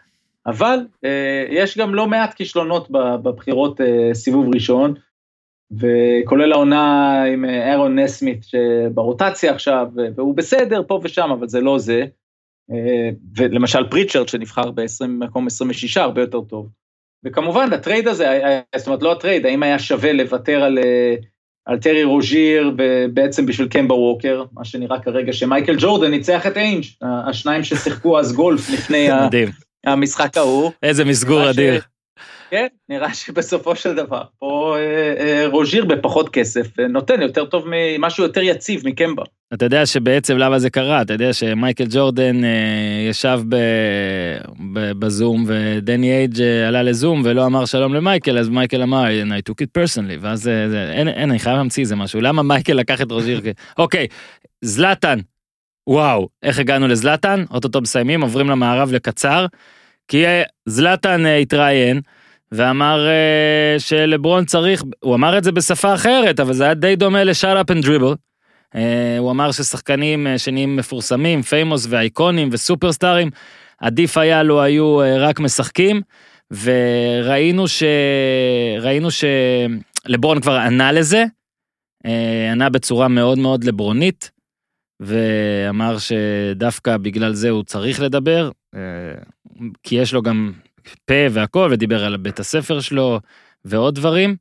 אבל 0.46 0.80
אה, 1.06 1.46
יש 1.50 1.78
גם 1.78 1.96
לא 1.96 2.08
מעט 2.08 2.34
כישלונות 2.34 2.92
בבחירות 2.92 3.82
אה, 3.82 4.14
סיבוב 4.14 4.54
ראשון, 4.54 4.94
וכולל 5.72 6.52
העונה 6.52 7.24
עם 7.24 7.46
אהרון 7.46 8.00
נסמית 8.00 8.44
שברוטציה 8.44 9.54
עכשיו, 9.54 9.88
והוא 10.16 10.36
בסדר 10.36 10.84
פה 10.88 11.00
ושם, 11.04 11.30
אבל 11.32 11.48
זה 11.48 11.62
לא 11.62 11.80
זה. 11.80 12.06
ולמשל 13.38 13.90
פריצ'רד 13.90 14.28
שנבחר 14.28 14.72
במקום 15.02 15.48
26, 15.48 15.98
הרבה 15.98 16.22
יותר 16.22 16.42
טוב. 16.42 16.70
וכמובן 17.24 17.74
הטרייד 17.74 18.08
הזה, 18.08 18.62
זאת 18.76 18.88
אומרת 18.88 19.02
לא 19.04 19.12
הטרייד, 19.12 19.46
האם 19.46 19.64
היה 19.64 19.80
שווה 19.80 20.14
לוותר 20.14 20.64
על, 20.64 20.80
על 21.66 21.78
טרי 21.78 22.04
רוז'יר 22.04 22.72
בעצם 23.14 23.46
בשביל 23.46 23.68
קמבה 23.68 23.94
ווקר, 23.96 24.44
מה 24.54 24.66
שנראה 24.66 25.00
כרגע 25.00 25.34
שמייקל 25.34 25.76
ג'ורדן 25.80 26.12
ניצח 26.12 26.48
את 26.48 26.58
איינג', 26.58 26.84
השניים 27.02 27.64
ששיחקו 27.64 28.20
אז 28.20 28.34
גולף 28.34 28.70
לפני 28.70 29.10
ה- 29.12 29.28
המשחק 29.86 30.38
ההוא. 30.38 30.72
איזה 30.84 31.06
מסגור 31.06 31.50
אדיר. 31.50 31.82
כן, 32.52 32.68
נראה 32.90 33.14
שבסופו 33.14 33.76
של 33.76 33.96
דבר, 33.96 34.22
פה 34.40 34.76
אה, 34.78 35.14
אה, 35.20 35.48
רוז'יר 35.48 35.86
בפחות 35.86 36.30
כסף 36.30 36.80
אה, 36.80 36.88
נותן 36.88 37.22
יותר 37.22 37.46
טוב, 37.46 37.66
משהו 38.00 38.24
יותר 38.24 38.42
יציב 38.42 38.82
מקמבה. 38.86 39.24
אתה 39.54 39.66
יודע 39.66 39.86
שבעצם 39.86 40.38
למה 40.38 40.60
זה 40.60 40.70
קרה, 40.70 41.02
אתה 41.02 41.14
יודע 41.14 41.34
שמייקל 41.34 41.86
ג'ורדן 41.90 42.36
ישב 43.10 43.42
ב, 43.50 43.56
ב, 44.74 44.92
בזום 44.92 45.46
ודני 45.48 46.12
אייג' 46.12 46.42
עלה 46.68 46.84
לזום 46.84 47.22
ולא 47.26 47.46
אמר 47.46 47.66
שלום 47.66 47.94
למייקל, 47.94 48.38
אז 48.38 48.50
מייקל 48.50 48.82
אמר, 48.82 49.06
I 49.06 49.50
took 49.50 49.64
it 49.64 49.82
personally, 49.82 50.18
ואז 50.22 50.42
זה, 50.42 50.92
אין, 50.94 51.08
אין, 51.08 51.30
אני 51.30 51.40
חייב 51.40 51.58
להמציא 51.58 51.84
איזה 51.84 51.96
משהו, 51.96 52.22
למה 52.22 52.44
מייקל 52.44 52.74
לקח 52.74 53.02
את 53.02 53.12
רוז'יר? 53.12 53.42
אוקיי, 53.78 54.08
זלאטן, 54.62 55.20
וואו, 55.88 56.30
איך 56.44 56.60
הגענו 56.60 56.88
לזלאטן? 56.88 57.44
אוטוטו 57.52 57.82
מסיימים, 57.82 58.22
עוברים 58.22 58.50
למערב 58.50 58.92
לקצר, 58.94 59.46
כי 60.08 60.26
זלאטן 60.66 61.26
התראיין. 61.26 62.02
ואמר 62.52 63.08
אה, 63.08 63.80
שלברון 63.80 64.46
צריך, 64.46 64.84
הוא 65.00 65.16
אמר 65.16 65.38
את 65.38 65.44
זה 65.44 65.52
בשפה 65.52 65.94
אחרת, 65.94 66.40
אבל 66.40 66.54
זה 66.54 66.64
היה 66.64 66.74
די 66.74 66.96
דומה 66.96 67.24
ל-shut 67.24 67.66
up 67.66 67.74
and 67.74 67.86
dribble. 67.86 68.16
אה, 68.76 69.18
הוא 69.20 69.32
אמר 69.32 69.52
ששחקנים 69.52 70.28
אה, 70.28 70.38
שנהיים 70.38 70.76
מפורסמים, 70.76 71.42
famous 71.42 71.88
ואייקונים 71.90 72.50
וסופרסטארים, 72.52 73.30
עדיף 73.80 74.18
היה 74.18 74.44
לו 74.44 74.62
היו 74.62 75.02
אה, 75.02 75.18
רק 75.18 75.40
משחקים, 75.40 76.02
וראינו 76.64 77.68
ש... 77.68 77.84
ראינו 78.80 79.08
שלברון 79.12 80.42
כבר 80.42 80.56
ענה 80.56 80.92
לזה, 80.92 81.26
אה, 82.06 82.52
ענה 82.52 82.70
בצורה 82.70 83.08
מאוד 83.08 83.38
מאוד 83.38 83.64
לברונית, 83.64 84.32
ואמר 85.00 85.98
שדווקא 85.98 86.98
בגלל 86.98 87.34
זה 87.34 87.50
הוא 87.50 87.64
צריך 87.64 88.02
לדבר, 88.02 88.52
אה, 88.76 88.80
כי 89.84 89.96
יש 89.96 90.14
לו 90.14 90.22
גם 90.22 90.52
פה 91.06 91.14
והכל, 91.32 91.70
ודיבר 91.72 92.06
על 92.06 92.18
בית 92.18 92.40
הספר 92.40 92.80
שלו 92.80 93.20
ועוד 93.66 93.96
דברים. 93.96 94.36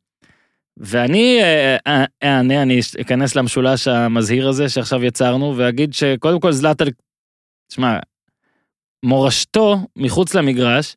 ואני 0.77 1.39
אה, 1.43 1.77
אה, 1.87 2.05
אענה, 2.23 2.63
אני 2.63 2.81
אכנס 3.01 3.37
למשולש 3.37 3.89
המזהיר 3.89 4.49
הזה 4.49 4.69
שעכשיו 4.69 5.05
יצרנו, 5.05 5.55
ואגיד 5.57 5.95
שקודם 5.95 6.41
כל 6.41 6.53
זלאטן, 6.53 6.85
תשמע, 7.69 7.99
מורשתו 9.03 9.77
מחוץ 9.97 10.35
למגרש, 10.35 10.97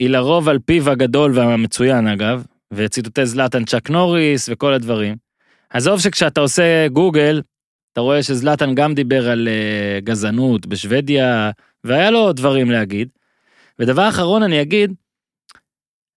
היא 0.00 0.10
לרוב 0.10 0.48
על 0.48 0.58
פיו 0.58 0.90
הגדול 0.90 1.38
והמצוין 1.38 2.06
אגב, 2.06 2.44
וציטוטי 2.72 3.26
זלאטן 3.26 3.64
צ'אק 3.64 3.90
נוריס 3.90 4.48
וכל 4.52 4.72
הדברים. 4.72 5.16
עזוב 5.70 6.00
שכשאתה 6.00 6.40
עושה 6.40 6.88
גוגל, 6.88 7.42
אתה 7.92 8.00
רואה 8.00 8.22
שזלאטן 8.22 8.74
גם 8.74 8.94
דיבר 8.94 9.30
על 9.30 9.48
uh, 9.48 10.04
גזענות 10.04 10.66
בשוודיה, 10.66 11.50
והיה 11.84 12.10
לו 12.10 12.32
דברים 12.32 12.70
להגיד. 12.70 13.08
ודבר 13.78 14.08
אחרון 14.08 14.42
אני 14.42 14.62
אגיד, 14.62 14.92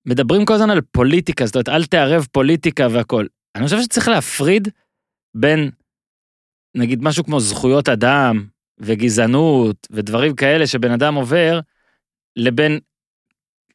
מדברים 0.06 0.46
כל 0.46 0.54
הזמן 0.54 0.70
על 0.70 0.82
פוליטיקה, 0.82 1.46
זאת 1.46 1.56
אומרת, 1.56 1.70
אל 1.70 1.86
תערב 1.86 2.28
פוליטיקה 2.32 2.88
והכל. 2.92 3.26
אני 3.56 3.66
חושב 3.66 3.82
שצריך 3.82 4.08
להפריד 4.08 4.68
בין, 5.36 5.70
נגיד, 6.76 7.04
משהו 7.04 7.24
כמו 7.24 7.40
זכויות 7.40 7.90
אדם 7.90 8.46
וגזענות 8.80 9.88
ודברים 9.92 10.36
כאלה 10.36 10.68
שבן 10.68 10.92
אדם 10.92 11.16
עובר, 11.16 11.60
לבין 12.36 12.80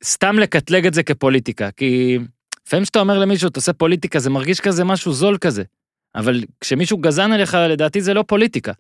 סתם 0.05 0.39
לקטלג 0.39 0.87
את 0.87 0.95
זה 0.95 1.03
כפוליטיקה. 1.03 1.71
כי 1.71 2.19
לפעמים 2.67 2.85
כשאתה 2.85 3.01
אומר 3.01 3.19
למישהו, 3.19 3.49
אתה 3.49 3.59
עושה 3.59 3.73
פוליטיקה, 3.73 4.19
זה 4.19 4.31
מרגיש 4.31 4.61
כזה 4.61 4.85
משהו 4.85 5.13
זול 5.13 5.39
כזה. 5.39 5.63
אבל 6.15 6.45
כשמישהו 6.61 6.99
גזען 6.99 7.33
עליך, 7.33 7.55
לדעתי 7.55 8.01
זה 8.01 8.15
לא 8.15 8.25
פוליטיקה. 8.27 8.73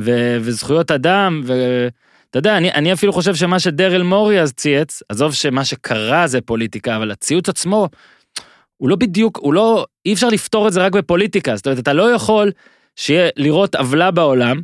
ו- 0.00 0.36
וזכויות 0.40 0.90
אדם, 0.90 1.42
ואתה 2.26 2.38
יודע, 2.38 2.56
אני, 2.56 2.72
אני 2.72 2.92
אפילו 2.92 3.12
חושב 3.12 3.34
שמה 3.34 3.60
שדרל 3.60 4.02
מורי 4.02 4.40
אז 4.40 4.52
צייץ, 4.52 5.02
עזוב 5.08 5.34
שמה 5.34 5.64
שקרה 5.64 6.26
זה 6.26 6.40
פוליטיקה, 6.40 6.96
אבל 6.96 7.10
הציוץ 7.10 7.48
עצמו, 7.48 7.88
הוא 8.76 8.88
לא 8.88 8.96
בדיוק, 8.96 9.38
הוא 9.38 9.54
לא, 9.54 9.86
אי 10.06 10.12
אפשר 10.12 10.28
לפתור 10.28 10.68
את 10.68 10.72
זה 10.72 10.86
רק 10.86 10.92
בפוליטיקה. 10.92 11.56
זאת 11.56 11.66
אומרת, 11.66 11.78
אתה 11.78 11.92
לא 11.92 12.10
יכול 12.10 12.52
שיהיה 12.96 13.30
לראות 13.36 13.74
עוולה 13.74 14.10
בעולם, 14.10 14.60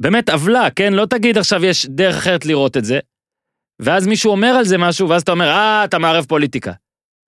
באמת 0.00 0.28
עוולה, 0.28 0.70
כן? 0.76 0.92
לא 0.92 1.06
תגיד 1.06 1.38
עכשיו 1.38 1.64
יש 1.64 1.86
דרך 1.86 2.16
אחרת 2.16 2.46
לראות 2.46 2.76
את 2.76 2.84
זה, 2.84 2.98
ואז 3.80 4.06
מישהו 4.06 4.30
אומר 4.30 4.48
על 4.48 4.64
זה 4.64 4.78
משהו, 4.78 5.08
ואז 5.08 5.22
אתה 5.22 5.32
אומר, 5.32 5.48
אה, 5.48 5.84
אתה 5.84 5.98
מערב 5.98 6.24
פוליטיקה. 6.24 6.72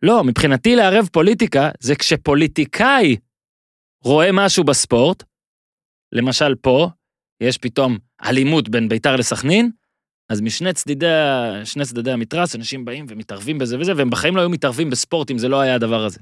לא, 0.03 0.25
מבחינתי 0.25 0.77
לערב 0.77 1.09
פוליטיקה 1.13 1.71
זה 1.81 1.95
כשפוליטיקאי 1.97 3.17
רואה 4.05 4.33
משהו 4.33 4.65
בספורט, 4.65 5.23
למשל 6.13 6.55
פה, 6.55 6.89
יש 7.43 7.59
פתאום 7.59 7.99
אלימות 8.25 8.69
בין 8.69 8.89
ביתר 8.89 9.17
לסכנין, 9.17 9.71
אז 10.29 10.41
משני 10.41 10.73
צדדי, 10.73 11.07
שני 11.65 11.85
צדדי 11.85 12.11
המתרס, 12.11 12.57
אנשים 12.57 12.85
באים 12.85 13.07
ומתערבים 13.09 13.59
בזה 13.59 13.79
וזה, 13.81 13.93
והם 13.97 14.11
בחיים 14.11 14.37
לא 14.37 14.41
היו 14.41 14.51
מתערבים 14.51 14.91
בספורט 14.91 15.31
אם 15.31 15.39
זה 15.39 15.49
לא 15.49 15.61
היה 15.61 15.75
הדבר 15.75 16.05
הזה. 16.05 16.19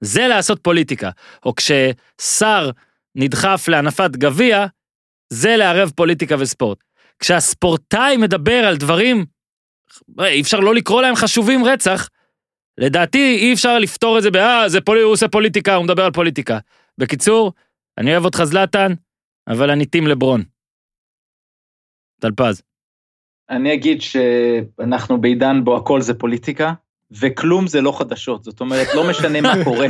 זה 0.00 0.26
לעשות 0.28 0.58
פוליטיקה. 0.62 1.10
או 1.44 1.54
כששר 1.54 2.70
נדחף 3.14 3.68
להנפת 3.68 4.10
גביע, 4.10 4.66
זה 5.32 5.56
לערב 5.56 5.92
פוליטיקה 5.96 6.36
וספורט. 6.38 6.84
כשהספורטאי 7.18 8.16
מדבר 8.16 8.64
על 8.66 8.76
דברים, 8.76 9.24
אי 10.20 10.40
אפשר 10.40 10.60
לא 10.60 10.74
לקרוא 10.74 11.02
להם 11.02 11.16
חשובים 11.16 11.64
רצח, 11.64 12.08
לדעתי 12.78 13.36
אי 13.40 13.52
אפשר 13.52 13.78
לפתור 13.78 14.18
את 14.18 14.22
זה 14.22 14.30
ב"אה, 14.30 14.68
זה 14.68 14.80
פולי, 14.80 15.00
הוא 15.00 15.12
עושה 15.12 15.28
פוליטיקה, 15.28 15.74
הוא 15.74 15.84
מדבר 15.84 16.04
על 16.04 16.12
פוליטיקה". 16.12 16.58
בקיצור, 16.98 17.52
אני 17.98 18.12
אוהב 18.12 18.24
אותך 18.24 18.44
זלאטן, 18.44 18.92
אבל 19.48 19.70
אני 19.70 19.86
טים 19.86 20.06
לברון. 20.06 20.53
טלפז. 22.20 22.62
אני 23.50 23.74
אגיד 23.74 24.02
שאנחנו 24.02 25.20
בעידן 25.20 25.64
בו 25.64 25.76
הכל 25.76 26.00
זה 26.00 26.14
פוליטיקה, 26.14 26.72
וכלום 27.10 27.66
זה 27.66 27.80
לא 27.80 27.98
חדשות, 27.98 28.44
זאת 28.44 28.60
אומרת, 28.60 28.86
לא 28.94 29.10
משנה 29.10 29.40
מה 29.40 29.54
קורה, 29.64 29.86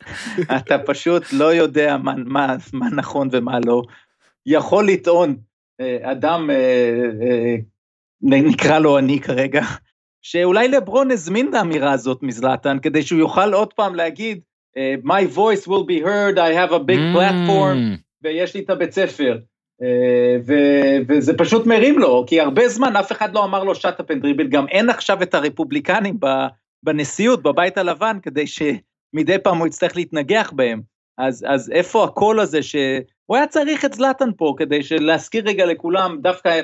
אתה 0.56 0.78
פשוט 0.86 1.22
לא 1.32 1.54
יודע 1.54 1.96
מה, 1.96 2.14
מה, 2.16 2.56
מה 2.72 2.86
נכון 2.90 3.28
ומה 3.32 3.58
לא. 3.66 3.82
יכול 4.46 4.88
לטעון 4.88 5.36
אה, 5.80 6.12
אדם, 6.12 6.50
אה, 6.50 6.56
אה, 7.22 7.56
נקרא 8.22 8.78
לו 8.78 8.98
אני 8.98 9.20
כרגע, 9.20 9.62
שאולי 10.22 10.68
לברון 10.68 11.10
הזמין 11.10 11.48
את 11.48 11.54
האמירה 11.54 11.92
הזאת 11.92 12.22
מזלאטן, 12.22 12.78
כדי 12.78 13.02
שהוא 13.02 13.18
יוכל 13.18 13.54
עוד 13.54 13.72
פעם 13.72 13.94
להגיד, 13.94 14.40
My 15.04 15.24
voice 15.36 15.66
will 15.66 15.84
be 15.84 16.00
heard, 16.04 16.38
I 16.38 16.52
have 16.52 16.72
a 16.72 16.78
big 16.78 17.02
platform, 17.14 17.76
Mm, 17.76 17.98
ויש 18.22 18.54
לי 18.54 18.60
את 18.60 18.70
הבית 18.70 18.92
ספר. 18.92 19.38
אה, 19.82 20.36
ו- 20.46 20.98
וזה 21.08 21.38
פשוט 21.38 21.66
מרים 21.66 21.98
לו, 21.98 22.24
כי 22.26 22.40
הרבה 22.40 22.68
זמן 22.68 22.96
אף 22.96 23.12
אחד 23.12 23.34
לא 23.34 23.44
אמר 23.44 23.64
לו 23.64 23.74
shut 23.74 24.00
up 24.00 24.10
and 24.10 24.22
dribble, 24.22 24.46
גם 24.46 24.68
אין 24.68 24.90
עכשיו 24.90 25.22
את 25.22 25.34
הרפובליקנים 25.34 26.18
בנשיאות, 26.82 27.42
בבית 27.42 27.78
הלבן, 27.78 28.18
כדי 28.22 28.44
שמדי 28.46 29.38
פעם 29.38 29.58
הוא 29.58 29.66
יצטרך 29.66 29.96
להתנגח 29.96 30.52
בהם. 30.56 30.80
אז, 31.18 31.44
אז 31.48 31.70
איפה 31.70 32.04
הקול 32.04 32.40
הזה 32.40 32.62
ש... 32.62 32.76
הוא 33.26 33.36
היה 33.36 33.46
צריך 33.46 33.84
את 33.84 33.94
זלאטן 33.94 34.30
פה, 34.36 34.54
כדי 34.56 34.80
להזכיר 35.00 35.44
רגע 35.46 35.66
לכולם, 35.66 36.18
דווקא 36.20 36.60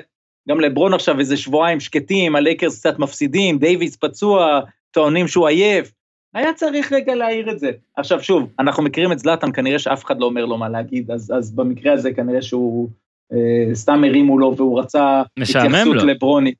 גם 0.48 0.60
לברון 0.60 0.94
עכשיו 0.94 1.20
איזה 1.20 1.36
שבועיים 1.36 1.80
שקטים, 1.80 2.36
הלייקרס 2.36 2.80
קצת 2.80 2.98
מפסידים, 2.98 3.58
דייוויס 3.58 3.96
פצוע, 3.96 4.60
טוענים 4.90 5.28
שהוא 5.28 5.48
עייף. 5.48 5.92
היה 6.34 6.52
צריך 6.52 6.92
רגע 6.92 7.14
להעיר 7.14 7.50
את 7.50 7.58
זה. 7.58 7.70
עכשיו 7.96 8.22
שוב, 8.22 8.50
אנחנו 8.58 8.82
מכירים 8.82 9.12
את 9.12 9.18
זלאטן, 9.18 9.52
כנראה 9.52 9.78
שאף 9.78 10.04
אחד 10.04 10.20
לא 10.20 10.26
אומר 10.26 10.44
לו 10.44 10.58
מה 10.58 10.68
להגיד, 10.68 11.10
אז, 11.10 11.32
אז 11.36 11.54
במקרה 11.54 11.92
הזה 11.92 12.12
כנראה 12.12 12.42
שהוא 12.42 12.88
סתם 13.74 14.04
הרימו 14.04 14.38
לו 14.38 14.56
והוא 14.56 14.80
רצה 14.80 15.22
התייחסות 15.36 15.96
לו. 15.96 16.04
לברונית. 16.04 16.54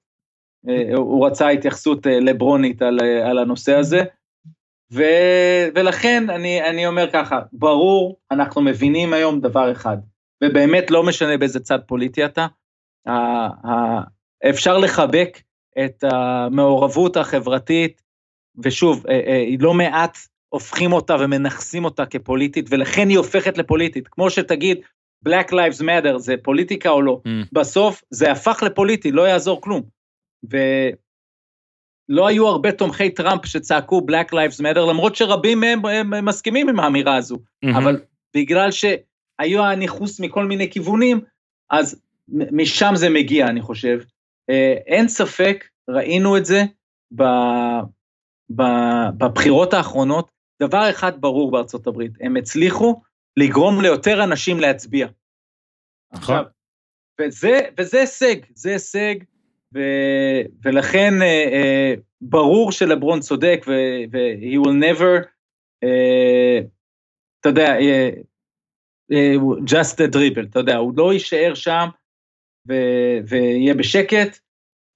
אה, 0.68 0.96
הוא 0.96 1.26
רצה 1.26 1.48
התייחסות 1.48 2.06
אה, 2.06 2.20
לברונית 2.20 2.82
על, 2.82 2.98
אה, 3.02 3.30
על 3.30 3.38
הנושא 3.38 3.74
הזה. 3.74 4.02
ו, 4.92 5.02
ולכן 5.74 6.30
אני, 6.30 6.62
אני 6.62 6.86
אומר 6.86 7.10
ככה, 7.12 7.40
ברור, 7.52 8.16
אנחנו 8.30 8.62
מבינים 8.62 9.12
היום 9.12 9.40
דבר 9.40 9.72
אחד, 9.72 9.96
ובאמת 10.44 10.90
לא 10.90 11.02
משנה 11.02 11.36
באיזה 11.36 11.60
צד 11.60 11.78
פוליטי 11.86 12.24
אתה, 12.24 12.46
אפשר 14.51 14.78
לחבק 14.78 15.42
את 15.84 16.05
המעורבות 16.05 17.16
החברתית, 17.16 18.02
ושוב, 18.62 19.06
אה, 19.06 19.20
אה, 19.26 19.44
לא 19.60 19.74
מעט 19.74 20.18
הופכים 20.48 20.92
אותה 20.92 21.16
ומנכסים 21.20 21.84
אותה 21.84 22.06
כפוליטית, 22.06 22.66
ולכן 22.70 23.09
היא 23.09 23.18
הופכת 23.18 23.59
לפוליטית. 23.59 24.09
כמו 24.09 24.30
שתגיד, 24.30 24.78
Black 25.28 25.51
Lives 25.51 25.80
Matter 25.80 26.18
זה 26.18 26.34
פוליטיקה 26.42 26.90
או 26.90 27.02
לא, 27.02 27.20
Mm. 27.26 27.28
בסוף 27.52 28.02
זה 28.10 28.32
הפך 28.32 28.62
לפוליטי, 28.62 29.12
לא 29.12 29.22
יעזור 29.22 29.60
כלום. 29.60 29.82
ולא 30.51 32.26
היו 32.26 32.48
הרבה 32.48 32.72
תומכי 32.72 33.10
טראמפ 33.10 33.46
שצעקו 33.46 34.06
Black 34.10 34.32
Lives 34.32 34.60
Matter, 34.60 34.90
למרות 34.90 35.16
שרבים 35.16 35.60
מהם 35.60 35.86
הם, 35.86 36.14
הם 36.14 36.24
מסכימים 36.24 36.68
עם 36.68 36.80
האמירה 36.80 37.16
הזו. 37.16 37.38
מהמם. 37.62 37.76
אבל 37.76 38.01
בגלל 38.36 38.70
שהיו 38.70 39.64
הניכוס 39.64 40.20
מכל 40.20 40.44
מיני 40.44 40.70
כיוונים, 40.70 41.20
אז 41.70 42.02
משם 42.28 42.92
זה 42.94 43.09
מגיע, 43.10 43.46
אני 43.46 43.60
חושב. 43.60 44.01
אה, 44.51 44.74
אין 44.86 45.09
ספק, 45.09 45.64
ראינו 45.90 46.36
את 46.36 46.44
זה 46.44 46.62
ב, 47.14 47.22
ב, 48.56 48.62
בבחירות 49.18 49.74
האחרונות. 49.74 50.30
דבר 50.62 50.90
אחד 50.90 51.20
ברור 51.20 51.51
בארצות 51.51 51.86
הברית, 51.86 52.12
הם 52.20 52.36
הצליחו 52.36 53.01
לגרום 53.36 53.81
ליותר 53.82 54.24
אנשים 54.24 54.61
להצביע. 54.61 55.06
נכון. 56.12 56.35
עכשיו, 56.35 56.44
וזה, 57.20 57.61
וזה 57.78 58.01
הישג, 58.01 58.36
זה 58.55 58.73
הישג, 58.73 59.15
ו, 59.74 59.78
ולכן 60.65 61.23
אה, 61.23 61.44
אה, 61.52 61.94
ברור 62.20 62.73
שלברון 62.73 63.20
צודק, 63.20 63.65
ו-he 63.66 64.66
will 64.66 64.82
never, 64.82 65.27
אה, 65.85 66.61
אתה 67.40 67.48
יודע, 67.48 67.77
אה, 67.81 68.11
אה, 69.12 69.35
just 69.66 69.94
a 69.94 70.15
dribble, 70.15 70.47
אתה 70.51 70.59
יודע, 70.59 70.77
הוא 70.77 70.93
לא 70.97 71.12
יישאר 71.12 71.55
שם 71.55 71.89
ו- 72.69 73.19
ויהיה 73.28 73.74
בשקט, 73.74 74.39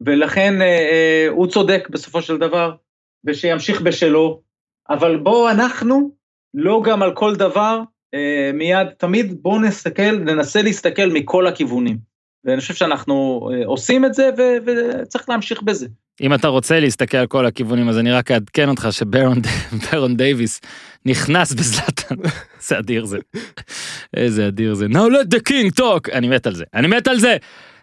ולכן 0.01 0.63
אה, 0.63 0.67
אה, 0.67 1.27
הוא 1.29 1.47
צודק 1.47 1.89
בסופו 1.91 2.23
של 2.23 2.39
דבר, 2.39 2.77
ושימשיך 3.25 3.81
בשלו, 3.81 4.43
אבל 4.91 5.17
בואו 5.17 5.51
אנחנו, 5.51 6.11
לא 6.55 6.83
גם 6.85 7.03
על 7.03 7.15
כל 7.15 7.35
דבר, 7.37 7.81
מיד, 8.55 8.87
תמיד 8.99 9.35
בואו 9.43 9.61
נסתכל, 9.61 10.19
ננסה 10.19 10.63
להסתכל 10.63 11.07
מכל 11.13 11.47
הכיוונים. 11.47 12.09
ואני 12.45 12.61
חושב 12.61 12.75
שאנחנו 12.75 13.49
אה, 13.53 13.67
עושים 13.67 14.05
את 14.05 14.15
זה, 14.15 14.31
ו- 14.39 14.57
וצריך 14.67 15.29
להמשיך 15.29 15.63
בזה. 15.63 15.87
אם 16.21 16.35
אתה 16.35 16.49
רוצה 16.49 16.81
להסתכל 16.81 17.17
על 17.17 17.27
כל 17.27 17.47
הכיוונים, 17.47 17.89
אז 17.89 17.99
אני 17.99 18.13
רק 18.13 18.31
אעדכן 18.31 18.69
אותך 18.69 18.89
שברון 18.91 19.39
ברון 19.93 20.17
דייוויס 20.17 20.61
נכנס 21.07 21.53
בזלאטן. 21.53 22.15
איזה 22.61 22.79
אדיר 22.79 23.05
זה. 23.05 23.19
איזה 24.17 24.49
אדיר 24.49 24.75
זה. 24.75 24.87
Now 24.87 24.97
let 24.97 25.37
the 25.37 25.41
king 25.49 25.81
talk. 25.81 26.13
אני 26.13 26.29
מת 26.29 26.47
על 26.47 26.55
זה. 26.55 26.65
אני 26.75 26.87
מת 26.87 27.09
על 27.09 27.19
זה. 27.19 27.37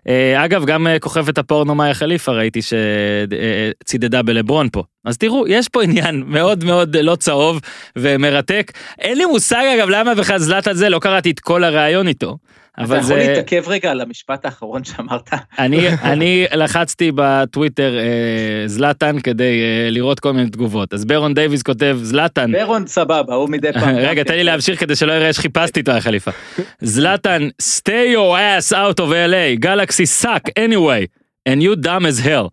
אה, 0.07 0.45
אגב, 0.45 0.65
גם 0.65 0.87
אה, 0.87 0.99
כוכבת 0.99 1.37
הפורנו 1.37 1.75
מאיה 1.75 1.93
חליפה 1.93 2.31
ראיתי 2.31 2.59
שצידדה 2.61 4.21
בלברון 4.21 4.69
פה. 4.71 4.83
אז 5.05 5.17
תראו, 5.17 5.47
יש 5.47 5.69
פה 5.69 5.83
עניין 5.83 6.23
מאוד 6.35 6.63
מאוד 6.63 6.97
לא 6.97 7.15
צהוב 7.15 7.59
ומרתק. 7.95 8.71
אין 8.99 9.17
לי 9.17 9.25
מושג 9.25 9.63
אגב 9.77 9.89
למה 9.89 10.15
בכלל 10.15 10.39
זלאטן 10.39 10.73
זה, 10.73 10.89
לא 10.89 10.99
קראתי 10.99 11.31
את 11.31 11.39
כל 11.39 11.63
הראיון 11.63 12.07
איתו. 12.07 12.37
אבל 12.77 12.85
אתה 12.85 13.05
יכול 13.05 13.07
זה... 13.07 13.27
להתעכב 13.27 13.63
רגע 13.67 13.91
על 13.91 14.01
המשפט 14.01 14.45
האחרון 14.45 14.83
שאמרת? 14.83 15.29
אני, 15.59 15.89
אני 16.11 16.45
לחצתי 16.53 17.11
בטוויטר 17.15 17.97
אה, 17.97 18.67
זלאטן 18.67 19.19
כדי 19.19 19.61
אה, 19.61 19.89
לראות 19.89 20.19
כל 20.19 20.33
מיני 20.33 20.49
תגובות. 20.49 20.93
אז 20.93 21.05
ברון 21.05 21.33
דייוויס 21.33 21.61
כותב 21.61 21.97
זלאטן, 22.01 22.51
ברון 22.51 22.87
סבבה, 22.87 23.35
הוא 23.35 23.49
מדי 23.49 23.73
פעם. 23.73 23.95
רגע 24.09 24.23
תן 24.23 24.33
לי 24.33 24.43
להמשיך 24.43 24.79
כדי 24.79 24.95
שלא 24.95 25.13
יראה 25.13 25.33
שחיפשתי 25.33 25.79
את 25.79 25.89
החליפה. 25.89 26.31
זלאטן, 26.81 27.47
stay 27.61 28.15
your 28.15 28.37
ass 28.37 28.73
out 28.73 28.99
of 28.99 29.09
LA, 29.09 29.65
galaxy 29.65 30.23
suck 30.23 30.49
anyway, 30.59 31.05
and 31.49 31.63
you 31.63 31.75
dumb 31.75 32.05
as 32.05 32.19
hell. 32.19 32.49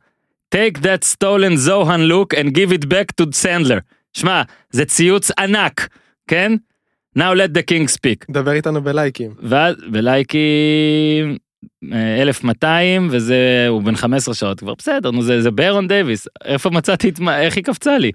take 0.54 0.80
that 0.82 1.04
stolen 1.04 1.56
זוהן 1.56 2.00
look 2.00 2.34
and 2.34 2.54
give 2.54 2.72
it 2.72 2.84
back 2.88 3.12
to 3.20 3.24
סנדלר. 3.32 3.78
שמע, 4.12 4.42
זה 4.70 4.84
ציוץ 4.84 5.30
ענק, 5.38 5.88
כן? 6.28 6.52
Now 7.18 7.32
let 7.34 7.58
the 7.58 7.62
king 7.62 7.96
speak. 7.96 8.24
דבר 8.30 8.52
איתנו 8.52 8.82
בלייקים. 8.82 9.34
ואז 9.42 9.76
בלייקים 9.90 11.36
אה, 11.92 12.22
1200 12.22 13.08
וזה 13.10 13.66
הוא 13.68 13.82
בן 13.82 13.96
15 13.96 14.34
שעות 14.34 14.60
כבר 14.60 14.74
בסדר 14.78 15.10
נו 15.10 15.22
זה 15.22 15.42
זה 15.42 15.50
ברון 15.50 15.88
דייוויס 15.88 16.28
איפה 16.44 16.70
מצאתי 16.70 17.08
את 17.08 17.20
מה 17.20 17.40
איך 17.40 17.56
היא 17.56 17.64
קפצה 17.64 17.98
לי. 17.98 18.12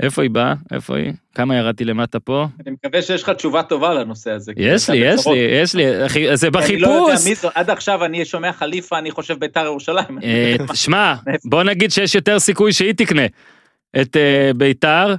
איפה 0.00 0.22
היא 0.22 0.30
באה 0.30 0.54
איפה 0.72 0.96
היא 0.96 1.12
כמה 1.34 1.56
ירדתי 1.56 1.84
למטה 1.84 2.20
פה 2.20 2.46
אני 2.66 2.70
מקווה 2.70 3.02
שיש 3.02 3.22
לך 3.22 3.30
תשובה 3.30 3.62
טובה 3.62 3.94
לנושא 3.94 4.30
הזה. 4.30 4.52
יש 4.56 4.90
לי 4.90 4.96
יש. 4.96 5.26
לי 5.26 5.38
יש 5.38 5.74
לי 5.74 5.82
זה 6.36 6.48
אני 6.48 6.78
לא 6.78 6.88
יודע 6.88 7.04
בחיפוש. 7.14 7.28
מי 7.28 7.34
זו, 7.34 7.48
עד 7.54 7.70
עכשיו 7.70 8.04
אני 8.04 8.24
שומע 8.24 8.52
חליפה, 8.52 8.98
אני 8.98 9.10
חושב 9.10 9.38
ביתר 9.38 9.64
ירושלים. 9.64 10.18
אה, 10.22 10.56
שמע 10.74 11.14
בוא 11.44 11.62
נגיד 11.62 11.90
שיש 11.90 12.14
יותר 12.14 12.38
סיכוי 12.38 12.72
שהיא 12.72 12.92
תקנה 12.92 13.26
את 14.00 14.16
אה, 14.16 14.50
ביתר 14.56 15.14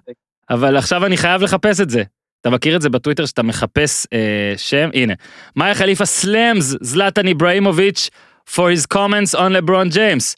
אבל 0.50 0.78
עכשיו 0.78 1.06
אני 1.06 1.18
חייב 1.18 1.42
לחפש 1.42 1.82
את 1.82 1.90
זה. 1.90 2.04
אתה 2.46 2.54
מכיר 2.54 2.76
את 2.76 2.82
זה 2.82 2.90
בטוויטר 2.90 3.26
שאתה 3.26 3.44
מחפש 3.44 4.08
אה, 4.14 4.54
שם 4.58 4.90
הנה 4.94 5.14
מאיה 5.56 5.76
חליפה 5.76 6.06
סלאמס 6.06 6.76
זלאטן 6.82 7.28
איבראימוביץ' 7.28 8.10
for 8.50 8.64
his 8.78 8.98
comments 8.98 9.38
on 9.38 9.50
לברון 9.50 9.90
ג'יימס. 9.90 10.36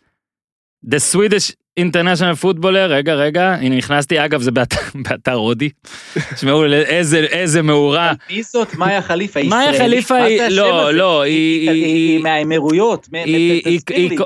The 0.86 0.98
Swedish 1.14 1.54
International 1.80 2.44
Footballer 2.44 2.88
רגע 2.90 3.14
רגע 3.14 3.54
הנה 3.54 3.76
נכנסתי 3.76 4.26
אגב 4.26 4.42
זה 4.42 4.52
באתר, 4.52 4.78
באתר 5.10 5.34
הודי. 5.34 5.70
תשמעו 6.36 6.66
איזה 6.66 7.18
איזה 7.18 7.62
מאורה. 7.62 8.14
מי 8.32 8.44
זאת 8.44 8.76
מאיה 8.76 9.02
חליפה? 9.02 9.40
היא 9.40 9.50
מאיה? 9.50 9.74
חליפה 9.78 10.16
היא- 10.16 10.42
לא? 10.50 10.92
לא, 10.94 11.22
היא- 11.22 11.70
היא- 11.70 12.20
מהאמירויות. 12.24 13.08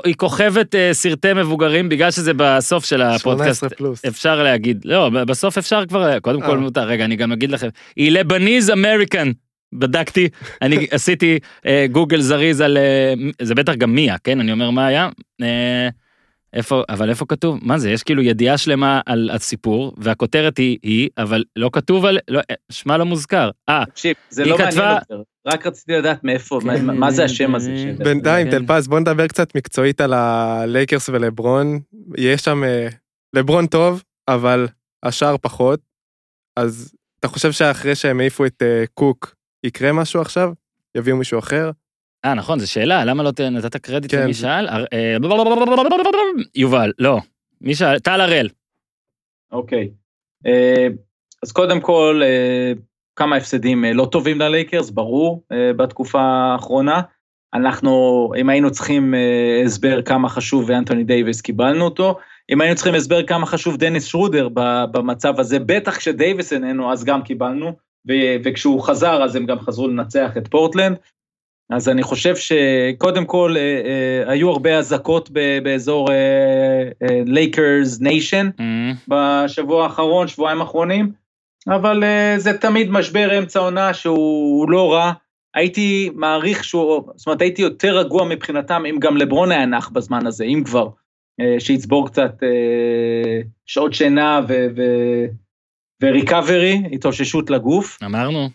היא, 0.04 0.14
כוכבת 0.16 0.74
אה, 0.74 0.88
סרטי 0.92 1.32
מבוגרים 1.32 1.88
בגלל 1.88 2.10
שזה 2.10 2.32
בסוף 2.36 2.84
של 2.84 3.02
הפודקאסט 3.02 3.60
18 3.60 3.68
פלוס. 3.68 4.04
אפשר 4.04 4.42
להגיד 4.42 4.80
לא 4.84 5.08
בסוף 5.08 5.58
אפשר 5.58 5.86
כבר 5.86 6.18
קודם 6.18 6.40
כל 6.40 6.50
אה. 6.50 6.56
מותר 6.56 6.80
רגע 6.82 7.04
אני 7.04 7.16
גם 7.16 7.32
אגיד 7.32 7.50
לכם 7.50 7.68
היא 7.96 8.12
לבניז 8.12 8.70
אמריקן 8.70 9.30
בדקתי 9.72 10.28
אני 10.62 10.86
עשיתי 10.90 11.38
אה, 11.66 11.86
גוגל 11.92 12.20
זריז 12.20 12.60
על 12.60 12.78
זה 13.42 13.54
בטח 13.54 13.74
גם 13.74 13.94
מיה 13.94 14.16
כן 14.24 14.40
אני 14.40 14.52
אומר 14.52 14.70
מה 14.70 14.86
היה. 14.86 15.08
איפה 16.52 16.82
אבל 16.88 17.10
איפה 17.10 17.26
כתוב 17.26 17.58
מה 17.62 17.78
זה 17.78 17.90
יש 17.90 18.02
כאילו 18.02 18.22
ידיעה 18.22 18.58
שלמה 18.58 19.00
על 19.06 19.30
הסיפור 19.32 19.94
והכותרת 19.96 20.56
היא 20.58 20.78
היא 20.82 21.08
אבל 21.18 21.44
לא 21.56 21.70
כתוב 21.72 22.04
על 22.04 22.18
לא, 22.28 22.40
אה, 22.50 22.54
שמה 22.72 22.98
לא 22.98 23.04
מוזכר 23.04 23.50
אה 23.68 23.84
תקשיב, 23.86 24.14
זה 24.30 24.44
לא 24.44 24.56
כתבה- 24.58 24.66
מעניין 24.80 24.96
יותר. 25.10 25.22
רק 25.46 25.66
רציתי 25.66 25.92
לדעת 25.92 26.24
מאיפה, 26.24 26.60
מה- 26.64 26.76
כן, 26.76 26.86
מה 26.86 27.10
זה 27.10 27.24
השם 27.24 27.54
הזה. 27.54 27.74
כן. 27.98 28.04
בינתיים, 28.04 28.50
כן. 28.50 28.58
טלפז, 28.66 28.88
בוא 28.88 29.00
נדבר 29.00 29.26
קצת 29.26 29.54
מקצועית 29.56 30.00
על 30.00 30.12
הלייקרס 30.12 31.08
ולברון. 31.08 31.80
יש 32.18 32.40
שם 32.40 32.64
אה, 32.64 32.88
לברון 33.32 33.66
טוב, 33.66 34.02
אבל 34.28 34.68
השאר 35.02 35.36
פחות. 35.40 35.80
אז 36.56 36.92
אתה 37.20 37.28
חושב 37.28 37.52
שאחרי 37.52 37.94
שהם 37.94 38.20
העיפו 38.20 38.46
את 38.46 38.62
אה, 38.62 38.84
קוק, 38.94 39.34
יקרה 39.64 39.92
משהו 39.92 40.20
עכשיו? 40.20 40.52
יביאו 40.96 41.16
מישהו 41.16 41.38
אחר? 41.38 41.70
אה, 42.24 42.34
נכון, 42.34 42.58
זו 42.58 42.72
שאלה, 42.72 43.04
למה 43.04 43.22
לא 43.22 43.30
נתת 43.50 43.76
קרדיט 43.76 44.10
כן. 44.10 44.22
למי 44.22 44.34
שאל? 44.34 44.68
אה, 44.68 45.16
יובל, 46.54 46.92
לא. 46.98 47.18
מי 47.60 47.74
שאל? 47.74 47.98
טל 47.98 48.20
הראל. 48.20 48.48
אוקיי. 49.52 49.90
אה, 50.46 50.86
אז 51.42 51.52
קודם 51.52 51.80
כל, 51.80 52.20
אה, 52.24 52.72
כמה 53.16 53.36
הפסדים 53.36 53.84
אה, 53.84 53.92
לא 53.92 54.08
טובים 54.12 54.38
ללייקרס, 54.38 54.90
ברור, 54.90 55.42
אה, 55.52 55.72
בתקופה 55.72 56.20
האחרונה. 56.22 57.00
אנחנו, 57.54 58.32
אם 58.40 58.48
היינו 58.48 58.70
צריכים 58.70 59.14
אה, 59.14 59.62
הסבר 59.64 60.02
כמה 60.02 60.28
חשוב 60.28 60.70
אנטוני 60.70 61.04
דייוויס, 61.04 61.40
קיבלנו 61.40 61.84
אותו. 61.84 62.18
אם 62.50 62.60
היינו 62.60 62.76
צריכים 62.76 62.94
הסבר 62.94 63.26
כמה 63.26 63.46
חשוב 63.46 63.76
דניס 63.76 64.04
שרודר 64.04 64.48
במצב 64.92 65.40
הזה, 65.40 65.58
בטח 65.58 65.96
כשדייוויס 65.96 66.52
איננו, 66.52 66.92
אז 66.92 67.04
גם 67.04 67.22
קיבלנו, 67.22 67.72
ו- 68.08 68.36
וכשהוא 68.44 68.82
חזר, 68.82 69.22
אז 69.24 69.36
הם 69.36 69.46
גם 69.46 69.60
חזרו 69.60 69.88
לנצח 69.88 70.36
את 70.36 70.48
פורטלנד. 70.48 70.96
אז 71.72 71.88
אני 71.88 72.02
חושב 72.02 72.34
שקודם 72.36 73.24
כל, 73.24 73.54
אה, 73.56 73.62
אה, 73.62 74.32
היו 74.32 74.50
הרבה 74.50 74.78
אזעקות 74.78 75.30
באזור 75.62 76.08
לייקרס 77.26 78.00
nation, 78.00 78.50
אה, 78.60 78.64
בשבוע 79.08 79.84
האחרון, 79.84 80.28
שבועיים 80.28 80.60
האחרונים, 80.60 81.12
אבל 81.68 82.04
זה 82.36 82.58
תמיד 82.58 82.90
משבר 82.90 83.38
אמצע 83.38 83.60
עונה 83.60 83.94
שהוא 83.94 84.70
לא 84.70 84.92
רע. 84.92 85.12
הייתי 85.54 86.10
מעריך 86.14 86.64
שהוא, 86.64 87.02
זאת 87.16 87.26
אומרת, 87.26 87.42
הייתי 87.42 87.62
יותר 87.62 87.98
רגוע 87.98 88.24
מבחינתם 88.24 88.82
אם 88.90 88.98
גם 88.98 89.16
לברון 89.16 89.52
היה 89.52 89.66
נח 89.66 89.88
בזמן 89.88 90.26
הזה, 90.26 90.44
אם 90.44 90.62
כבר, 90.64 90.88
שיצבור 91.58 92.06
קצת 92.06 92.32
שעות 93.66 93.94
שינה 93.94 94.40
ו- 94.48 94.66
ו- 94.76 95.26
ו 96.02 96.10
recovery, 96.10 96.82
התאוששות 96.92 97.50
לגוף. 97.50 97.98
אמרנו. 98.04 98.48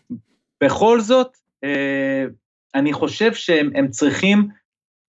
בכל 0.64 1.02
זאת, 1.02 1.38
אה, 1.64 2.26
אני 2.78 2.94
חושב 2.94 3.34
שהם 3.34 3.70
הם 3.76 3.88
צריכים, 3.88 4.48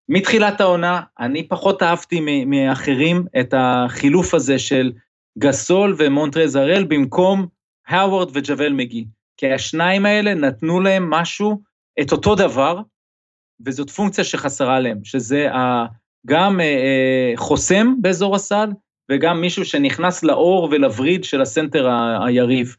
מתחילת 0.09 0.61
העונה, 0.61 1.01
אני 1.21 1.49
פחות 1.49 1.83
אהבתי 1.83 2.45
מאחרים 2.47 3.25
את 3.41 3.55
החילוף 3.57 4.35
הזה 4.35 4.59
של 4.59 4.93
גסול 5.39 5.95
ומונטרז 5.99 6.57
הראל 6.57 6.85
במקום 6.85 7.47
האוורד 7.87 8.31
וג'אוול 8.35 8.73
מגי. 8.73 9.05
כי 9.37 9.53
השניים 9.53 10.07
האלה 10.07 10.35
נתנו 10.35 10.81
להם 10.81 11.11
משהו, 11.11 11.63
את 12.01 12.13
אותו 12.13 12.35
דבר, 12.35 12.81
וזאת 13.67 13.91
פונקציה 13.91 14.25
שחסרה 14.25 14.81
להם, 14.81 15.05
שזה 15.05 15.49
גם 16.27 16.61
אה, 16.61 16.65
אה, 16.67 17.33
חוסם 17.37 17.95
באזור 18.01 18.37
הסל, 18.37 18.69
וגם 19.11 19.41
מישהו 19.41 19.65
שנכנס 19.65 20.23
לעור 20.23 20.69
ולווריד 20.71 21.25
של 21.25 21.43
הסנטר 21.43 21.89
היריב. 22.27 22.77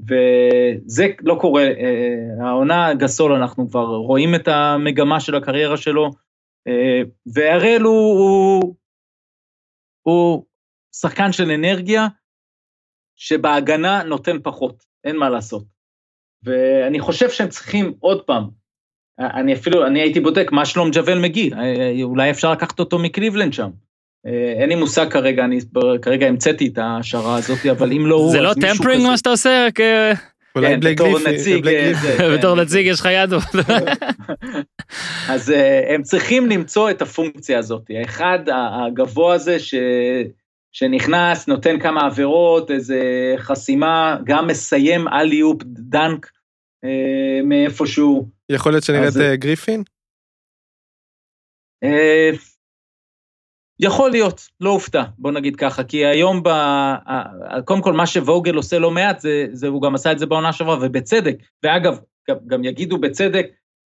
וזה 0.00 1.06
לא 1.20 1.38
קורה, 1.40 1.62
אה, 1.62 2.46
העונה 2.46 2.94
גסול, 2.94 3.32
אנחנו 3.32 3.68
כבר 3.68 3.86
רואים 3.86 4.34
את 4.34 4.48
המגמה 4.48 5.20
של 5.20 5.34
הקריירה 5.34 5.76
שלו, 5.76 6.10
אה, 6.68 7.02
והראל 7.34 7.82
הוא, 7.82 8.18
הוא, 8.18 8.74
הוא 10.02 10.44
שחקן 10.92 11.32
של 11.32 11.50
אנרגיה, 11.50 12.06
שבהגנה 13.16 14.02
נותן 14.02 14.36
פחות, 14.42 14.84
אין 15.04 15.16
מה 15.16 15.30
לעשות. 15.30 15.64
ואני 16.42 17.00
חושב 17.00 17.30
שהם 17.30 17.48
צריכים 17.48 17.94
עוד 18.00 18.24
פעם, 18.24 18.48
אני 19.18 19.54
אפילו, 19.54 19.86
אני 19.86 20.00
הייתי 20.00 20.20
בודק 20.20 20.52
מה 20.52 20.66
שלום 20.66 20.90
ג'וול 20.92 21.18
מגי, 21.18 21.50
אה, 21.54 22.02
אולי 22.02 22.30
אפשר 22.30 22.52
לקחת 22.52 22.78
אותו 22.78 22.98
מקליבלנד 22.98 23.52
שם. 23.52 23.70
אה, 24.26 24.32
אין 24.60 24.68
לי 24.68 24.74
מושג 24.74 25.10
כרגע, 25.10 25.44
אני 25.44 25.58
כרגע 26.02 26.26
המצאתי 26.26 26.66
את 26.68 26.78
ההשערה 26.78 27.36
הזאת, 27.36 27.66
אבל 27.70 27.92
אם 27.92 28.06
לא 28.06 28.14
הוא, 28.14 28.30
זה 28.30 28.40
לא 28.40 28.52
tampering. 28.60 29.06
מה 29.06 29.16
שאתה 29.16 29.30
עושה? 29.30 29.66
כ- 29.74 29.80
אולי 30.56 30.68
כן, 30.68 30.80
בלייק 30.80 31.00
בתור 31.00 31.18
נציג, 31.28 31.62
בלייק 31.62 31.96
אה. 32.20 32.36
בתור 32.38 32.56
נציג 32.56 32.86
יש 32.86 33.00
לך 33.00 33.08
יד. 33.12 33.30
אז 35.28 35.50
אה, 35.50 35.94
הם 35.94 36.02
צריכים 36.02 36.50
למצוא 36.50 36.90
את 36.90 37.02
הפונקציה 37.02 37.58
הזאת. 37.58 37.82
האחד 38.00 38.38
הגבוה 38.48 39.34
הזה 39.34 39.58
ש... 39.58 39.74
שנכנס, 40.72 41.48
נותן 41.48 41.80
כמה 41.80 42.06
עבירות, 42.06 42.70
איזה 42.70 43.00
חסימה, 43.38 44.16
גם 44.24 44.46
מסיים 44.46 45.08
alley-oop 45.08 45.62
dunk 45.64 46.30
אה, 46.84 46.90
מאיפשהו. 47.44 48.28
יכול 48.52 48.72
להיות 48.72 48.84
שנראה 48.84 49.02
את 49.02 49.06
אז- 49.06 49.20
אה, 49.20 49.36
גריפין? 49.36 49.82
אה, 51.84 52.30
יכול 53.80 54.10
להיות, 54.10 54.48
לא 54.60 54.70
הופתע, 54.70 55.02
בוא 55.18 55.32
נגיד 55.32 55.56
ככה, 55.56 55.84
כי 55.84 56.06
היום, 56.06 56.42
ב... 56.42 56.48
קודם 57.64 57.82
כל, 57.82 57.92
מה 57.92 58.06
שווגל 58.06 58.54
עושה 58.54 58.78
לא 58.78 58.90
מעט, 58.90 59.20
זה, 59.20 59.46
זה, 59.52 59.68
הוא 59.68 59.82
גם 59.82 59.94
עשה 59.94 60.12
את 60.12 60.18
זה 60.18 60.26
בעונה 60.26 60.52
שעברה, 60.52 60.76
ובצדק. 60.80 61.36
ואגב, 61.62 61.98
גם, 62.46 62.64
יגידו 62.64 62.98
בצדק, 62.98 63.46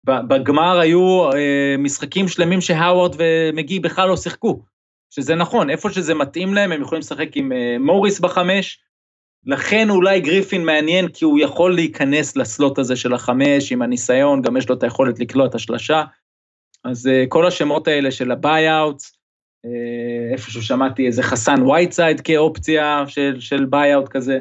בגמר 0.05 0.79
היו 0.79 1.33
אה, 1.33 1.75
משחקים 1.79 2.29
שלמים 2.29 2.61
שהאווארד 2.61 3.15
ומגי 3.19 3.81
בכלל 3.81 4.09
לא 4.09 4.17
שיחקו, 4.17 4.63
שזה 5.11 5.35
נכון, 5.35 5.71
איפה 5.71 5.91
שזה 5.91 6.15
מתאים 6.15 6.55
להם, 6.55 6.73
הם 6.73 6.83
יכולים 6.83 7.01
לשחק 7.01 7.37
עם 7.37 7.53
אה, 7.53 7.77
מוריס 7.79 8.21
בחמש, 8.21 8.79
לכן 9.47 9.91
אולי 9.91 10.21
גריפין 10.21 10.65
מעניין, 10.65 11.09
כי 11.09 11.25
הוא 11.25 11.39
יכול 11.39 11.75
להיכנס 11.75 12.37
לסלוט 12.37 12.79
הזה 12.79 12.97
של 12.97 13.15
החמש, 13.15 13.73
עם 13.73 13.83
הניסיון, 13.83 14.43
גם 14.43 14.57
יש 14.57 14.69
לו 14.69 14.75
את 14.75 14.83
היכולת 14.83 15.19
לקלוע 15.19 15.47
את 15.47 15.55
השלשה. 15.55 16.05
אז 16.85 17.07
אה, 17.07 17.29
כל 17.29 17.47
השמות 17.47 17.89
האלה 17.89 18.11
של 18.11 18.33
אה, 18.33 18.35
איפשהו 20.33 20.63
שמעתי 20.63 21.07
איזה 21.07 21.23
חסן 21.23 21.63
וייטסייד 21.63 22.21
כאופציה 22.21 23.05
של, 23.09 23.41
של 23.41 23.67
buyout 23.73 24.09
כזה. 24.09 24.39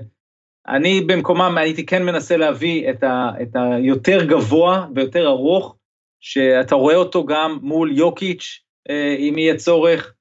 אני 0.68 1.02
במקומם 1.02 1.58
הייתי 1.58 1.86
כן 1.86 2.04
מנסה 2.04 2.38
להביא 2.38 2.90
את, 2.90 3.04
ה, 3.04 3.30
את 3.42 3.56
היותר 3.56 4.26
גבוה 4.26 4.88
ויותר 4.96 5.28
ארוך, 5.28 5.76
שאתה 6.20 6.76
רואה 6.76 6.96
אותו 6.96 7.26
גם 7.26 7.60
מול 7.62 7.98
יוקיץ', 7.98 8.60
אה, 8.90 9.20
אם 9.20 9.38
יהיה 9.38 9.56
צורך, 9.56 10.14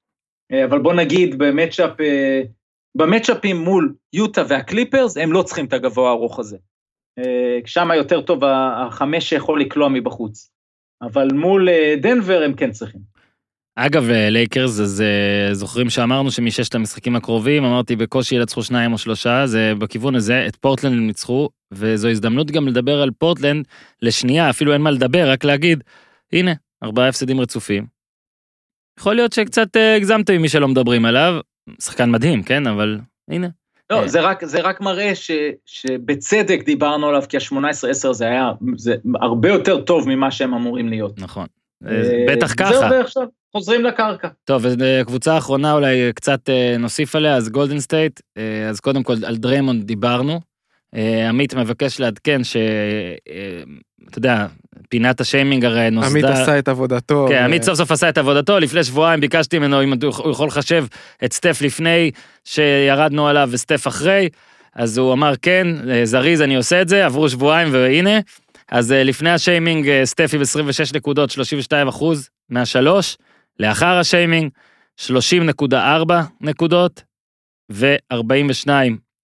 אה, 0.53 0.55
אבל 0.65 0.79
בוא 0.79 0.93
נגיד 0.93 1.37
במאצ'אפ, 1.37 1.99
אה, 1.99 2.47
במאצ'אפים 2.95 3.57
מול 3.57 3.93
יוטה 4.13 4.43
והקליפרס, 4.47 5.17
הם 5.17 5.33
לא 5.33 5.43
צריכים 5.43 5.65
את 5.65 5.73
הגבוה 5.73 6.09
הארוך 6.09 6.39
הזה. 6.39 6.57
אה, 7.19 7.23
שם 7.65 7.89
יותר 7.95 8.21
טוב 8.21 8.43
החמש 8.43 9.29
שיכול 9.29 9.61
לקלוע 9.61 9.89
מבחוץ. 9.89 10.53
אבל 11.03 11.27
מול 11.33 11.69
אה, 11.69 11.95
דנבר 12.01 12.41
הם 12.45 12.53
כן 12.53 12.71
צריכים. 12.71 13.01
אגב, 13.75 14.09
אה, 14.09 14.29
לייקרס, 14.29 14.79
אז 14.79 15.01
אה, 15.01 15.53
זוכרים 15.53 15.89
שאמרנו 15.89 16.31
שמששת 16.31 16.75
המשחקים 16.75 17.15
הקרובים, 17.15 17.65
אמרתי 17.65 17.95
בקושי 17.95 18.35
ינצחו 18.35 18.63
שניים 18.63 18.93
או 18.93 18.97
שלושה, 18.97 19.47
זה 19.47 19.73
בכיוון 19.79 20.15
הזה, 20.15 20.47
את 20.47 20.55
פורטלנד 20.55 20.93
הם 20.93 21.07
ניצחו, 21.07 21.49
וזו 21.73 22.09
הזדמנות 22.09 22.51
גם 22.51 22.67
לדבר 22.67 23.01
על 23.01 23.11
פורטלנד 23.11 23.65
לשנייה, 24.01 24.49
אפילו 24.49 24.73
אין 24.73 24.81
מה 24.81 24.91
לדבר, 24.91 25.29
רק 25.31 25.43
להגיד, 25.43 25.83
הנה, 26.33 26.53
ארבעה 26.83 27.07
הפסדים 27.07 27.39
רצופים. 27.39 27.85
יכול 28.99 29.15
להיות 29.15 29.33
שקצת 29.33 29.77
אה, 29.77 29.95
הגזמתם 29.95 30.33
עם 30.33 30.41
מי 30.41 30.49
שלא 30.49 30.67
מדברים 30.67 31.05
עליו, 31.05 31.33
שחקן 31.81 32.11
מדהים, 32.11 32.43
כן, 32.43 32.67
אבל 32.67 32.99
הנה. 33.29 33.47
לא. 33.89 34.07
זה 34.07 34.21
רק, 34.21 34.45
זה 34.45 34.61
רק 34.61 34.81
מראה 34.81 35.15
ש, 35.15 35.31
שבצדק 35.65 36.63
דיברנו 36.65 37.07
עליו, 37.07 37.23
כי 37.29 37.37
ה-18-10 37.37 38.13
זה 38.13 38.25
היה 38.25 38.51
זה 38.77 38.95
הרבה 39.21 39.49
יותר 39.49 39.81
טוב 39.81 40.09
ממה 40.09 40.31
שהם 40.31 40.53
אמורים 40.53 40.89
להיות. 40.89 41.19
נכון. 41.19 41.47
אה, 41.87 41.91
אה, 41.91 42.25
בטח 42.29 42.53
ככה. 42.53 42.73
זהו, 42.73 42.91
ועכשיו 42.91 43.23
חוזרים 43.51 43.85
לקרקע. 43.85 44.27
טוב, 44.45 44.65
הקבוצה 45.01 45.33
האחרונה 45.33 45.73
אולי 45.73 46.13
קצת 46.15 46.49
אה, 46.49 46.75
נוסיף 46.79 47.15
עליה, 47.15 47.35
אז 47.35 47.49
גולדן 47.49 47.79
סטייט, 47.79 48.19
אה, 48.37 48.69
אז 48.69 48.79
קודם 48.79 49.03
כל 49.03 49.15
על 49.25 49.37
דריימונד 49.37 49.83
דיברנו. 49.83 50.39
אה, 50.95 51.29
עמית 51.29 51.53
מבקש 51.53 51.99
לעדכן 51.99 52.43
ש... 52.43 52.55
אה, 52.57 53.63
אתה 54.09 54.17
יודע, 54.17 54.45
פינת 54.89 55.21
השיימינג 55.21 55.65
הרי 55.65 55.89
נוסדה... 55.89 56.09
עמית 56.09 56.25
עשה 56.25 56.59
את 56.59 56.67
עבודתו. 56.67 57.25
כן, 57.29 57.41
ו- 57.41 57.45
עמית 57.45 57.63
סוף 57.63 57.77
סוף 57.77 57.91
עשה 57.91 58.09
את 58.09 58.17
עבודתו, 58.17 58.59
לפני 58.59 58.83
שבועיים 58.83 59.19
ביקשתי 59.19 59.59
ממנו 59.59 59.83
אם 59.83 59.93
הוא 60.17 60.31
יכול 60.31 60.47
לחשב 60.47 60.85
את 61.23 61.33
סטף 61.33 61.61
לפני 61.61 62.11
שירדנו 62.45 63.27
עליו 63.27 63.49
וסטף 63.51 63.87
אחרי, 63.87 64.29
אז 64.75 64.97
הוא 64.97 65.13
אמר 65.13 65.33
כן, 65.41 65.67
אה, 65.89 66.05
זריז 66.05 66.41
אני 66.41 66.55
עושה 66.55 66.81
את 66.81 66.89
זה, 66.89 67.05
עברו 67.05 67.29
שבועיים 67.29 67.69
והנה. 67.71 68.19
אז 68.71 68.91
אה, 68.91 69.03
לפני 69.03 69.29
השיימינג 69.29 69.89
אה, 69.89 70.05
סטף 70.05 70.31
עם 70.33 70.41
26 70.41 70.93
נקודות, 70.93 71.29
32 71.29 71.87
אחוז 71.87 72.29
מהשלוש, 72.49 73.17
לאחר 73.59 73.97
השיימינג 73.97 74.51
30.4 75.01 75.75
נקודות 76.41 77.03
ו-42 77.71 78.69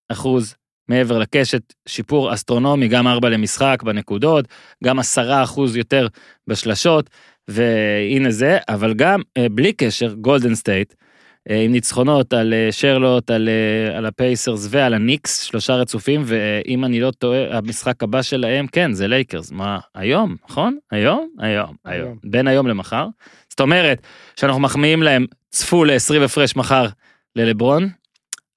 אחוז 0.10 0.56
מעבר 0.88 1.18
לקשת, 1.18 1.74
שיפור 1.88 2.34
אסטרונומי, 2.34 2.88
גם 2.88 3.07
4 3.07 3.30
למשחק 3.30 3.84
בנקודות, 3.84 4.45
גם 4.84 4.99
10 4.99 5.44
אחוז 5.44 5.76
יותר 5.76 6.07
בשלשות, 6.48 7.10
והנה 7.48 8.32
זה, 8.32 8.57
אבל 8.70 8.94
גם 8.94 9.22
אה, 9.38 9.49
בלי 9.52 9.74
קשר, 9.74 10.14
גולדן 10.14 10.56
סטייט, 10.56 10.94
עם 11.49 11.71
ניצחונות 11.71 12.34
על 12.34 12.53
אה, 12.53 12.71
שרלוט, 12.71 13.31
על, 13.31 13.49
אה, 13.49 13.97
על 13.97 14.05
הפייסרס 14.05 14.67
ועל 14.69 14.93
הניקס, 14.93 15.41
שלושה 15.41 15.76
רצופים, 15.76 16.23
ואם 16.26 16.85
אני 16.85 16.99
לא 16.99 17.11
טועה, 17.11 17.57
המשחק 17.57 18.03
הבא 18.03 18.21
שלהם, 18.21 18.67
כן, 18.67 18.93
זה 18.93 19.07
לייקרס. 19.07 19.51
מה, 19.51 19.80
היום, 19.95 20.35
נכון? 20.49 20.77
היום, 20.91 21.30
היום. 21.39 21.76
היום. 21.85 22.17
בין 22.23 22.47
היום 22.47 22.67
למחר. 22.67 23.07
זאת 23.49 23.59
אומרת, 23.59 24.01
שאנחנו 24.35 24.61
מחמיאים 24.61 25.03
להם, 25.03 25.26
צפו 25.49 25.85
ל-20 25.85 26.23
הפרש 26.26 26.55
מחר 26.55 26.85
ללברון, 27.35 27.89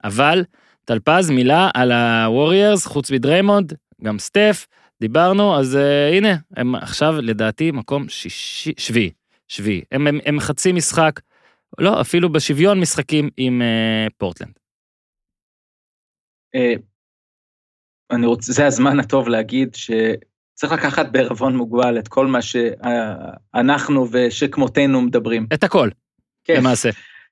אבל 0.03 0.43
טל, 0.85 1.11
אז 1.11 1.29
מילה 1.29 1.69
על 1.73 1.91
הווריירס, 1.91 2.85
חוץ 2.85 3.11
מדריימונד, 3.11 3.73
גם 4.03 4.19
סטף, 4.19 4.67
דיברנו, 5.01 5.59
אז 5.59 5.75
uh, 5.75 6.15
הנה, 6.15 6.35
הם 6.57 6.75
עכשיו 6.75 7.15
לדעתי 7.21 7.71
מקום 7.71 8.09
שישי, 8.09 8.73
שביעי, 8.77 9.11
שביעי. 9.47 9.81
הם, 9.91 10.07
הם, 10.07 10.19
הם 10.25 10.39
חצי 10.39 10.71
משחק, 10.71 11.19
לא, 11.79 12.01
אפילו 12.01 12.31
בשוויון 12.31 12.79
משחקים 12.79 13.29
עם 13.37 13.61
uh, 13.61 14.13
פורטלנד. 14.17 14.53
אה, 16.55 16.73
אני 18.11 18.25
רוצה, 18.25 18.51
זה 18.51 18.65
הזמן 18.65 18.99
הטוב 18.99 19.29
להגיד 19.29 19.75
שצריך 19.75 20.73
לקחת 20.73 21.05
בערבון 21.11 21.55
מוגבל 21.55 21.99
את 21.99 22.07
כל 22.07 22.27
מה 22.27 22.39
שאנחנו 22.41 24.07
ושכמותנו 24.11 25.01
מדברים. 25.01 25.47
את 25.53 25.63
הכל, 25.63 25.89
כן. 26.43 26.55
למעשה. 26.57 26.89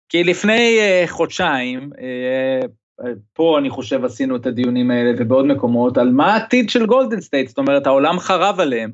כי 0.10 0.24
לפני 0.24 0.78
uh, 0.80 1.10
חודשיים, 1.10 1.90
uh, 1.94 3.06
פה 3.34 3.58
אני 3.60 3.70
חושב 3.70 4.06
עשינו 4.06 4.36
את 4.36 4.46
הדיונים 4.46 4.92
האלה 4.92 5.12
ובעוד 5.18 5.46
מקומות, 5.46 5.98
על 5.98 6.10
מה 6.10 6.34
העתיד 6.34 6.70
של 6.70 6.86
גולדן 6.86 7.22
סטייט, 7.22 7.48
זאת 7.48 7.58
אומרת 7.58 7.88
העולם 7.88 8.20
חרב 8.20 8.60
עליהם. 8.60 8.92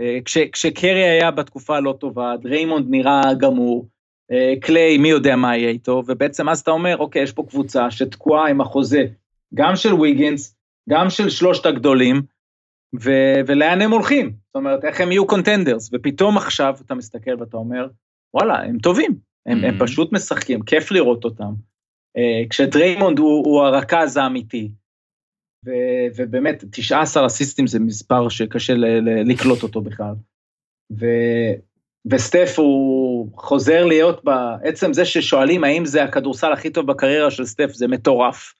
אה, 0.00 0.22
כש, 0.24 0.38
כשקרי 0.38 1.08
היה 1.08 1.30
בתקופה 1.30 1.76
הלא 1.76 1.96
טובה, 2.00 2.34
דריימונד 2.44 2.86
נראה 2.90 3.34
גמור, 3.40 3.88
קליי 4.60 4.98
מי 4.98 5.08
יודע 5.08 5.36
מה 5.36 5.56
יהיה 5.56 5.68
איתו, 5.70 6.02
ובעצם 6.06 6.48
אז 6.48 6.60
אתה 6.60 6.70
אומר, 6.70 6.96
אוקיי, 6.96 7.22
יש 7.22 7.32
פה 7.32 7.44
קבוצה 7.48 7.90
שתקועה 7.90 8.48
עם 8.48 8.60
החוזה, 8.60 9.04
גם 9.54 9.76
של 9.76 9.94
ויגינס, 9.94 10.56
גם 10.88 11.10
של 11.10 11.30
שלושת 11.30 11.66
הגדולים, 11.66 12.22
ו- 13.00 13.40
ולאן 13.46 13.82
הם 13.82 13.90
הולכים? 13.92 14.26
זאת 14.46 14.54
אומרת, 14.56 14.84
איך 14.84 15.00
הם 15.00 15.12
יהיו 15.12 15.26
contenders? 15.26 15.90
ופתאום 15.92 16.36
עכשיו 16.36 16.74
אתה 16.86 16.94
מסתכל 16.94 17.30
ואתה 17.40 17.56
אומר, 17.56 17.86
וואלה, 18.34 18.62
הם 18.62 18.78
טובים, 18.78 19.16
הם, 19.46 19.64
הם 19.64 19.76
Mhm. 19.80 19.84
פשוט 19.84 20.12
משחקים, 20.12 20.62
כיף 20.62 20.90
לראות 20.90 21.24
אותם. 21.24 21.52
Uh, 22.18 22.48
כשדריימונד 22.50 23.18
הוא, 23.18 23.44
הוא 23.46 23.62
הרכז 23.62 24.16
האמיתי, 24.16 24.70
ו- 25.66 25.70
ובאמת, 26.16 26.64
19 26.70 27.26
אסיסטים 27.26 27.66
זה 27.66 27.80
מספר 27.80 28.28
שקשה 28.28 28.74
ל- 28.74 28.84
ל- 28.86 29.30
לקלוט 29.30 29.62
אותו 29.62 29.80
בכלל. 29.80 30.14
ו- 31.00 31.54
וסטף 32.10 32.54
הוא 32.56 33.28
חוזר 33.36 33.84
להיות 33.84 34.24
בעצם 34.24 34.92
זה 34.92 35.04
ששואלים 35.04 35.64
האם 35.64 35.84
זה 35.84 36.04
הכדורסל 36.04 36.52
הכי 36.52 36.70
טוב 36.70 36.86
בקריירה 36.86 37.30
של 37.30 37.44
סטף, 37.44 37.72
זה 37.72 37.88
מטורף. 37.88 38.54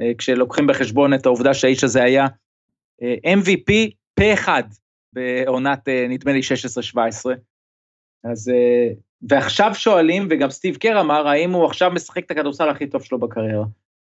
אה, 0.00 0.12
כשלוקחים 0.18 0.66
בחשבון 0.66 1.14
את 1.14 1.26
העובדה 1.26 1.54
שהאיש 1.54 1.84
הזה 1.84 2.02
היה 2.02 2.26
אה, 3.02 3.34
MVP 3.34 3.72
פה 4.14 4.32
אחד 4.32 4.62
בעונת, 5.12 5.88
אה, 5.88 6.06
נדמה 6.08 6.32
לי, 6.32 6.40
16-17. 6.42 7.34
אז, 8.24 8.50
ועכשיו 9.28 9.74
שואלים, 9.74 10.28
וגם 10.30 10.50
סטיב 10.50 10.76
קר 10.76 11.00
אמר, 11.00 11.28
האם 11.28 11.52
הוא 11.52 11.64
עכשיו 11.64 11.90
משחק 11.90 12.24
את 12.24 12.30
הכדורסל 12.30 12.68
הכי 12.68 12.86
טוב 12.86 13.02
שלו 13.02 13.18
בקריירה. 13.18 13.64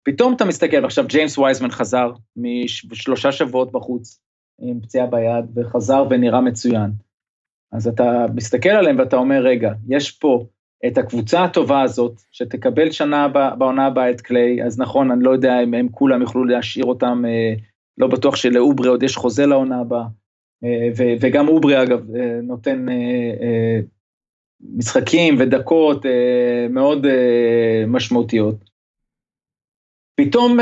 פתאום 0.02 0.34
אתה 0.34 0.44
מסתכל, 0.44 0.82
ועכשיו 0.82 1.06
ג'יימס 1.06 1.38
וייזמן 1.38 1.70
חזר 1.70 2.12
משלושה 2.36 3.32
שבועות 3.32 3.72
בחוץ 3.72 4.20
עם 4.58 4.80
פציעה 4.80 5.06
ביד, 5.06 5.44
וחזר 5.54 6.04
ונראה 6.10 6.40
מצוין. 6.40 6.90
אז 7.74 7.88
אתה 7.88 8.26
מסתכל 8.34 8.68
עליהם 8.68 8.98
ואתה 8.98 9.16
אומר, 9.16 9.40
רגע, 9.42 9.72
יש 9.88 10.10
פה 10.10 10.46
את 10.86 10.98
הקבוצה 10.98 11.44
הטובה 11.44 11.82
הזאת, 11.82 12.20
שתקבל 12.30 12.90
שנה 12.90 13.28
בעונה 13.58 13.86
הבאה 13.86 14.10
את 14.10 14.20
קליי, 14.20 14.64
אז 14.64 14.78
נכון, 14.78 15.10
אני 15.10 15.24
לא 15.24 15.30
יודע 15.30 15.62
אם 15.62 15.74
הם 15.74 15.88
כולם 15.88 16.20
יוכלו 16.20 16.44
להשאיר 16.44 16.84
אותם, 16.84 17.22
אה, 17.28 17.54
לא 17.98 18.06
בטוח 18.06 18.36
שלאוברי 18.36 18.88
עוד 18.88 19.02
יש 19.02 19.16
חוזה 19.16 19.46
לעונה 19.46 19.80
הבאה, 19.80 20.04
אה, 20.64 20.88
וגם 21.20 21.48
אוברי 21.48 21.82
אגב 21.82 22.14
אה, 22.14 22.40
נותן 22.42 22.86
משחקים 24.76 25.36
ודקות 25.38 26.06
מאוד 26.70 27.06
משמעותיות. 27.86 28.56
פתאום 30.16 30.58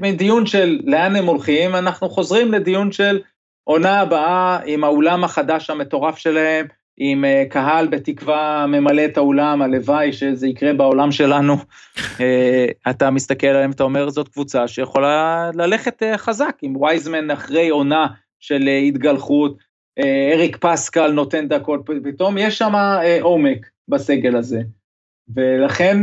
מדיון 0.00 0.46
של 0.46 0.80
לאן 0.84 1.16
הם 1.16 1.26
הולכים, 1.26 1.74
אנחנו 1.74 2.08
חוזרים 2.10 2.52
לדיון 2.52 2.92
של 2.92 3.20
עונה 3.68 4.00
הבאה 4.00 4.58
עם 4.66 4.84
האולם 4.84 5.24
החדש 5.24 5.70
המטורף 5.70 6.18
שלהם, 6.18 6.66
עם 6.96 7.24
אה, 7.24 7.44
קהל 7.50 7.86
בתקווה 7.88 8.66
ממלא 8.66 9.04
את 9.04 9.16
האולם, 9.16 9.62
הלוואי 9.62 10.12
שזה 10.12 10.48
יקרה 10.48 10.72
בעולם 10.72 11.12
שלנו. 11.12 11.54
אה, 12.20 12.66
אתה 12.90 13.10
מסתכל 13.10 13.46
עליהם, 13.46 13.70
אתה 13.70 13.82
אומר, 13.82 14.10
זאת 14.10 14.28
קבוצה 14.28 14.68
שיכולה 14.68 15.50
ללכת 15.54 16.02
אה, 16.02 16.18
חזק, 16.18 16.56
עם 16.62 16.76
וייזמן 16.76 17.30
אחרי 17.30 17.68
עונה 17.68 18.06
של 18.40 18.68
התגלחות, 18.88 19.58
אריק 20.32 20.56
פסקל 20.56 21.12
נותן 21.12 21.48
דקות, 21.48 21.90
פתאום 22.04 22.38
יש 22.38 22.58
שם 22.58 22.72
עומק 23.20 23.66
בסגל 23.88 24.36
הזה. 24.36 24.60
ולכן 25.34 26.02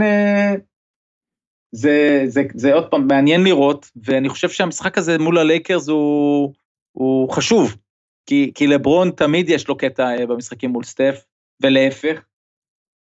זה, 1.72 2.24
זה, 2.26 2.44
זה 2.54 2.74
עוד 2.74 2.88
פעם 2.88 3.08
מעניין 3.08 3.44
לראות, 3.44 3.92
ואני 4.04 4.30
חושב 4.30 4.50
שהמשחק 4.50 4.98
הזה 4.98 5.18
מול 5.18 5.38
הלייקרס 5.38 5.90
הוא, 5.90 6.54
הוא 6.98 7.30
חשוב, 7.30 7.78
כי, 8.26 8.52
כי 8.56 8.68
לברון 8.68 9.12
תמיד 9.12 9.50
יש 9.50 9.68
לו 9.68 9.78
קטע 9.78 10.04
אה, 10.04 10.26
במשחקים 10.28 10.70
מול 10.70 10.84
סטף, 10.84 11.26
ולהפך, 11.62 12.22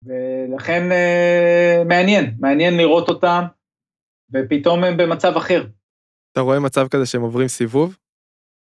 ולכן 0.05 0.93
אה, 0.93 1.83
מעניין, 1.89 2.37
מעניין 2.39 2.77
לראות 2.77 3.09
אותם, 3.09 3.43
ופתאום 4.33 4.85
הם 4.85 4.97
במצב 4.97 5.33
אחר. 5.37 5.67
אתה 6.33 6.41
רואה 6.41 6.61
מצב 6.61 6.89
כזה 6.89 7.07
שהם 7.07 7.23
עוברים 7.23 7.49
סיבוב? 7.49 7.99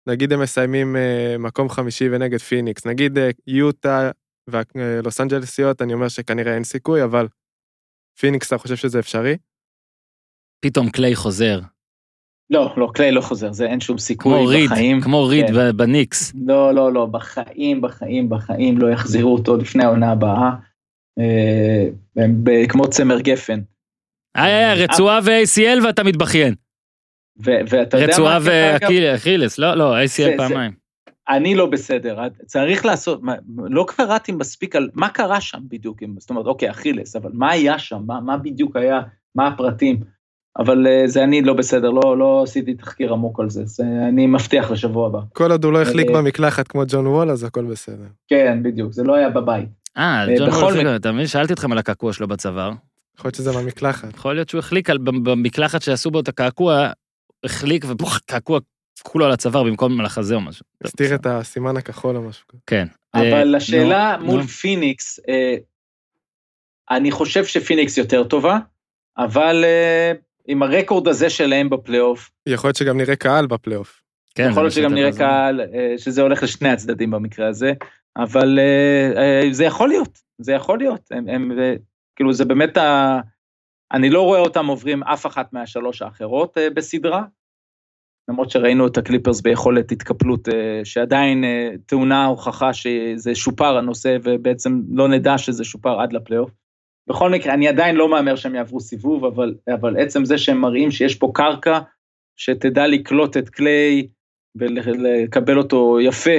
נגיד 0.09 0.32
הם 0.32 0.43
מסיימים 0.43 0.97
אה, 0.97 1.36
מקום 1.39 1.69
חמישי 1.69 2.05
ונגד 2.12 2.39
פיניקס, 2.39 2.86
נגיד 2.86 3.19
אה, 3.19 3.31
יוטה 3.47 4.11
ולוס 4.51 5.20
אנג'לסיות, 5.20 5.82
אני 5.82 5.95
אומר 5.95 6.09
שכנראה 6.09 6.55
אין 6.55 6.65
סיכוי, 6.65 7.05
אבל 7.05 7.28
פיניקס, 8.19 8.47
אתה 8.47 8.59
חושב 8.59 8.77
שזה 8.77 8.99
אפשרי? 8.99 9.36
פתאום 10.61 10.90
קליי 10.90 11.15
חוזר. 11.15 11.61
לא, 12.50 12.74
לא, 12.76 12.90
קליי 12.94 13.12
לא 13.12 13.20
חוזר, 13.20 13.52
זה 13.52 13.66
אין 13.66 13.80
שום 13.80 13.96
כמו 13.96 14.02
סיכוי 14.02 14.46
ריד, 14.46 14.70
בחיים. 14.70 15.00
כמו 15.00 15.26
ריד 15.26 15.46
כן. 15.46 15.76
בניקס. 15.76 16.32
לא, 16.46 16.74
לא, 16.74 16.92
לא, 16.92 17.06
בחיים, 17.06 17.80
בחיים, 17.80 18.28
בחיים 18.28 18.78
לא 18.78 18.90
יחזירו 18.90 19.32
אותו 19.32 19.56
לפני 19.56 19.84
העונה 19.84 20.12
הבאה. 20.12 20.50
אה, 21.18 21.88
כמו 22.68 22.90
צמר 22.90 23.20
גפן. 23.20 23.60
איי, 24.36 24.74
רצועה 24.74 25.20
ו-ACL 25.24 25.86
ואתה 25.86 26.02
מתבכיין. 26.02 26.54
ואתה 27.38 27.98
יודע 27.98 28.18
מה 28.18 28.36
רצועה? 28.36 28.38
ואכילס, 28.42 29.58
לא, 29.58 29.74
לא, 29.74 29.94
ACL 30.04 30.36
פעמיים. 30.36 30.72
אני 31.28 31.54
לא 31.54 31.66
בסדר, 31.66 32.18
צריך 32.46 32.86
לעשות, 32.86 33.20
לא 33.58 33.84
קראתי 33.88 34.32
מספיק 34.32 34.76
על 34.76 34.88
מה 34.94 35.08
קרה 35.08 35.40
שם 35.40 35.58
בדיוק, 35.68 36.02
זאת 36.18 36.30
אומרת, 36.30 36.46
אוקיי, 36.46 36.70
אכילס, 36.70 37.16
אבל 37.16 37.30
מה 37.34 37.50
היה 37.50 37.78
שם, 37.78 38.02
מה 38.06 38.36
בדיוק 38.36 38.76
היה, 38.76 39.00
מה 39.34 39.46
הפרטים, 39.46 40.00
אבל 40.58 40.86
אה, 40.86 41.02
זה 41.06 41.24
אני 41.24 41.42
לא 41.42 41.52
בסדר, 41.54 41.90
לא, 41.90 42.18
לא 42.18 42.42
עשיתי 42.42 42.74
תחקיר 42.74 43.12
עמוק 43.12 43.40
על 43.40 43.50
זה, 43.50 43.64
זה 43.64 43.82
אני 44.08 44.26
מבטיח 44.26 44.70
לשבוע 44.70 45.06
הבא. 45.06 45.18
כל 45.32 45.50
עוד 45.52 45.64
הוא 45.64 45.72
לא 45.72 45.82
החליק 45.82 46.08
אה, 46.10 46.14
במקלחת 46.14 46.68
כמו 46.68 46.82
ג'ון 46.88 47.06
וול, 47.06 47.30
אז 47.30 47.44
הכל 47.44 47.64
בסדר. 47.64 48.04
כן, 48.28 48.58
בדיוק, 48.62 48.92
זה 48.92 49.02
לא 49.04 49.14
היה 49.14 49.30
בבית. 49.30 49.68
אה, 49.96 50.20
אה, 50.28 50.38
ג'ון 50.38 50.48
וול, 50.48 50.76
מקרה- 50.76 50.96
אתה 50.96 51.12
מבין? 51.12 51.26
שאלתי 51.26 51.52
אתכם 51.52 51.72
על 51.72 51.78
הקעקוע 51.78 52.12
שלו 52.12 52.28
בצוואר. 52.28 52.72
יכול 53.18 53.28
להיות 53.28 53.34
שזה 53.34 53.52
מהמקלחת. 53.52 54.14
יכול 54.14 54.34
להיות 54.34 54.48
שהוא 54.48 54.58
החליק 54.58 54.90
על- 54.90 54.98
במקלחת 54.98 55.82
שעשו 55.82 56.10
בו 56.10 56.20
את 56.20 56.28
הקעקוע, 56.28 56.90
החליק 57.44 57.84
ובוך, 57.88 58.18
קעקוע 58.26 58.58
כולו 59.02 59.24
על 59.24 59.32
הצוואר 59.32 59.62
במקום 59.64 60.00
על 60.00 60.06
החזה 60.06 60.34
או 60.34 60.40
משהו. 60.40 60.64
טוב, 60.82 60.86
הסתיר. 60.86 61.14
את 61.14 61.26
הסימן 61.26 61.76
הכחול 61.76 62.16
או 62.16 62.22
משהו. 62.22 62.44
כן. 62.66 62.86
אה, 63.14 63.20
אבל 63.42 63.54
השאלה 63.54 64.16
מול. 64.20 64.42
פיניקס, 64.42 65.20
אה, 65.28 65.54
אני 66.90 67.10
חושב 67.10 67.44
שפיניקס 67.44 67.98
יותר 67.98 68.24
טובה, 68.24 68.58
אבל 69.18 69.64
אה, 69.64 70.12
עם 70.48 70.62
הרקורד 70.62 71.08
הזה 71.08 71.30
שלהם 71.30 71.70
בפלייאוף, 71.70 72.30
יכול 72.46 72.68
להיות 72.68 72.76
שגם 72.76 72.96
נראה 72.96 73.16
קהל 73.16 73.46
בפלייאוף. 73.46 74.02
כן, 74.34 74.48
יכול 74.50 74.62
להיות 74.62 74.76
מה 74.76 74.82
שגם 74.82 74.94
נראה 74.94 75.08
בזה. 75.08 75.18
קהל, 75.18 75.60
אה, 75.60 75.94
שזה 75.98 76.22
הולך 76.22 76.42
לשני 76.42 76.68
הצדדים 76.68 77.10
במקרה 77.10 77.48
הזה, 77.48 77.72
אבל 78.16 78.58
אה, 78.58 79.22
אה, 79.22 79.52
זה 79.52 79.64
יכול 79.64 79.88
להיות, 79.88 80.18
זה 80.38 80.52
יכול 80.52 80.78
להיות. 80.78 81.00
הם, 81.10 81.28
הם, 81.28 81.58
כאילו, 82.16 82.32
זה 82.32 82.44
באמת 82.44 82.76
ה... 82.76 83.20
אני 83.92 84.10
לא 84.10 84.22
רואה 84.22 84.40
אותם 84.40 84.66
עוברים 84.66 85.02
אף 85.02 85.26
אחת 85.26 85.52
מהשלוש 85.52 86.02
האחרות 86.02 86.58
בסדרה, 86.74 87.22
למרות 88.28 88.50
שראינו 88.50 88.86
את 88.86 88.98
הקליפרס 88.98 89.40
ביכולת 89.40 89.92
התקפלות, 89.92 90.48
שעדיין 90.84 91.44
טעונה 91.86 92.24
הוכחה 92.24 92.72
שזה 92.72 93.34
שופר 93.34 93.76
הנושא, 93.76 94.16
ובעצם 94.22 94.80
לא 94.90 95.08
נדע 95.08 95.38
שזה 95.38 95.64
שופר 95.64 96.00
עד 96.00 96.12
לפלייאוף. 96.12 96.50
בכל 97.09 97.30
מקרה, 97.30 97.55
אני 97.55 97.68
עדיין 97.68 97.97
לא 97.97 98.09
מהמר 98.09 98.36
שהם 98.36 98.55
יעברו 98.55 98.80
סיבוב, 98.80 99.24
אבל, 99.24 99.55
אבל 99.74 99.97
עצם 100.01 100.24
זה 100.24 100.39
שהם 100.39 100.60
מראים 100.60 100.90
שיש 100.90 101.14
פה 101.14 101.30
קרקע 101.35 101.78
שתדע 102.36 102.86
לקלוט 102.86 103.36
את 103.36 103.48
קליי 103.48 104.06
ולקבל 104.56 105.59
אותו 105.59 106.01
יפה 106.01 106.39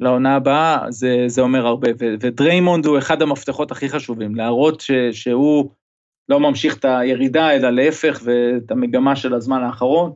לעונה 0.00 0.36
הבאה, 0.36 0.90
זה, 0.90 1.24
זה 1.26 1.40
אומר 1.40 1.66
הרבה. 1.66 1.88
ו- 1.98 2.14
ודריימונד 2.20 2.86
הוא 2.86 2.98
אחד 2.98 3.22
המפתחות 3.22 3.70
הכי 3.70 3.88
חשובים, 3.88 4.34
להראות 4.34 4.80
ש, 4.80 4.90
שהוא 5.12 5.70
לא 6.28 6.40
ממשיך 6.40 6.78
את 6.78 6.84
הירידה, 6.84 7.52
אלא 7.52 7.70
להפך, 7.70 8.20
ואת 8.24 8.70
המגמה 8.70 9.16
של 9.16 9.34
הזמן 9.34 9.62
האחרון. 9.62 10.12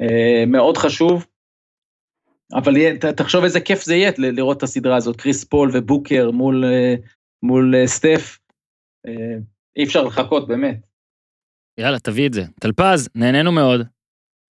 אה, 0.00 0.44
מאוד 0.46 0.76
חשוב. 0.76 1.26
אבל 2.54 2.98
תחשוב 3.16 3.44
איזה 3.44 3.60
כיף 3.60 3.82
זה 3.82 3.94
יהיה 3.94 4.10
לראות 4.18 4.56
את 4.56 4.62
הסדרה 4.62 4.96
הזאת, 4.96 5.16
קריס 5.16 5.44
פול 5.44 5.70
ובוקר 5.72 6.30
מול, 6.30 6.64
אה, 6.64 6.94
מול 7.42 7.74
אה, 7.74 7.86
סטף. 7.86 8.38
אה, 9.06 9.36
אי 9.76 9.84
אפשר 9.84 10.02
לחכות, 10.02 10.48
באמת. 10.48 10.76
יאללה, 11.78 11.98
תביא 11.98 12.26
את 12.26 12.32
זה. 12.32 12.44
טלפז, 12.60 13.08
נהנינו 13.14 13.52
מאוד. 13.52 13.80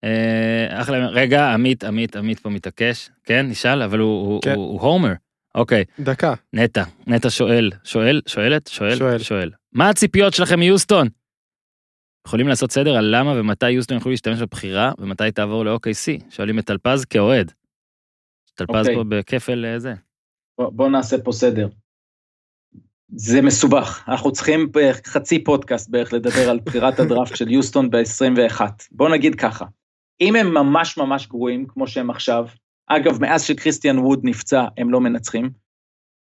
אה, 0.04 0.82
אחלה, 0.82 1.08
רגע, 1.08 1.54
עמית, 1.54 1.84
עמית, 1.84 2.16
עמית 2.16 2.40
פה 2.40 2.50
מתעקש. 2.50 3.10
כן, 3.24 3.46
נשאל, 3.50 3.82
אבל 3.82 4.00
הוא, 4.00 4.28
הוא, 4.28 4.42
כן. 4.42 4.56
הוא, 4.56 4.72
הוא 4.72 4.82
הומר. 4.82 5.14
אוקיי, 5.56 5.84
דקה. 6.00 6.34
נטע, 6.54 6.84
נטע 7.08 7.30
שואל, 7.30 7.70
שואל, 7.84 8.22
שואלת? 8.28 8.68
שואל? 8.68 8.96
שואל. 8.96 9.20
שואל. 9.20 9.52
מה 9.72 9.90
הציפיות 9.90 10.34
שלכם 10.34 10.60
מיוסטון? 10.60 11.08
יכולים 12.28 12.48
לעשות 12.48 12.72
סדר 12.72 12.96
על 12.96 13.16
למה 13.16 13.32
ומתי 13.40 13.70
יוסטון 13.72 13.98
יוכלו 13.98 14.12
להשתמש 14.12 14.42
בבחירה 14.42 14.92
ומתי 14.98 15.32
תעבור 15.32 15.66
ל-OKC? 15.66 16.24
שואלים 16.30 16.60
את 16.60 16.66
טלפז 16.66 17.06
כאוהד. 17.06 17.52
טלפז 18.56 18.88
אוקיי. 18.88 18.96
פה 18.96 19.04
בכפל 19.10 19.66
אה, 19.66 19.80
זה. 19.80 19.94
בוא, 20.58 20.70
בוא 20.70 20.90
נעשה 20.90 21.18
פה 21.24 21.32
סדר. 21.32 21.68
זה 23.16 23.42
מסובך, 23.42 24.04
אנחנו 24.08 24.32
צריכים 24.32 24.72
חצי 25.04 25.44
פודקאסט 25.44 25.90
בערך 25.90 26.14
לדבר 26.14 26.50
על 26.50 26.60
בחירת 26.66 27.00
הדראפט 27.00 27.36
של 27.36 27.52
יוסטון 27.52 27.90
ב-21. 27.90 28.62
בוא 28.92 29.10
נגיד 29.10 29.36
ככה, 29.36 29.66
אם 30.22 30.36
הם 30.36 30.54
ממש 30.54 30.98
ממש 30.98 31.28
גרועים 31.28 31.68
כמו 31.68 31.88
שהם 31.88 32.10
עכשיו, 32.10 32.48
אגב, 32.88 33.22
מאז 33.22 33.44
שקריסטיאן 33.44 34.00
ווד 34.00 34.20
נפצע, 34.24 34.66
הם 34.78 34.92
לא 34.92 35.02
מנצחים. 35.02 35.50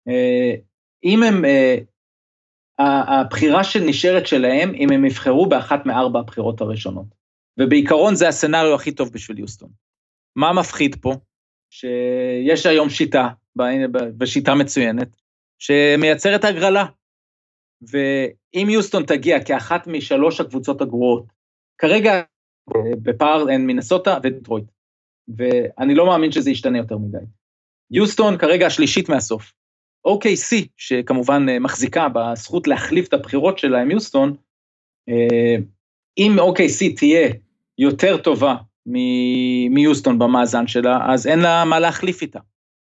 אה, 0.09 0.55
אם 1.05 1.23
הם, 1.23 1.45
אה, 1.45 1.77
הבחירה 3.21 3.65
שנשארת 3.65 4.27
שלהם, 4.27 4.75
אם 4.75 4.93
הם 4.93 5.05
יבחרו 5.05 5.49
באחת 5.49 5.87
מארבע 5.87 6.21
הבחירות 6.21 6.61
הראשונות. 6.61 7.07
ובעיקרון 7.61 8.15
זה 8.15 8.29
הסצנריו 8.29 8.75
הכי 8.75 8.93
טוב 8.93 9.13
בשביל 9.13 9.39
יוסטון. 9.39 9.69
מה 10.37 10.53
מפחיד 10.53 10.97
פה? 11.01 11.15
שיש 11.71 12.67
היום 12.67 12.91
שיטה, 12.91 13.29
ושיטה 14.21 14.55
מצוינת, 14.55 15.20
שמייצרת 15.61 16.45
הגרלה. 16.45 16.85
ואם 17.83 18.71
יוסטון 18.71 19.07
תגיע 19.07 19.45
כאחת 19.45 19.87
משלוש 19.87 20.41
הקבוצות 20.41 20.81
הגרועות, 20.81 21.25
כרגע 21.79 22.23
בפער 23.03 23.51
הן 23.51 23.67
מינסוטה 23.67 24.19
ודטרויט, 24.23 24.65
ואני 25.37 25.95
לא 25.95 26.07
מאמין 26.07 26.33
שזה 26.33 26.51
ישתנה 26.51 26.79
יותר 26.79 26.99
מדי. 26.99 27.25
יוסטון 27.91 28.39
כרגע 28.39 28.67
השלישית 28.67 29.09
מהסוף. 29.09 29.53
OKC, 30.09 30.57
שכמובן 30.77 31.47
אה, 31.49 31.59
מחזיקה 31.59 32.09
בזכות 32.09 32.67
להחליף 32.67 33.09
את 33.09 33.13
הבחירות 33.13 33.59
שלה 33.59 33.81
עם 33.81 33.91
יוסטון, 33.91 34.37
אה, 35.09 35.57
אם 36.19 36.37
OKC 36.39 36.97
תהיה 36.97 37.31
יותר 37.79 38.17
טובה 38.17 38.57
מיוסטון 39.71 40.19
במאזן 40.19 40.67
שלה, 40.67 41.13
אז 41.13 41.27
אין 41.27 41.39
לה 41.39 41.65
מה 41.65 41.81
להחליף 41.81 42.23
איתה, 42.23 42.41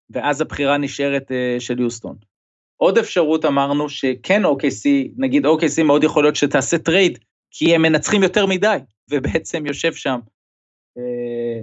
ואז 0.09 0.41
הבחירה 0.41 0.77
נשארת 0.77 1.31
אה, 1.31 1.55
של 1.59 1.79
יוסטון. 1.79 2.15
עוד 2.81 2.97
אפשרות 2.97 3.45
אמרנו 3.45 3.89
שכן 3.89 4.45
OKC, 4.45 4.89
נגיד 5.17 5.45
OKC 5.45 5.83
מאוד 5.83 6.03
יכול 6.03 6.23
להיות 6.23 6.35
שתעשה 6.35 6.77
trade, 6.77 7.19
כי 7.51 7.75
הם 7.75 7.81
מנצחים 7.81 8.23
יותר 8.23 8.45
מדי, 8.45 8.77
ובעצם 9.11 9.65
יושב 9.65 9.93
שם 9.93 10.19
אה, 10.97 11.61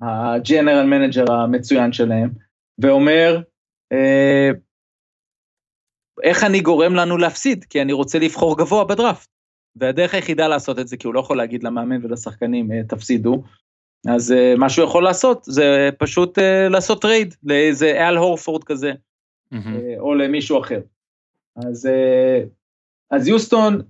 ה 0.00 0.11
general 0.11 0.86
manager 0.86 1.32
המצוין 1.32 1.92
שלהם, 1.92 2.30
ואומר, 2.78 3.40
אה, 3.92 4.50
איך 6.22 6.44
אני 6.44 6.60
גורם 6.60 6.94
לנו 6.94 7.18
להפסיד? 7.18 7.64
כי 7.64 7.82
אני 7.82 7.92
רוצה 7.92 8.18
לבחור 8.18 8.58
גבוה 8.58 8.84
בדראפט. 8.84 9.28
והדרך 9.76 10.14
היחידה 10.14 10.48
לעשות 10.48 10.78
את 10.78 10.88
זה, 10.88 10.96
כי 10.96 11.06
הוא 11.06 11.14
לא 11.14 11.20
יכול 11.20 11.36
להגיד 11.36 11.62
למאמן 11.62 12.04
ולשחקנים, 12.04 12.72
אה, 12.72 12.80
תפסידו, 12.88 13.42
אז 14.08 14.32
אה, 14.32 14.54
מה 14.56 14.70
שהוא 14.70 14.84
יכול 14.84 15.04
לעשות 15.04 15.44
זה 15.44 15.88
פשוט 15.98 16.38
אה, 16.38 16.68
לעשות 16.68 17.02
טרייד 17.02 17.34
לאיזה 17.42 18.08
אל 18.08 18.16
הורפורד 18.16 18.64
כזה, 18.64 18.92
מהמם. 19.54 19.76
אה, 19.76 19.94
או 19.98 20.14
למישהו 20.14 20.60
אחר. 20.60 20.80
אז, 21.56 21.86
אה, 21.86 22.40
אז 23.10 23.28
יוסטון, 23.28 23.80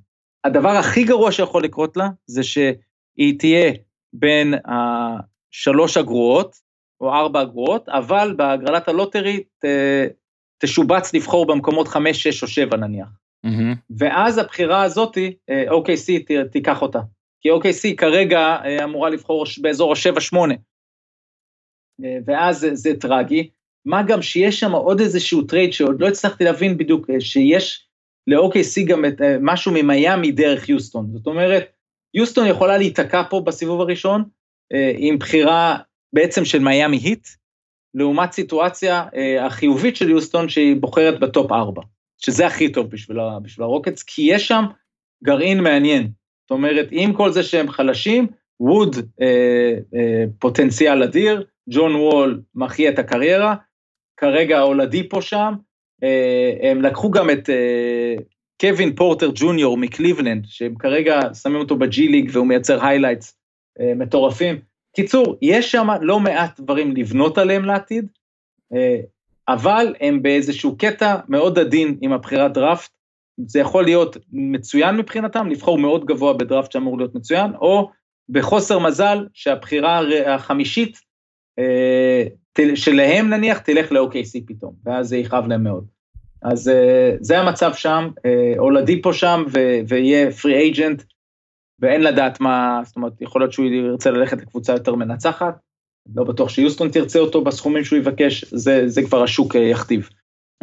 הדבר 0.45 0.69
הכי 0.69 1.05
גרוע 1.05 1.33
שיכול 1.33 1.65
לקרות 1.65 1.97
לה, 1.97 2.09
זה 2.27 2.43
שהיא 2.43 3.39
תהיה 3.39 3.73
בין 4.13 4.55
השלוש 4.65 5.97
הגרועות, 5.97 6.57
או 7.01 7.13
ארבע 7.15 7.41
הגרועות, 7.41 7.89
אבל 7.89 8.35
בהגרלת 8.37 8.89
ה 8.89 8.95
lottery 8.96 9.43
ת, 9.59 9.65
תשובץ 10.59 11.15
לבחור 11.15 11.47
במקומות 11.47 11.89
חמש, 11.89 12.23
שש 12.23 12.43
או 12.43 12.49
שבע 12.49 12.77
נניח. 12.77 13.09
מהמם. 13.45 13.75
ואז 13.99 14.39
הבחירה 14.39 14.83
הזאתי, 14.83 15.37
אה, 15.51 15.65
OKC 15.71 16.23
ת- 16.27 16.53
תיקח 16.53 16.83
אותה. 16.83 17.01
כי 17.41 17.51
OKC 17.51 17.97
כרגע 17.97 18.57
אמורה 18.85 19.11
לבחור 19.11 19.45
באזור 19.61 19.93
ה-7-8. 19.93 20.37
אה, 22.05 22.19
ואז 22.27 22.59
זה, 22.59 22.75
זה 22.75 22.91
טרגי. 23.01 23.51
מה 23.87 24.03
גם 24.03 24.23
שיש 24.23 24.61
שם 24.61 24.73
עוד 24.73 25.01
איזשהו 25.01 25.43
טרייד 25.43 25.73
שעוד 25.73 26.01
לא 26.01 26.09
הצלחתי 26.09 26.45
להבין 26.45 26.79
בדיוק, 26.79 27.11
אה, 27.11 27.21
שיש 27.21 27.87
ל-OKC 28.27 28.85
גם 28.87 29.05
את, 29.05 29.21
אה, 29.21 29.37
משהו 29.41 29.73
ממיאמי 29.73 30.33
דרך 30.33 30.69
יוסטון. 30.69 31.07
זאת 31.13 31.27
אומרת, 31.27 31.65
יוסטון 32.15 32.47
יכולה 32.47 32.79
להיתקע 32.79 33.23
פה 33.31 33.41
בסיבוב 33.41 33.81
הראשון, 33.81 34.25
אה, 34.73 34.93
עם 34.97 35.19
בחירה 35.19 35.77
בעצם 36.13 36.45
של 36.45 36.59
מיאמי 36.59 36.97
היט, 36.97 37.29
לעומת 37.95 38.33
סיטואציה 38.33 39.05
החיובית 39.41 39.97
של 39.97 40.11
יוסטון 40.11 40.49
שהיא 40.49 40.77
בוחרת 40.77 41.21
ב 41.21 41.29
top 41.29 41.53
4. 41.53 41.83
שזה 42.19 42.47
הכי 42.47 42.73
טוב 42.73 42.91
בשביל, 42.91 43.21
ה- 43.21 43.39
בשביל 43.43 43.65
הרוקטס, 43.65 44.03
כי 44.03 44.23
יש 44.23 44.49
שם 44.49 44.65
גרעין 45.25 45.61
מעניין. 45.61 46.11
זאת 46.43 46.51
אומרת, 46.51 46.89
עם 46.91 47.13
כל 47.13 47.33
זה 47.33 47.43
שהם 47.43 47.71
חלשים, 47.71 48.27
ווד 48.61 48.97
אה, 49.21 49.75
אה, 49.95 50.25
פוטנציאל 50.39 51.03
אדיר, 51.03 51.45
ג'ון 51.71 51.95
וול 51.95 52.41
מחיה 52.55 52.91
את 52.91 52.99
הקריירה, 52.99 53.55
כרגע 54.17 54.61
אולדיפו 54.61 55.23
שם, 55.23 55.55
אה, 56.03 56.71
הם 56.71 56.83
לקחו 56.83 57.11
גם 57.11 57.31
את 57.31 57.51
אה, 57.51 58.15
קווין 58.61 58.95
פורטר 58.95 59.31
ג'וניור 59.35 59.77
מקליבלנד, 59.77 60.45
שהם 60.49 60.75
כרגע 60.75 61.21
שמים 61.43 61.57
אותו 61.57 61.77
בג'י 61.77 62.09
ליג 62.09 62.31
והוא 62.33 62.47
מייצר 62.47 62.87
highlights 62.87 63.37
אה, 63.81 63.93
מטורפים. 63.97 64.59
קיצור, 64.97 65.37
יש 65.43 65.73
שם 65.73 65.89
לא 66.01 66.21
מעט 66.21 66.61
דברים 66.61 66.97
לבנות 66.97 67.39
עליהם 67.39 67.65
לעתיד, 67.65 68.07
אבל 69.49 69.95
הם 70.01 70.23
באיזשהו 70.23 70.79
קטע 70.79 71.17
מאוד 71.29 71.59
עדין 71.59 71.99
עם 72.01 72.13
הבחירת 72.13 72.53
דראפט. 72.53 72.91
זה 73.47 73.61
יכול 73.61 73.85
להיות 73.85 74.17
מצוין 74.33 74.97
מבחינתם, 74.97 75.49
לבחור 75.51 75.79
מאוד 75.79 76.05
גבוה 76.05 76.33
בדראפט 76.33 76.73
שאמור 76.73 76.99
להיות 76.99 77.15
מצוין, 77.15 77.51
או 77.55 77.91
בחוסר 78.29 78.79
מזל 78.79 79.27
שהבחירה 79.33 80.01
החמישית 80.27 81.01
שלהם 82.75 83.29
נניח 83.29 83.59
תלך 83.59 83.93
ל-OKC 83.93 84.41
פתאום, 84.47 84.75
ואז 84.85 85.09
זה 85.09 85.17
יכאב 85.17 85.47
להם 85.47 85.65
מאוד. 85.65 85.87
אז 86.43 86.69
אה, 86.69 87.17
זה 87.21 87.39
המצב 87.39 87.75
שם, 87.75 88.09
אה, 88.27 88.55
אולדיפו 88.59 89.13
שם 89.13 89.45
ו- 89.53 89.79
ויהיה 89.89 90.33
פרי 90.33 90.55
אייג'נט, 90.55 91.03
ואין 91.81 92.03
לדעת 92.03 92.41
מה, 92.41 92.81
זאת 92.85 92.97
אומרת, 92.97 93.13
יכול 93.21 93.43
להיות 93.43 93.53
שהוא 93.53 93.67
ירצה 93.67 94.11
ללכת 94.11 94.43
לקבוצה 94.43 94.73
יותר 94.73 94.95
מנצחת, 94.95 95.55
לא 96.17 96.25
בטוח 96.25 96.49
שיוסטון 96.49 96.91
תרצה 96.91 97.19
אותו 97.19 97.45
בסכומים 97.45 97.85
שהוא 97.85 97.99
יבקש, 97.99 98.45
זה, 98.45 98.89
זה 98.89 99.03
כבר 99.03 99.23
השוק 99.23 99.57
אה, 99.57 99.61
יכתיב. 99.61 100.09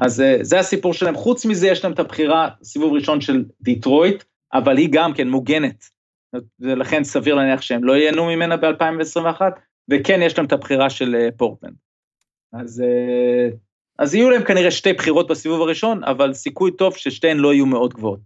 אז 0.01 0.21
אה, 0.21 0.37
זה 0.41 0.59
הסיפור 0.59 0.93
שלהם. 0.93 1.15
חוץ 1.15 1.45
מזה, 1.45 1.67
יש 1.67 1.83
להם 1.83 1.93
את 1.93 1.99
הבחירה, 1.99 2.49
סיבוב 2.63 2.93
ראשון 2.93 3.21
של 3.21 3.45
דיטרויט, 3.61 4.23
אבל 4.53 4.77
היא 4.77 4.89
גם 4.91 5.13
כן 5.13 5.29
מוגנת. 5.29 5.85
ולכן 6.59 7.03
סביר 7.03 7.35
להניח 7.35 7.61
שהם 7.61 7.83
לא 7.83 7.93
ייהנו 7.93 8.25
ממנה 8.25 8.57
ב-2021, 8.57 9.41
וכן 9.89 10.19
יש 10.21 10.37
להם 10.37 10.45
את 10.45 10.51
הבחירה 10.51 10.89
של 10.89 11.15
אה, 11.15 11.29
פורטלנד. 11.37 11.73
אז, 12.53 12.81
אה, 12.81 13.49
אז 13.99 14.15
יהיו 14.15 14.29
להם 14.29 14.43
כנראה 14.43 14.71
שתי 14.71 14.93
בחירות 14.93 15.27
בסיבוב 15.27 15.61
הראשון, 15.61 16.03
אבל 16.03 16.33
סיכוי 16.33 16.71
טוב 16.71 16.95
ששתיהן 16.95 17.37
לא 17.37 17.53
יהיו 17.53 17.65
מאוד 17.65 17.93
גבוהות. 17.93 18.19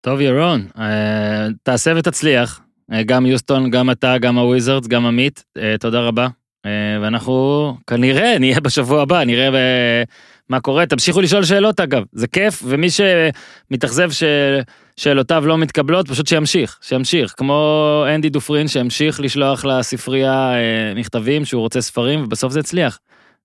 טוב, 0.00 0.20
ירון, 0.20 0.68
אה, 0.78 1.46
תעשה 1.62 1.92
ותצליח. 1.96 2.60
גם 3.06 3.26
יוסטון, 3.26 3.70
גם 3.70 3.90
אתה, 3.90 4.18
גם 4.18 4.38
הוויזרדס, 4.38 4.86
גם 4.86 5.06
עמית, 5.06 5.44
תודה 5.80 6.00
רבה. 6.00 6.28
אה, 6.66 6.70
ואנחנו 7.02 7.76
כנראה 7.86 8.38
נהיה 8.38 8.60
בשבוע 8.60 9.02
הבא, 9.02 9.24
נראה 9.24 9.50
ב- 9.50 10.02
מה 10.48 10.60
קורה. 10.60 10.86
תמשיכו 10.86 11.20
לשאול 11.20 11.44
שאלות 11.44 11.80
אגב, 11.80 12.02
זה 12.12 12.26
כיף, 12.26 12.62
ומי 12.66 12.88
שמתאכזב 12.90 14.08
ששאלותיו 14.10 15.46
לא 15.46 15.58
מתקבלות, 15.58 16.08
פשוט 16.08 16.26
שימשיך, 16.26 16.78
שימשיך. 16.82 17.34
כמו 17.36 18.04
אנדי 18.14 18.28
דופרין 18.28 18.68
שהמשיך 18.68 19.20
לשלוח 19.20 19.64
לספרייה 19.64 20.54
אה, 20.54 20.92
מכתבים 20.96 21.44
שהוא 21.44 21.60
רוצה 21.60 21.80
ספרים, 21.80 22.24
ובסוף 22.24 22.52
זה 22.52 22.60
הצליח. 22.60 22.98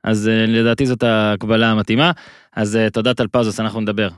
אז 0.04 0.28
אה, 0.28 0.46
לדעתי 0.48 0.86
זאת 0.86 1.04
ההקבלה 1.04 1.72
המתאימה. 1.72 2.12
אז 2.56 2.76
אה, 2.76 2.90
תודה 2.90 3.14
טלפזוס, 3.14 3.60
אנחנו 3.60 3.82
נדבר. 3.82 4.10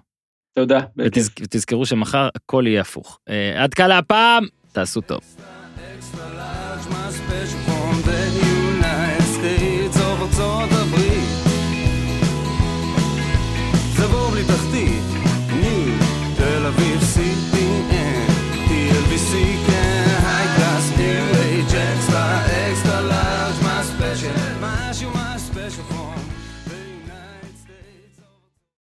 תודה. 0.55 0.79
ותזכרו 0.97 1.85
שמחר 1.85 2.29
הכל 2.35 2.63
יהיה 2.67 2.81
הפוך. 2.81 3.19
אה, 3.29 3.63
עד 3.63 3.73
כאן 3.73 3.87
להפעם, 3.87 4.45
תעשו 4.71 5.01
טוב. 5.01 5.19